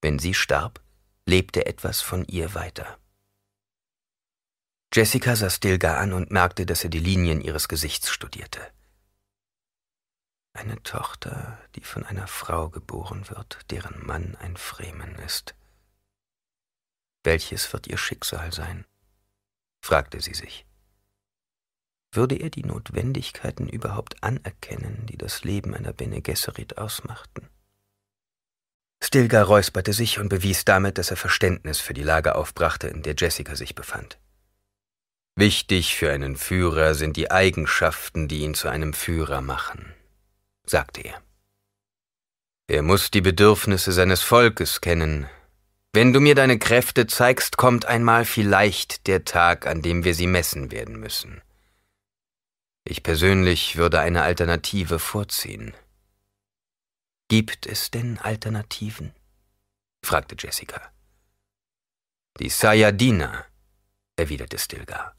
Wenn 0.00 0.20
sie 0.20 0.34
starb, 0.34 0.80
lebte 1.26 1.66
etwas 1.66 2.00
von 2.00 2.24
ihr 2.26 2.54
weiter. 2.54 2.98
Jessica 4.94 5.34
sah 5.34 5.50
Stilgar 5.50 5.98
an 5.98 6.12
und 6.12 6.30
merkte, 6.30 6.66
dass 6.66 6.84
er 6.84 6.90
die 6.90 6.98
Linien 6.98 7.40
ihres 7.40 7.66
Gesichts 7.66 8.10
studierte. 8.10 8.60
Eine 10.54 10.82
Tochter, 10.82 11.58
die 11.74 11.84
von 11.84 12.04
einer 12.04 12.26
Frau 12.26 12.68
geboren 12.68 13.28
wird, 13.30 13.58
deren 13.70 14.04
Mann 14.04 14.36
ein 14.36 14.56
Fremen 14.56 15.16
ist. 15.16 15.54
Welches 17.24 17.72
wird 17.72 17.86
ihr 17.86 17.98
Schicksal 17.98 18.52
sein? 18.52 18.84
fragte 19.82 20.20
sie 20.20 20.34
sich. 20.34 20.66
Würde 22.12 22.36
er 22.36 22.50
die 22.50 22.64
Notwendigkeiten 22.64 23.68
überhaupt 23.68 24.22
anerkennen, 24.22 25.06
die 25.06 25.16
das 25.16 25.44
Leben 25.44 25.74
einer 25.74 25.94
Bene 25.94 26.20
Gesserit 26.20 26.76
ausmachten? 26.76 27.48
Stilgar 29.02 29.44
räusperte 29.44 29.92
sich 29.92 30.18
und 30.18 30.28
bewies 30.28 30.64
damit, 30.64 30.98
dass 30.98 31.10
er 31.10 31.16
Verständnis 31.16 31.80
für 31.80 31.94
die 31.94 32.04
Lage 32.04 32.34
aufbrachte, 32.34 32.88
in 32.88 33.02
der 33.02 33.14
Jessica 33.16 33.56
sich 33.56 33.74
befand. 33.74 34.18
Wichtig 35.34 35.96
für 35.96 36.12
einen 36.12 36.36
Führer 36.36 36.94
sind 36.94 37.16
die 37.16 37.30
Eigenschaften, 37.30 38.28
die 38.28 38.40
ihn 38.40 38.54
zu 38.54 38.68
einem 38.68 38.92
Führer 38.92 39.40
machen, 39.40 39.92
sagte 40.66 41.00
er. 41.02 41.22
Er 42.68 42.82
muss 42.82 43.10
die 43.10 43.20
Bedürfnisse 43.20 43.92
seines 43.92 44.22
Volkes 44.22 44.80
kennen. 44.80 45.28
Wenn 45.92 46.12
du 46.12 46.20
mir 46.20 46.34
deine 46.34 46.58
Kräfte 46.58 47.06
zeigst, 47.06 47.56
kommt 47.56 47.84
einmal 47.84 48.24
vielleicht 48.24 49.06
der 49.06 49.24
Tag, 49.24 49.66
an 49.66 49.82
dem 49.82 50.04
wir 50.04 50.14
sie 50.14 50.26
messen 50.26 50.70
werden 50.70 50.98
müssen. 50.98 51.42
Ich 52.84 53.02
persönlich 53.02 53.76
würde 53.76 54.00
eine 54.00 54.22
Alternative 54.22 54.98
vorziehen. 54.98 55.74
Gibt 57.28 57.66
es 57.66 57.90
denn 57.90 58.18
Alternativen? 58.18 59.14
fragte 60.04 60.34
Jessica. 60.38 60.92
Die 62.40 62.48
Sayadina, 62.48 63.44
erwiderte 64.16 64.58
Stilgar. 64.58 65.14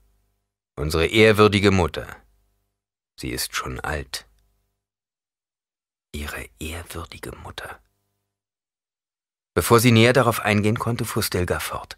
Unsere 0.76 1.06
ehrwürdige 1.06 1.72
Mutter. 1.72 2.07
Sie 3.15 3.30
ist 3.30 3.56
schon 3.56 3.80
alt. 3.80 4.26
Ihre 6.15 6.45
ehrwürdige 6.60 7.31
Mutter. 7.44 7.80
Bevor 9.56 9.80
sie 9.80 9.91
näher 9.91 10.14
darauf 10.14 10.41
eingehen 10.41 10.77
konnte, 10.77 11.06
fuhr 11.06 11.23
Stilgar 11.23 11.60
fort. 11.60 11.95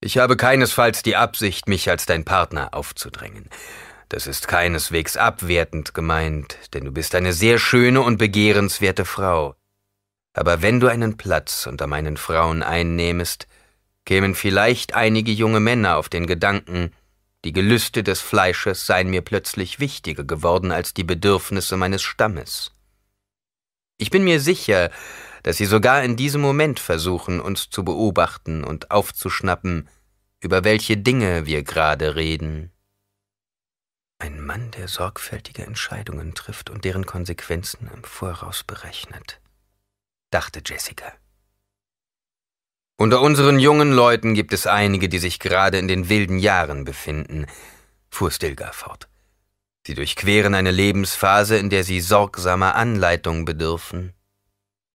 Ich 0.00 0.18
habe 0.18 0.36
keinesfalls 0.36 1.02
die 1.02 1.16
Absicht, 1.16 1.66
mich 1.66 1.88
als 1.88 2.04
dein 2.04 2.24
Partner 2.26 2.74
aufzudrängen. 2.74 3.48
Das 4.10 4.26
ist 4.26 4.48
keineswegs 4.48 5.16
abwertend 5.16 5.94
gemeint, 5.94 6.58
denn 6.74 6.84
du 6.84 6.92
bist 6.92 7.14
eine 7.14 7.32
sehr 7.32 7.58
schöne 7.58 8.02
und 8.02 8.18
begehrenswerte 8.18 9.04
Frau. 9.06 9.54
Aber 10.34 10.60
wenn 10.60 10.78
du 10.78 10.88
einen 10.88 11.16
Platz 11.16 11.66
unter 11.66 11.86
meinen 11.86 12.18
Frauen 12.18 12.62
einnehmest, 12.62 13.46
kämen 14.04 14.34
vielleicht 14.34 14.94
einige 14.94 15.32
junge 15.32 15.60
Männer 15.60 15.96
auf 15.96 16.08
den 16.08 16.26
Gedanken, 16.26 16.92
die 17.44 17.52
Gelüste 17.52 18.02
des 18.02 18.20
Fleisches 18.20 18.84
seien 18.84 19.08
mir 19.08 19.22
plötzlich 19.22 19.80
wichtiger 19.80 20.24
geworden 20.24 20.70
als 20.70 20.92
die 20.92 21.04
Bedürfnisse 21.04 21.78
meines 21.78 22.02
Stammes. 22.02 22.72
Ich 24.00 24.08
bin 24.08 24.24
mir 24.24 24.40
sicher, 24.40 24.90
dass 25.42 25.58
sie 25.58 25.66
sogar 25.66 26.02
in 26.02 26.16
diesem 26.16 26.40
Moment 26.40 26.80
versuchen, 26.80 27.38
uns 27.38 27.68
zu 27.68 27.84
beobachten 27.84 28.64
und 28.64 28.90
aufzuschnappen, 28.90 29.90
über 30.40 30.64
welche 30.64 30.96
Dinge 30.96 31.44
wir 31.44 31.62
gerade 31.62 32.16
reden. 32.16 32.72
Ein 34.18 34.40
Mann, 34.40 34.70
der 34.70 34.88
sorgfältige 34.88 35.66
Entscheidungen 35.66 36.34
trifft 36.34 36.70
und 36.70 36.86
deren 36.86 37.04
Konsequenzen 37.04 37.90
im 37.94 38.02
Voraus 38.02 38.64
berechnet, 38.64 39.38
dachte 40.30 40.62
Jessica. 40.64 41.12
Unter 42.96 43.20
unseren 43.20 43.58
jungen 43.58 43.92
Leuten 43.92 44.32
gibt 44.32 44.54
es 44.54 44.66
einige, 44.66 45.10
die 45.10 45.18
sich 45.18 45.38
gerade 45.38 45.78
in 45.78 45.88
den 45.88 46.08
wilden 46.08 46.38
Jahren 46.38 46.84
befinden, 46.84 47.44
fuhr 48.08 48.30
Stilgar 48.30 48.72
fort. 48.72 49.10
Sie 49.86 49.94
durchqueren 49.94 50.54
eine 50.54 50.70
Lebensphase, 50.70 51.56
in 51.56 51.70
der 51.70 51.84
sie 51.84 52.00
sorgsamer 52.00 52.74
Anleitung 52.74 53.44
bedürfen. 53.44 54.12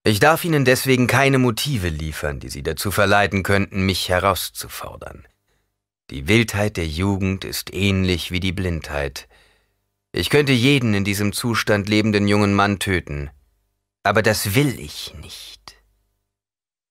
Ich 0.04 0.20
darf 0.20 0.44
Ihnen 0.44 0.66
deswegen 0.66 1.06
keine 1.06 1.38
Motive 1.38 1.88
liefern, 1.88 2.38
die 2.38 2.50
Sie 2.50 2.62
dazu 2.62 2.90
verleiten 2.90 3.42
könnten, 3.42 3.86
mich 3.86 4.10
herauszufordern. 4.10 5.26
Die 6.10 6.28
Wildheit 6.28 6.76
der 6.76 6.86
Jugend 6.86 7.46
ist 7.46 7.72
ähnlich 7.72 8.30
wie 8.30 8.40
die 8.40 8.52
Blindheit. 8.52 9.26
Ich 10.12 10.28
könnte 10.28 10.52
jeden 10.52 10.92
in 10.92 11.04
diesem 11.04 11.32
Zustand 11.32 11.88
lebenden 11.88 12.28
jungen 12.28 12.52
Mann 12.52 12.78
töten, 12.78 13.30
aber 14.02 14.20
das 14.20 14.54
will 14.54 14.78
ich 14.78 15.14
nicht. 15.22 15.82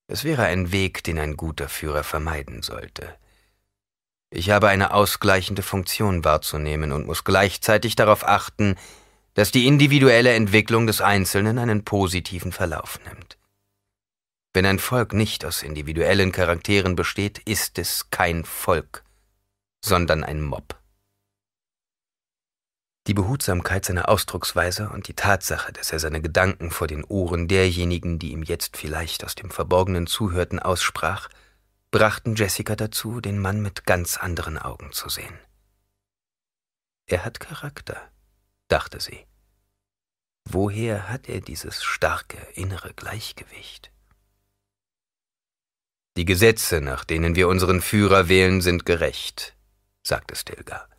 Es 0.08 0.24
wäre 0.24 0.44
ein 0.44 0.72
Weg, 0.72 1.04
den 1.04 1.20
ein 1.20 1.38
guter 1.38 1.70
Führer 1.70 2.04
vermeiden 2.04 2.64
sollte. 2.64 3.16
Ich 4.36 4.50
habe 4.50 4.68
eine 4.68 4.96
ausgleichende 4.96 5.62
Funktion 5.62 6.26
wahrzunehmen 6.26 6.92
und 6.92 7.06
muss 7.06 7.24
gleichzeitig 7.24 7.96
darauf 7.96 8.28
achten, 8.28 8.78
dass 9.36 9.52
die 9.52 9.68
individuelle 9.68 10.34
Entwicklung 10.34 10.88
des 10.88 11.02
Einzelnen 11.02 11.60
einen 11.60 11.86
positiven 11.86 12.52
Verlauf 12.52 13.00
nimmt. 13.06 13.38
Wenn 14.52 14.66
ein 14.66 14.80
Volk 14.80 15.14
nicht 15.14 15.46
aus 15.46 15.62
individuellen 15.62 16.32
Charakteren 16.32 16.96
besteht, 16.96 17.40
ist 17.46 17.78
es 17.78 18.10
kein 18.10 18.44
Volk, 18.44 19.04
sondern 19.86 20.24
ein 20.24 20.42
Mob. 20.42 20.82
Die 23.06 23.14
Behutsamkeit 23.14 23.86
seiner 23.86 24.10
Ausdrucksweise 24.10 24.90
und 24.90 25.08
die 25.08 25.14
Tatsache, 25.14 25.72
dass 25.74 25.92
er 25.92 26.00
seine 26.00 26.22
Gedanken 26.22 26.72
vor 26.72 26.88
den 26.88 27.04
Ohren 27.04 27.48
derjenigen, 27.48 28.18
die 28.18 28.32
ihm 28.32 28.42
jetzt 28.42 28.78
vielleicht 28.78 29.24
aus 29.26 29.36
dem 29.36 29.52
Verborgenen 29.52 30.08
zuhörten, 30.08 30.58
aussprach, 30.58 31.30
brachten 31.94 32.36
Jessica 32.36 32.76
dazu, 32.76 33.22
den 33.22 33.40
Mann 33.40 33.62
mit 33.62 33.86
ganz 33.86 34.18
anderen 34.18 34.58
Augen 34.58 34.92
zu 34.92 35.08
sehen. 35.08 35.40
Er 37.06 37.24
hat 37.24 37.40
Charakter 37.40 38.10
dachte 38.74 39.00
sie. 39.00 39.28
Woher 40.46 41.08
hat 41.08 41.30
er 41.30 41.42
dieses 41.42 41.84
starke 41.84 42.40
innere 42.56 42.92
Gleichgewicht? 42.96 43.92
Die 46.18 46.26
Gesetze, 46.26 46.82
nach 46.82 47.06
denen 47.06 47.36
wir 47.36 47.48
unseren 47.50 47.82
Führer 47.82 48.30
wählen, 48.30 48.62
sind 48.62 48.88
gerecht, 48.88 49.56
sagte 50.02 50.36
Stilgar. 50.36 50.90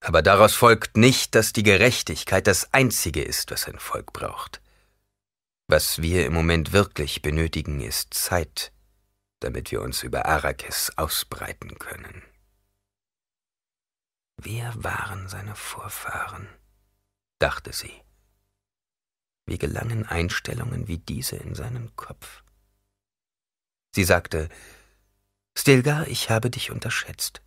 Aber 0.00 0.22
daraus 0.22 0.54
folgt 0.54 0.96
nicht, 0.96 1.36
dass 1.36 1.52
die 1.52 1.62
Gerechtigkeit 1.62 2.48
das 2.48 2.74
Einzige 2.74 3.22
ist, 3.22 3.52
was 3.52 3.66
ein 3.66 3.78
Volk 3.78 4.12
braucht. 4.12 4.60
Was 5.68 6.02
wir 6.02 6.26
im 6.26 6.32
Moment 6.32 6.72
wirklich 6.72 7.22
benötigen, 7.22 7.80
ist 7.80 8.12
Zeit, 8.12 8.72
damit 9.40 9.70
wir 9.70 9.82
uns 9.82 10.02
über 10.02 10.26
Arrakis 10.26 10.92
ausbreiten 10.96 11.78
können. 11.78 12.22
Wer 14.36 14.72
waren 14.82 15.28
seine 15.28 15.54
Vorfahren? 15.54 16.48
dachte 17.38 17.72
sie. 17.72 17.92
Wie 19.46 19.58
gelangen 19.58 20.04
Einstellungen 20.04 20.88
wie 20.88 20.98
diese 20.98 21.36
in 21.36 21.54
seinen 21.54 21.94
Kopf? 21.96 22.42
Sie 23.94 24.04
sagte, 24.04 24.48
Stilgar, 25.56 26.06
ich 26.08 26.30
habe 26.30 26.50
dich 26.50 26.70
unterschätzt. 26.70 27.42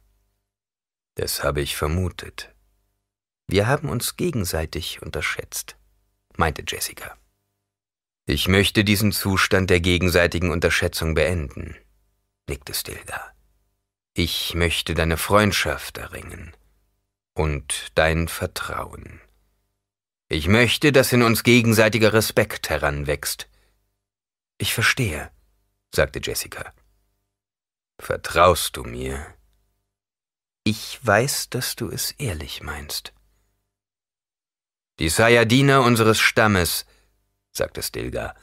Das 1.16 1.44
habe 1.44 1.62
ich 1.62 1.76
vermutet. 1.76 2.54
Wir 3.48 3.68
haben 3.68 3.90
uns 3.90 4.18
gegenseitig 4.18 5.02
unterschätzt, 5.02 5.76
meinte 6.38 6.64
Jessica. 6.68 7.18
Ich 8.26 8.48
möchte 8.48 8.84
diesen 8.84 9.12
Zustand 9.12 9.70
der 9.70 9.82
gegenseitigen 9.82 10.52
Unterschätzung 10.52 11.16
beenden, 11.16 11.76
nickte 12.52 12.74
Stilgar. 12.74 13.34
Ich 14.14 14.56
möchte 14.56 14.94
deine 14.94 15.16
Freundschaft 15.16 15.98
erringen 15.98 16.54
und 17.34 17.92
dein 17.96 18.28
Vertrauen. 18.28 19.22
Ich 20.28 20.50
möchte, 20.50 20.92
dass 20.92 21.14
in 21.14 21.24
uns 21.24 21.44
gegenseitiger 21.44 22.12
Respekt 22.12 22.70
heranwächst. 22.70 23.48
Ich 24.58 24.74
verstehe, 24.74 25.32
sagte 25.96 26.20
Jessica. 26.22 26.74
Vertraust 28.00 28.76
du 28.76 28.84
mir? 28.84 29.34
Ich 30.66 31.00
weiß, 31.06 31.50
dass 31.52 31.78
du 31.78 31.90
es 31.90 32.12
ehrlich 32.12 32.62
meinst. 32.62 33.14
Die 35.00 35.08
Sayadina 35.08 35.80
unseres 35.80 36.20
Stammes, 36.20 36.86
sagte 37.54 37.82
Stilgar, 37.82 38.36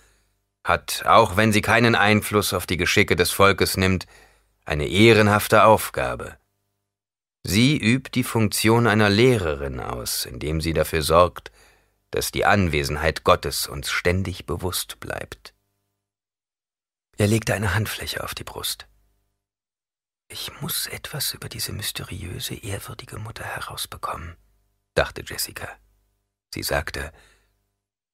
hat, 0.68 1.04
auch 1.06 1.36
wenn 1.36 1.52
sie 1.52 1.62
keinen 1.62 1.94
Einfluss 1.94 2.52
auf 2.52 2.66
die 2.66 2.76
Geschicke 2.76 3.16
des 3.16 3.30
Volkes 3.30 3.76
nimmt, 3.76 4.06
eine 4.64 4.86
ehrenhafte 4.86 5.64
Aufgabe. 5.64 6.36
Sie 7.42 7.78
übt 7.78 8.10
die 8.14 8.24
Funktion 8.24 8.86
einer 8.86 9.08
Lehrerin 9.08 9.80
aus, 9.80 10.26
indem 10.26 10.60
sie 10.60 10.74
dafür 10.74 11.02
sorgt, 11.02 11.50
dass 12.10 12.30
die 12.30 12.44
Anwesenheit 12.44 13.24
Gottes 13.24 13.66
uns 13.66 13.90
ständig 13.90 14.46
bewusst 14.46 15.00
bleibt. 15.00 15.54
Er 17.16 17.26
legte 17.26 17.54
eine 17.54 17.74
Handfläche 17.74 18.22
auf 18.22 18.34
die 18.34 18.44
Brust. 18.44 18.86
Ich 20.28 20.60
muss 20.60 20.86
etwas 20.86 21.32
über 21.32 21.48
diese 21.48 21.72
mysteriöse, 21.72 22.54
ehrwürdige 22.54 23.18
Mutter 23.18 23.44
herausbekommen, 23.44 24.36
dachte 24.94 25.22
Jessica. 25.26 25.68
Sie 26.52 26.62
sagte, 26.62 27.12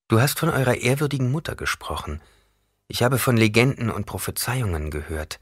Du 0.07 0.21
hast 0.21 0.39
von 0.39 0.49
eurer 0.49 0.75
ehrwürdigen 0.75 1.31
Mutter 1.31 1.55
gesprochen. 1.55 2.21
Ich 2.87 3.03
habe 3.03 3.17
von 3.17 3.37
Legenden 3.37 3.89
und 3.89 4.05
Prophezeiungen 4.05 4.91
gehört. 4.91 5.39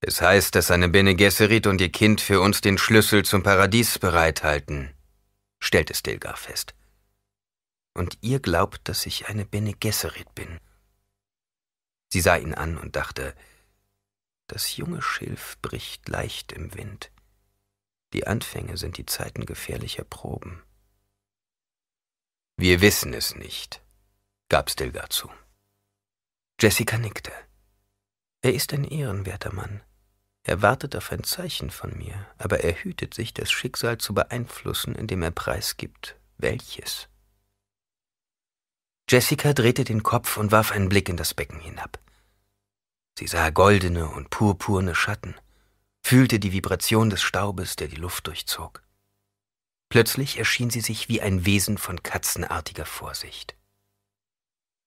Es 0.00 0.20
heißt, 0.20 0.54
dass 0.54 0.68
seine 0.68 0.88
Bene 0.88 1.16
Gesserit 1.16 1.66
und 1.66 1.80
ihr 1.80 1.90
Kind 1.90 2.20
für 2.20 2.40
uns 2.40 2.60
den 2.60 2.78
Schlüssel 2.78 3.24
zum 3.24 3.42
Paradies 3.42 3.98
bereithalten, 3.98 4.94
stellte 5.58 5.94
Stilgar 5.94 6.36
fest 6.36 6.74
und 7.98 8.16
ihr 8.20 8.40
glaubt, 8.40 8.88
dass 8.88 9.06
ich 9.06 9.28
eine 9.28 9.44
Bene 9.44 9.74
Gesserit 9.74 10.34
bin. 10.34 10.60
Sie 12.10 12.20
sah 12.20 12.36
ihn 12.36 12.54
an 12.54 12.78
und 12.78 12.96
dachte, 12.96 13.34
das 14.46 14.76
junge 14.76 15.02
Schilf 15.02 15.58
bricht 15.60 16.08
leicht 16.08 16.52
im 16.52 16.74
Wind. 16.74 17.10
Die 18.14 18.26
Anfänge 18.26 18.78
sind 18.78 18.96
die 18.96 19.04
Zeiten 19.04 19.44
gefährlicher 19.44 20.04
Proben. 20.04 20.62
Wir 22.56 22.80
wissen 22.80 23.12
es 23.12 23.34
nicht, 23.34 23.82
gab 24.48 24.70
Stilgar 24.70 25.10
zu. 25.10 25.28
Jessica 26.60 26.98
nickte. 26.98 27.30
Er 28.42 28.52
ist 28.52 28.72
ein 28.72 28.82
ehrenwerter 28.82 29.52
Mann. 29.52 29.80
Er 30.42 30.60
wartet 30.60 30.96
auf 30.96 31.12
ein 31.12 31.22
Zeichen 31.22 31.70
von 31.70 31.96
mir, 31.96 32.26
aber 32.36 32.64
er 32.64 32.72
hütet 32.82 33.14
sich, 33.14 33.32
das 33.32 33.52
Schicksal 33.52 33.98
zu 33.98 34.12
beeinflussen, 34.12 34.96
indem 34.96 35.22
er 35.22 35.30
preisgibt, 35.30 36.16
welches. 36.36 37.08
Jessica 39.08 39.52
drehte 39.52 39.84
den 39.84 40.02
Kopf 40.02 40.36
und 40.36 40.50
warf 40.50 40.72
einen 40.72 40.88
Blick 40.88 41.08
in 41.08 41.16
das 41.16 41.32
Becken 41.32 41.60
hinab. 41.60 42.00
Sie 43.16 43.28
sah 43.28 43.50
goldene 43.50 44.08
und 44.08 44.30
purpurne 44.30 44.96
Schatten, 44.96 45.36
fühlte 46.02 46.40
die 46.40 46.52
Vibration 46.52 47.08
des 47.08 47.22
Staubes, 47.22 47.76
der 47.76 47.86
die 47.86 47.96
Luft 47.96 48.26
durchzog. 48.26 48.82
Plötzlich 49.90 50.38
erschien 50.38 50.70
sie 50.70 50.80
sich 50.80 51.08
wie 51.08 51.20
ein 51.20 51.46
Wesen 51.46 51.78
von 51.78 52.02
katzenartiger 52.02 52.84
Vorsicht. 52.84 53.57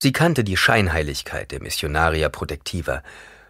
Sie 0.04 0.14
kannte 0.14 0.44
die 0.44 0.58
Scheinheiligkeit 0.58 1.52
der 1.52 1.62
Missionaria 1.62 2.28
Protectiva, 2.30 3.04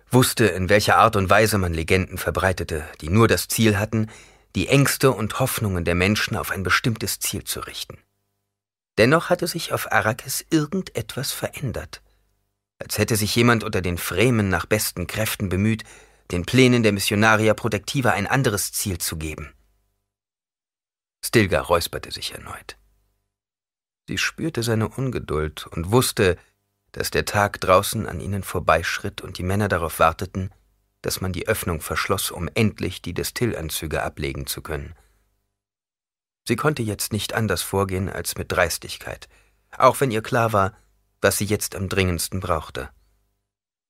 wusste, 0.09 0.47
in 0.47 0.67
welcher 0.67 0.97
Art 0.97 1.15
und 1.15 1.29
Weise 1.29 1.57
man 1.57 1.73
Legenden 1.73 2.17
verbreitete, 2.17 2.83
die 2.99 3.07
nur 3.07 3.29
das 3.29 3.47
Ziel 3.47 3.77
hatten, 3.77 4.09
die 4.55 4.67
Ängste 4.67 5.13
und 5.13 5.39
Hoffnungen 5.39 5.85
der 5.85 5.95
Menschen 5.95 6.35
auf 6.35 6.51
ein 6.51 6.63
bestimmtes 6.63 7.19
Ziel 7.19 7.45
zu 7.45 7.61
richten. 7.61 7.99
Dennoch 8.97 9.29
hatte 9.29 9.47
sich 9.47 9.71
auf 9.71 9.93
Arrakis 9.93 10.45
irgendetwas 10.49 11.31
verändert, 11.31 12.01
als 12.79 12.97
hätte 12.97 13.15
sich 13.15 13.33
jemand 13.33 13.63
unter 13.63 13.81
den 13.81 13.97
Fremen 13.97 14.49
nach 14.49 14.65
besten 14.65 15.07
Kräften 15.07 15.47
bemüht, 15.47 15.85
den 16.31 16.45
Plänen 16.45 16.83
der 16.83 16.91
Missionaria 16.91 17.53
Protectiva 17.53 18.09
ein 18.11 18.27
anderes 18.27 18.73
Ziel 18.73 18.97
zu 18.97 19.15
geben. 19.15 19.53
Stilgar 21.23 21.63
räusperte 21.63 22.11
sich 22.11 22.33
erneut. 22.33 22.75
Sie 24.11 24.17
spürte 24.17 24.61
seine 24.61 24.89
Ungeduld 24.89 25.67
und 25.67 25.89
wusste, 25.89 26.35
dass 26.91 27.11
der 27.11 27.23
Tag 27.23 27.61
draußen 27.61 28.07
an 28.07 28.19
ihnen 28.19 28.43
vorbeischritt 28.43 29.21
und 29.21 29.37
die 29.37 29.43
Männer 29.43 29.69
darauf 29.69 29.99
warteten, 29.99 30.51
dass 31.01 31.21
man 31.21 31.31
die 31.31 31.47
Öffnung 31.47 31.79
verschloss, 31.79 32.29
um 32.29 32.49
endlich 32.53 33.01
die 33.01 33.13
Destillanzüge 33.13 34.03
ablegen 34.03 34.47
zu 34.47 34.61
können. 34.61 34.95
Sie 36.45 36.57
konnte 36.57 36.83
jetzt 36.83 37.13
nicht 37.13 37.33
anders 37.33 37.61
vorgehen 37.61 38.09
als 38.09 38.35
mit 38.35 38.51
Dreistigkeit, 38.51 39.29
auch 39.77 40.01
wenn 40.01 40.11
ihr 40.11 40.21
klar 40.21 40.51
war, 40.51 40.75
was 41.21 41.37
sie 41.37 41.45
jetzt 41.45 41.73
am 41.73 41.87
dringendsten 41.87 42.41
brauchte. 42.41 42.89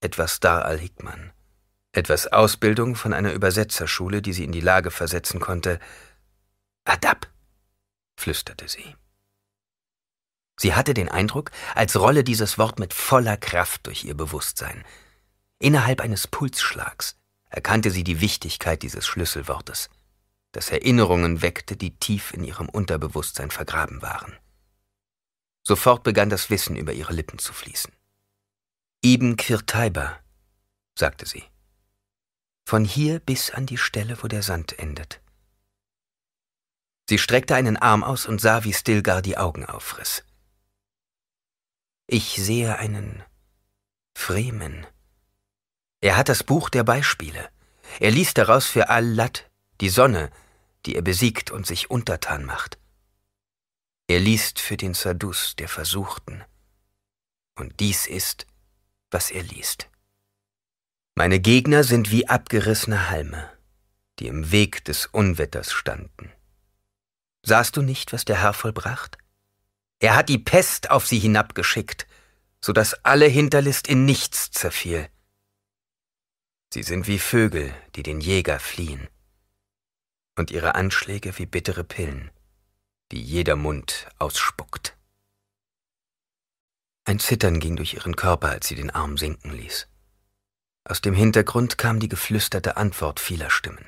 Etwas 0.01 0.39
Dar 0.39 0.65
al-Hikman, 0.65 1.31
etwas 1.93 2.27
Ausbildung 2.27 2.93
von 2.93 3.13
einer 3.13 3.33
Übersetzerschule, 3.33 4.21
die 4.21 4.33
sie 4.33 4.43
in 4.43 4.51
die 4.51 4.61
Lage 4.61 4.91
versetzen 4.91 5.39
konnte. 5.39 5.79
Adab, 6.85 7.27
flüsterte 8.17 8.67
sie. 8.67 8.95
Sie 10.61 10.75
hatte 10.75 10.93
den 10.93 11.09
Eindruck, 11.09 11.49
als 11.73 11.99
rolle 11.99 12.23
dieses 12.23 12.59
Wort 12.59 12.77
mit 12.77 12.93
voller 12.93 13.35
Kraft 13.35 13.87
durch 13.87 14.03
ihr 14.03 14.13
Bewusstsein. 14.13 14.85
Innerhalb 15.57 16.01
eines 16.01 16.27
Pulsschlags 16.27 17.15
erkannte 17.49 17.89
sie 17.89 18.03
die 18.03 18.21
Wichtigkeit 18.21 18.83
dieses 18.83 19.07
Schlüsselwortes, 19.07 19.89
das 20.51 20.69
Erinnerungen 20.69 21.41
weckte, 21.41 21.75
die 21.75 21.97
tief 21.97 22.31
in 22.31 22.43
ihrem 22.43 22.69
Unterbewusstsein 22.69 23.49
vergraben 23.49 24.03
waren. 24.03 24.37
Sofort 25.63 26.03
begann 26.03 26.29
das 26.29 26.51
Wissen 26.51 26.75
über 26.75 26.93
ihre 26.93 27.13
Lippen 27.13 27.39
zu 27.39 27.53
fließen. 27.53 27.91
Ibn 29.03 29.37
Kirtaiba, 29.37 30.19
sagte 30.93 31.25
sie. 31.25 31.43
Von 32.67 32.85
hier 32.85 33.19
bis 33.19 33.49
an 33.49 33.65
die 33.65 33.79
Stelle, 33.79 34.21
wo 34.21 34.27
der 34.27 34.43
Sand 34.43 34.77
endet. 34.77 35.21
Sie 37.09 37.17
streckte 37.17 37.55
einen 37.55 37.77
Arm 37.77 38.03
aus 38.03 38.27
und 38.27 38.39
sah, 38.39 38.63
wie 38.63 38.73
Stilgar 38.73 39.23
die 39.23 39.39
Augen 39.39 39.65
aufriss. 39.65 40.23
Ich 42.13 42.35
sehe 42.35 42.77
einen 42.77 43.23
Fremen. 44.17 44.85
Er 46.01 46.17
hat 46.17 46.27
das 46.27 46.43
Buch 46.43 46.69
der 46.69 46.83
Beispiele. 46.83 47.49
Er 48.01 48.11
liest 48.11 48.37
daraus 48.37 48.67
für 48.67 48.89
Al-Lat, 48.89 49.49
die 49.79 49.87
Sonne, 49.87 50.29
die 50.85 50.95
er 50.95 51.03
besiegt 51.03 51.51
und 51.51 51.65
sich 51.65 51.89
untertan 51.89 52.43
macht. 52.43 52.77
Er 54.09 54.19
liest 54.19 54.59
für 54.59 54.75
den 54.75 54.93
Sadus 54.93 55.55
der 55.55 55.69
Versuchten. 55.69 56.43
Und 57.57 57.79
dies 57.79 58.07
ist, 58.07 58.45
was 59.09 59.31
er 59.31 59.43
liest. 59.43 59.89
Meine 61.15 61.39
Gegner 61.39 61.85
sind 61.85 62.11
wie 62.11 62.27
abgerissene 62.27 63.09
Halme, 63.09 63.49
die 64.19 64.27
im 64.27 64.51
Weg 64.51 64.83
des 64.83 65.05
Unwetters 65.05 65.71
standen. 65.71 66.29
Sahst 67.41 67.77
du 67.77 67.81
nicht, 67.81 68.11
was 68.11 68.25
der 68.25 68.41
Herr 68.41 68.51
vollbracht? 68.51 69.17
Er 70.01 70.15
hat 70.15 70.29
die 70.29 70.39
Pest 70.39 70.89
auf 70.89 71.05
sie 71.05 71.19
hinabgeschickt, 71.19 72.07
so 72.59 72.73
dass 72.73 73.05
alle 73.05 73.27
Hinterlist 73.27 73.87
in 73.87 74.03
nichts 74.03 74.49
zerfiel. 74.49 75.07
Sie 76.73 76.81
sind 76.81 77.05
wie 77.05 77.19
Vögel, 77.19 77.71
die 77.95 78.01
den 78.01 78.19
Jäger 78.19 78.59
fliehen, 78.59 79.09
und 80.35 80.49
ihre 80.49 80.73
Anschläge 80.73 81.37
wie 81.37 81.45
bittere 81.45 81.83
Pillen, 81.83 82.31
die 83.11 83.21
jeder 83.21 83.55
Mund 83.55 84.09
ausspuckt. 84.17 84.97
Ein 87.05 87.19
Zittern 87.19 87.59
ging 87.59 87.75
durch 87.75 87.93
ihren 87.93 88.15
Körper, 88.15 88.49
als 88.49 88.67
sie 88.67 88.75
den 88.75 88.89
Arm 88.89 89.19
sinken 89.19 89.51
ließ. 89.51 89.87
Aus 90.83 91.01
dem 91.01 91.13
Hintergrund 91.13 91.77
kam 91.77 91.99
die 91.99 92.09
geflüsterte 92.09 92.75
Antwort 92.75 93.19
vieler 93.19 93.51
Stimmen. 93.51 93.85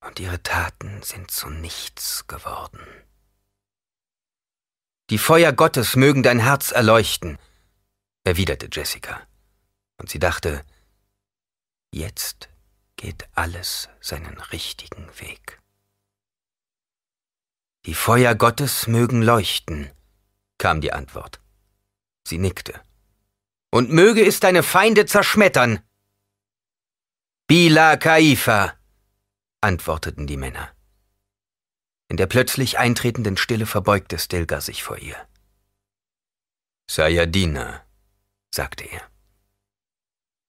Und 0.00 0.20
ihre 0.20 0.42
Taten 0.42 1.02
sind 1.02 1.30
zu 1.30 1.50
nichts 1.50 2.26
geworden. 2.28 2.80
Die 5.10 5.18
Feuer 5.18 5.52
Gottes 5.52 5.96
mögen 5.96 6.22
dein 6.22 6.38
Herz 6.38 6.70
erleuchten, 6.70 7.38
erwiderte 8.24 8.68
Jessica. 8.70 9.26
Und 9.96 10.10
sie 10.10 10.18
dachte, 10.18 10.64
jetzt 11.92 12.50
geht 12.96 13.26
alles 13.34 13.88
seinen 14.00 14.38
richtigen 14.52 15.08
Weg. 15.18 15.62
Die 17.86 17.94
Feuer 17.94 18.34
Gottes 18.34 18.86
mögen 18.86 19.22
leuchten, 19.22 19.90
kam 20.58 20.82
die 20.82 20.92
Antwort. 20.92 21.40
Sie 22.26 22.36
nickte. 22.36 22.78
Und 23.70 23.90
möge 23.90 24.26
es 24.26 24.40
deine 24.40 24.62
Feinde 24.62 25.06
zerschmettern. 25.06 25.80
Bila 27.46 27.96
Kaifa, 27.96 28.74
antworteten 29.62 30.26
die 30.26 30.36
Männer. 30.36 30.77
In 32.08 32.16
der 32.16 32.26
plötzlich 32.26 32.78
eintretenden 32.78 33.36
Stille 33.36 33.66
verbeugte 33.66 34.18
Stilgar 34.18 34.60
sich 34.60 34.82
vor 34.82 34.98
ihr. 34.98 35.16
Sayadina, 36.90 37.84
sagte 38.54 38.84
er. 38.84 39.02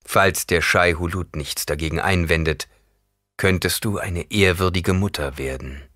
Falls 0.06 0.48
der 0.48 0.62
Schei 0.62 0.94
Hulut 0.94 1.36
nichts 1.36 1.66
dagegen 1.66 2.00
einwendet, 2.00 2.70
könntest 3.38 3.86
du 3.86 3.98
eine 3.98 4.32
ehrwürdige 4.32 4.94
Mutter 4.94 5.38
werden. 5.38 5.88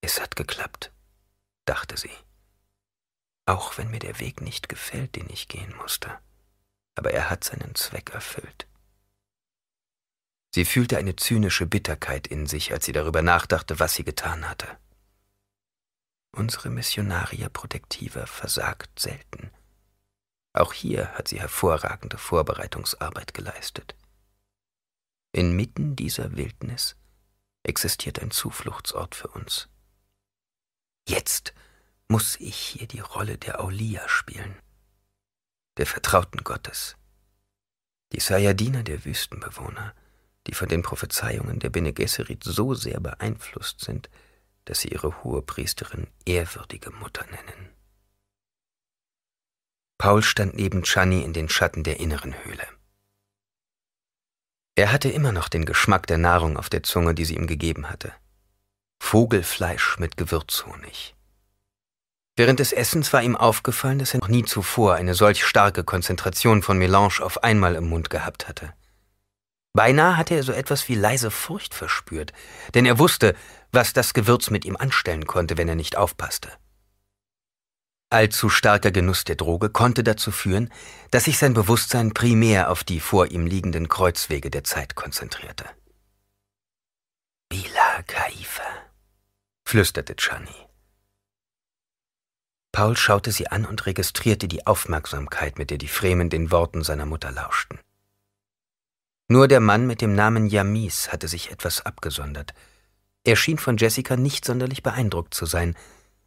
Es 0.00 0.20
hat 0.20 0.36
geklappt, 0.36 0.92
dachte 1.66 1.96
sie. 1.96 2.10
Auch 3.46 3.76
wenn 3.76 3.90
mir 3.90 3.98
der 3.98 4.20
Weg 4.20 4.40
nicht 4.40 4.68
gefällt, 4.68 5.16
den 5.16 5.28
ich 5.28 5.48
gehen 5.48 5.74
musste. 5.76 6.18
Aber 6.94 7.10
er 7.10 7.30
hat 7.30 7.44
seinen 7.44 7.74
Zweck 7.74 8.10
erfüllt. 8.10 8.66
Sie 10.54 10.64
fühlte 10.64 10.98
eine 10.98 11.16
zynische 11.16 11.66
Bitterkeit 11.66 12.28
in 12.28 12.46
sich, 12.46 12.70
als 12.70 12.84
sie 12.84 12.92
darüber 12.92 13.22
nachdachte, 13.22 13.80
was 13.80 13.94
sie 13.94 14.04
getan 14.04 14.48
hatte. 14.48 14.68
Unsere 16.30 16.70
Missionaria 16.70 17.48
Protectiva 17.48 18.26
versagt 18.26 19.00
selten. 19.00 19.50
Auch 20.52 20.72
hier 20.72 21.08
hat 21.14 21.26
sie 21.26 21.40
hervorragende 21.40 22.18
Vorbereitungsarbeit 22.18 23.34
geleistet. 23.34 23.96
Inmitten 25.32 25.96
dieser 25.96 26.36
Wildnis 26.36 26.94
existiert 27.64 28.22
ein 28.22 28.30
Zufluchtsort 28.30 29.16
für 29.16 29.26
uns. 29.26 29.68
Jetzt 31.08 31.52
muss 32.06 32.36
ich 32.38 32.54
hier 32.54 32.86
die 32.86 33.00
Rolle 33.00 33.38
der 33.38 33.60
Aulia 33.60 34.08
spielen, 34.08 34.56
der 35.78 35.86
Vertrauten 35.86 36.44
Gottes, 36.44 36.94
die 38.12 38.20
Sayadina 38.20 38.84
der 38.84 39.04
Wüstenbewohner, 39.04 39.96
die 40.46 40.54
von 40.54 40.68
den 40.68 40.82
Prophezeiungen 40.82 41.58
der 41.58 41.70
Bene 41.70 41.92
Gesserit 41.92 42.44
so 42.44 42.74
sehr 42.74 43.00
beeinflusst 43.00 43.80
sind, 43.80 44.10
dass 44.64 44.80
sie 44.80 44.88
ihre 44.88 45.22
hohe 45.22 45.42
Priesterin 45.42 46.06
ehrwürdige 46.24 46.90
Mutter 46.90 47.24
nennen. 47.26 47.70
Paul 49.98 50.22
stand 50.22 50.54
neben 50.54 50.82
Chani 50.82 51.22
in 51.22 51.32
den 51.32 51.48
Schatten 51.48 51.82
der 51.82 52.00
inneren 52.00 52.34
Höhle. 52.44 52.66
Er 54.76 54.90
hatte 54.90 55.08
immer 55.08 55.32
noch 55.32 55.48
den 55.48 55.64
Geschmack 55.64 56.06
der 56.08 56.18
Nahrung 56.18 56.56
auf 56.56 56.68
der 56.68 56.82
Zunge, 56.82 57.14
die 57.14 57.24
sie 57.24 57.36
ihm 57.36 57.46
gegeben 57.46 57.88
hatte. 57.88 58.12
Vogelfleisch 59.00 59.98
mit 59.98 60.16
Gewürzhonig. 60.16 61.14
Während 62.36 62.58
des 62.58 62.72
Essens 62.72 63.12
war 63.12 63.22
ihm 63.22 63.36
aufgefallen, 63.36 64.00
dass 64.00 64.14
er 64.14 64.20
noch 64.20 64.28
nie 64.28 64.44
zuvor 64.44 64.94
eine 64.94 65.14
solch 65.14 65.44
starke 65.44 65.84
Konzentration 65.84 66.62
von 66.62 66.78
Melange 66.78 67.20
auf 67.20 67.44
einmal 67.44 67.76
im 67.76 67.88
Mund 67.88 68.10
gehabt 68.10 68.48
hatte. 68.48 68.74
Beinahe 69.74 70.16
hatte 70.16 70.34
er 70.34 70.44
so 70.44 70.52
etwas 70.52 70.88
wie 70.88 70.94
leise 70.94 71.32
Furcht 71.32 71.74
verspürt, 71.74 72.32
denn 72.74 72.86
er 72.86 73.00
wusste, 73.00 73.34
was 73.72 73.92
das 73.92 74.14
Gewürz 74.14 74.50
mit 74.50 74.64
ihm 74.64 74.76
anstellen 74.76 75.26
konnte, 75.26 75.56
wenn 75.56 75.68
er 75.68 75.74
nicht 75.74 75.96
aufpasste. 75.96 76.48
Allzu 78.08 78.48
starker 78.48 78.92
Genuss 78.92 79.24
der 79.24 79.34
Droge 79.34 79.70
konnte 79.70 80.04
dazu 80.04 80.30
führen, 80.30 80.72
dass 81.10 81.24
sich 81.24 81.38
sein 81.38 81.54
Bewusstsein 81.54 82.14
primär 82.14 82.70
auf 82.70 82.84
die 82.84 83.00
vor 83.00 83.32
ihm 83.32 83.46
liegenden 83.46 83.88
Kreuzwege 83.88 84.48
der 84.48 84.62
Zeit 84.62 84.94
konzentrierte. 84.94 85.64
Bila 87.48 88.02
Kaifa, 88.06 88.62
flüsterte 89.66 90.14
Chani. 90.14 90.54
Paul 92.70 92.96
schaute 92.96 93.32
sie 93.32 93.48
an 93.48 93.64
und 93.64 93.86
registrierte 93.86 94.46
die 94.46 94.66
Aufmerksamkeit, 94.68 95.58
mit 95.58 95.70
der 95.70 95.78
die 95.78 95.88
Fremen 95.88 96.30
den 96.30 96.52
Worten 96.52 96.84
seiner 96.84 97.06
Mutter 97.06 97.32
lauschten. 97.32 97.80
Nur 99.28 99.48
der 99.48 99.60
Mann 99.60 99.86
mit 99.86 100.00
dem 100.00 100.14
Namen 100.14 100.46
Yamis 100.46 101.10
hatte 101.10 101.28
sich 101.28 101.50
etwas 101.50 101.84
abgesondert. 101.86 102.52
Er 103.24 103.36
schien 103.36 103.58
von 103.58 103.78
Jessica 103.78 104.16
nicht 104.16 104.44
sonderlich 104.44 104.82
beeindruckt 104.82 105.32
zu 105.32 105.46
sein, 105.46 105.74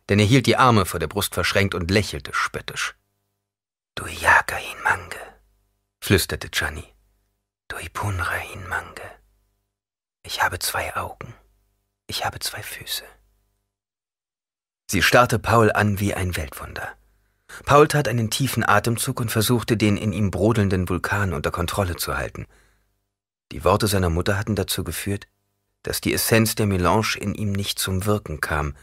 denn 0.10 0.19
er 0.19 0.26
hielt 0.26 0.48
die 0.48 0.57
Arme 0.57 0.86
vor 0.86 0.99
der 0.99 1.07
Brust 1.07 1.36
verschränkt 1.36 1.76
und 1.76 1.91
lächelte 1.91 2.34
spöttisch. 2.34 2.95
Du 3.95 4.06
Jagain 4.07 4.82
Mange, 4.84 5.15
flüsterte 6.02 6.49
Gianni. 6.49 6.86
Duipunrain 7.68 8.68
Mange. 8.68 9.02
Ich 10.24 10.41
habe 10.41 10.57
zwei 10.60 10.95
Augen. 10.95 11.34
Ich 12.07 12.26
habe 12.26 12.40
zwei 12.40 12.64
Füße. 12.64 13.03
Sie 14.90 15.02
starrte 15.02 15.38
Paul 15.38 15.72
an 15.72 15.99
wie 15.99 16.14
ein 16.14 16.38
Weltwunder. 16.38 16.95
Paul 17.65 17.88
tat 17.88 18.07
einen 18.07 18.30
tiefen 18.30 18.64
Atemzug 18.68 19.19
und 19.19 19.32
versuchte, 19.32 19.78
den 19.78 19.98
in 19.98 20.14
ihm 20.14 20.32
brodelnden 20.32 20.88
Vulkan 20.90 21.34
unter 21.34 21.52
Kontrolle 21.52 21.98
zu 21.98 22.18
halten. 22.18 22.48
Die 23.52 23.64
Worte 23.64 23.88
seiner 23.88 24.10
Mutter 24.10 24.38
hatten 24.38 24.56
dazu 24.56 24.84
geführt, 24.84 25.28
dass 25.84 26.02
die 26.02 26.14
Essenz 26.14 26.56
der 26.56 26.65
Melange 26.65 27.15
in 27.19 27.34
ihm 27.34 27.52
nicht 27.52 27.80
zum 27.80 28.06
Wirken 28.06 28.41
kam, 28.41 28.76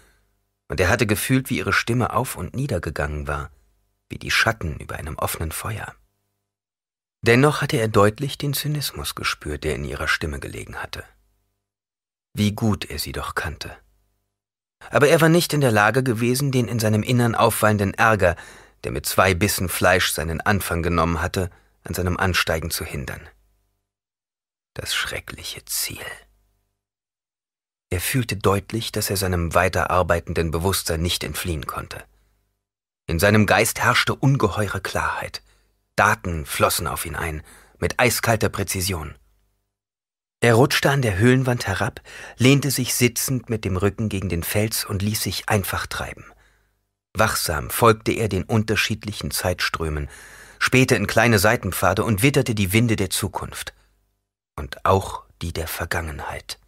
und 0.69 0.81
er 0.81 0.89
hatte 0.89 1.07
gefühlt, 1.07 1.51
wie 1.51 1.59
ihre 1.59 1.75
Stimme 1.75 2.15
auf 2.15 2.37
und 2.37 2.55
nieder 2.55 2.81
gegangen 2.81 3.27
war, 3.27 3.51
wie 4.09 4.19
die 4.19 4.31
Schatten 4.31 4.79
über 4.79 4.97
einem 4.97 5.17
offenen 5.17 5.53
Feuer. 5.53 5.95
Dennoch 7.21 7.61
hatte 7.63 7.77
er 7.77 7.89
deutlich 7.89 8.39
den 8.39 8.55
Zynismus 8.55 9.15
gespürt, 9.15 9.65
der 9.65 9.77
in 9.77 9.85
ihrer 9.85 10.09
Stimme 10.09 10.41
gelegen 10.41 10.77
hatte. 10.77 11.05
Wie 12.35 12.53
gut 12.53 12.85
er 12.85 12.99
sie 12.99 13.13
doch 13.13 13.35
kannte. 13.35 13.77
Aber 14.91 15.09
er 15.09 15.21
war 15.21 15.29
nicht 15.29 15.53
in 15.53 15.61
der 15.61 15.73
Lage 15.73 16.03
gewesen, 16.03 16.53
den 16.53 16.69
in 16.69 16.79
seinem 16.79 17.03
Innern 17.03 17.35
auffallenden 17.35 17.95
Ärger, 17.95 18.37
der 18.85 18.93
mit 18.93 19.07
zwei 19.07 19.35
Bissen 19.35 19.69
Fleisch 19.69 20.13
seinen 20.13 20.41
Anfang 20.41 20.83
genommen 20.83 21.23
hatte, 21.23 21.51
an 21.85 21.95
seinem 21.95 22.17
Ansteigen 22.17 22.71
zu 22.71 22.85
hindern. 22.85 23.29
Das 24.75 24.93
schreckliche 24.93 25.65
Ziel. 25.67 26.05
Er 27.91 28.01
fühlte 28.01 28.37
deutlich, 28.37 28.91
dass 28.91 29.09
er 29.09 29.17
seinem 29.17 29.55
weiterarbeitenden 29.55 30.51
Bewusstsein 30.51 31.01
nicht 31.01 31.23
entfliehen 31.23 31.67
konnte. 31.67 32.03
In 33.07 33.21
seinem 33.21 33.47
Geist 33.47 33.79
herrschte 33.81 34.17
ungeheure 34.17 34.81
Klarheit. 34.81 35.43
Daten 35.95 36.45
flossen 36.45 36.89
auf 36.89 37.07
ihn 37.07 37.15
ein, 37.15 37.45
mit 37.79 38.01
eiskalter 38.01 38.49
Präzision. 38.49 39.15
Er 40.41 40.55
rutschte 40.55 40.91
an 40.91 41.03
der 41.03 41.19
Höhlenwand 41.19 41.69
herab, 41.69 42.01
lehnte 42.37 42.73
sich 42.73 42.97
sitzend 42.97 43.49
mit 43.49 43.65
dem 43.65 43.77
Rücken 43.77 44.09
gegen 44.09 44.29
den 44.29 44.43
Fels 44.43 44.85
und 44.85 45.03
ließ 45.03 45.23
sich 45.23 45.49
einfach 45.49 45.87
treiben. 45.87 46.25
Wachsam 47.13 47.71
folgte 47.71 48.11
er 48.11 48.29
den 48.29 48.43
unterschiedlichen 48.43 49.31
Zeitströmen, 49.31 50.11
spähte 50.59 50.97
in 50.97 51.07
kleine 51.07 51.39
Seitenpfade 51.39 52.03
und 52.03 52.23
witterte 52.23 52.57
die 52.57 52.73
Winde 52.73 52.97
der 52.97 53.11
Zukunft. 53.11 53.73
Und 54.57 54.85
auch 54.85 55.25
die 55.43 55.53
der 55.53 55.69
Vergangenheit. 55.69 56.59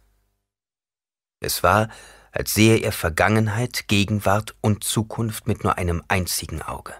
Es 1.39 1.63
war, 1.63 1.89
als 2.31 2.53
sehe 2.53 2.77
er 2.77 2.91
Vergangenheit, 2.91 3.87
Gegenwart 3.87 4.55
und 4.61 4.83
Zukunft 4.83 5.47
mit 5.47 5.63
nur 5.63 5.77
einem 5.77 6.03
einzigen 6.07 6.61
Auge. 6.61 6.93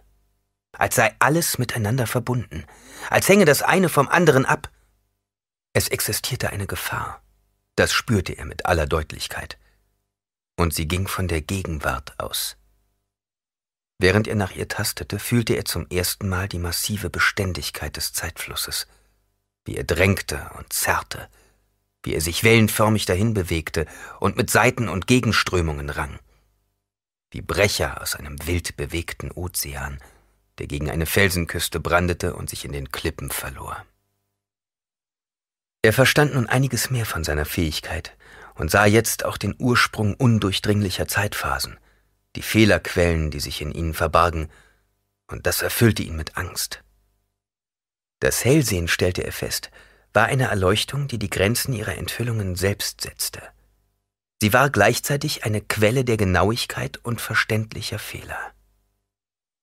Als 0.78 0.96
sei 0.96 1.16
alles 1.20 1.58
miteinander 1.58 2.08
verbunden, 2.08 2.66
als 3.10 3.28
hänge 3.28 3.46
das 3.46 3.62
eine 3.62 3.90
vom 3.90 4.08
anderen 4.08 4.46
ab. 4.46 4.70
Es 5.74 5.88
existierte 5.88 6.50
eine 6.50 6.68
Gefahr, 6.68 7.22
das 7.76 7.94
spürte 7.94 8.34
er 8.34 8.46
mit 8.46 8.66
aller 8.66 8.88
Deutlichkeit. 8.88 9.58
Und 10.60 10.74
sie 10.74 10.88
ging 10.88 11.08
von 11.08 11.28
der 11.28 11.42
Gegenwart 11.42 12.20
aus. 12.20 12.58
Während 14.00 14.28
er 14.28 14.36
nach 14.36 14.52
ihr 14.52 14.68
tastete, 14.68 15.20
fühlte 15.20 15.54
er 15.54 15.66
zum 15.66 15.88
ersten 15.90 16.30
Mal 16.30 16.48
die 16.48 16.60
massive 16.60 17.10
Beständigkeit 17.10 17.98
des 17.98 18.14
Zeitflusses, 18.14 18.88
wie 19.68 19.76
er 19.76 19.84
drängte 19.84 20.50
und 20.58 20.72
zerrte, 20.72 21.28
wie 22.04 22.14
er 22.14 22.22
sich 22.22 22.44
wellenförmig 22.44 23.06
dahin 23.06 23.34
bewegte 23.34 23.86
und 24.20 24.38
mit 24.38 24.50
Seiten- 24.50 24.90
und 24.90 25.08
Gegenströmungen 25.08 25.90
rang. 25.90 26.20
Wie 27.30 27.42
Brecher 27.42 28.02
aus 28.02 28.16
einem 28.16 28.38
wild 28.48 28.78
bewegten 28.78 29.30
Ozean, 29.32 30.00
der 30.58 30.68
gegen 30.68 30.90
eine 30.90 31.06
Felsenküste 31.06 31.80
brandete 31.80 32.34
und 32.34 32.50
sich 32.50 32.64
in 32.64 32.72
den 32.72 32.92
Klippen 32.92 33.30
verlor. 33.30 33.86
Er 35.82 35.94
verstand 35.94 36.34
nun 36.34 36.48
einiges 36.48 36.90
mehr 36.90 37.06
von 37.06 37.24
seiner 37.24 37.46
Fähigkeit 37.46 38.16
und 38.56 38.72
sah 38.72 38.86
jetzt 38.86 39.26
auch 39.26 39.38
den 39.38 39.56
Ursprung 39.60 40.16
undurchdringlicher 40.16 41.08
Zeitphasen, 41.08 41.78
die 42.36 42.42
Fehlerquellen, 42.42 43.32
die 43.32 43.40
sich 43.40 43.62
in 43.62 43.72
ihnen 43.72 43.94
verbargen, 43.94 44.50
und 45.28 45.46
das 45.46 45.62
erfüllte 45.62 46.04
ihn 46.04 46.16
mit 46.16 46.38
Angst. 46.38 46.84
Das 48.20 48.44
Hellsehen, 48.44 48.88
stellte 48.88 49.24
er 49.24 49.32
fest, 49.32 49.70
war 50.14 50.26
eine 50.26 50.46
Erleuchtung, 50.46 51.08
die 51.08 51.20
die 51.20 51.30
Grenzen 51.30 51.74
ihrer 51.74 51.96
Enthüllungen 51.96 52.56
selbst 52.56 53.02
setzte. 53.02 53.42
Sie 54.42 54.54
war 54.54 54.70
gleichzeitig 54.70 55.46
eine 55.46 55.62
Quelle 55.62 56.06
der 56.06 56.18
Genauigkeit 56.18 56.98
und 57.04 57.22
verständlicher 57.22 58.00
Fehler. 58.00 58.40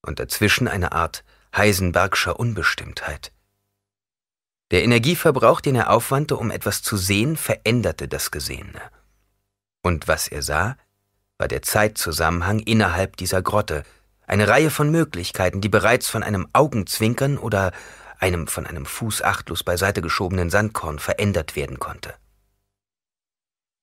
Und 0.03 0.19
dazwischen 0.19 0.69
eine 0.69 0.93
Art 0.93 1.25
Heisenbergscher 1.57 2.39
Unbestimmtheit. 2.39 3.33
Der 4.71 4.83
Energieverbrauch, 4.83 5.61
den 5.61 5.77
er 5.77 5.91
aufwandte, 5.91 6.37
um 6.37 6.51
etwas 6.51 6.83
zu 6.83 6.97
sehen, 6.97 7.37
veränderte 7.37 8.09
das 8.09 8.31
Gesehene. 8.31 8.81
Und 9.83 10.09
was 10.09 10.27
er 10.29 10.43
sah, 10.43 10.77
war 11.39 11.49
der 11.49 11.63
Zeitzusammenhang 11.63 12.59
innerhalb 12.61 13.17
dieser 13.17 13.43
Grotte, 13.43 13.85
eine 14.27 14.49
Reihe 14.49 14.71
von 14.71 14.91
Möglichkeiten, 14.91 15.61
die 15.61 15.69
bereits 15.69 16.09
von 16.09 16.23
einem 16.23 16.49
Augenzwinkern 16.53 17.39
oder 17.39 17.73
einem 18.19 18.47
von 18.47 18.67
einem 18.67 18.87
Fuß 18.87 19.23
achtlos 19.23 19.63
beiseite 19.63 20.03
geschobenen 20.03 20.51
Sandkorn 20.51 20.99
verändert 20.99 21.57
werden 21.57 21.79
konnte. 21.79 22.15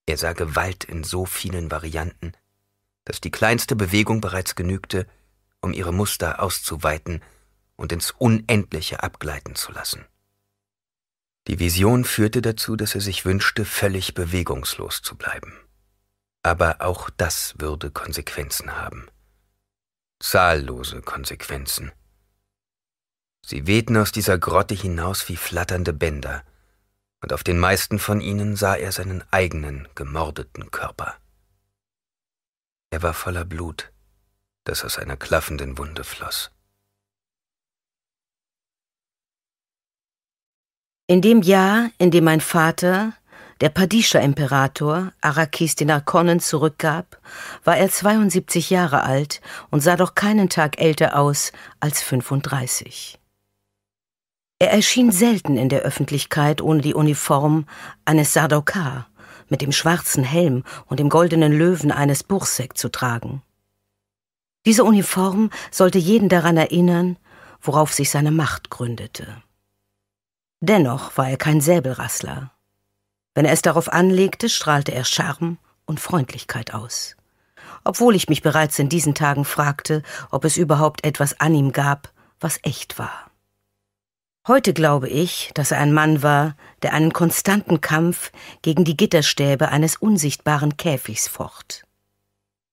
Er 0.05 0.17
sah 0.17 0.33
Gewalt 0.33 0.83
in 0.83 1.03
so 1.03 1.25
vielen 1.25 1.71
Varianten, 1.71 2.33
dass 3.05 3.21
die 3.21 3.31
kleinste 3.31 3.75
Bewegung 3.75 4.21
bereits 4.21 4.55
genügte, 4.55 5.07
um 5.61 5.73
ihre 5.73 5.93
Muster 5.93 6.41
auszuweiten 6.41 7.21
und 7.75 7.91
ins 7.91 8.11
Unendliche 8.11 9.03
abgleiten 9.03 9.55
zu 9.55 9.71
lassen. 9.71 10.05
Die 11.47 11.59
Vision 11.59 12.03
führte 12.03 12.41
dazu, 12.41 12.75
dass 12.75 12.93
er 12.93 13.01
sich 13.01 13.25
wünschte, 13.25 13.65
völlig 13.65 14.13
bewegungslos 14.13 15.01
zu 15.01 15.15
bleiben. 15.15 15.53
Aber 16.43 16.81
auch 16.81 17.09
das 17.09 17.55
würde 17.57 17.91
Konsequenzen 17.91 18.75
haben. 18.75 19.07
Zahllose 20.19 21.01
Konsequenzen. 21.01 21.91
Sie 23.45 23.67
wehten 23.67 23.97
aus 23.97 24.11
dieser 24.11 24.37
Grotte 24.37 24.75
hinaus 24.75 25.27
wie 25.29 25.35
flatternde 25.35 25.93
Bänder, 25.93 26.43
und 27.21 27.33
auf 27.33 27.43
den 27.43 27.59
meisten 27.59 27.99
von 27.99 28.21
ihnen 28.21 28.55
sah 28.55 28.75
er 28.75 28.91
seinen 28.91 29.23
eigenen 29.31 29.87
gemordeten 29.95 30.71
Körper. 30.71 31.15
Er 32.89 33.03
war 33.03 33.13
voller 33.13 33.45
Blut, 33.45 33.91
das 34.63 34.83
aus 34.83 34.97
einer 34.97 35.17
klaffenden 35.17 35.77
Wunde 35.77 36.03
floss. 36.03 36.51
In 41.07 41.21
dem 41.21 41.41
Jahr, 41.41 41.89
in 41.97 42.11
dem 42.11 42.23
mein 42.23 42.41
Vater, 42.41 43.13
der 43.59 43.69
Padischer 43.69 44.21
Imperator, 44.21 45.13
Arrakis 45.21 45.75
den 45.75 45.91
Arkonnen 45.91 46.39
zurückgab, 46.39 47.19
war 47.63 47.77
er 47.77 47.89
72 47.89 48.69
Jahre 48.71 49.03
alt 49.03 49.41
und 49.69 49.81
sah 49.81 49.95
doch 49.95 50.15
keinen 50.15 50.49
Tag 50.49 50.81
älter 50.81 51.17
aus 51.17 51.51
als 51.79 52.01
35. 52.01 53.20
Er 54.61 54.69
erschien 54.69 55.11
selten 55.11 55.57
in 55.57 55.69
der 55.69 55.81
Öffentlichkeit 55.81 56.61
ohne 56.61 56.81
die 56.81 56.93
Uniform 56.93 57.65
eines 58.05 58.31
Sardaukar 58.31 59.07
mit 59.49 59.63
dem 59.63 59.71
schwarzen 59.71 60.23
Helm 60.23 60.63
und 60.85 60.99
dem 60.99 61.09
goldenen 61.09 61.51
Löwen 61.51 61.91
eines 61.91 62.21
Bursek 62.21 62.77
zu 62.77 62.89
tragen. 62.89 63.41
Diese 64.67 64.83
Uniform 64.83 65.49
sollte 65.71 65.97
jeden 65.97 66.29
daran 66.29 66.57
erinnern, 66.57 67.17
worauf 67.59 67.91
sich 67.91 68.11
seine 68.11 68.29
Macht 68.29 68.69
gründete. 68.69 69.41
Dennoch 70.59 71.17
war 71.17 71.27
er 71.27 71.37
kein 71.37 71.59
Säbelrassler. 71.59 72.51
Wenn 73.33 73.45
er 73.45 73.53
es 73.53 73.63
darauf 73.63 73.91
anlegte, 73.91 74.47
strahlte 74.47 74.91
er 74.91 75.05
Charme 75.05 75.57
und 75.85 75.99
Freundlichkeit 75.99 76.75
aus. 76.75 77.15
Obwohl 77.83 78.15
ich 78.15 78.29
mich 78.29 78.43
bereits 78.43 78.77
in 78.77 78.89
diesen 78.89 79.15
Tagen 79.15 79.43
fragte, 79.43 80.03
ob 80.29 80.45
es 80.45 80.57
überhaupt 80.57 81.03
etwas 81.03 81.39
an 81.39 81.55
ihm 81.55 81.71
gab, 81.71 82.13
was 82.39 82.59
echt 82.61 82.99
war. 82.99 83.30
Heute 84.47 84.73
glaube 84.73 85.07
ich, 85.07 85.51
dass 85.53 85.69
er 85.69 85.77
ein 85.79 85.93
Mann 85.93 86.23
war, 86.23 86.55
der 86.81 86.93
einen 86.93 87.13
konstanten 87.13 87.79
Kampf 87.79 88.31
gegen 88.63 88.83
die 88.83 88.97
Gitterstäbe 88.97 89.69
eines 89.69 89.97
unsichtbaren 89.97 90.77
Käfigs 90.77 91.27
focht. 91.27 91.85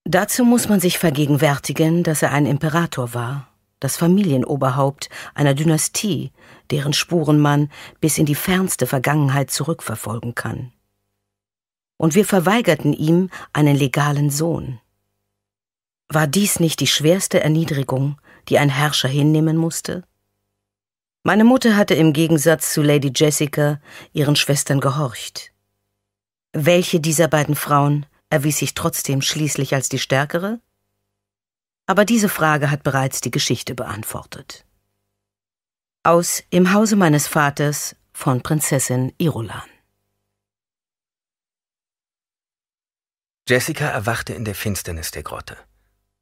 Dazu 0.03 0.43
muss 0.45 0.67
man 0.67 0.79
sich 0.79 0.97
vergegenwärtigen, 0.97 2.01
dass 2.01 2.23
er 2.23 2.31
ein 2.31 2.47
Imperator 2.47 3.13
war, 3.13 3.49
das 3.79 3.97
Familienoberhaupt 3.97 5.09
einer 5.35 5.53
Dynastie, 5.53 6.31
deren 6.71 6.93
Spuren 6.93 7.39
man 7.39 7.69
bis 7.99 8.17
in 8.17 8.25
die 8.25 8.33
fernste 8.33 8.87
Vergangenheit 8.87 9.51
zurückverfolgen 9.51 10.33
kann. 10.33 10.71
Und 11.97 12.15
wir 12.15 12.25
verweigerten 12.25 12.93
ihm 12.93 13.29
einen 13.53 13.75
legalen 13.75 14.31
Sohn. 14.31 14.79
War 16.07 16.25
dies 16.25 16.59
nicht 16.59 16.79
die 16.79 16.87
schwerste 16.87 17.41
Erniedrigung, 17.41 18.19
die 18.47 18.57
ein 18.57 18.69
Herrscher 18.69 19.09
hinnehmen 19.09 19.57
musste? 19.57 20.03
Meine 21.23 21.43
Mutter 21.43 21.75
hatte 21.75 21.95
im 21.95 22.13
Gegensatz 22.13 22.73
zu 22.73 22.81
Lady 22.81 23.11
Jessica 23.13 23.81
ihren 24.13 24.37
Schwestern 24.37 24.79
gehorcht. 24.79 25.51
Welche 26.53 27.01
dieser 27.01 27.27
beiden 27.27 27.55
Frauen 27.55 28.05
erwies 28.29 28.59
sich 28.59 28.73
trotzdem 28.73 29.21
schließlich 29.21 29.73
als 29.73 29.89
die 29.89 29.99
stärkere? 29.99 30.61
Aber 31.87 32.05
diese 32.05 32.29
Frage 32.29 32.71
hat 32.71 32.83
bereits 32.83 33.19
die 33.19 33.31
Geschichte 33.31 33.75
beantwortet. 33.75 34.65
Aus 36.03 36.41
Im 36.49 36.71
Hause 36.71 36.95
meines 36.95 37.27
Vaters 37.27 37.95
von 38.13 38.41
Prinzessin 38.41 39.13
Irulan. 39.17 39.67
Jessica 43.47 43.87
erwachte 43.89 44.33
in 44.33 44.45
der 44.45 44.55
Finsternis 44.55 45.11
der 45.11 45.23
Grotte, 45.23 45.57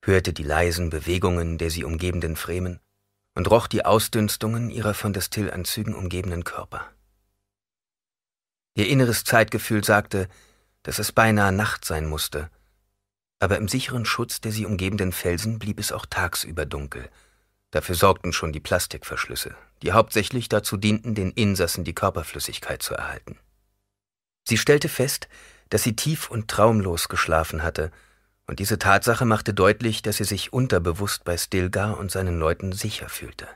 hörte 0.02 0.34
die 0.34 0.44
leisen 0.44 0.90
Bewegungen 0.90 1.58
der 1.58 1.70
sie 1.70 1.84
umgebenden 1.84 2.36
Fremen 2.36 2.80
und 3.38 3.52
roch 3.52 3.68
die 3.68 3.86
Ausdünstungen 3.86 4.72
ihrer 4.72 4.96
von 4.96 5.14
Destillanzügen 5.14 5.94
umgebenen 5.94 6.44
Körper. 6.44 6.90
Ihr 8.74 8.88
inneres 8.88 9.26
Zeitgefühl 9.26 9.84
sagte, 9.84 10.28
dass 10.82 10.98
es 10.98 11.12
beinahe 11.12 11.52
Nacht 11.52 11.86
sein 11.86 12.08
musste, 12.08 12.50
aber 13.38 13.58
im 13.58 13.68
sicheren 13.68 14.06
Schutz 14.06 14.42
der 14.42 14.52
sie 14.52 14.66
umgebenden 14.66 15.12
Felsen 15.12 15.60
blieb 15.60 15.80
es 15.80 15.92
auch 15.92 16.08
tagsüber 16.08 16.66
dunkel. 16.66 17.12
Dafür 17.70 17.94
sorgten 17.94 18.34
schon 18.34 18.54
die 18.54 18.60
Plastikverschlüsse, 18.60 19.56
die 19.84 19.92
hauptsächlich 19.92 20.50
dazu 20.50 20.76
dienten, 20.76 21.14
den 21.14 21.30
Insassen 21.30 21.84
die 21.84 21.94
Körperflüssigkeit 21.94 22.82
zu 22.82 22.96
erhalten. 22.96 23.38
Sie 24.48 24.58
stellte 24.58 24.90
fest, 24.90 25.28
dass 25.70 25.84
sie 25.84 25.96
tief 25.96 26.32
und 26.32 26.48
traumlos 26.48 27.08
geschlafen 27.08 27.62
hatte 27.62 27.92
und 28.48 28.60
diese 28.60 28.80
Tatsache 28.80 29.26
machte 29.26 29.54
deutlich, 29.54 30.02
dass 30.02 30.18
sie 30.18 30.24
sich 30.24 30.54
unterbewusst 30.54 31.26
bei 31.26 31.38
Stilgar 31.38 31.98
und 31.98 32.12
seinen 32.12 32.40
Leuten 32.40 32.72
sicher 32.72 33.10
fühlte. 33.10 33.48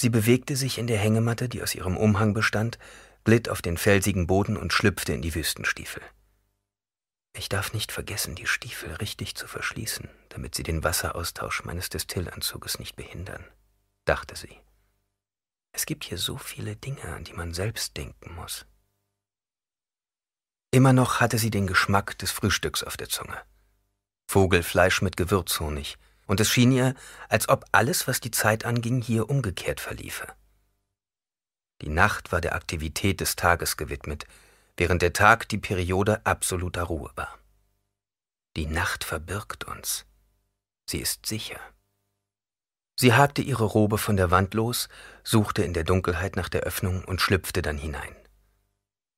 Sie 0.00 0.08
bewegte 0.08 0.56
sich 0.56 0.78
in 0.78 0.86
der 0.86 0.98
Hängematte, 0.98 1.48
die 1.48 1.62
aus 1.62 1.74
ihrem 1.74 1.96
Umhang 1.96 2.34
bestand, 2.34 2.78
glitt 3.24 3.48
auf 3.48 3.62
den 3.62 3.76
felsigen 3.76 4.26
Boden 4.26 4.56
und 4.56 4.72
schlüpfte 4.72 5.12
in 5.12 5.22
die 5.22 5.34
Wüstenstiefel. 5.34 6.02
Ich 7.34 7.48
darf 7.48 7.72
nicht 7.72 7.92
vergessen, 7.92 8.34
die 8.34 8.46
Stiefel 8.46 8.92
richtig 8.94 9.36
zu 9.36 9.46
verschließen, 9.46 10.08
damit 10.28 10.54
sie 10.54 10.62
den 10.62 10.84
Wasseraustausch 10.84 11.64
meines 11.64 11.88
Destillanzuges 11.88 12.78
nicht 12.78 12.96
behindern, 12.96 13.44
dachte 14.04 14.36
sie. 14.36 14.58
Es 15.72 15.86
gibt 15.86 16.04
hier 16.04 16.18
so 16.18 16.36
viele 16.36 16.76
Dinge, 16.76 17.04
an 17.14 17.24
die 17.24 17.32
man 17.32 17.54
selbst 17.54 17.96
denken 17.96 18.34
muss. 18.34 18.66
Immer 20.74 20.94
noch 20.94 21.20
hatte 21.20 21.36
sie 21.36 21.50
den 21.50 21.66
Geschmack 21.66 22.16
des 22.18 22.30
Frühstücks 22.30 22.82
auf 22.82 22.96
der 22.96 23.10
Zunge. 23.10 23.38
Vogelfleisch 24.26 25.02
mit 25.02 25.18
Gewürzhonig, 25.18 25.98
und 26.26 26.40
es 26.40 26.48
schien 26.48 26.72
ihr, 26.72 26.94
als 27.28 27.50
ob 27.50 27.66
alles, 27.72 28.08
was 28.08 28.20
die 28.20 28.30
Zeit 28.30 28.64
anging, 28.64 29.02
hier 29.02 29.28
umgekehrt 29.28 29.80
verliefe. 29.80 30.26
Die 31.82 31.90
Nacht 31.90 32.32
war 32.32 32.40
der 32.40 32.54
Aktivität 32.54 33.20
des 33.20 33.36
Tages 33.36 33.76
gewidmet, 33.76 34.24
während 34.78 35.02
der 35.02 35.12
Tag 35.12 35.46
die 35.50 35.58
Periode 35.58 36.24
absoluter 36.24 36.84
Ruhe 36.84 37.10
war. 37.16 37.38
Die 38.56 38.66
Nacht 38.66 39.04
verbirgt 39.04 39.64
uns. 39.64 40.06
Sie 40.88 41.00
ist 41.00 41.26
sicher. 41.26 41.60
Sie 42.98 43.12
hakte 43.12 43.42
ihre 43.42 43.64
Robe 43.64 43.98
von 43.98 44.16
der 44.16 44.30
Wand 44.30 44.54
los, 44.54 44.88
suchte 45.22 45.64
in 45.64 45.74
der 45.74 45.84
Dunkelheit 45.84 46.36
nach 46.36 46.48
der 46.48 46.62
Öffnung 46.62 47.04
und 47.04 47.20
schlüpfte 47.20 47.60
dann 47.60 47.76
hinein. 47.76 48.16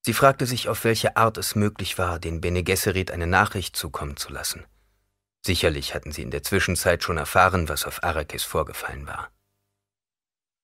Sie 0.06 0.12
fragte 0.12 0.44
sich, 0.44 0.68
auf 0.68 0.84
welche 0.84 1.16
Art 1.16 1.38
es 1.38 1.54
möglich 1.54 1.96
war, 1.96 2.18
den 2.18 2.42
Bene 2.42 2.62
Gesserit 2.62 3.10
eine 3.10 3.26
Nachricht 3.26 3.74
zukommen 3.74 4.18
zu 4.18 4.30
lassen. 4.30 4.66
Sicherlich 5.46 5.94
hatten 5.94 6.12
sie 6.12 6.20
in 6.20 6.30
der 6.30 6.42
Zwischenzeit 6.42 7.02
schon 7.02 7.16
erfahren, 7.16 7.70
was 7.70 7.86
auf 7.86 8.04
Arrakis 8.04 8.42
vorgefallen 8.44 9.06
war. 9.06 9.30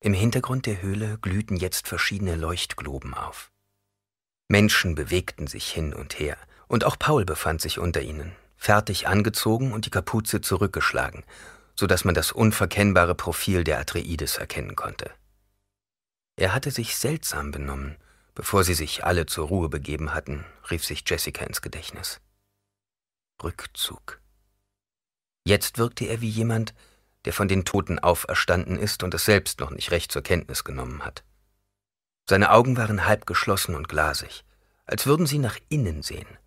Im 0.00 0.12
Hintergrund 0.12 0.66
der 0.66 0.82
Höhle 0.82 1.16
glühten 1.22 1.56
jetzt 1.56 1.88
verschiedene 1.88 2.36
Leuchtgloben 2.36 3.14
auf. 3.14 3.50
Menschen 4.48 4.94
bewegten 4.94 5.46
sich 5.46 5.70
hin 5.70 5.94
und 5.94 6.18
her, 6.18 6.36
und 6.68 6.84
auch 6.84 6.98
Paul 6.98 7.24
befand 7.24 7.62
sich 7.62 7.78
unter 7.78 8.02
ihnen, 8.02 8.36
fertig 8.56 9.08
angezogen 9.08 9.72
und 9.72 9.86
die 9.86 9.90
Kapuze 9.90 10.42
zurückgeschlagen, 10.42 11.24
so 11.74 11.86
dass 11.86 12.04
man 12.04 12.14
das 12.14 12.30
unverkennbare 12.30 13.14
Profil 13.14 13.64
der 13.64 13.78
Atreides 13.78 14.36
erkennen 14.36 14.76
konnte. 14.76 15.10
Er 16.36 16.52
hatte 16.52 16.70
sich 16.70 16.96
seltsam 16.96 17.52
benommen 17.52 17.96
Bevor 18.35 18.65
sie 18.65 18.74
sich 18.74 19.05
alle 19.05 19.27
zur 19.27 19.48
Ruhe 19.48 19.69
begeben 19.69 20.15
hatten, 20.15 20.44
rief 20.70 20.85
sich 20.85 21.02
Jessica 21.07 21.44
ins 21.44 21.62
Gedächtnis. 21.62 22.20
Rückzug. 23.43 24.20
Jetzt 25.44 25.78
wirkte 25.78 26.05
er 26.05 26.20
wie 26.20 26.28
jemand, 26.28 26.74
der 27.24 27.32
von 27.32 27.48
den 27.48 27.65
Toten 27.65 27.98
auferstanden 27.98 28.78
ist 28.78 29.02
und 29.02 29.15
es 29.15 29.24
selbst 29.24 29.61
noch 29.61 29.70
nicht 29.70 29.90
recht 29.90 30.12
zur 30.12 30.23
Kenntnis 30.23 30.65
genommen 30.65 31.05
hat. 31.05 31.24
Seine 32.28 32.51
Augen 32.51 32.77
waren 32.77 33.07
halb 33.07 33.27
geschlossen 33.27 33.74
und 33.74 33.89
glasig, 33.89 34.44
als 34.85 35.07
würden 35.07 35.27
sie 35.27 35.39
nach 35.39 35.59
innen 35.69 36.02
sehen. 36.02 36.39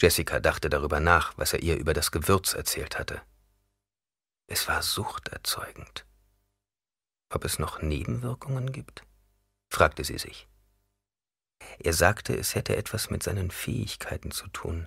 Jessica 0.00 0.38
dachte 0.38 0.70
darüber 0.70 1.00
nach, 1.00 1.36
was 1.36 1.52
er 1.52 1.62
ihr 1.62 1.76
über 1.76 1.92
das 1.92 2.12
Gewürz 2.12 2.54
erzählt 2.54 2.98
hatte. 2.98 3.20
Es 4.46 4.68
war 4.68 4.82
suchterzeugend. 4.82 6.06
Ob 7.30 7.44
es 7.44 7.58
noch 7.58 7.82
Nebenwirkungen 7.82 8.72
gibt? 8.72 9.02
fragte 9.68 10.04
sie 10.04 10.18
sich. 10.18 10.48
Er 11.78 11.92
sagte, 11.92 12.36
es 12.36 12.54
hätte 12.54 12.76
etwas 12.76 13.10
mit 13.10 13.22
seinen 13.22 13.50
Fähigkeiten 13.50 14.30
zu 14.30 14.48
tun, 14.48 14.86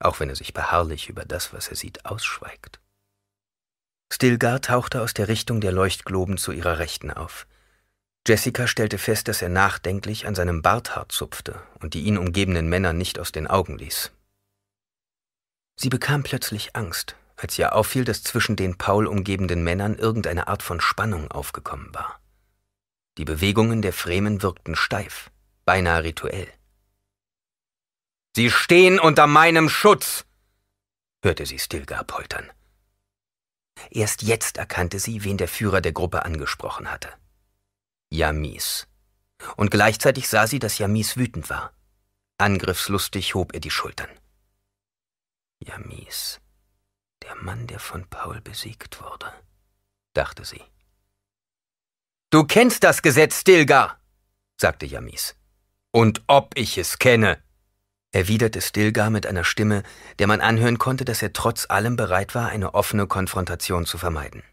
auch 0.00 0.20
wenn 0.20 0.28
er 0.28 0.36
sich 0.36 0.52
beharrlich 0.52 1.08
über 1.08 1.24
das, 1.24 1.52
was 1.52 1.68
er 1.68 1.76
sieht, 1.76 2.04
ausschweigt. 2.04 2.80
Stilgar 4.12 4.60
tauchte 4.60 5.02
aus 5.02 5.14
der 5.14 5.28
Richtung 5.28 5.60
der 5.60 5.72
Leuchtgloben 5.72 6.38
zu 6.38 6.52
ihrer 6.52 6.78
Rechten 6.78 7.10
auf. 7.10 7.46
Jessica 8.26 8.66
stellte 8.66 8.98
fest, 8.98 9.28
dass 9.28 9.42
er 9.42 9.48
nachdenklich 9.48 10.26
an 10.26 10.34
seinem 10.34 10.60
Barthaar 10.62 11.08
zupfte 11.08 11.62
und 11.80 11.94
die 11.94 12.02
ihn 12.02 12.18
umgebenden 12.18 12.68
Männer 12.68 12.92
nicht 12.92 13.18
aus 13.18 13.32
den 13.32 13.46
Augen 13.46 13.78
ließ. 13.78 14.10
Sie 15.76 15.88
bekam 15.88 16.24
plötzlich 16.24 16.74
Angst, 16.74 17.16
als 17.36 17.58
ihr 17.58 17.74
auffiel, 17.74 18.04
dass 18.04 18.22
zwischen 18.22 18.56
den 18.56 18.76
Paul 18.76 19.06
umgebenden 19.06 19.62
Männern 19.62 19.96
irgendeine 19.96 20.48
Art 20.48 20.62
von 20.62 20.80
Spannung 20.80 21.30
aufgekommen 21.30 21.94
war. 21.94 22.20
Die 23.16 23.24
Bewegungen 23.24 23.82
der 23.82 23.92
Fremen 23.92 24.42
wirkten 24.42 24.74
steif 24.74 25.30
beinahe 25.68 26.02
rituell. 26.02 26.50
Sie 28.34 28.50
stehen 28.50 28.98
unter 28.98 29.26
meinem 29.26 29.68
Schutz, 29.68 30.24
hörte 31.22 31.44
sie 31.44 31.58
Stilgar 31.58 32.04
poltern. 32.04 32.50
Erst 33.90 34.22
jetzt 34.22 34.56
erkannte 34.56 34.98
sie, 34.98 35.24
wen 35.24 35.36
der 35.36 35.46
Führer 35.56 35.82
der 35.82 35.92
Gruppe 35.92 36.24
angesprochen 36.24 36.90
hatte. 36.90 37.10
Yamis. 38.10 38.86
Und 39.56 39.70
gleichzeitig 39.70 40.26
sah 40.28 40.46
sie, 40.46 40.58
dass 40.58 40.78
Yamis 40.78 41.18
wütend 41.18 41.50
war. 41.50 41.74
Angriffslustig 42.38 43.34
hob 43.34 43.52
er 43.52 43.60
die 43.60 43.70
Schultern. 43.70 44.10
Yamis, 45.60 46.40
der 47.22 47.34
Mann, 47.34 47.66
der 47.66 47.78
von 47.78 48.08
Paul 48.08 48.40
besiegt 48.40 49.02
wurde, 49.02 49.30
dachte 50.14 50.46
sie. 50.46 50.62
Du 52.30 52.44
kennst 52.44 52.84
das 52.84 53.02
Gesetz, 53.02 53.40
Stilgar, 53.40 54.00
sagte 54.56 54.86
Yamis. 54.86 55.37
Und 55.98 56.22
ob 56.28 56.56
ich 56.56 56.78
es 56.78 57.00
kenne, 57.00 57.42
erwiderte 58.12 58.60
Stilgar 58.60 59.10
mit 59.10 59.26
einer 59.26 59.42
Stimme, 59.42 59.82
der 60.20 60.28
man 60.28 60.40
anhören 60.40 60.78
konnte, 60.78 61.04
dass 61.04 61.22
er 61.22 61.32
trotz 61.32 61.68
allem 61.68 61.96
bereit 61.96 62.36
war, 62.36 62.50
eine 62.50 62.74
offene 62.74 63.08
Konfrontation 63.08 63.84
zu 63.84 63.98
vermeiden. 63.98 64.44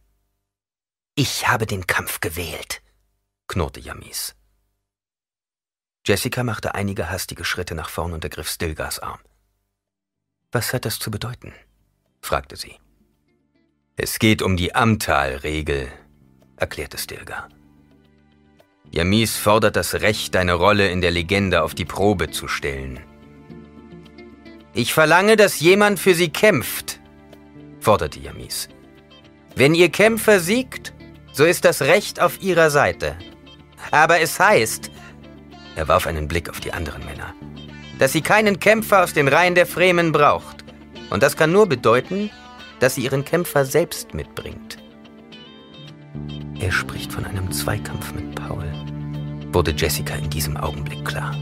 Ich 1.13 1.47
habe 1.47 1.67
den 1.67 1.85
Kampf 1.85 2.19
gewählt, 2.19 2.81
knurrte 3.45 3.79
Yamis. 3.79 4.35
Jessica 6.03 6.43
machte 6.43 6.73
einige 6.73 7.11
hastige 7.11 7.45
Schritte 7.45 7.75
nach 7.75 7.89
vorn 7.89 8.13
und 8.13 8.23
ergriff 8.23 8.49
Stilgars 8.49 8.97
Arm. 8.97 9.19
Was 10.51 10.73
hat 10.73 10.85
das 10.85 10.97
zu 10.97 11.11
bedeuten? 11.11 11.53
fragte 12.21 12.55
sie. 12.55 12.75
Es 13.97 14.17
geht 14.17 14.41
um 14.41 14.57
die 14.57 14.73
Amtal-Regel, 14.73 15.91
erklärte 16.57 16.97
Stilgar. 16.97 17.49
Yamis 18.91 19.35
fordert 19.37 19.75
das 19.75 19.95
Recht, 19.95 20.35
deine 20.35 20.53
Rolle 20.53 20.89
in 20.89 21.01
der 21.01 21.11
Legende 21.11 21.63
auf 21.63 21.75
die 21.75 21.85
Probe 21.85 22.31
zu 22.31 22.47
stellen. 22.47 22.99
Ich 24.73 24.93
verlange, 24.93 25.35
dass 25.35 25.59
jemand 25.59 25.99
für 25.99 26.13
sie 26.13 26.29
kämpft, 26.29 26.99
forderte 27.79 28.19
Yamis. 28.19 28.69
Wenn 29.55 29.73
ihr 29.73 29.89
Kämpfer 29.89 30.39
siegt, 30.39 30.93
so 31.31 31.45
ist 31.45 31.65
das 31.65 31.81
Recht 31.81 32.21
auf 32.21 32.41
ihrer 32.41 32.69
Seite. 32.69 33.15
Aber 33.91 34.19
es 34.19 34.39
heißt, 34.39 34.91
er 35.75 35.87
warf 35.87 36.07
einen 36.07 36.27
Blick 36.27 36.49
auf 36.49 36.59
die 36.59 36.73
anderen 36.73 37.05
Männer, 37.05 37.33
dass 37.99 38.13
sie 38.13 38.21
keinen 38.21 38.59
Kämpfer 38.59 39.03
aus 39.03 39.13
den 39.13 39.27
Reihen 39.27 39.55
der 39.55 39.65
Fremen 39.65 40.11
braucht. 40.11 40.63
Und 41.09 41.23
das 41.23 41.37
kann 41.37 41.51
nur 41.51 41.67
bedeuten, 41.67 42.31
dass 42.79 42.95
sie 42.95 43.03
ihren 43.03 43.23
Kämpfer 43.23 43.65
selbst 43.65 44.13
mitbringt. 44.13 44.77
Er 46.59 46.71
spricht 46.71 47.11
von 47.11 47.25
einem 47.25 47.51
Zweikampf 47.51 48.13
mit 48.13 48.35
Paul, 48.35 48.65
wurde 49.51 49.71
Jessica 49.71 50.15
in 50.15 50.29
diesem 50.29 50.57
Augenblick 50.57 51.03
klar. 51.05 51.35